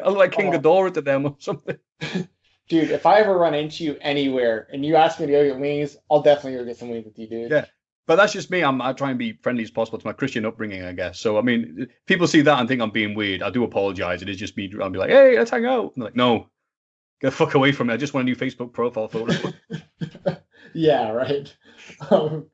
I'm 0.04 0.14
like 0.14 0.34
King 0.34 0.54
oh. 0.54 0.60
Ghidorah 0.60 0.94
to 0.94 1.02
them 1.02 1.26
or 1.26 1.36
something. 1.40 1.80
Dude, 2.74 2.90
if 2.90 3.06
I 3.06 3.20
ever 3.20 3.38
run 3.38 3.54
into 3.54 3.84
you 3.84 3.98
anywhere 4.02 4.68
and 4.74 4.84
you 4.84 4.96
ask 4.96 5.20
me 5.20 5.28
to 5.28 5.32
go 5.32 5.46
get 5.46 5.60
wings, 5.60 5.96
I'll 6.10 6.24
definitely 6.24 6.58
go 6.58 6.66
get 6.66 6.76
some 6.76 6.90
wings 6.90 7.06
with 7.06 7.20
you, 7.20 7.28
dude. 7.28 7.52
Yeah, 7.52 7.66
but 8.08 8.16
that's 8.16 8.34
just 8.34 8.50
me. 8.50 8.64
I'm 8.64 8.82
I 8.82 8.94
try 8.94 9.12
and 9.12 9.20
be 9.20 9.34
friendly 9.44 9.62
as 9.62 9.70
possible 9.70 10.00
to 10.00 10.08
my 10.08 10.14
Christian 10.14 10.44
upbringing, 10.44 10.84
I 10.84 10.92
guess. 10.94 11.20
So 11.20 11.38
I 11.38 11.44
mean, 11.44 11.86
people 12.08 12.26
see 12.26 12.42
that 12.42 12.60
and 12.60 12.68
think 12.68 12.82
I'm 12.82 12.90
being 12.90 13.14
weird. 13.14 13.44
I 13.44 13.52
do 13.52 13.64
apologize. 13.64 14.24
It 14.24 14.30
is 14.30 14.38
just 14.38 14.58
me. 14.58 14.74
I'll 14.82 14.90
be 14.90 14.98
like, 14.98 15.12
hey, 15.12 15.38
let's 15.38 15.52
hang 15.52 15.68
out. 15.68 15.96
Like, 15.96 16.16
no, 16.16 16.50
get 17.22 17.30
the 17.30 17.36
fuck 17.36 17.54
away 17.54 17.74
from 17.74 17.90
me. 17.90 17.94
I 17.94 17.98
just 17.98 18.16
want 18.16 18.28
a 18.28 18.32
new 18.32 18.36
Facebook 18.36 18.74
profile 18.74 19.08
photo. 19.08 19.54
yeah, 20.74 21.12
right. 21.12 21.56
Um, 22.10 22.48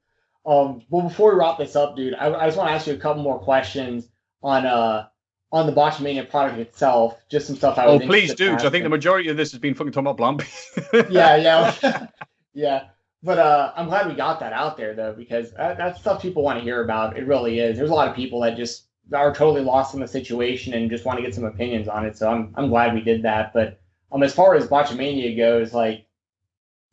um, 0.45 0.81
well, 0.89 1.03
before 1.03 1.31
we 1.31 1.39
wrap 1.39 1.59
this 1.59 1.77
up, 1.77 1.95
dude, 1.95 2.13
I, 2.15 2.33
I 2.33 2.45
just 2.47 2.57
want 2.57 2.67
to 2.67 2.73
ask 2.73 2.87
you 2.87 2.93
a 2.93 2.97
couple 2.97 3.23
more 3.23 3.39
questions 3.39 4.09
on 4.43 4.65
uh 4.65 5.05
on 5.51 5.65
the 5.65 5.73
Botchamania 5.73 6.29
product 6.29 6.59
itself. 6.59 7.21
Just 7.29 7.47
some 7.47 7.55
stuff 7.55 7.77
I 7.77 7.87
was. 7.87 8.01
Oh, 8.01 8.05
please 8.05 8.33
do, 8.35 8.53
I 8.53 8.69
think 8.69 8.83
the 8.83 8.89
majority 8.89 9.29
of 9.29 9.37
this 9.37 9.51
has 9.51 9.59
been 9.59 9.73
fucking 9.73 9.91
talking 9.91 10.07
about 10.07 10.17
Blampied. 10.17 11.11
yeah, 11.11 11.35
yeah, 11.35 12.07
yeah. 12.53 12.83
But 13.21 13.39
uh, 13.39 13.73
I'm 13.75 13.87
glad 13.87 14.07
we 14.07 14.13
got 14.13 14.39
that 14.39 14.53
out 14.53 14.77
there 14.77 14.93
though, 14.93 15.13
because 15.13 15.51
that, 15.53 15.77
that's 15.77 15.99
stuff 15.99 16.21
people 16.21 16.43
want 16.43 16.57
to 16.57 16.63
hear 16.63 16.83
about. 16.83 17.17
It 17.17 17.27
really 17.27 17.59
is. 17.59 17.77
There's 17.77 17.89
a 17.89 17.93
lot 17.93 18.07
of 18.07 18.15
people 18.15 18.39
that 18.41 18.55
just 18.55 18.85
are 19.13 19.33
totally 19.33 19.63
lost 19.63 19.93
in 19.93 19.99
the 19.99 20.07
situation 20.07 20.73
and 20.73 20.89
just 20.89 21.03
want 21.03 21.17
to 21.17 21.23
get 21.23 21.33
some 21.33 21.43
opinions 21.43 21.87
on 21.87 22.05
it. 22.05 22.17
So 22.17 22.29
I'm 22.29 22.53
I'm 22.55 22.69
glad 22.69 22.93
we 22.93 23.01
did 23.01 23.23
that. 23.23 23.53
But 23.53 23.79
um, 24.11 24.23
as 24.23 24.33
far 24.33 24.55
as 24.55 24.67
Botchamania 24.67 25.35
goes, 25.35 25.73
like, 25.73 26.05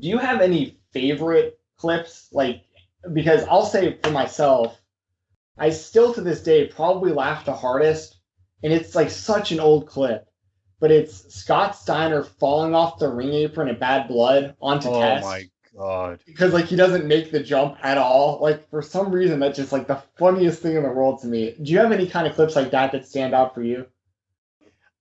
do 0.00 0.08
you 0.08 0.18
have 0.18 0.40
any 0.40 0.78
favorite 0.92 1.58
clips? 1.76 2.28
Like, 2.32 2.62
because 3.12 3.44
I'll 3.44 3.66
say 3.66 3.98
for 4.02 4.10
myself, 4.10 4.80
I 5.58 5.70
still 5.70 6.12
to 6.14 6.20
this 6.20 6.42
day 6.42 6.66
probably 6.66 7.12
laugh 7.12 7.44
the 7.44 7.54
hardest, 7.54 8.15
and 8.62 8.72
it's 8.72 8.94
like 8.94 9.10
such 9.10 9.52
an 9.52 9.60
old 9.60 9.86
clip. 9.86 10.26
But 10.78 10.90
it's 10.90 11.34
Scott 11.34 11.74
Steiner 11.74 12.22
falling 12.22 12.74
off 12.74 12.98
the 12.98 13.08
ring 13.08 13.32
apron 13.32 13.68
at 13.68 13.80
Bad 13.80 14.08
Blood 14.08 14.54
onto 14.60 14.88
oh 14.88 15.00
Test. 15.00 15.24
My 15.24 15.44
god. 15.74 16.20
Because 16.26 16.52
like 16.52 16.66
he 16.66 16.76
doesn't 16.76 17.06
make 17.06 17.30
the 17.30 17.40
jump 17.40 17.78
at 17.82 17.96
all. 17.96 18.38
Like 18.42 18.68
for 18.68 18.82
some 18.82 19.10
reason 19.10 19.40
that's 19.40 19.56
just 19.56 19.72
like 19.72 19.86
the 19.86 20.02
funniest 20.18 20.60
thing 20.60 20.76
in 20.76 20.82
the 20.82 20.90
world 20.90 21.20
to 21.22 21.28
me. 21.28 21.54
Do 21.62 21.72
you 21.72 21.78
have 21.78 21.92
any 21.92 22.06
kind 22.06 22.26
of 22.26 22.34
clips 22.34 22.56
like 22.56 22.70
that 22.72 22.92
that 22.92 23.06
stand 23.06 23.34
out 23.34 23.54
for 23.54 23.62
you? 23.62 23.86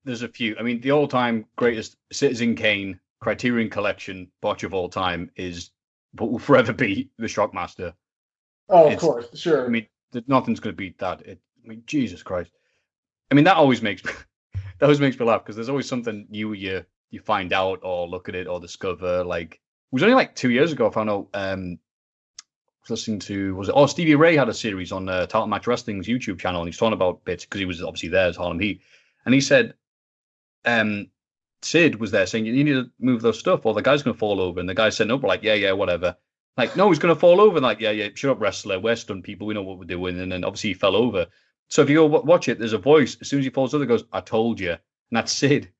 There's 0.06 0.22
a 0.22 0.30
few. 0.30 0.56
I 0.58 0.62
mean, 0.62 0.80
the 0.82 0.92
all-time 0.92 1.46
greatest 1.56 1.98
Citizen 2.12 2.56
Kane 2.56 3.00
Criterion 3.20 3.70
Collection 3.70 4.32
botch 4.40 4.64
of 4.64 4.74
all 4.74 4.88
time 4.88 5.32
is 5.36 5.72
but 6.14 6.32
will 6.32 6.40
forever 6.40 6.72
be 6.72 7.10
the 7.18 7.28
Shockmaster. 7.28 7.94
Oh, 8.70 8.88
of 8.88 8.94
it's, 8.94 9.02
course, 9.02 9.38
sure. 9.38 9.66
I 9.66 9.70
mean, 9.70 9.88
nothing's 10.28 10.60
going 10.60 10.74
to 10.74 10.78
beat 10.78 10.98
that. 11.00 11.22
It, 11.22 11.40
I 11.64 11.68
mean, 11.68 11.84
Jesus 11.86 12.24
Christ. 12.24 12.52
I 13.32 13.36
mean, 13.36 13.46
that 13.46 13.58
always 13.58 13.82
makes 13.82 14.02
that 14.54 14.84
always 14.84 15.00
makes 15.00 15.20
me 15.20 15.26
laugh 15.26 15.44
because 15.44 15.56
there's 15.56 15.70
always 15.70 15.88
something 15.88 16.28
new 16.30 16.54
you 16.54 16.86
you 17.10 17.20
find 17.20 17.54
out 17.54 17.80
or 17.84 18.08
look 18.08 18.30
at 18.30 18.36
it 18.36 18.48
or 18.48 18.60
discover. 18.60 19.24
Like 19.24 19.56
it 19.56 19.60
was 19.92 20.04
only 20.04 20.16
like 20.16 20.36
two 20.36 20.52
years 20.52 20.72
ago 20.72 20.88
I 20.88 20.92
found 20.92 21.10
out. 21.10 21.28
Um, 21.34 21.80
listening 22.90 23.20
to 23.20 23.56
was 23.56 23.70
it? 23.70 23.74
Oh, 23.76 23.86
Stevie 23.86 24.16
Ray 24.16 24.36
had 24.36 24.50
a 24.50 24.54
series 24.54 24.92
on 24.92 25.10
uh, 25.10 25.26
Title 25.26 25.48
Match 25.48 25.68
Wrestling's 25.68 26.08
YouTube 26.08 26.40
channel, 26.40 26.62
and 26.62 26.68
he's 26.68 26.78
talking 26.78 26.94
about 26.94 27.24
bits 27.26 27.46
because 27.46 27.60
he 27.60 27.66
was 27.66 27.82
obviously 27.82 28.10
there 28.10 28.28
as 28.28 28.36
Harlem 28.36 28.60
Heat, 28.60 28.82
and 29.26 29.34
he 29.34 29.42
said, 29.42 29.74
um, 30.66 31.08
Sid 31.62 32.00
was 32.00 32.12
there 32.12 32.28
saying 32.28 32.46
you 32.46 32.64
need 32.64 32.74
to 32.74 32.92
move 33.00 33.22
those 33.22 33.40
stuff, 33.40 33.66
or 33.66 33.74
the 33.74 33.82
guy's 33.82 34.04
gonna 34.04 34.18
fall 34.18 34.42
over, 34.42 34.60
and 34.60 34.70
the 34.70 34.76
guy 34.76 34.90
said 34.90 35.08
no, 35.08 35.18
but 35.18 35.28
like 35.28 35.44
yeah, 35.44 35.54
yeah, 35.54 35.72
whatever. 35.72 36.16
Like 36.58 36.76
no, 36.76 36.90
he's 36.90 37.00
gonna 37.00 37.16
fall 37.16 37.42
over, 37.42 37.58
and 37.58 37.66
like 37.66 37.80
yeah, 37.80 37.92
yeah, 37.92 38.10
shut 38.14 38.32
up, 38.32 38.42
wrestler, 38.42 38.80
we're 38.80 38.96
stunned 38.96 39.24
people, 39.24 39.48
we 39.48 39.54
know 39.54 39.64
what 39.64 39.80
we're 39.80 39.86
doing, 39.86 40.20
and 40.20 40.32
then 40.32 40.44
obviously 40.44 40.72
he 40.72 40.74
fell 40.76 40.96
over. 40.96 41.28
So 41.70 41.82
if 41.82 41.90
you 41.90 41.96
go 41.96 42.06
watch 42.06 42.48
it, 42.48 42.60
there's 42.60 42.74
a 42.74 42.78
voice 42.78 43.18
as 43.22 43.28
soon 43.28 43.40
as 43.40 43.46
he 43.46 43.52
falls 43.52 43.74
over, 43.74 43.86
goes, 43.86 44.06
"I 44.12 44.22
told 44.22 44.60
you," 44.60 44.72
and 44.72 44.80
that's 45.12 45.32
Sid. 45.32 45.72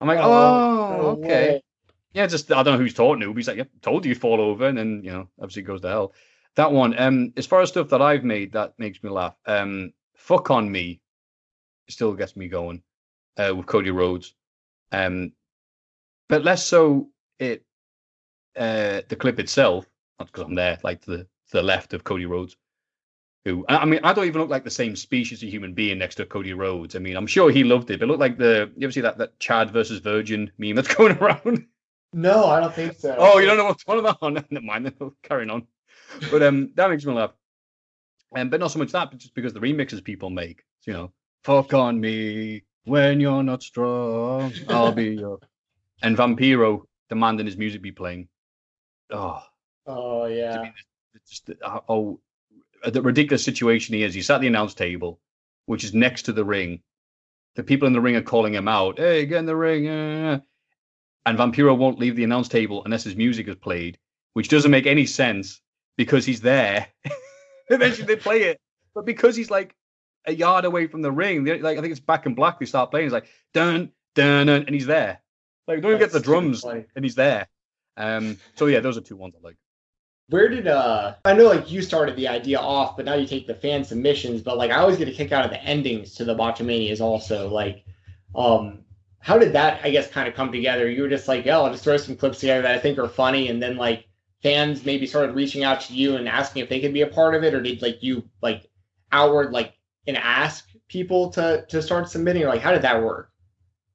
I'm 0.00 0.08
like, 0.08 0.18
oh, 0.18 0.24
oh 1.00 1.06
okay. 1.18 1.52
Way 1.54 1.62
yeah, 2.16 2.26
just 2.26 2.50
I 2.50 2.62
don't 2.62 2.74
know 2.74 2.78
who's 2.78 2.94
talking 2.94 3.20
to, 3.20 3.28
but 3.28 3.36
he's 3.36 3.46
like, 3.46 3.58
yeah, 3.58 3.64
told 3.82 4.06
you, 4.06 4.08
you 4.08 4.14
fall 4.14 4.40
over, 4.40 4.66
and 4.66 4.78
then 4.78 5.02
you 5.04 5.12
know, 5.12 5.28
obviously 5.38 5.60
goes 5.60 5.82
to 5.82 5.88
hell. 5.88 6.14
that 6.54 6.72
one. 6.72 6.98
Um, 6.98 7.34
as 7.36 7.46
far 7.46 7.60
as 7.60 7.68
stuff 7.68 7.90
that 7.90 8.00
I've 8.00 8.24
made 8.24 8.52
that 8.52 8.72
makes 8.78 9.02
me 9.02 9.10
laugh. 9.10 9.34
Um, 9.44 9.92
fuck 10.14 10.50
on 10.50 10.72
me, 10.72 11.02
still 11.90 12.14
gets 12.14 12.34
me 12.34 12.48
going. 12.48 12.82
Uh, 13.36 13.52
with 13.54 13.66
Cody 13.66 13.90
Rhodes. 13.90 14.34
Um, 14.92 15.32
but 16.30 16.42
less 16.42 16.64
so 16.64 17.10
it 17.38 17.66
uh 18.56 19.02
the 19.10 19.16
clip 19.16 19.38
itself. 19.38 19.86
Not 20.18 20.28
because 20.28 20.44
I'm 20.44 20.54
there, 20.54 20.78
like 20.82 21.02
to 21.02 21.10
the 21.10 21.18
to 21.18 21.52
the 21.52 21.62
left 21.62 21.92
of 21.92 22.02
Cody 22.02 22.24
Rhodes. 22.24 22.56
Who 23.46 23.64
I 23.68 23.84
mean, 23.84 24.00
I 24.02 24.12
don't 24.12 24.26
even 24.26 24.40
look 24.40 24.50
like 24.50 24.64
the 24.64 24.70
same 24.70 24.96
species 24.96 25.40
of 25.40 25.48
human 25.48 25.72
being 25.72 25.98
next 25.98 26.16
to 26.16 26.26
Cody 26.26 26.52
Rhodes. 26.52 26.96
I 26.96 26.98
mean, 26.98 27.16
I'm 27.16 27.28
sure 27.28 27.48
he 27.48 27.62
loved 27.62 27.88
it, 27.92 28.00
but 28.00 28.06
it 28.06 28.08
looked 28.08 28.18
like 28.18 28.38
the 28.38 28.72
you 28.76 28.86
ever 28.88 28.90
see 28.90 29.02
that 29.02 29.18
that 29.18 29.38
Chad 29.38 29.70
versus 29.70 30.00
Virgin 30.00 30.50
meme 30.58 30.74
that's 30.74 30.92
going 30.96 31.16
around? 31.18 31.64
No, 32.12 32.46
I 32.46 32.58
don't 32.58 32.74
think 32.74 32.94
so. 32.94 33.14
Oh, 33.16 33.38
you 33.38 33.46
don't 33.46 33.56
know 33.56 33.66
what's 33.66 33.86
one 33.86 33.98
of 33.98 34.02
that? 34.04 34.18
Oh, 34.20 34.30
no, 34.30 34.42
never 34.50 34.66
mind. 34.66 34.86
Then 34.86 35.12
carrying 35.22 35.50
on. 35.50 35.64
But 36.28 36.42
um, 36.42 36.72
that 36.74 36.90
makes 36.90 37.04
me 37.04 37.12
laugh. 37.12 37.34
Um, 38.34 38.50
but 38.50 38.58
not 38.58 38.72
so 38.72 38.80
much 38.80 38.90
that, 38.90 39.12
but 39.12 39.20
just 39.20 39.34
because 39.36 39.52
the 39.52 39.60
remixes 39.60 40.02
people 40.02 40.28
make. 40.28 40.64
You 40.84 40.92
know, 40.94 41.12
fuck 41.44 41.72
on 41.72 42.00
me 42.00 42.64
when 42.84 43.20
you're 43.20 43.44
not 43.44 43.62
strong. 43.62 44.52
I'll 44.68 44.92
be 44.92 45.14
your. 45.14 45.38
And 46.02 46.16
Vampiro 46.16 46.82
demanding 47.08 47.46
his 47.46 47.56
music 47.56 47.80
be 47.80 47.92
playing. 47.92 48.28
Oh, 49.10 49.42
Oh 49.86 50.24
I 50.24 50.28
yeah. 50.28 50.62
mean, 50.62 50.72
it's 51.14 51.30
just 51.30 51.50
uh, 51.62 51.80
oh, 51.88 52.20
the 52.92 53.02
ridiculous 53.02 53.44
situation 53.44 53.94
he 53.94 54.02
is. 54.02 54.14
He's 54.14 54.30
at 54.30 54.40
the 54.40 54.46
announce 54.46 54.74
table, 54.74 55.20
which 55.66 55.84
is 55.84 55.94
next 55.94 56.22
to 56.22 56.32
the 56.32 56.44
ring. 56.44 56.80
The 57.56 57.62
people 57.62 57.86
in 57.86 57.92
the 57.92 58.00
ring 58.00 58.16
are 58.16 58.22
calling 58.22 58.54
him 58.54 58.68
out. 58.68 58.98
Hey, 58.98 59.26
get 59.26 59.38
in 59.38 59.46
the 59.46 59.56
ring! 59.56 59.88
uh." 59.88 60.40
And 61.24 61.38
Vampiro 61.38 61.76
won't 61.76 61.98
leave 61.98 62.14
the 62.14 62.24
announce 62.24 62.48
table 62.48 62.84
unless 62.84 63.02
his 63.02 63.16
music 63.16 63.48
is 63.48 63.56
played, 63.56 63.98
which 64.34 64.48
doesn't 64.48 64.70
make 64.70 64.86
any 64.86 65.06
sense 65.06 65.60
because 65.96 66.24
he's 66.24 66.40
there. 66.40 66.86
Eventually 67.68 68.06
they 68.06 68.16
play 68.16 68.44
it, 68.44 68.60
but 68.94 69.04
because 69.04 69.34
he's 69.34 69.50
like 69.50 69.74
a 70.26 70.32
yard 70.32 70.64
away 70.64 70.86
from 70.86 71.02
the 71.02 71.10
ring, 71.10 71.44
like 71.44 71.78
I 71.78 71.80
think 71.80 71.90
it's 71.90 72.00
Back 72.00 72.26
in 72.26 72.34
Black. 72.34 72.60
They 72.60 72.66
start 72.66 72.90
playing. 72.92 73.06
It's 73.06 73.12
like 73.12 73.26
dun 73.52 73.90
dun 74.14 74.46
dun, 74.46 74.64
and 74.66 74.74
he's 74.74 74.86
there. 74.86 75.20
Like 75.66 75.82
don't 75.82 75.92
even 75.92 76.00
get 76.00 76.12
the 76.12 76.20
drums, 76.20 76.64
and 76.64 77.04
he's 77.04 77.16
there. 77.16 77.48
Um. 77.96 78.38
So 78.54 78.66
yeah, 78.66 78.80
those 78.80 78.96
are 78.96 79.00
two 79.00 79.16
ones 79.16 79.34
I 79.36 79.42
like. 79.42 79.56
Where 80.28 80.48
did 80.48 80.66
uh 80.66 81.14
I 81.24 81.34
know 81.34 81.46
like 81.46 81.70
you 81.70 81.82
started 81.82 82.16
the 82.16 82.28
idea 82.28 82.58
off, 82.58 82.96
but 82.96 83.04
now 83.04 83.14
you 83.14 83.26
take 83.26 83.46
the 83.46 83.54
fan 83.54 83.84
submissions, 83.84 84.42
but 84.42 84.58
like 84.58 84.70
I 84.72 84.76
always 84.76 84.96
get 84.98 85.08
a 85.08 85.12
kick 85.12 85.30
out 85.32 85.44
of 85.44 85.50
the 85.50 85.62
endings 85.62 86.14
to 86.14 86.24
the 86.24 86.34
Botchamanias 86.34 87.00
also. 87.00 87.48
Like 87.48 87.84
um 88.34 88.84
how 89.20 89.38
did 89.38 89.52
that 89.52 89.80
I 89.84 89.90
guess 89.90 90.10
kind 90.10 90.28
of 90.28 90.34
come 90.34 90.50
together? 90.52 90.90
You 90.90 91.02
were 91.02 91.08
just 91.08 91.28
like, 91.28 91.46
oh, 91.46 91.64
I'll 91.64 91.70
just 91.72 91.84
throw 91.84 91.96
some 91.96 92.16
clips 92.16 92.40
together 92.40 92.62
that 92.62 92.74
I 92.74 92.78
think 92.78 92.98
are 92.98 93.08
funny 93.08 93.48
and 93.48 93.62
then 93.62 93.76
like 93.76 94.06
fans 94.42 94.84
maybe 94.84 95.06
started 95.06 95.34
reaching 95.34 95.64
out 95.64 95.80
to 95.82 95.94
you 95.94 96.16
and 96.16 96.28
asking 96.28 96.62
if 96.62 96.68
they 96.68 96.80
could 96.80 96.92
be 96.92 97.02
a 97.02 97.06
part 97.06 97.34
of 97.34 97.44
it, 97.44 97.54
or 97.54 97.62
did 97.62 97.80
like 97.82 98.02
you 98.02 98.28
like 98.42 98.68
outward 99.12 99.52
like 99.52 99.74
and 100.08 100.16
ask 100.16 100.68
people 100.88 101.30
to 101.30 101.64
to 101.68 101.80
start 101.80 102.08
submitting 102.08 102.42
or 102.42 102.48
like 102.48 102.60
how 102.60 102.72
did 102.72 102.82
that 102.82 103.02
work? 103.02 103.30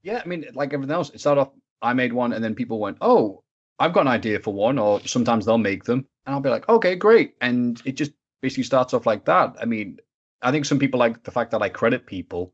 Yeah, 0.03 0.21
I 0.23 0.27
mean, 0.27 0.45
like 0.53 0.73
everything 0.73 0.93
else, 0.93 1.09
it 1.09 1.19
started 1.19 1.41
off. 1.41 1.51
I 1.82 1.93
made 1.93 2.13
one, 2.13 2.34
and 2.34 2.43
then 2.43 2.55
people 2.55 2.79
went, 2.79 2.97
"Oh, 3.01 3.43
I've 3.79 3.93
got 3.93 4.01
an 4.01 4.07
idea 4.07 4.39
for 4.39 4.53
one," 4.53 4.79
or 4.79 4.99
sometimes 5.05 5.45
they'll 5.45 5.57
make 5.57 5.84
them, 5.84 6.07
and 6.26 6.36
I'll 6.36 6.41
be 6.41 6.49
like, 6.49 6.67
"Okay, 6.69 6.95
great," 6.95 7.36
and 7.41 7.82
it 7.86 7.93
just 7.93 8.11
basically 8.41 8.63
starts 8.63 8.93
off 8.93 9.05
like 9.05 9.26
that. 9.26 9.55
I 9.61 9.65
mean, 9.65 9.97
I 10.41 10.51
think 10.51 10.65
some 10.65 10.80
people 10.80 10.99
like 10.99 11.24
the 11.24 11.32
fact 11.32 11.51
that 11.51 11.61
I 11.61 11.69
credit 11.69 12.05
people. 12.05 12.53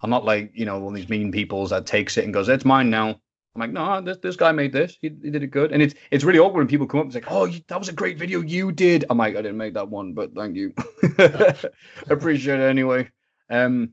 I'm 0.00 0.10
not 0.10 0.24
like 0.24 0.52
you 0.54 0.66
know 0.66 0.78
one 0.80 0.94
of 0.94 0.96
these 0.96 1.08
mean 1.08 1.32
peoples 1.32 1.70
that 1.70 1.86
takes 1.86 2.16
it 2.16 2.24
and 2.24 2.34
goes, 2.34 2.48
"It's 2.48 2.64
mine 2.64 2.90
now." 2.90 3.20
I'm 3.54 3.60
like, 3.60 3.70
no, 3.70 4.00
this 4.00 4.18
this 4.18 4.36
guy 4.36 4.50
made 4.50 4.72
this. 4.72 4.98
He, 5.00 5.10
he 5.22 5.30
did 5.30 5.44
it 5.44 5.48
good, 5.48 5.70
and 5.72 5.80
it's 5.80 5.94
it's 6.10 6.24
really 6.24 6.40
awkward 6.40 6.62
when 6.62 6.68
people 6.68 6.86
come 6.86 7.00
up 7.00 7.06
and 7.06 7.12
say, 7.12 7.22
"Oh, 7.28 7.44
you, 7.44 7.60
that 7.68 7.78
was 7.78 7.88
a 7.88 7.92
great 7.92 8.18
video 8.18 8.40
you 8.40 8.72
did." 8.72 9.04
I'm 9.08 9.18
like, 9.18 9.36
I 9.36 9.42
didn't 9.42 9.58
make 9.58 9.74
that 9.74 9.88
one, 9.88 10.12
but 10.12 10.34
thank 10.34 10.56
you. 10.56 10.74
Appreciate 12.10 12.60
it 12.60 12.68
anyway. 12.68 13.08
Um, 13.48 13.92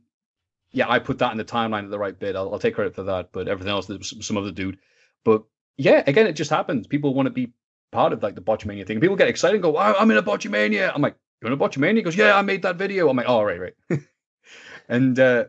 yeah, 0.72 0.89
I 0.89 0.99
put 0.99 1.20
that 1.20 1.32
in 1.32 1.38
the 1.38 1.45
timeline 1.45 1.84
at 1.84 1.91
the 1.91 1.99
right 1.99 2.18
bit. 2.18 2.36
I'll, 2.36 2.51
I'll 2.53 2.59
take 2.59 2.76
credit 2.76 2.95
for 2.95 3.03
that, 3.03 3.32
but 3.34 3.47
everything 3.47 3.72
else, 3.72 3.91
some 4.22 4.38
other 4.38 4.51
dude. 4.51 4.80
But 5.24 5.43
yeah, 5.78 6.03
again, 6.07 6.28
it 6.28 6.34
just 6.34 6.49
happens. 6.49 6.88
People 6.88 7.14
want 7.14 7.28
to 7.28 7.32
be 7.32 7.53
part 7.92 8.14
of 8.14 8.24
like 8.24 8.36
the 8.36 8.42
Botchamania 8.42 8.86
thing. 8.86 9.00
People 9.00 9.16
get 9.16 9.28
excited 9.28 9.56
and 9.56 9.64
go, 9.64 9.72
wow, 9.72 9.96
"I'm 9.98 10.10
in 10.12 10.18
a 10.18 10.24
Botchamania. 10.24 10.92
I'm 10.94 11.02
like, 11.02 11.16
"You're 11.42 11.52
in 11.52 11.60
a 11.60 11.64
Botchamania? 11.64 11.98
He 11.98 12.02
goes, 12.02 12.16
"Yeah, 12.16 12.36
I 12.36 12.42
made 12.42 12.62
that 12.64 12.78
video." 12.78 13.10
I'm 13.10 13.18
like, 13.18 13.30
"Oh, 13.30 13.44
right, 13.44 13.60
right." 13.60 14.02
and 14.89 15.20
uh, 15.20 15.46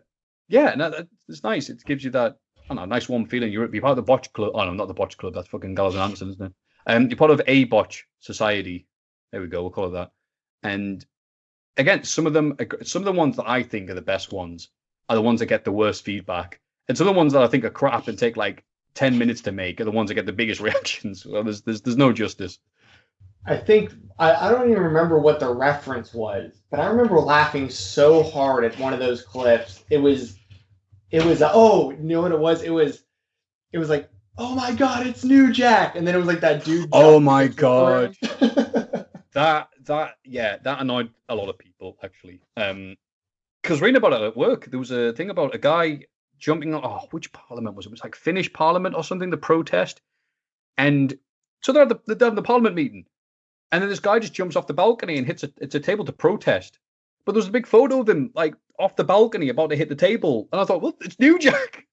yeah, 0.49 0.75
no, 0.77 0.91
that, 0.91 1.09
it's 1.29 1.43
nice. 1.43 1.71
It 1.71 1.85
gives 1.85 2.05
you 2.05 2.11
that, 2.11 2.37
I 2.69 2.75
know, 2.75 2.85
nice 2.85 3.09
warm 3.09 3.27
feeling. 3.27 3.53
You're, 3.53 3.73
you're 3.73 3.83
part 3.83 3.93
of 3.93 3.97
the 3.97 4.03
Botch 4.03 4.33
Club. 4.33 4.53
Oh 4.55 4.65
no, 4.65 4.73
not 4.73 4.89
the 4.89 4.95
Botch 4.95 5.17
Club. 5.17 5.35
That's 5.35 5.49
fucking 5.49 5.75
Gallows 5.75 5.95
and 5.95 6.03
Anderson, 6.03 6.31
isn't 6.31 6.47
it? 6.47 6.53
Um, 6.87 7.09
you're 7.09 7.17
part 7.17 7.31
of 7.31 7.41
a 7.47 7.65
Botch 7.65 8.07
Society. 8.21 8.87
There 9.31 9.41
we 9.41 9.47
go. 9.47 9.63
We'll 9.63 9.71
call 9.71 9.89
it 9.89 9.93
that. 9.93 10.11
And 10.63 11.05
again, 11.77 12.05
some 12.05 12.27
of 12.27 12.33
them, 12.33 12.57
some 12.83 13.03
of 13.03 13.07
the 13.07 13.13
ones 13.13 13.37
that 13.37 13.49
I 13.49 13.63
think 13.63 13.91
are 13.91 13.95
the 13.95 14.03
best 14.03 14.33
ones 14.33 14.69
are 15.09 15.17
the 15.17 15.23
ones 15.23 15.41
that 15.41 15.47
get 15.47 15.65
the 15.65 15.73
worst 15.73 16.05
feedback, 16.05 16.61
and 16.89 16.97
some 16.97 17.09
of 17.09 17.15
the 17.15 17.19
ones 17.19 17.33
that 17.33 17.43
I 17.43 17.49
think 17.49 17.65
are 17.65 17.71
crap 17.71 18.09
and 18.09 18.19
take 18.19 18.37
like 18.37 18.65
ten 18.95 19.19
minutes 19.19 19.41
to 19.43 19.53
make 19.53 19.81
are 19.81 19.85
the 19.85 19.91
ones 19.91 20.09
that 20.09 20.15
get 20.15 20.27
the 20.27 20.33
biggest 20.33 20.61
reactions. 20.69 21.27
Well, 21.27 21.45
there's 21.45 21.63
there's 21.63 21.83
there's 21.83 21.97
no 21.97 22.13
justice. 22.13 22.59
I 23.45 23.57
think 23.57 23.93
I, 24.19 24.35
I 24.35 24.51
don't 24.53 24.71
even 24.71 24.83
remember 24.83 25.19
what 25.19 25.41
the 25.41 25.53
reference 25.53 26.15
was, 26.15 26.63
but 26.71 26.79
I 26.79 26.87
remember 26.87 27.19
laughing 27.19 27.69
so 27.71 28.23
hard 28.23 28.65
at 28.65 28.79
one 28.79 28.93
of 28.93 29.01
those 29.01 29.23
clips. 29.23 29.85
It 29.91 29.99
was, 29.99 30.39
it 31.11 31.25
was 31.25 31.43
oh, 31.45 31.91
you 31.91 31.99
know 31.99 32.23
what 32.23 32.31
it 32.31 32.39
was? 32.39 32.63
It 32.63 32.71
was, 32.71 33.03
it 33.73 33.79
was 33.79 33.89
like 33.89 34.09
oh 34.39 34.55
my 34.55 34.73
god, 34.73 35.07
it's 35.07 35.25
New 35.25 35.53
Jack, 35.53 35.97
and 35.97 36.07
then 36.07 36.15
it 36.15 36.19
was 36.19 36.27
like 36.27 36.41
that 36.41 36.65
dude. 36.65 36.89
Oh 36.93 37.21
my 37.21 37.49
god. 37.49 38.17
That 39.33 39.69
that 39.85 40.17
yeah, 40.25 40.59
that 40.63 40.81
annoyed 40.81 41.11
a 41.29 41.35
lot 41.35 41.49
of 41.49 41.59
people 41.59 41.97
actually. 42.03 42.43
Um, 42.57 42.97
because 43.63 43.81
reading 43.81 43.97
about 43.97 44.13
it 44.13 44.21
at 44.21 44.37
work, 44.37 44.67
there 44.67 44.79
was 44.79 44.91
a 44.91 45.13
thing 45.13 45.31
about 45.31 45.55
a 45.55 45.59
guy 45.59 46.05
jumping 46.43 46.75
on. 46.75 46.85
Oh, 46.85 47.07
which 47.13 47.33
parliament 47.33 47.77
was 47.77 47.87
it? 47.87 47.89
It 47.89 47.93
was 47.93 48.05
like 48.05 48.17
Finnish 48.17 48.53
parliament 48.53 48.95
or 48.95 49.05
something. 49.05 49.31
The 49.31 49.37
protest, 49.39 50.03
and 50.77 51.17
so 51.63 51.73
they're 51.73 51.85
at 51.85 51.89
the 51.89 52.15
they're 52.15 52.29
at 52.29 52.35
the 52.35 52.43
parliament 52.43 52.75
meeting, 52.75 53.07
and 53.71 53.81
then 53.81 53.89
this 53.89 54.01
guy 54.01 54.19
just 54.19 54.35
jumps 54.35 54.57
off 54.57 54.67
the 54.67 54.75
balcony 54.75 55.17
and 55.17 55.27
hits 55.27 55.45
a 55.45 55.53
it's 55.59 55.75
a 55.75 55.81
table 55.81 56.05
to 56.05 56.13
protest. 56.13 56.79
But 57.25 57.33
there's 57.33 57.47
a 57.47 57.53
big 57.53 57.69
photo 57.69 58.01
of 58.01 58.09
him 58.09 58.33
like 58.35 58.55
off 58.79 58.97
the 58.97 59.05
balcony 59.05 59.49
about 59.49 59.71
to 59.71 59.77
hit 59.77 59.89
the 59.89 59.95
table, 59.95 60.49
and 60.53 60.61
I 60.61 60.65
thought, 60.65 60.83
well, 60.83 60.97
it's 61.01 61.19
New 61.19 61.39
Jack. 61.41 61.87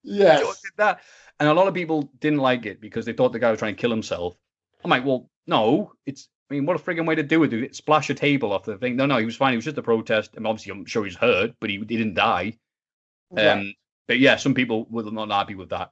did 0.64 0.74
that. 0.78 1.02
And 1.40 1.48
a 1.48 1.54
lot 1.54 1.68
of 1.68 1.74
people 1.74 2.12
didn't 2.20 2.40
like 2.40 2.66
it 2.66 2.82
because 2.82 3.06
they 3.06 3.14
thought 3.14 3.32
the 3.32 3.40
guy 3.40 3.52
was 3.52 3.60
trying 3.60 3.76
to 3.76 3.82
kill 3.82 3.92
himself. 3.92 4.36
I'm 4.84 4.90
like, 4.90 5.06
well, 5.06 5.30
no, 5.48 5.94
it's. 6.06 6.28
I 6.50 6.56
mean, 6.56 6.66
what 6.66 6.76
a 6.76 6.84
frigging 6.84 7.06
way 7.06 7.14
to 7.14 7.22
do 7.22 7.44
it! 7.44 7.54
It 7.54 7.76
splash 7.76 8.10
a 8.10 8.16
table 8.16 8.52
off 8.52 8.64
the 8.66 8.76
thing? 8.78 8.96
No, 8.96 9.06
no, 9.06 9.18
he 9.18 9.26
was 9.26 9.36
fine. 9.36 9.52
He 9.52 9.58
was 9.58 9.66
just 9.66 9.78
a 9.78 9.84
protest, 9.84 10.32
and 10.36 10.48
obviously, 10.48 10.72
I'm 10.72 10.86
sure 10.86 11.06
he's 11.06 11.16
hurt, 11.16 11.52
but 11.60 11.70
he, 11.70 11.78
he 11.78 11.86
didn't 11.86 12.16
die. 12.16 12.58
Um. 13.38 13.74
But 14.10 14.18
yeah, 14.18 14.38
some 14.38 14.56
people 14.56 14.88
were 14.90 15.04
not 15.04 15.30
happy 15.30 15.54
with 15.54 15.70
that, 15.70 15.92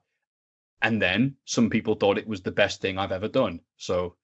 and 0.82 1.00
then 1.00 1.36
some 1.46 1.70
people 1.70 1.94
thought 1.94 2.18
it 2.18 2.28
was 2.28 2.42
the 2.42 2.52
best 2.52 2.82
thing 2.82 2.98
I've 2.98 3.12
ever 3.12 3.28
done. 3.28 3.60
So 3.78 4.16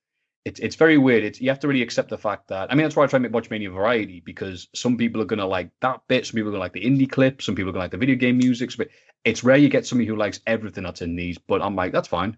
it's 0.45 0.59
it's 0.59 0.75
very 0.75 0.97
weird. 0.97 1.23
It's 1.23 1.39
you 1.39 1.49
have 1.49 1.59
to 1.59 1.67
really 1.67 1.83
accept 1.83 2.09
the 2.09 2.17
fact 2.17 2.47
that 2.47 2.71
I 2.71 2.75
mean 2.75 2.85
that's 2.85 2.95
why 2.95 3.03
I 3.03 3.07
try 3.07 3.19
to 3.19 3.29
make 3.29 3.31
Botchamania 3.31 3.71
variety 3.71 4.19
because 4.19 4.67
some 4.73 4.97
people 4.97 5.21
are 5.21 5.25
gonna 5.25 5.45
like 5.45 5.69
that 5.81 6.01
bit, 6.07 6.25
some 6.25 6.33
people 6.33 6.49
are 6.49 6.53
gonna 6.53 6.63
like 6.63 6.73
the 6.73 6.83
indie 6.83 7.07
clip, 7.07 7.43
some 7.43 7.53
people 7.53 7.69
are 7.69 7.73
gonna 7.73 7.83
like 7.83 7.91
the 7.91 7.97
video 7.97 8.15
game 8.15 8.39
music. 8.39 8.71
But 8.75 8.87
it's 9.23 9.43
rare 9.43 9.57
you 9.57 9.69
get 9.69 9.85
somebody 9.85 10.07
who 10.07 10.15
likes 10.15 10.39
everything 10.47 10.85
that's 10.85 11.03
in 11.03 11.15
these. 11.15 11.37
But 11.37 11.61
I'm 11.61 11.75
like, 11.75 11.91
that's 11.91 12.07
fine. 12.07 12.35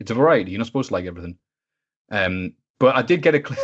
It's 0.00 0.10
a 0.10 0.14
variety. 0.14 0.50
You're 0.50 0.58
not 0.58 0.66
supposed 0.66 0.88
to 0.88 0.94
like 0.94 1.06
everything. 1.06 1.38
Um, 2.10 2.54
but 2.80 2.96
I 2.96 3.02
did 3.02 3.22
get 3.22 3.36
a 3.36 3.40
clip. 3.48 3.60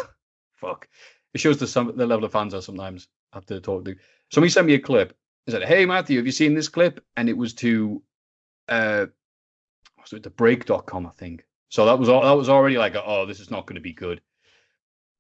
Fuck, 0.61 0.87
it 1.35 1.41
shows 1.41 1.59
the 1.59 1.67
some 1.67 1.97
the 1.97 2.07
level 2.07 2.25
of 2.25 2.31
fans 2.31 2.55
I 2.55 2.61
sometimes 2.61 3.09
have 3.33 3.47
to 3.47 3.61
talk 3.61 3.85
to. 3.87 3.97
Somebody 4.31 4.51
sent 4.51 4.69
me 4.69 4.75
a 4.75 4.79
clip. 4.79 5.17
He 5.47 5.53
said, 5.53 5.65
"Hey 5.65 5.87
Matthew, 5.87 6.19
have 6.19 6.27
you 6.27 6.33
seen 6.33 6.55
this 6.55 6.69
clip?" 6.69 7.05
And 7.17 7.29
it 7.29 7.37
was 7.37 7.55
to, 7.55 8.03
uh, 8.69 9.07
was 10.01 10.13
it 10.13 10.23
the 10.23 10.31
break.com, 10.31 11.07
I 11.07 11.11
think. 11.11 11.45
So 11.69 11.87
that 11.87 11.99
was 11.99 12.09
all. 12.09 12.23
That 12.23 12.37
was 12.37 12.49
already 12.49 12.79
like, 12.79 12.95
oh, 12.97 13.27
this 13.27 13.41
is 13.41 13.51
not 13.51 13.67
going 13.67 13.77
to 13.77 13.81
be 13.81 13.93
good. 13.93 14.21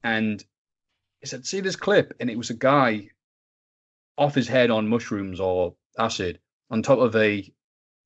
And 0.04 0.44
he 1.20 1.26
said, 1.26 1.46
"See 1.46 1.60
this 1.60 1.76
clip?" 1.76 2.14
And 2.20 2.30
it 2.30 2.38
was 2.38 2.50
a 2.50 2.54
guy 2.54 3.10
off 4.18 4.34
his 4.34 4.48
head 4.48 4.70
on 4.70 4.88
mushrooms 4.88 5.40
or 5.40 5.74
acid 5.98 6.38
on 6.70 6.82
top 6.82 6.98
of 6.98 7.16
a 7.16 7.50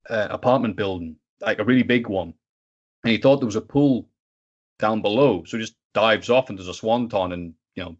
uh, 0.09 0.27
apartment 0.29 0.75
building, 0.75 1.17
like 1.41 1.59
a 1.59 1.65
really 1.65 1.83
big 1.83 2.07
one. 2.07 2.33
And 3.03 3.11
he 3.11 3.17
thought 3.17 3.37
there 3.37 3.45
was 3.45 3.55
a 3.55 3.61
pool 3.61 4.09
down 4.79 5.01
below, 5.01 5.43
so 5.43 5.57
he 5.57 5.63
just 5.63 5.75
dives 5.93 6.29
off 6.29 6.49
and 6.49 6.57
does 6.57 6.67
a 6.67 6.73
swanton 6.73 7.31
and 7.31 7.53
you 7.75 7.83
know 7.83 7.97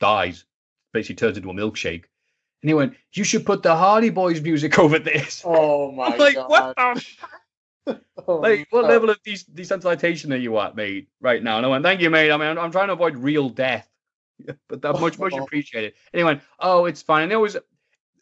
dies. 0.00 0.44
Basically 0.92 1.16
turns 1.16 1.36
into 1.36 1.50
a 1.50 1.54
milkshake. 1.54 2.04
And 2.62 2.70
he 2.70 2.74
went, 2.74 2.94
"You 3.12 3.24
should 3.24 3.46
put 3.46 3.62
the 3.62 3.74
Hardy 3.76 4.10
Boys 4.10 4.40
music 4.40 4.78
over 4.84 4.98
this." 4.98 5.42
Oh 5.44 5.92
my 5.92 6.06
I'm 6.06 6.18
like, 6.18 6.34
god. 6.34 6.50
what 6.50 6.76
the 6.76 7.04
Oh, 8.26 8.36
like 8.36 8.66
what 8.70 8.82
no. 8.82 8.88
level 8.88 9.10
of 9.10 9.22
des- 9.22 9.50
desensitization 9.54 10.32
are 10.32 10.36
you 10.36 10.58
at, 10.58 10.76
mate, 10.76 11.08
right 11.20 11.42
now? 11.42 11.56
And 11.56 11.64
I 11.66 11.68
went, 11.70 11.84
thank 11.84 12.00
you, 12.00 12.10
mate. 12.10 12.30
I 12.30 12.36
mean, 12.36 12.48
I'm, 12.48 12.58
I'm 12.58 12.70
trying 12.70 12.88
to 12.88 12.92
avoid 12.94 13.16
real 13.16 13.48
death, 13.48 13.88
but 14.68 14.82
that 14.82 15.00
much, 15.00 15.18
much 15.18 15.32
Oh. 15.32 15.42
appreciated. 15.42 15.94
And 16.12 16.18
he 16.18 16.24
went, 16.24 16.42
oh, 16.58 16.84
it's 16.84 17.00
fine. 17.00 17.22
And 17.22 17.30
they 17.30 17.36
always, 17.36 17.56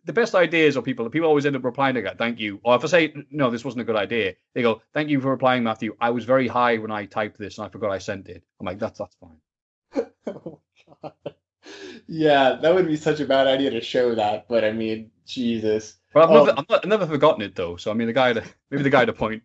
the 0.05 0.13
best 0.13 0.37
ideas 0.37 0.77
of 0.77 0.85
people, 0.85 1.09
people 1.11 1.29
always 1.29 1.47
end 1.47 1.57
up 1.57 1.65
replying 1.65 1.97
to 1.97 2.03
that, 2.03 2.19
thank 2.19 2.39
you. 2.39 2.61
Or 2.63 2.77
if 2.77 2.85
I 2.85 2.87
say, 2.87 3.15
no, 3.31 3.51
this 3.51 3.65
wasn't 3.65 3.81
a 3.81 3.85
good 3.85 3.97
idea, 3.97 4.35
they 4.55 4.63
go, 4.63 4.83
thank 4.95 5.09
you 5.09 5.21
for 5.21 5.31
replying, 5.31 5.65
Matthew. 5.65 5.97
I 6.01 6.11
was 6.11 6.25
very 6.25 6.47
high 6.47 6.79
when 6.79 6.93
I 6.93 7.07
typed 7.07 7.39
this 7.39 7.59
and 7.59 7.67
I 7.67 7.71
forgot 7.71 7.91
I 7.91 7.99
sent 7.99 8.29
it. 8.29 8.45
I'm 8.61 8.67
like, 8.67 8.79
that's 8.79 8.99
that's 9.01 9.17
fine. 9.17 9.41
Oh, 10.29 10.61
God. 11.03 11.13
Yeah, 12.07 12.59
that 12.61 12.75
would 12.75 12.87
be 12.87 12.97
such 12.97 13.21
a 13.21 13.27
bad 13.27 13.47
idea 13.47 13.71
to 13.71 13.81
show 13.81 14.15
that. 14.15 14.47
But 14.49 14.65
I 14.65 14.73
mean, 14.73 15.11
Jesus. 15.27 15.97
But 16.13 16.25
I've, 16.25 16.31
Oh. 16.31 16.45
never, 16.45 16.59
I've, 16.59 16.69
not, 16.69 16.85
I've 16.85 16.89
never 16.91 17.07
forgotten 17.07 17.43
it 17.43 17.55
though. 17.55 17.77
So 17.77 17.91
I 17.91 17.95
mean, 17.95 18.07
the 18.07 18.13
guy, 18.13 18.33
maybe 18.71 18.83
the 18.83 18.91
guy 18.91 19.05
to 19.05 19.13
point. 19.13 19.43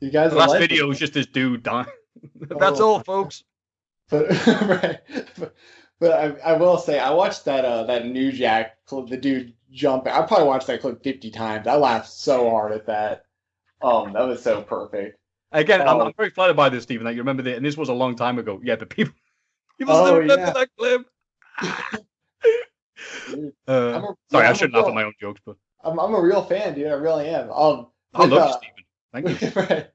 You 0.00 0.10
guys 0.10 0.30
The 0.30 0.38
last 0.38 0.56
video 0.58 0.86
was 0.86 0.98
just 0.98 1.12
this 1.12 1.26
dude 1.26 1.62
dying. 1.62 1.86
That's 2.40 2.80
Oh. 2.80 2.88
all, 2.94 3.00
folks. 3.00 3.44
But 4.08 4.28
right. 4.46 4.98
but, 5.38 5.54
but 6.00 6.12
I, 6.12 6.52
I 6.52 6.52
will 6.54 6.78
say 6.78 6.98
I 6.98 7.10
watched 7.10 7.44
that 7.44 7.64
uh 7.64 7.84
that 7.84 8.06
New 8.06 8.32
Jack 8.32 8.78
clip, 8.86 9.08
the 9.08 9.16
dude 9.16 9.52
jumping. 9.70 10.12
I 10.12 10.22
probably 10.22 10.46
watched 10.46 10.66
that 10.68 10.80
clip 10.80 11.02
50 11.04 11.30
times. 11.30 11.66
I 11.66 11.76
laughed 11.76 12.08
so 12.08 12.48
hard 12.50 12.72
at 12.72 12.86
that. 12.86 13.24
Um, 13.82 14.12
that 14.14 14.22
was 14.26 14.42
so 14.42 14.62
perfect. 14.62 15.18
Again, 15.52 15.80
I'm, 15.82 15.88
Oh. 15.96 16.00
I'm 16.06 16.12
very 16.16 16.30
flattered 16.30 16.56
by 16.56 16.68
this, 16.70 16.82
Stephen. 16.84 17.04
That 17.04 17.12
you 17.14 17.20
remember 17.20 17.42
that, 17.44 17.56
and 17.56 17.64
this 17.64 17.76
was 17.76 17.88
a 17.88 17.92
long 17.94 18.14
time 18.16 18.38
ago. 18.38 18.60
Yeah, 18.64 18.76
but 18.76 18.88
people, 18.90 19.12
people 19.78 19.94
Oh, 19.94 20.04
still 20.06 20.18
remember 20.18 20.44
yeah. 20.44 20.52
that 20.52 20.68
clip. 20.78 21.06
Dude, 23.28 23.52
Uh, 23.66 23.72
a- 23.72 24.14
sorry, 24.30 24.44
yeah, 24.44 24.50
I 24.50 24.52
shouldn't 24.52 24.74
laugh 24.74 24.86
at 24.86 24.94
my 24.94 25.04
own 25.04 25.14
jokes, 25.20 25.40
but 25.44 25.56
I'm 25.82 25.98
I'm 25.98 26.14
a 26.14 26.20
real 26.20 26.42
fan, 26.42 26.74
dude. 26.74 26.86
I 26.88 26.92
really 26.92 27.28
am. 27.28 27.50
Um, 27.50 27.88
I 28.14 28.26
love 28.26 28.32
uh, 28.32 28.46
you, 28.46 28.52
Stephen. 28.52 28.84
Thank 29.12 29.42
you. 29.42 29.48
right. 29.56 29.90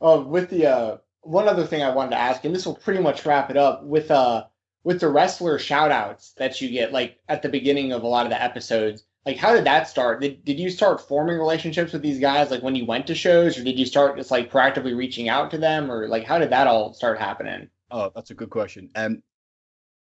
Um, 0.00 0.30
with 0.30 0.50
the 0.50 0.66
uh, 0.66 0.96
one 1.22 1.48
other 1.48 1.66
thing 1.66 1.82
I 1.82 1.94
wanted 1.94 2.10
to 2.10 2.18
ask, 2.18 2.44
and 2.44 2.54
this 2.54 2.66
will 2.66 2.74
pretty 2.74 3.00
much 3.00 3.24
wrap 3.24 3.50
it 3.50 3.56
up 3.56 3.84
with 3.84 4.10
uh, 4.10 4.44
with 4.84 5.00
the 5.00 5.08
wrestler 5.08 5.58
shout 5.58 5.90
outs 5.90 6.32
that 6.38 6.60
you 6.60 6.70
get 6.70 6.92
like 6.92 7.18
at 7.28 7.42
the 7.42 7.48
beginning 7.48 7.92
of 7.92 8.02
a 8.02 8.08
lot 8.08 8.26
of 8.26 8.30
the 8.30 8.42
episodes. 8.42 9.04
Like, 9.24 9.36
how 9.36 9.54
did 9.54 9.64
that 9.64 9.88
start? 9.88 10.20
Did, 10.20 10.44
did 10.44 10.58
you 10.58 10.68
start 10.68 11.00
forming 11.00 11.38
relationships 11.38 11.92
with 11.92 12.02
these 12.02 12.18
guys 12.18 12.50
like 12.50 12.62
when 12.62 12.74
you 12.74 12.84
went 12.84 13.06
to 13.06 13.14
shows, 13.14 13.56
or 13.56 13.62
did 13.62 13.78
you 13.78 13.86
start 13.86 14.16
just 14.16 14.32
like 14.32 14.50
proactively 14.50 14.96
reaching 14.96 15.28
out 15.28 15.50
to 15.52 15.58
them, 15.58 15.90
or 15.90 16.08
like 16.08 16.24
how 16.24 16.38
did 16.38 16.50
that 16.50 16.66
all 16.66 16.92
start 16.92 17.18
happening? 17.18 17.68
Oh, 17.90 18.10
that's 18.14 18.30
a 18.30 18.34
good 18.34 18.50
question. 18.50 18.90
Um, 18.96 19.22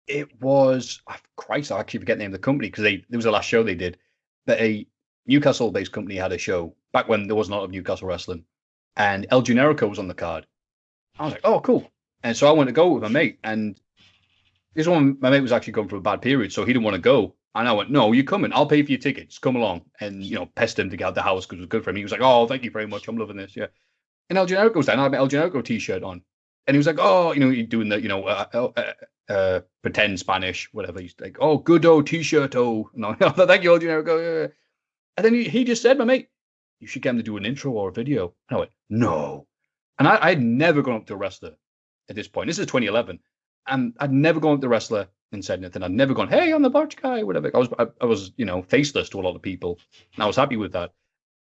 it 0.07 0.41
was 0.41 1.01
Christ. 1.35 1.71
I 1.71 1.79
actually 1.79 1.99
forget 1.99 2.17
the 2.17 2.23
name 2.23 2.33
of 2.33 2.39
the 2.39 2.45
company 2.45 2.69
because 2.69 2.83
they 2.83 3.05
it 3.09 3.15
was 3.15 3.25
the 3.25 3.31
last 3.31 3.47
show 3.47 3.63
they 3.63 3.75
did. 3.75 3.97
But 4.45 4.59
a 4.59 4.87
Newcastle-based 5.27 5.91
company 5.91 6.15
had 6.15 6.31
a 6.31 6.37
show 6.37 6.75
back 6.93 7.07
when 7.07 7.27
there 7.27 7.35
was 7.35 7.49
not 7.49 7.57
a 7.57 7.59
lot 7.59 7.65
of 7.65 7.71
Newcastle 7.71 8.07
wrestling, 8.07 8.45
and 8.95 9.27
El 9.29 9.43
Generico 9.43 9.89
was 9.89 9.99
on 9.99 10.07
the 10.07 10.13
card. 10.13 10.47
I 11.19 11.25
was 11.25 11.33
like, 11.33 11.41
oh, 11.43 11.59
cool. 11.59 11.89
And 12.23 12.35
so 12.35 12.47
I 12.47 12.51
went 12.51 12.67
to 12.67 12.73
go 12.73 12.93
with 12.93 13.03
my 13.03 13.09
mate, 13.09 13.39
and 13.43 13.79
this 14.73 14.87
one, 14.87 15.17
my 15.19 15.29
mate 15.29 15.41
was 15.41 15.51
actually 15.51 15.73
going 15.73 15.89
through 15.89 15.99
a 15.99 16.03
bad 16.03 16.21
period, 16.21 16.53
so 16.53 16.65
he 16.65 16.73
didn't 16.73 16.85
want 16.85 16.95
to 16.95 17.01
go. 17.01 17.35
And 17.53 17.67
I 17.67 17.73
went, 17.73 17.91
no, 17.91 18.13
you're 18.13 18.23
coming. 18.23 18.53
I'll 18.53 18.65
pay 18.65 18.81
for 18.81 18.91
your 18.91 18.99
tickets. 18.99 19.37
Come 19.37 19.57
along. 19.57 19.81
And, 19.99 20.23
you 20.23 20.35
know, 20.35 20.45
pestered 20.45 20.85
him 20.85 20.89
to 20.91 20.97
get 20.97 21.07
out 21.07 21.15
the 21.15 21.21
house 21.21 21.45
because 21.45 21.57
it 21.57 21.63
was 21.63 21.67
good 21.67 21.83
for 21.83 21.89
him. 21.89 21.97
He 21.97 22.03
was 22.03 22.13
like, 22.13 22.21
oh, 22.23 22.47
thank 22.47 22.63
you 22.63 22.71
very 22.71 22.87
much. 22.87 23.09
I'm 23.09 23.17
loving 23.17 23.35
this. 23.35 23.57
Yeah. 23.57 23.67
And 24.29 24.37
El 24.37 24.47
Generico 24.47 24.75
was 24.75 24.85
there, 24.85 24.93
and 24.93 25.01
I 25.01 25.03
had 25.03 25.11
my 25.11 25.17
El 25.17 25.27
Generico 25.27 25.61
t-shirt 25.63 26.01
on. 26.01 26.21
And 26.65 26.75
he 26.75 26.77
was 26.77 26.87
like, 26.87 26.99
oh, 26.99 27.33
you 27.33 27.41
know, 27.41 27.49
you're 27.49 27.65
doing 27.65 27.89
the, 27.89 28.01
you 28.01 28.07
know, 28.07 28.23
uh, 28.23 28.45
uh, 28.53 28.83
uh, 29.31 29.61
pretend 29.81 30.19
Spanish, 30.19 30.69
whatever. 30.73 30.99
He's 30.99 31.15
like, 31.19 31.37
oh, 31.39 31.57
good 31.57 31.85
oh, 31.85 32.01
t-shirt 32.01 32.55
oh. 32.55 32.89
No, 32.95 33.13
thank 33.13 33.63
you, 33.63 33.73
El 33.73 33.79
Generico. 33.79 34.19
Yeah, 34.19 34.41
yeah. 34.41 34.47
And 35.17 35.25
then 35.25 35.33
he, 35.33 35.63
just 35.63 35.81
said, 35.81 35.97
my 35.97 36.05
mate, 36.05 36.29
you 36.79 36.87
should 36.87 37.01
get 37.01 37.11
him 37.11 37.17
to 37.17 37.23
do 37.23 37.37
an 37.37 37.45
intro 37.45 37.71
or 37.71 37.89
a 37.89 37.93
video. 37.93 38.33
And 38.49 38.57
I 38.57 38.59
went, 38.59 38.71
no. 38.89 39.47
And 39.99 40.07
I, 40.07 40.17
I'd 40.21 40.41
never 40.41 40.81
gone 40.81 40.95
up 40.95 41.05
to 41.07 41.13
a 41.13 41.17
wrestler 41.17 41.55
at 42.09 42.15
this 42.15 42.27
point. 42.27 42.47
This 42.47 42.59
is 42.59 42.65
2011. 42.65 43.19
And 43.67 43.93
I'd 43.99 44.11
never 44.11 44.39
gone 44.39 44.55
up 44.55 44.61
to 44.61 44.67
a 44.67 44.69
wrestler 44.69 45.07
and 45.31 45.45
said 45.45 45.59
anything. 45.59 45.83
I'd 45.83 45.91
never 45.91 46.13
gone, 46.13 46.27
hey, 46.27 46.51
I'm 46.51 46.61
the 46.61 46.69
Botch 46.69 46.95
guy, 46.95 47.23
whatever. 47.23 47.51
I 47.53 47.57
was, 47.57 47.69
I, 47.77 47.87
I 48.01 48.05
was, 48.05 48.31
you 48.37 48.45
know, 48.45 48.63
faceless 48.63 49.09
to 49.09 49.19
a 49.19 49.21
lot 49.21 49.35
of 49.35 49.41
people. 49.41 49.79
And 50.15 50.23
I 50.23 50.27
was 50.27 50.35
happy 50.35 50.57
with 50.57 50.73
that. 50.73 50.93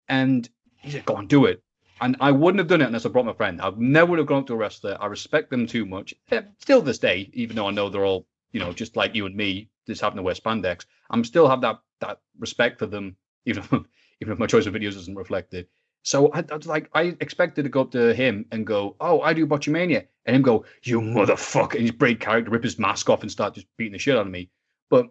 And 0.09 0.49
he 0.77 0.91
said, 0.91 1.05
go 1.05 1.17
on, 1.17 1.27
do 1.27 1.45
it. 1.45 1.63
And 2.01 2.17
I 2.21 2.31
wouldn't 2.31 2.59
have 2.59 2.69
done 2.69 2.81
it 2.81 2.87
unless 2.87 3.07
I 3.07 3.09
brought 3.09 3.27
my 3.27 3.33
friend. 3.33 3.61
I 3.61 3.73
never 3.77 4.11
would 4.11 4.19
have 4.19 4.29
gone 4.29 4.41
up 4.43 4.47
to 4.49 4.55
a 4.55 4.57
wrestler. 4.57 4.97
I 5.01 5.07
respect 5.07 5.51
them 5.51 5.67
too 5.67 5.85
much. 5.85 6.15
Eh, 6.31 6.43
Still 6.59 6.81
this 6.83 6.99
day, 6.99 7.31
even 7.33 7.57
though 7.57 7.67
I 7.69 7.73
know 7.73 7.89
they're 7.89 8.05
all, 8.05 8.27
you 8.53 8.61
know, 8.61 8.73
just 8.73 8.97
like 8.97 9.15
you 9.15 9.27
and 9.27 9.35
me, 9.35 9.69
just 9.87 10.01
having 10.01 10.17
to 10.17 10.23
wear 10.23 10.35
spandex, 10.35 10.85
I'm 11.11 11.25
still 11.25 11.49
have 11.49 11.61
that 11.63 11.81
that 12.01 12.21
respect 12.39 12.79
for 12.79 12.87
them, 12.87 13.17
even 13.47 13.63
if, 13.65 13.73
even 14.21 14.33
if 14.33 14.39
my 14.39 14.47
choice 14.47 14.67
of 14.67 14.75
videos 14.75 14.97
isn't 14.97 15.17
reflected. 15.17 15.67
So 16.05 16.31
I, 16.33 16.45
I 16.51 16.57
was 16.57 16.67
like, 16.67 16.89
I 16.95 17.17
expected 17.21 17.65
to 17.65 17.69
go 17.69 17.83
up 17.83 17.91
to 17.93 18.15
him 18.15 18.47
and 18.53 18.67
go, 18.67 18.97
"Oh, 19.01 19.21
I 19.21 19.33
do 19.33 19.47
Botchamania," 19.47 20.07
and 20.25 20.37
him 20.37 20.43
go, 20.43 20.65
"You 20.85 21.01
motherfucker!" 21.01 21.73
and 21.73 21.83
he's 21.83 21.91
break 21.91 22.21
character, 22.21 22.51
rip 22.51 22.63
his 22.63 22.79
mask 22.79 23.11
off, 23.11 23.23
and 23.23 23.31
start 23.31 23.55
just 23.55 23.67
beating 23.77 23.93
the 23.93 23.99
shit 23.99 24.17
out 24.17 24.27
of 24.27 24.33
me. 24.33 24.51
But 24.89 25.09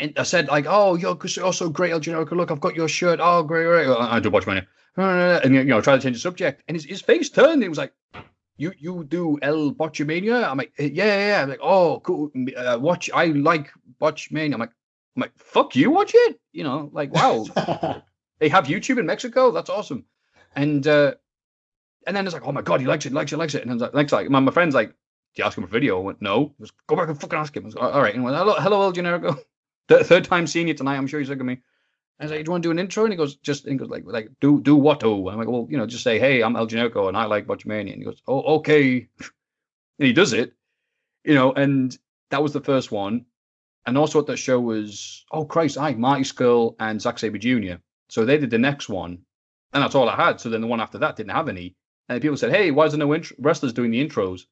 and 0.00 0.18
I 0.18 0.22
said 0.24 0.48
like, 0.48 0.66
"Oh, 0.68 0.94
you're 0.96 1.18
you're 1.36 1.52
so 1.52 1.68
great, 1.68 1.92
El 1.92 2.00
Generico. 2.00 2.32
Look, 2.32 2.50
I've 2.50 2.60
got 2.60 2.74
your 2.74 2.88
shirt. 2.88 3.20
Oh, 3.22 3.42
great, 3.42 3.64
great." 3.64 3.88
I 3.88 4.20
do 4.20 4.30
Botchamania, 4.30 4.66
and 4.96 5.54
you 5.54 5.64
know, 5.64 5.80
try 5.80 5.96
to 5.96 6.02
change 6.02 6.16
the 6.16 6.20
subject, 6.20 6.62
and 6.68 6.76
his, 6.76 6.84
his 6.84 7.00
face 7.00 7.30
turned. 7.30 7.54
And 7.54 7.62
he 7.62 7.68
was 7.68 7.78
like, 7.78 7.92
"You 8.56 8.72
you 8.78 9.04
do 9.04 9.38
El 9.42 9.72
Botchamania?" 9.72 10.48
I'm 10.48 10.58
like, 10.58 10.72
"Yeah, 10.78 10.86
yeah." 10.88 11.28
yeah." 11.28 11.42
I'm 11.42 11.48
like, 11.50 11.60
"Oh, 11.62 12.00
cool. 12.00 12.30
Uh, 12.56 12.78
watch. 12.80 13.10
I 13.14 13.26
like 13.26 13.70
Botchamania." 14.00 14.54
I'm 14.54 14.60
like, 14.60 14.72
"I'm 15.16 15.20
like, 15.20 15.32
fuck 15.36 15.76
you, 15.76 15.90
watch 15.90 16.12
it." 16.14 16.40
You 16.52 16.64
know, 16.64 16.90
like, 16.92 17.14
wow 17.14 17.44
they 18.40 18.48
have 18.48 18.66
YouTube 18.66 18.98
in 18.98 19.06
Mexico. 19.06 19.52
That's 19.52 19.70
awesome. 19.70 20.04
And 20.56 20.86
uh, 20.86 21.14
and 22.06 22.16
then 22.16 22.26
it's 22.26 22.34
like, 22.34 22.46
oh 22.46 22.52
my 22.52 22.62
god, 22.62 22.80
he 22.80 22.86
likes 22.86 23.06
it, 23.06 23.12
likes 23.12 23.32
it, 23.32 23.36
likes 23.36 23.54
it. 23.54 23.62
And 23.62 23.70
I 23.70 23.74
was 23.74 23.82
like, 23.82 23.94
next 23.94 24.12
like 24.12 24.28
my, 24.30 24.40
my 24.40 24.50
friend's 24.50 24.74
like, 24.74 24.88
do 24.88 24.94
you 25.42 25.44
ask 25.44 25.56
him 25.56 25.64
for 25.64 25.70
video? 25.70 25.98
I 25.98 26.02
went, 26.02 26.22
no. 26.22 26.54
Goes, 26.58 26.72
go 26.88 26.96
back 26.96 27.08
and 27.08 27.20
fucking 27.20 27.38
ask 27.38 27.56
him. 27.56 27.64
I 27.64 27.66
was 27.66 27.74
like, 27.76 27.94
all 27.94 28.02
right. 28.02 28.14
And 28.14 28.22
I 28.22 28.24
went, 28.24 28.36
hello, 28.36 28.54
hello, 28.58 28.82
El 28.82 28.92
Generico. 28.92 29.38
Th- 29.90 30.06
third 30.06 30.24
time 30.24 30.46
seeing 30.46 30.68
you 30.68 30.74
tonight. 30.74 30.96
I'm 30.96 31.06
sure 31.06 31.20
he's 31.20 31.28
sick 31.28 31.40
of 31.40 31.46
me. 31.46 31.58
I 32.18 32.24
was 32.24 32.32
like, 32.32 32.44
do 32.44 32.48
you 32.48 32.50
want 32.52 32.62
to 32.62 32.66
do 32.68 32.70
an 32.70 32.78
intro? 32.78 33.04
And 33.04 33.12
he 33.12 33.16
goes, 33.16 33.36
just 33.36 33.64
and 33.64 33.72
he 33.72 33.78
goes 33.78 33.88
like, 33.88 34.04
like 34.06 34.30
do 34.40 34.60
do 34.60 34.76
what? 34.76 35.02
Oh, 35.04 35.28
I'm 35.28 35.38
like, 35.38 35.48
well, 35.48 35.66
you 35.70 35.78
know, 35.78 35.86
just 35.86 36.04
say, 36.04 36.18
hey, 36.18 36.42
I'm 36.42 36.56
El 36.56 36.66
Generico 36.66 37.08
and 37.08 37.16
I 37.16 37.24
like 37.24 37.46
Botchamania. 37.46 37.92
And 37.92 38.02
he 38.02 38.04
goes, 38.04 38.22
oh, 38.28 38.56
okay. 38.58 39.08
and 39.98 40.06
he 40.06 40.12
does 40.12 40.32
it, 40.32 40.52
you 41.24 41.34
know. 41.34 41.52
And 41.52 41.96
that 42.30 42.42
was 42.42 42.52
the 42.52 42.60
first 42.60 42.92
one. 42.92 43.24
And 43.86 43.96
also 43.96 44.20
at 44.20 44.26
that 44.26 44.36
show 44.36 44.60
was, 44.60 45.24
oh 45.32 45.44
Christ, 45.44 45.78
I 45.78 45.94
Marty 45.94 46.22
Scurll 46.22 46.76
and 46.78 47.00
Zack 47.00 47.18
Sabre 47.18 47.38
Jr. 47.38 47.80
So 48.10 48.24
they 48.24 48.38
did 48.38 48.50
the 48.50 48.58
next 48.58 48.88
one, 48.88 49.18
and 49.72 49.82
that's 49.82 49.94
all 49.94 50.08
I 50.08 50.16
had. 50.16 50.40
So 50.40 50.50
then 50.50 50.60
the 50.60 50.66
one 50.66 50.80
after 50.80 50.98
that 50.98 51.16
didn't 51.16 51.30
have 51.30 51.48
any. 51.48 51.76
And 52.08 52.20
people 52.20 52.36
said, 52.36 52.50
"Hey, 52.52 52.70
why 52.70 52.86
is 52.86 52.92
there 52.92 52.98
no 52.98 53.12
int- 53.12 53.32
wrestlers 53.38 53.72
doing 53.72 53.92
the 53.92 54.06
intros?" 54.06 54.42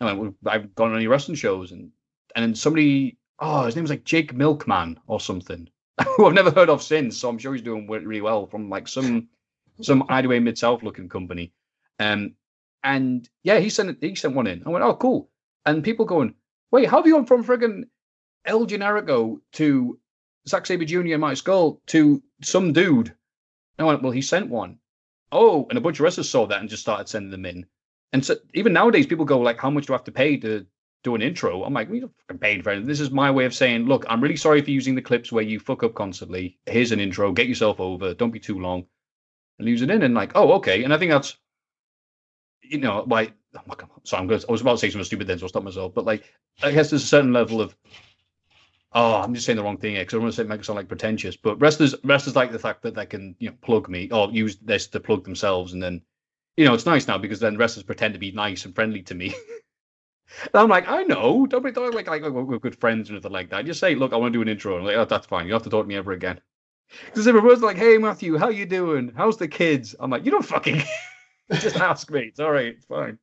I 0.00 0.06
went, 0.06 0.18
well, 0.18 0.34
"I've 0.46 0.74
gone 0.74 0.90
on 0.90 0.96
any 0.96 1.06
wrestling 1.06 1.36
shows," 1.36 1.70
and 1.70 1.92
and 2.34 2.42
then 2.42 2.54
somebody, 2.54 3.18
oh, 3.42 3.66
his 3.66 3.76
name 3.76 3.82
was 3.82 3.90
like 3.90 4.04
Jake 4.04 4.32
Milkman 4.32 4.98
or 5.06 5.20
something, 5.20 5.68
who 6.16 6.26
I've 6.26 6.32
never 6.32 6.50
heard 6.50 6.70
of 6.70 6.82
since. 6.82 7.18
So 7.18 7.28
I'm 7.28 7.38
sure 7.38 7.52
he's 7.52 7.62
doing 7.62 7.86
really 7.86 8.22
well 8.22 8.46
from 8.46 8.70
like 8.70 8.88
some 8.88 9.28
some 9.82 10.04
Idaway 10.04 10.42
Mid 10.42 10.56
South 10.56 10.82
looking 10.82 11.08
company. 11.08 11.52
Um, 11.98 12.34
and 12.82 13.28
yeah, 13.42 13.58
he 13.58 13.68
sent 13.68 13.98
he 14.00 14.14
sent 14.14 14.34
one 14.34 14.46
in. 14.46 14.62
I 14.64 14.70
went, 14.70 14.84
"Oh, 14.84 14.96
cool." 14.96 15.30
And 15.66 15.84
people 15.84 16.06
going, 16.06 16.34
"Wait, 16.70 16.88
how 16.88 16.96
have 16.96 17.06
you 17.06 17.12
gone 17.12 17.26
from 17.26 17.44
friggin' 17.44 17.84
El 18.44 18.66
Generico 18.66 19.40
to 19.52 19.98
Zack 20.48 20.66
Sabre 20.66 20.84
Jr. 20.84 21.12
and 21.12 21.20
Mike 21.20 21.36
Scurll 21.36 21.80
to 21.86 22.22
some 22.42 22.72
dude. 22.72 23.14
And 23.78 23.86
I 23.86 23.90
went, 23.90 24.02
well, 24.02 24.12
he 24.12 24.22
sent 24.22 24.48
one. 24.48 24.78
Oh, 25.30 25.66
and 25.68 25.78
a 25.78 25.80
bunch 25.80 25.98
of 25.98 26.04
wrestlers 26.04 26.28
saw 26.28 26.46
that 26.46 26.60
and 26.60 26.68
just 26.68 26.82
started 26.82 27.08
sending 27.08 27.30
them 27.30 27.46
in. 27.46 27.66
And 28.12 28.24
so 28.24 28.36
even 28.52 28.72
nowadays, 28.72 29.06
people 29.06 29.24
go 29.24 29.40
like, 29.40 29.58
how 29.58 29.70
much 29.70 29.86
do 29.86 29.92
I 29.92 29.96
have 29.96 30.04
to 30.04 30.12
pay 30.12 30.36
to 30.38 30.66
do 31.02 31.14
an 31.14 31.22
intro? 31.22 31.64
I'm 31.64 31.74
like, 31.74 31.90
we 31.90 32.00
fucking 32.00 32.38
pay 32.38 32.60
for 32.60 32.70
anything. 32.70 32.86
This 32.86 33.00
is 33.00 33.10
my 33.10 33.30
way 33.30 33.44
of 33.44 33.54
saying, 33.54 33.86
look, 33.86 34.04
I'm 34.08 34.20
really 34.20 34.36
sorry 34.36 34.62
for 34.62 34.70
using 34.70 34.94
the 34.94 35.02
clips 35.02 35.32
where 35.32 35.44
you 35.44 35.58
fuck 35.58 35.82
up 35.82 35.94
constantly. 35.94 36.58
Here's 36.66 36.92
an 36.92 37.00
intro. 37.00 37.32
Get 37.32 37.48
yourself 37.48 37.80
over. 37.80 38.14
Don't 38.14 38.30
be 38.30 38.40
too 38.40 38.58
long. 38.58 38.86
And 39.58 39.68
use 39.68 39.82
it 39.82 39.90
in 39.90 40.02
and 40.02 40.14
like, 40.14 40.32
oh, 40.34 40.52
okay. 40.54 40.84
And 40.84 40.92
I 40.92 40.98
think 40.98 41.10
that's, 41.10 41.36
you 42.62 42.78
know, 42.78 43.04
like, 43.06 43.32
oh 43.54 43.76
sorry, 44.04 44.22
I'm 44.22 44.28
good. 44.28 44.44
I 44.48 44.52
was 44.52 44.60
about 44.60 44.72
to 44.72 44.78
say 44.78 44.90
something 44.90 45.04
stupid 45.04 45.26
then, 45.26 45.38
so 45.38 45.44
I'll 45.44 45.48
stop 45.48 45.64
myself. 45.64 45.94
But 45.94 46.04
like, 46.04 46.32
I 46.62 46.70
guess 46.70 46.90
there's 46.90 47.04
a 47.04 47.06
certain 47.06 47.32
level 47.32 47.60
of 47.60 47.76
Oh, 48.94 49.14
I'm 49.14 49.32
just 49.32 49.46
saying 49.46 49.56
the 49.56 49.62
wrong 49.62 49.78
thing 49.78 49.94
here 49.94 50.02
because 50.02 50.14
I 50.14 50.18
want 50.18 50.34
to 50.34 50.36
say 50.36 50.54
it 50.54 50.64
sound 50.64 50.76
like 50.76 50.88
pretentious. 50.88 51.36
But 51.36 51.58
wrestlers, 51.60 51.94
wrestlers 52.04 52.36
like 52.36 52.52
the 52.52 52.58
fact 52.58 52.82
that 52.82 52.94
they 52.94 53.06
can, 53.06 53.34
you 53.38 53.48
know, 53.48 53.56
plug 53.62 53.88
me 53.88 54.10
or 54.10 54.30
use 54.30 54.56
this 54.56 54.86
to 54.88 55.00
plug 55.00 55.24
themselves, 55.24 55.72
and 55.72 55.82
then, 55.82 56.02
you 56.56 56.66
know, 56.66 56.74
it's 56.74 56.84
nice 56.84 57.08
now 57.08 57.16
because 57.16 57.40
then 57.40 57.56
wrestlers 57.56 57.84
pretend 57.84 58.12
to 58.14 58.20
be 58.20 58.32
nice 58.32 58.66
and 58.66 58.74
friendly 58.74 59.02
to 59.02 59.14
me. 59.14 59.34
and 60.42 60.54
I'm 60.54 60.68
like, 60.68 60.88
I 60.88 61.02
know, 61.02 61.46
don't 61.46 61.64
be 61.64 61.70
don't 61.70 61.94
like 61.94 62.08
like 62.08 62.22
we're 62.22 62.58
good 62.58 62.78
friends 62.78 63.10
or 63.10 63.14
anything 63.14 63.32
like 63.32 63.50
that. 63.50 63.66
Just 63.66 63.80
say, 63.80 63.94
look, 63.94 64.12
I 64.12 64.16
want 64.16 64.32
to 64.32 64.38
do 64.38 64.42
an 64.42 64.48
intro, 64.48 64.76
and 64.76 64.80
I'm 64.80 64.86
like, 64.86 64.96
oh, 64.96 65.04
that's 65.04 65.26
fine. 65.26 65.44
You 65.44 65.50
don't 65.50 65.60
have 65.60 65.64
to 65.64 65.70
talk 65.70 65.84
to 65.84 65.88
me 65.88 65.96
ever 65.96 66.12
again. 66.12 66.40
Because 67.06 67.26
if 67.26 67.34
everyone's 67.34 67.62
like, 67.62 67.78
hey 67.78 67.98
Matthew, 67.98 68.36
how 68.36 68.48
you 68.48 68.66
doing? 68.66 69.12
How's 69.16 69.38
the 69.38 69.48
kids? 69.48 69.94
I'm 69.98 70.10
like, 70.10 70.24
you 70.24 70.30
don't 70.30 70.44
fucking 70.44 70.82
just 71.52 71.76
ask 71.76 72.10
me. 72.10 72.20
It's 72.22 72.40
all 72.40 72.52
right, 72.52 72.66
it's 72.66 72.86
fine. 72.86 73.18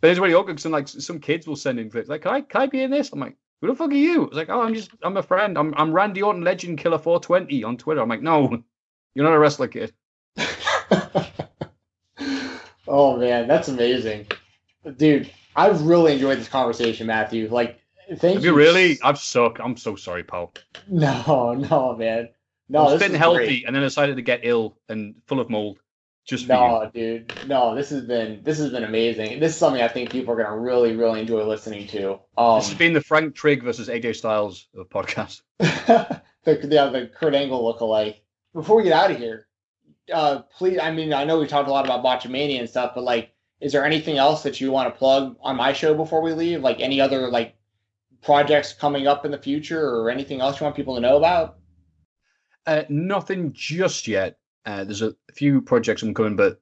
But 0.00 0.10
it's 0.10 0.20
really 0.20 0.34
awkward 0.34 0.56
because 0.56 0.70
like 0.70 0.88
some 0.88 1.20
kids 1.20 1.46
will 1.46 1.56
send 1.56 1.80
in 1.80 1.90
clips 1.90 2.08
like, 2.08 2.22
can 2.22 2.32
I 2.32 2.40
can 2.42 2.62
I 2.62 2.66
be 2.66 2.82
in 2.82 2.90
this? 2.90 3.12
I'm 3.12 3.20
like. 3.20 3.36
Who 3.62 3.68
the 3.68 3.74
fuck 3.74 3.90
are 3.90 3.94
you? 3.94 4.24
It's 4.24 4.34
like, 4.34 4.50
oh, 4.50 4.60
I'm 4.60 4.74
just, 4.74 4.90
I'm 5.02 5.16
a 5.16 5.22
friend. 5.22 5.56
I'm, 5.56 5.72
I'm 5.78 5.90
Randy 5.90 6.20
Orton 6.20 6.44
Legend 6.44 6.78
Killer 6.78 6.98
420 6.98 7.64
on 7.64 7.78
Twitter. 7.78 8.02
I'm 8.02 8.08
like, 8.10 8.20
no, 8.20 8.62
you're 9.14 9.24
not 9.24 9.32
a 9.32 9.38
wrestler 9.38 9.68
kid. 9.68 9.94
oh 12.86 13.16
man, 13.16 13.48
that's 13.48 13.68
amazing, 13.68 14.26
dude. 14.98 15.30
I've 15.56 15.82
really 15.82 16.12
enjoyed 16.12 16.38
this 16.38 16.48
conversation, 16.48 17.06
Matthew. 17.06 17.48
Like, 17.50 17.80
thank 18.08 18.34
Have 18.34 18.44
you. 18.44 18.50
you 18.50 18.56
really? 18.56 18.98
I've 19.02 19.18
sucked. 19.18 19.60
I'm 19.60 19.76
so 19.76 19.96
sorry, 19.96 20.22
pal. 20.22 20.52
No, 20.88 21.54
no, 21.70 21.96
man. 21.96 22.28
No, 22.68 22.98
fit 22.98 23.08
and 23.10 23.16
healthy, 23.16 23.38
great. 23.46 23.64
and 23.66 23.74
then 23.76 23.82
decided 23.82 24.16
to 24.16 24.22
get 24.22 24.40
ill 24.42 24.76
and 24.88 25.14
full 25.26 25.40
of 25.40 25.48
mold. 25.48 25.78
Just 26.26 26.46
for 26.46 26.54
No, 26.54 26.90
you. 26.92 27.20
dude. 27.20 27.32
No, 27.46 27.76
this 27.76 27.90
has 27.90 28.02
been 28.04 28.40
this 28.42 28.58
has 28.58 28.70
been 28.72 28.82
amazing. 28.82 29.38
This 29.38 29.52
is 29.52 29.58
something 29.58 29.80
I 29.80 29.86
think 29.86 30.10
people 30.10 30.34
are 30.34 30.36
gonna 30.36 30.58
really, 30.58 30.96
really 30.96 31.20
enjoy 31.20 31.44
listening 31.46 31.86
to. 31.88 32.18
Um, 32.36 32.58
This 32.58 32.68
has 32.70 32.76
been 32.76 32.92
the 32.92 33.00
Frank 33.00 33.36
Trigg 33.36 33.62
versus 33.62 33.88
AJ 33.88 34.16
Styles 34.16 34.66
of 34.76 34.88
podcast. 34.88 35.42
the 35.58 36.20
yeah, 36.68 36.86
the 36.88 37.10
Kurt 37.14 37.34
Angle 37.34 37.62
lookalike. 37.62 38.16
Before 38.52 38.76
we 38.76 38.82
get 38.82 38.92
out 38.92 39.12
of 39.12 39.18
here, 39.18 39.46
uh, 40.12 40.40
please. 40.58 40.80
I 40.80 40.90
mean, 40.90 41.12
I 41.12 41.22
know 41.22 41.38
we 41.38 41.46
talked 41.46 41.68
a 41.68 41.72
lot 41.72 41.84
about 41.84 42.02
Botchamania 42.04 42.58
and 42.58 42.68
stuff, 42.68 42.92
but 42.96 43.04
like, 43.04 43.30
is 43.60 43.72
there 43.72 43.84
anything 43.84 44.18
else 44.18 44.42
that 44.42 44.60
you 44.60 44.70
want 44.70 44.92
to 44.92 44.98
plug 44.98 45.36
on 45.40 45.56
my 45.56 45.72
show 45.72 45.94
before 45.94 46.22
we 46.22 46.32
leave? 46.32 46.60
Like 46.60 46.80
any 46.80 47.00
other 47.00 47.28
like 47.28 47.54
projects 48.22 48.72
coming 48.72 49.06
up 49.06 49.24
in 49.24 49.30
the 49.30 49.38
future, 49.38 49.88
or 49.88 50.10
anything 50.10 50.40
else 50.40 50.60
you 50.60 50.64
want 50.64 50.76
people 50.76 50.94
to 50.94 51.00
know 51.00 51.16
about? 51.16 51.58
Uh, 52.66 52.82
nothing 52.88 53.52
just 53.52 54.08
yet. 54.08 54.38
Uh, 54.64 54.84
there's 54.84 55.02
a 55.02 55.14
few 55.32 55.62
projects 55.62 56.02
I'm 56.02 56.12
coming, 56.12 56.36
but 56.36 56.60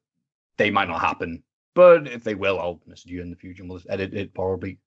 they 0.59 0.71
might 0.71 0.89
not 0.89 1.01
happen. 1.01 1.43
But 1.75 2.07
if 2.07 2.23
they 2.23 2.35
will, 2.35 2.61
I'll 2.61 2.81
message 2.87 3.11
you 3.11 3.23
in 3.23 3.31
the 3.31 3.37
future 3.37 3.62
and 3.62 3.71
we'll 3.71 3.81
edit 3.89 4.15
it 4.15 4.35
probably. 4.35 4.79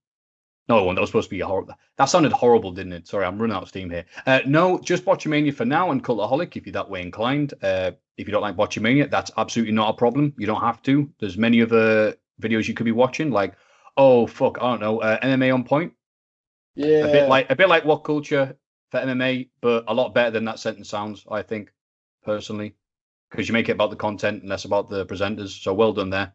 No 0.70 0.84
one 0.84 0.96
that 0.96 1.02
was 1.02 1.10
supposed 1.10 1.30
to 1.30 1.36
be 1.36 1.40
a 1.42 1.48
horrible. 1.48 1.76
That 1.98 2.06
sounded 2.06 2.34
horrible, 2.34 2.72
didn't 2.72 2.94
it? 2.94 3.08
Sorry, 3.08 3.26
I'm 3.26 3.40
running 3.40 3.56
out 3.56 3.64
of 3.64 3.70
steam 3.70 3.90
here. 3.90 4.06
Uh, 4.26 4.42
no, 4.46 4.80
just 4.80 5.06
Botchamania 5.06 5.54
for 5.54 5.66
now 5.66 5.92
and 5.92 6.04
Cultaholic 6.04 6.58
if 6.58 6.66
you're 6.66 6.74
that 6.74 6.90
way 6.90 7.02
inclined. 7.02 7.54
Uh, 7.62 7.92
if 8.18 8.28
you 8.28 8.32
don't 8.34 8.42
like 8.42 8.58
Botchamania, 8.58 9.10
that's 9.10 9.32
absolutely 9.38 9.74
not 9.74 9.90
a 9.90 9.98
problem. 9.98 10.34
You 10.38 10.46
don't 10.46 10.62
have 10.62 10.82
to. 10.84 11.10
There's 11.20 11.38
many 11.38 11.62
other 11.62 12.16
videos 12.42 12.68
you 12.68 12.74
could 12.74 12.86
be 12.86 12.92
watching, 12.92 13.32
like 13.32 13.56
oh 13.98 14.28
fuck, 14.28 14.58
I 14.62 14.70
don't 14.72 14.80
know, 14.80 15.00
uh, 15.02 15.20
MMA 15.20 15.54
on 15.54 15.64
point. 15.64 15.94
Yeah, 16.76 17.06
A 17.06 17.12
bit 17.12 17.28
like 17.28 17.50
a 17.50 17.56
bit 17.56 17.68
like 17.68 17.84
WhatCulture 17.84 18.56
for 18.92 19.00
MMA, 19.00 19.50
but 19.62 19.86
a 19.88 19.94
lot 19.94 20.14
better 20.14 20.32
than 20.32 20.46
that 20.46 20.60
sentence 20.60 20.90
sounds. 20.90 21.26
I 21.30 21.42
think 21.42 21.74
personally, 22.24 22.76
because 23.32 23.50
you 23.50 23.54
make 23.54 23.68
it 23.68 23.74
about 23.74 23.90
the 23.90 23.96
content 23.96 24.42
and 24.42 24.50
less 24.50 24.66
about 24.66 24.90
the 24.90 25.06
presenters. 25.06 25.62
So 25.62 25.74
well 25.74 25.94
done 25.94 26.12
there. 26.12 26.34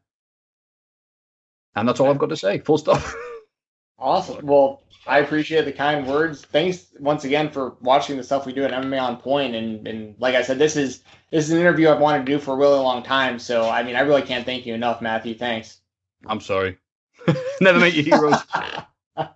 And 1.74 1.88
that's 1.88 2.00
all 2.00 2.10
I've 2.10 2.18
got 2.18 2.30
to 2.30 2.36
say. 2.36 2.58
Full 2.58 2.78
stop. 2.78 3.02
Awesome. 4.02 4.44
Well, 4.44 4.82
I 5.06 5.20
appreciate 5.20 5.64
the 5.64 5.72
kind 5.72 6.06
words. 6.06 6.44
Thanks 6.44 6.86
once 6.98 7.24
again 7.24 7.50
for 7.50 7.76
watching 7.80 8.16
the 8.16 8.24
stuff 8.24 8.46
we 8.46 8.52
do 8.52 8.64
at 8.64 8.72
MMA 8.72 9.00
on 9.00 9.16
Point. 9.16 9.54
And 9.54 9.86
and 9.86 10.16
like 10.18 10.34
I 10.34 10.42
said, 10.42 10.58
this 10.58 10.76
is 10.76 11.02
this 11.30 11.44
is 11.44 11.52
an 11.52 11.60
interview 11.60 11.88
I've 11.88 12.00
wanted 12.00 12.26
to 12.26 12.32
do 12.32 12.38
for 12.38 12.54
a 12.54 12.56
really 12.56 12.78
long 12.78 13.02
time. 13.02 13.38
So 13.38 13.68
I 13.68 13.82
mean, 13.84 13.94
I 13.94 14.00
really 14.00 14.22
can't 14.22 14.44
thank 14.44 14.66
you 14.66 14.74
enough, 14.74 15.00
Matthew. 15.00 15.34
Thanks. 15.34 15.80
I'm 16.26 16.40
sorry. 16.40 16.78
Never 17.60 17.78
make 17.78 17.94
your 17.94 18.04
heroes. 18.04 18.36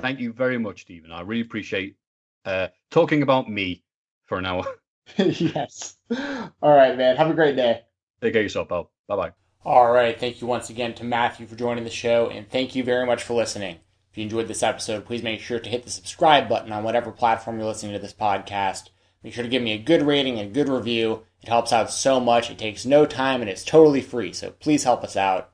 Thank 0.00 0.18
you 0.18 0.32
very 0.32 0.58
much, 0.58 0.82
Stephen. 0.82 1.12
I 1.12 1.20
really 1.20 1.42
appreciate 1.42 1.96
uh, 2.44 2.68
talking 2.90 3.22
about 3.22 3.48
me 3.48 3.84
for 4.24 4.38
an 4.38 4.46
hour. 4.46 4.64
yes. 5.16 5.96
All 6.10 6.74
right, 6.74 6.96
man. 6.96 7.16
Have 7.16 7.30
a 7.30 7.34
great 7.34 7.56
day. 7.56 7.82
Take 8.20 8.32
care 8.32 8.40
of 8.40 8.44
yourself, 8.44 8.68
pal. 8.68 8.90
Bye 9.08 9.16
bye. 9.16 9.32
All 9.64 9.92
right. 9.92 10.18
Thank 10.18 10.40
you 10.40 10.46
once 10.46 10.70
again 10.70 10.94
to 10.94 11.04
Matthew 11.04 11.46
for 11.46 11.54
joining 11.54 11.84
the 11.84 11.90
show, 11.90 12.28
and 12.28 12.48
thank 12.48 12.74
you 12.74 12.82
very 12.82 13.06
much 13.06 13.22
for 13.22 13.34
listening. 13.34 13.78
If 14.10 14.18
you 14.18 14.24
enjoyed 14.24 14.48
this 14.48 14.62
episode, 14.62 15.04
please 15.04 15.22
make 15.22 15.40
sure 15.40 15.60
to 15.60 15.70
hit 15.70 15.84
the 15.84 15.90
subscribe 15.90 16.48
button 16.48 16.72
on 16.72 16.82
whatever 16.82 17.12
platform 17.12 17.58
you're 17.58 17.68
listening 17.68 17.92
to 17.92 17.98
this 17.98 18.12
podcast. 18.12 18.88
Make 19.22 19.34
sure 19.34 19.44
to 19.44 19.50
give 19.50 19.62
me 19.62 19.72
a 19.72 19.78
good 19.78 20.02
rating 20.02 20.38
and 20.38 20.50
a 20.50 20.52
good 20.52 20.68
review. 20.68 21.22
It 21.42 21.48
helps 21.48 21.72
out 21.72 21.92
so 21.92 22.18
much. 22.18 22.50
It 22.50 22.58
takes 22.58 22.84
no 22.84 23.06
time 23.06 23.40
and 23.40 23.48
it's 23.48 23.64
totally 23.64 24.00
free, 24.00 24.32
so 24.32 24.50
please 24.50 24.84
help 24.84 25.04
us 25.04 25.16
out. 25.16 25.50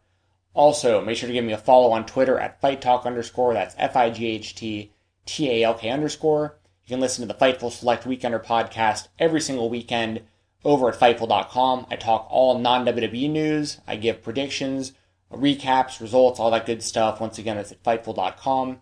Also, 0.54 1.04
make 1.04 1.18
sure 1.18 1.26
to 1.26 1.32
give 1.34 1.44
me 1.44 1.52
a 1.52 1.58
follow 1.58 1.90
on 1.92 2.06
Twitter 2.06 2.38
at 2.38 2.60
Fight 2.62 2.80
Talk 2.80 3.04
underscore. 3.04 3.52
That's 3.52 3.74
F 3.76 3.94
I 3.94 4.08
G 4.08 4.26
H 4.26 4.54
T 4.54 4.92
T 5.26 5.50
A 5.50 5.64
L 5.64 5.74
K 5.74 5.90
underscore. 5.90 6.56
You 6.86 6.94
can 6.94 7.00
listen 7.00 7.26
to 7.26 7.32
the 7.32 7.38
Fightful 7.38 7.70
Select 7.70 8.04
Weekender 8.04 8.42
podcast 8.42 9.08
every 9.18 9.40
single 9.40 9.68
weekend 9.68 10.22
over 10.64 10.88
at 10.88 10.98
Fightful.com. 10.98 11.86
I 11.90 11.96
talk 11.96 12.26
all 12.30 12.58
non 12.58 12.86
WWE 12.86 13.30
news. 13.30 13.80
I 13.86 13.96
give 13.96 14.22
predictions, 14.22 14.92
recaps, 15.36 16.00
results, 16.00 16.40
all 16.40 16.50
that 16.50 16.66
good 16.66 16.82
stuff. 16.82 17.20
Once 17.20 17.38
again, 17.38 17.58
it's 17.58 17.72
at 17.72 17.82
Fightful.com. 17.82 18.68
You 18.70 18.78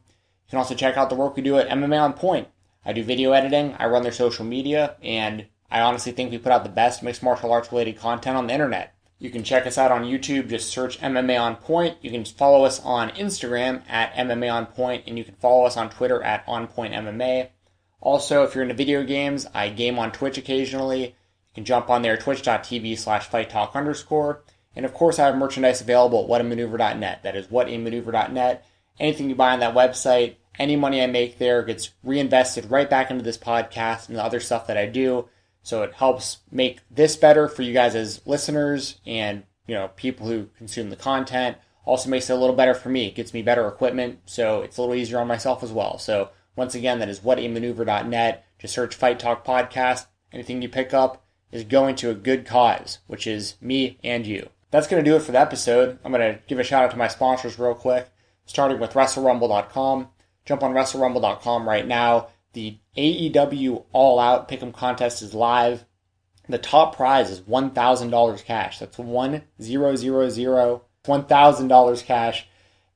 can 0.51 0.59
also 0.59 0.75
check 0.75 0.97
out 0.97 1.09
the 1.11 1.17
work 1.17 1.37
we 1.37 1.43
do 1.43 1.59
at 1.59 1.69
MMA 1.69 2.01
On 2.01 2.13
Point. 2.13 2.49
I 2.85 2.93
do 2.93 3.03
video 3.03 3.33
editing, 3.33 3.75
I 3.79 3.87
run 3.87 4.03
their 4.03 4.13
social 4.13 4.45
media, 4.45 4.97
and 5.03 5.47
I 5.71 5.81
honestly 5.81 6.13
think 6.13 6.31
we 6.31 6.39
put 6.39 6.53
out 6.53 6.63
the 6.63 6.71
best 6.71 7.03
mixed 7.03 7.23
martial 7.23 7.53
arts 7.53 7.73
related 7.73 7.99
content 7.99 8.37
on 8.37 8.47
the 8.47 8.53
internet. 8.53 8.95
You 9.19 9.31
can 9.31 9.43
check 9.43 9.67
us 9.67 9.79
out 9.79 9.91
on 9.91 10.05
YouTube, 10.05 10.51
just 10.51 10.69
search 10.69 11.01
MMA 11.01 11.41
On 11.41 11.57
Point. 11.57 11.97
You 12.03 12.11
can 12.11 12.25
follow 12.25 12.65
us 12.65 12.79
on 12.81 13.11
Instagram 13.11 13.83
at 13.89 14.13
MMA 14.15 14.53
On 14.53 14.67
Point, 14.67 15.05
and 15.07 15.17
you 15.17 15.25
can 15.25 15.35
follow 15.37 15.65
us 15.65 15.77
on 15.77 15.89
Twitter 15.89 16.23
at 16.23 16.45
On 16.47 16.67
Point 16.67 16.93
MMA. 16.93 17.49
Also, 18.01 18.45
if 18.45 18.55
you're 18.55 18.63
into 18.63 18.75
video 18.75 19.03
games, 19.03 19.47
I 19.55 19.71
game 19.71 19.99
on 19.99 20.13
Twitch 20.13 20.37
occasionally. 20.37 21.03
You 21.03 21.55
can 21.55 21.65
jump 21.65 21.89
on 21.89 22.03
there, 22.03 22.19
twitch.tv 22.19 22.99
slash 22.99 23.27
fight 23.27 23.49
talk 23.49 23.75
underscore. 23.75 24.44
And 24.77 24.85
of 24.85 24.95
course, 24.95 25.19
I 25.19 25.27
have 25.27 25.37
merchandise 25.37 25.81
available 25.81 26.25
at 26.25 26.31
whatamaneuver.net. 26.31 27.23
That 27.23 27.37
is 27.37 27.47
whatamaneuver.net. 27.49 28.65
Anything 28.99 29.29
you 29.29 29.35
buy 29.35 29.53
on 29.53 29.61
that 29.61 29.75
website, 29.75 30.37
any 30.59 30.77
money 30.77 31.03
I 31.03 31.07
make 31.07 31.39
there 31.39 31.63
gets 31.63 31.91
reinvested 32.03 32.71
right 32.71 32.89
back 32.89 33.11
into 33.11 33.25
this 33.25 33.39
podcast 33.39 34.09
and 34.09 34.17
the 34.17 34.25
other 34.25 34.41
stuff 34.41 34.67
that 34.67 34.77
I 34.77 34.87
do. 34.87 35.29
So 35.63 35.83
it 35.83 35.95
helps 35.95 36.39
make 36.51 36.81
this 36.91 37.17
better 37.17 37.49
for 37.49 37.63
you 37.63 37.73
guys 37.73 37.95
as 37.95 38.21
listeners 38.27 39.01
and, 39.07 39.45
you 39.67 39.75
know, 39.75 39.89
people 39.97 40.27
who 40.27 40.49
consume 40.59 40.91
the 40.91 40.97
content. 40.97 41.57
Also 41.87 42.09
makes 42.09 42.31
it 42.31 42.35
a 42.35 42.37
little 42.37 42.57
better 42.57 42.75
for 42.75 42.89
me. 42.89 43.09
It 43.09 43.15
gets 43.15 43.35
me 43.35 43.43
better 43.43 43.69
equipment, 43.69 44.21
so 44.25 44.63
it's 44.63 44.79
a 44.79 44.81
little 44.81 44.95
easier 44.95 45.19
on 45.19 45.27
myself 45.27 45.63
as 45.63 45.71
well. 45.71 45.99
So 45.99 46.31
once 46.57 46.75
again, 46.75 46.99
that 47.01 47.09
is 47.09 47.21
whatamaneuver.net. 47.21 48.47
Just 48.59 48.75
search 48.75 48.95
Fight 48.95 49.19
Talk 49.19 49.45
Podcast. 49.45 50.07
Anything 50.33 50.63
you 50.63 50.69
pick 50.69 50.95
up 50.95 51.25
is 51.53 51.65
going 51.65 51.95
to 51.97 52.11
a 52.11 52.15
good 52.15 52.47
cause, 52.47 52.99
which 53.07 53.27
is 53.27 53.57
me 53.61 53.99
and 54.03 54.27
you. 54.27 54.49
That's 54.75 54.89
going 54.89 55.05
to 55.05 55.09
do 55.09 55.15
it 55.15 55.23
for 55.23 55.31
the 55.31 55.39
episode. 55.39 56.01
I'm 56.05 56.11
going 56.11 56.35
to 56.35 56.41
give 56.49 56.59
a 56.59 56.65
shout 56.65 56.83
out 56.83 56.91
to 56.91 56.97
my 56.97 57.07
sponsors 57.07 57.61
real 57.61 57.77
quick, 57.77 58.11
starting 58.45 58.81
with 58.81 58.95
WrestleRumble.com. 58.95 60.09
Jump 60.45 60.63
on 60.65 60.75
WrestleRumble.com 60.75 61.69
right 61.69 61.87
now. 61.87 62.31
The 62.55 62.79
AEW 62.97 63.85
All 63.93 64.19
Out 64.19 64.49
Pick'em 64.49 64.75
contest 64.75 65.23
is 65.23 65.33
live. 65.33 65.85
The 66.49 66.59
top 66.59 66.97
prize 66.97 67.31
is 67.31 67.43
$1,000 67.43 68.45
cash. 68.45 68.81
That's 68.81 68.99
one 68.99 69.45
zero 69.63 69.95
zero 69.95 70.29
zero 70.29 70.83
one 71.07 71.27
thousand 71.27 71.69
dollars 71.69 72.03
cash. 72.03 72.49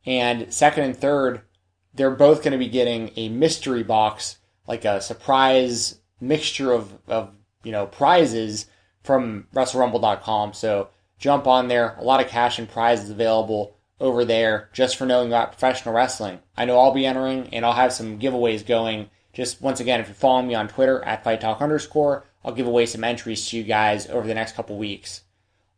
And 0.04 0.52
second 0.52 0.82
and 0.82 0.96
third, 0.96 1.42
they're 1.94 2.10
both 2.10 2.42
going 2.42 2.50
to 2.50 2.58
be 2.58 2.68
getting 2.68 3.12
a 3.14 3.28
mystery 3.28 3.84
box, 3.84 4.38
like 4.66 4.84
a 4.84 5.00
surprise 5.00 6.00
mixture 6.20 6.72
of, 6.72 6.98
of 7.06 7.30
you 7.62 7.70
know 7.70 7.86
prizes 7.86 8.66
from 9.04 9.46
WrestleRumble.com. 9.54 10.54
So 10.54 10.88
jump 11.18 11.46
on 11.46 11.68
there. 11.68 11.96
A 11.98 12.04
lot 12.04 12.20
of 12.20 12.28
cash 12.28 12.58
and 12.58 12.68
prizes 12.68 13.10
available 13.10 13.76
over 14.00 14.24
there 14.24 14.68
just 14.72 14.96
for 14.96 15.06
knowing 15.06 15.28
about 15.28 15.52
professional 15.52 15.94
wrestling. 15.94 16.40
I 16.56 16.64
know 16.64 16.78
I'll 16.78 16.92
be 16.92 17.06
entering 17.06 17.48
and 17.52 17.64
I'll 17.64 17.72
have 17.72 17.92
some 17.92 18.18
giveaways 18.18 18.66
going. 18.66 19.10
Just 19.32 19.60
once 19.60 19.80
again, 19.80 20.00
if 20.00 20.06
you're 20.06 20.14
following 20.14 20.48
me 20.48 20.54
on 20.54 20.68
Twitter 20.68 21.02
at 21.04 21.24
Fight 21.24 21.40
Talk 21.40 21.60
underscore, 21.60 22.24
I'll 22.44 22.54
give 22.54 22.66
away 22.66 22.86
some 22.86 23.04
entries 23.04 23.46
to 23.48 23.56
you 23.56 23.64
guys 23.64 24.08
over 24.08 24.26
the 24.26 24.34
next 24.34 24.54
couple 24.54 24.78
weeks. 24.78 25.22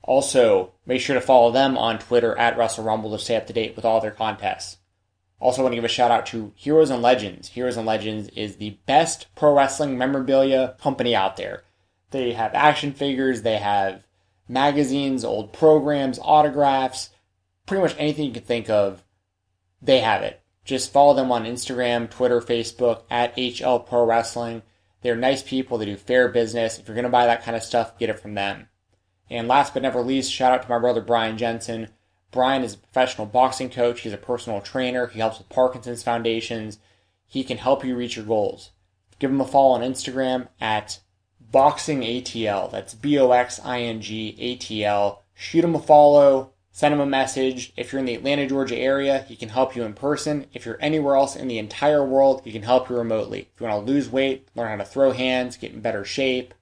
Also, 0.03 0.73
make 0.87 1.01
sure 1.01 1.15
to 1.15 1.21
follow 1.21 1.51
them 1.51 1.77
on 1.77 1.99
Twitter 1.99 2.37
at 2.37 2.57
WrestleRumble 2.57 3.13
to 3.13 3.19
stay 3.19 3.37
up 3.37 3.47
to 3.47 3.53
date 3.53 3.77
with 3.77 3.85
all 3.85 4.01
their 4.01 4.11
contests. 4.11 4.79
Also, 5.39 5.63
want 5.63 5.73
to 5.73 5.77
give 5.77 5.85
a 5.85 5.89
shout 5.89 6.11
out 6.11 6.27
to 6.27 6.53
Heroes 6.55 6.91
and 6.91 7.03
Legends. 7.03 7.49
Heroes 7.49 7.77
and 7.77 7.87
Legends 7.87 8.29
is 8.31 8.57
the 8.57 8.79
best 8.87 9.27
pro 9.35 9.55
wrestling 9.55 9.97
memorabilia 9.97 10.77
company 10.81 11.15
out 11.15 11.37
there. 11.37 11.65
They 12.11 12.33
have 12.33 12.55
action 12.55 12.93
figures, 12.93 13.43
they 13.43 13.57
have 13.57 14.03
magazines, 14.51 15.25
old 15.25 15.53
programs, 15.53 16.19
autographs, 16.21 17.11
pretty 17.67 17.83
much 17.83 17.95
anything 17.99 18.27
you 18.27 18.33
can 18.33 18.43
think 18.43 18.69
of, 18.69 19.05
they 19.81 20.01
have 20.01 20.23
it. 20.23 20.43
Just 20.65 20.93
follow 20.93 21.15
them 21.15 21.33
on 21.33 21.45
Instagram, 21.45 22.11
Twitter, 22.11 22.41
Facebook 22.41 23.03
at 23.11 23.37
HL 23.37 23.87
Pro 23.87 24.05
Wrestling. 24.05 24.63
They're 25.03 25.17
nice 25.17 25.43
people, 25.43 25.79
they 25.79 25.87
do 25.87 25.97
fair 25.97 26.29
business. 26.29 26.79
If 26.79 26.87
you're 26.87 26.95
going 26.95 27.05
to 27.05 27.11
buy 27.11 27.27
that 27.27 27.43
kind 27.43 27.57
of 27.57 27.63
stuff, 27.63 27.99
get 27.99 28.11
it 28.11 28.21
from 28.21 28.35
them. 28.35 28.69
And 29.31 29.49
last 29.49 29.73
but 29.73 29.83
never 29.83 30.03
least, 30.03 30.33
shout 30.33 30.53
out 30.53 30.63
to 30.63 30.69
my 30.69 30.79
brother 30.79 31.01
Brian 31.01 31.39
Jensen. 31.39 31.89
Brian 32.33 32.63
is 32.63 32.75
a 32.75 32.79
professional 32.79 33.27
boxing 33.27 33.71
coach, 33.71 34.01
he's 34.01 34.13
a 34.13 34.19
personal 34.19 34.61
trainer, 34.61 35.07
he 35.07 35.21
helps 35.21 35.39
with 35.39 35.49
Parkinson's 35.49 36.03
Foundations. 36.03 36.79
He 37.27 37.45
can 37.45 37.59
help 37.59 37.85
you 37.85 37.95
reach 37.95 38.17
your 38.17 38.25
goals. 38.25 38.73
Give 39.21 39.31
him 39.31 39.41
a 39.41 39.47
follow 39.47 39.75
on 39.75 39.83
Instagram 39.83 40.49
at 40.61 40.99
Boxing 41.51 42.03
ATL. 42.03 42.71
That's 42.71 42.95
B 42.95 43.19
O 43.19 43.33
X 43.33 43.61
I 43.65 43.81
N 43.81 44.01
G 44.01 44.37
A 44.39 44.57
T 44.57 44.85
L. 44.85 45.23
Shoot 45.35 45.65
him 45.65 45.75
a 45.75 45.81
follow, 45.81 46.53
send 46.71 46.95
him 46.95 47.01
a 47.01 47.07
message. 47.07 47.73
If 47.77 47.93
you're 47.93 47.99
in 48.01 48.05
the 48.05 48.15
Atlanta, 48.15 48.47
Georgia 48.47 48.77
area, 48.77 49.23
he 49.23 49.37
can 49.37 49.49
help 49.49 49.75
you 49.75 49.83
in 49.83 49.95
person. 49.95 50.47
If 50.53 50.65
you're 50.65 50.79
anywhere 50.81 51.17
else 51.17 51.35
in 51.35 51.49
the 51.49 51.59
entire 51.59 52.05
world, 52.05 52.43
he 52.45 52.53
can 52.53 52.63
help 52.63 52.89
you 52.89 52.97
remotely. 52.97 53.49
If 53.55 53.61
you 53.61 53.67
want 53.67 53.87
to 53.87 53.93
lose 53.93 54.11
weight, 54.11 54.49
learn 54.55 54.69
how 54.69 54.77
to 54.77 54.85
throw 54.85 55.13
hands, 55.13 55.57
get 55.57 55.73
in 55.73 55.81
better 55.81 56.05
shape, 56.05 56.55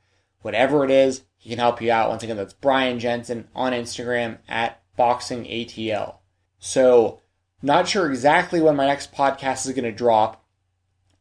whatever 0.42 0.84
it 0.84 0.90
is, 0.90 1.22
he 1.36 1.50
can 1.50 1.58
help 1.58 1.82
you 1.82 1.92
out. 1.92 2.08
Once 2.08 2.22
again, 2.22 2.36
that's 2.36 2.52
Brian 2.52 2.98
Jensen 2.98 3.48
on 3.54 3.72
Instagram 3.72 4.38
at 4.48 4.80
Boxing 4.96 5.44
ATL. 5.44 6.16
So, 6.58 7.20
not 7.62 7.88
sure 7.88 8.08
exactly 8.08 8.60
when 8.60 8.76
my 8.76 8.86
next 8.86 9.12
podcast 9.12 9.66
is 9.66 9.72
going 9.72 9.84
to 9.84 9.92
drop. 9.92 10.44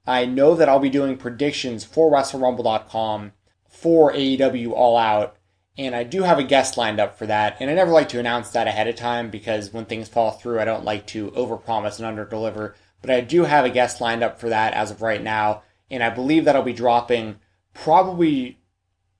I 0.05 0.25
know 0.25 0.55
that 0.55 0.69
I'll 0.69 0.79
be 0.79 0.89
doing 0.89 1.17
predictions 1.17 1.83
for 1.83 2.11
WrestleRumble.com 2.11 3.33
for 3.81 4.11
AEW 4.11 4.71
All 4.71 4.97
Out, 4.97 5.37
and 5.77 5.95
I 5.95 6.03
do 6.03 6.23
have 6.23 6.39
a 6.39 6.43
guest 6.43 6.77
lined 6.77 6.99
up 6.99 7.17
for 7.17 7.27
that. 7.27 7.57
And 7.59 7.69
I 7.69 7.73
never 7.73 7.91
like 7.91 8.09
to 8.09 8.19
announce 8.19 8.49
that 8.49 8.67
ahead 8.67 8.87
of 8.87 8.95
time 8.95 9.29
because 9.29 9.71
when 9.71 9.85
things 9.85 10.09
fall 10.09 10.31
through, 10.31 10.59
I 10.59 10.65
don't 10.65 10.85
like 10.85 11.05
to 11.07 11.29
overpromise 11.31 11.99
and 11.99 12.17
underdeliver. 12.17 12.73
But 13.01 13.11
I 13.11 13.21
do 13.21 13.43
have 13.43 13.65
a 13.65 13.69
guest 13.69 14.01
lined 14.01 14.23
up 14.23 14.39
for 14.39 14.49
that 14.49 14.73
as 14.73 14.89
of 14.89 15.03
right 15.03 15.21
now, 15.21 15.61
and 15.91 16.03
I 16.03 16.09
believe 16.09 16.45
that'll 16.45 16.63
be 16.63 16.73
dropping 16.73 17.37
probably 17.73 18.59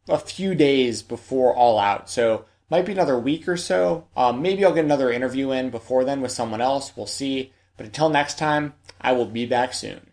a 0.09 0.17
few 0.17 0.55
days 0.55 1.03
before 1.03 1.55
All 1.55 1.77
Out. 1.77 2.09
So 2.09 2.45
might 2.69 2.85
be 2.85 2.93
another 2.93 3.19
week 3.19 3.47
or 3.47 3.57
so. 3.57 4.07
Um, 4.15 4.41
maybe 4.41 4.65
I'll 4.65 4.73
get 4.73 4.85
another 4.85 5.11
interview 5.11 5.51
in 5.51 5.69
before 5.69 6.03
then 6.03 6.21
with 6.21 6.31
someone 6.31 6.61
else. 6.61 6.97
We'll 6.97 7.05
see. 7.05 7.53
But 7.77 7.85
until 7.85 8.09
next 8.09 8.39
time, 8.39 8.73
I 8.99 9.11
will 9.11 9.27
be 9.27 9.45
back 9.45 9.73
soon. 9.73 10.06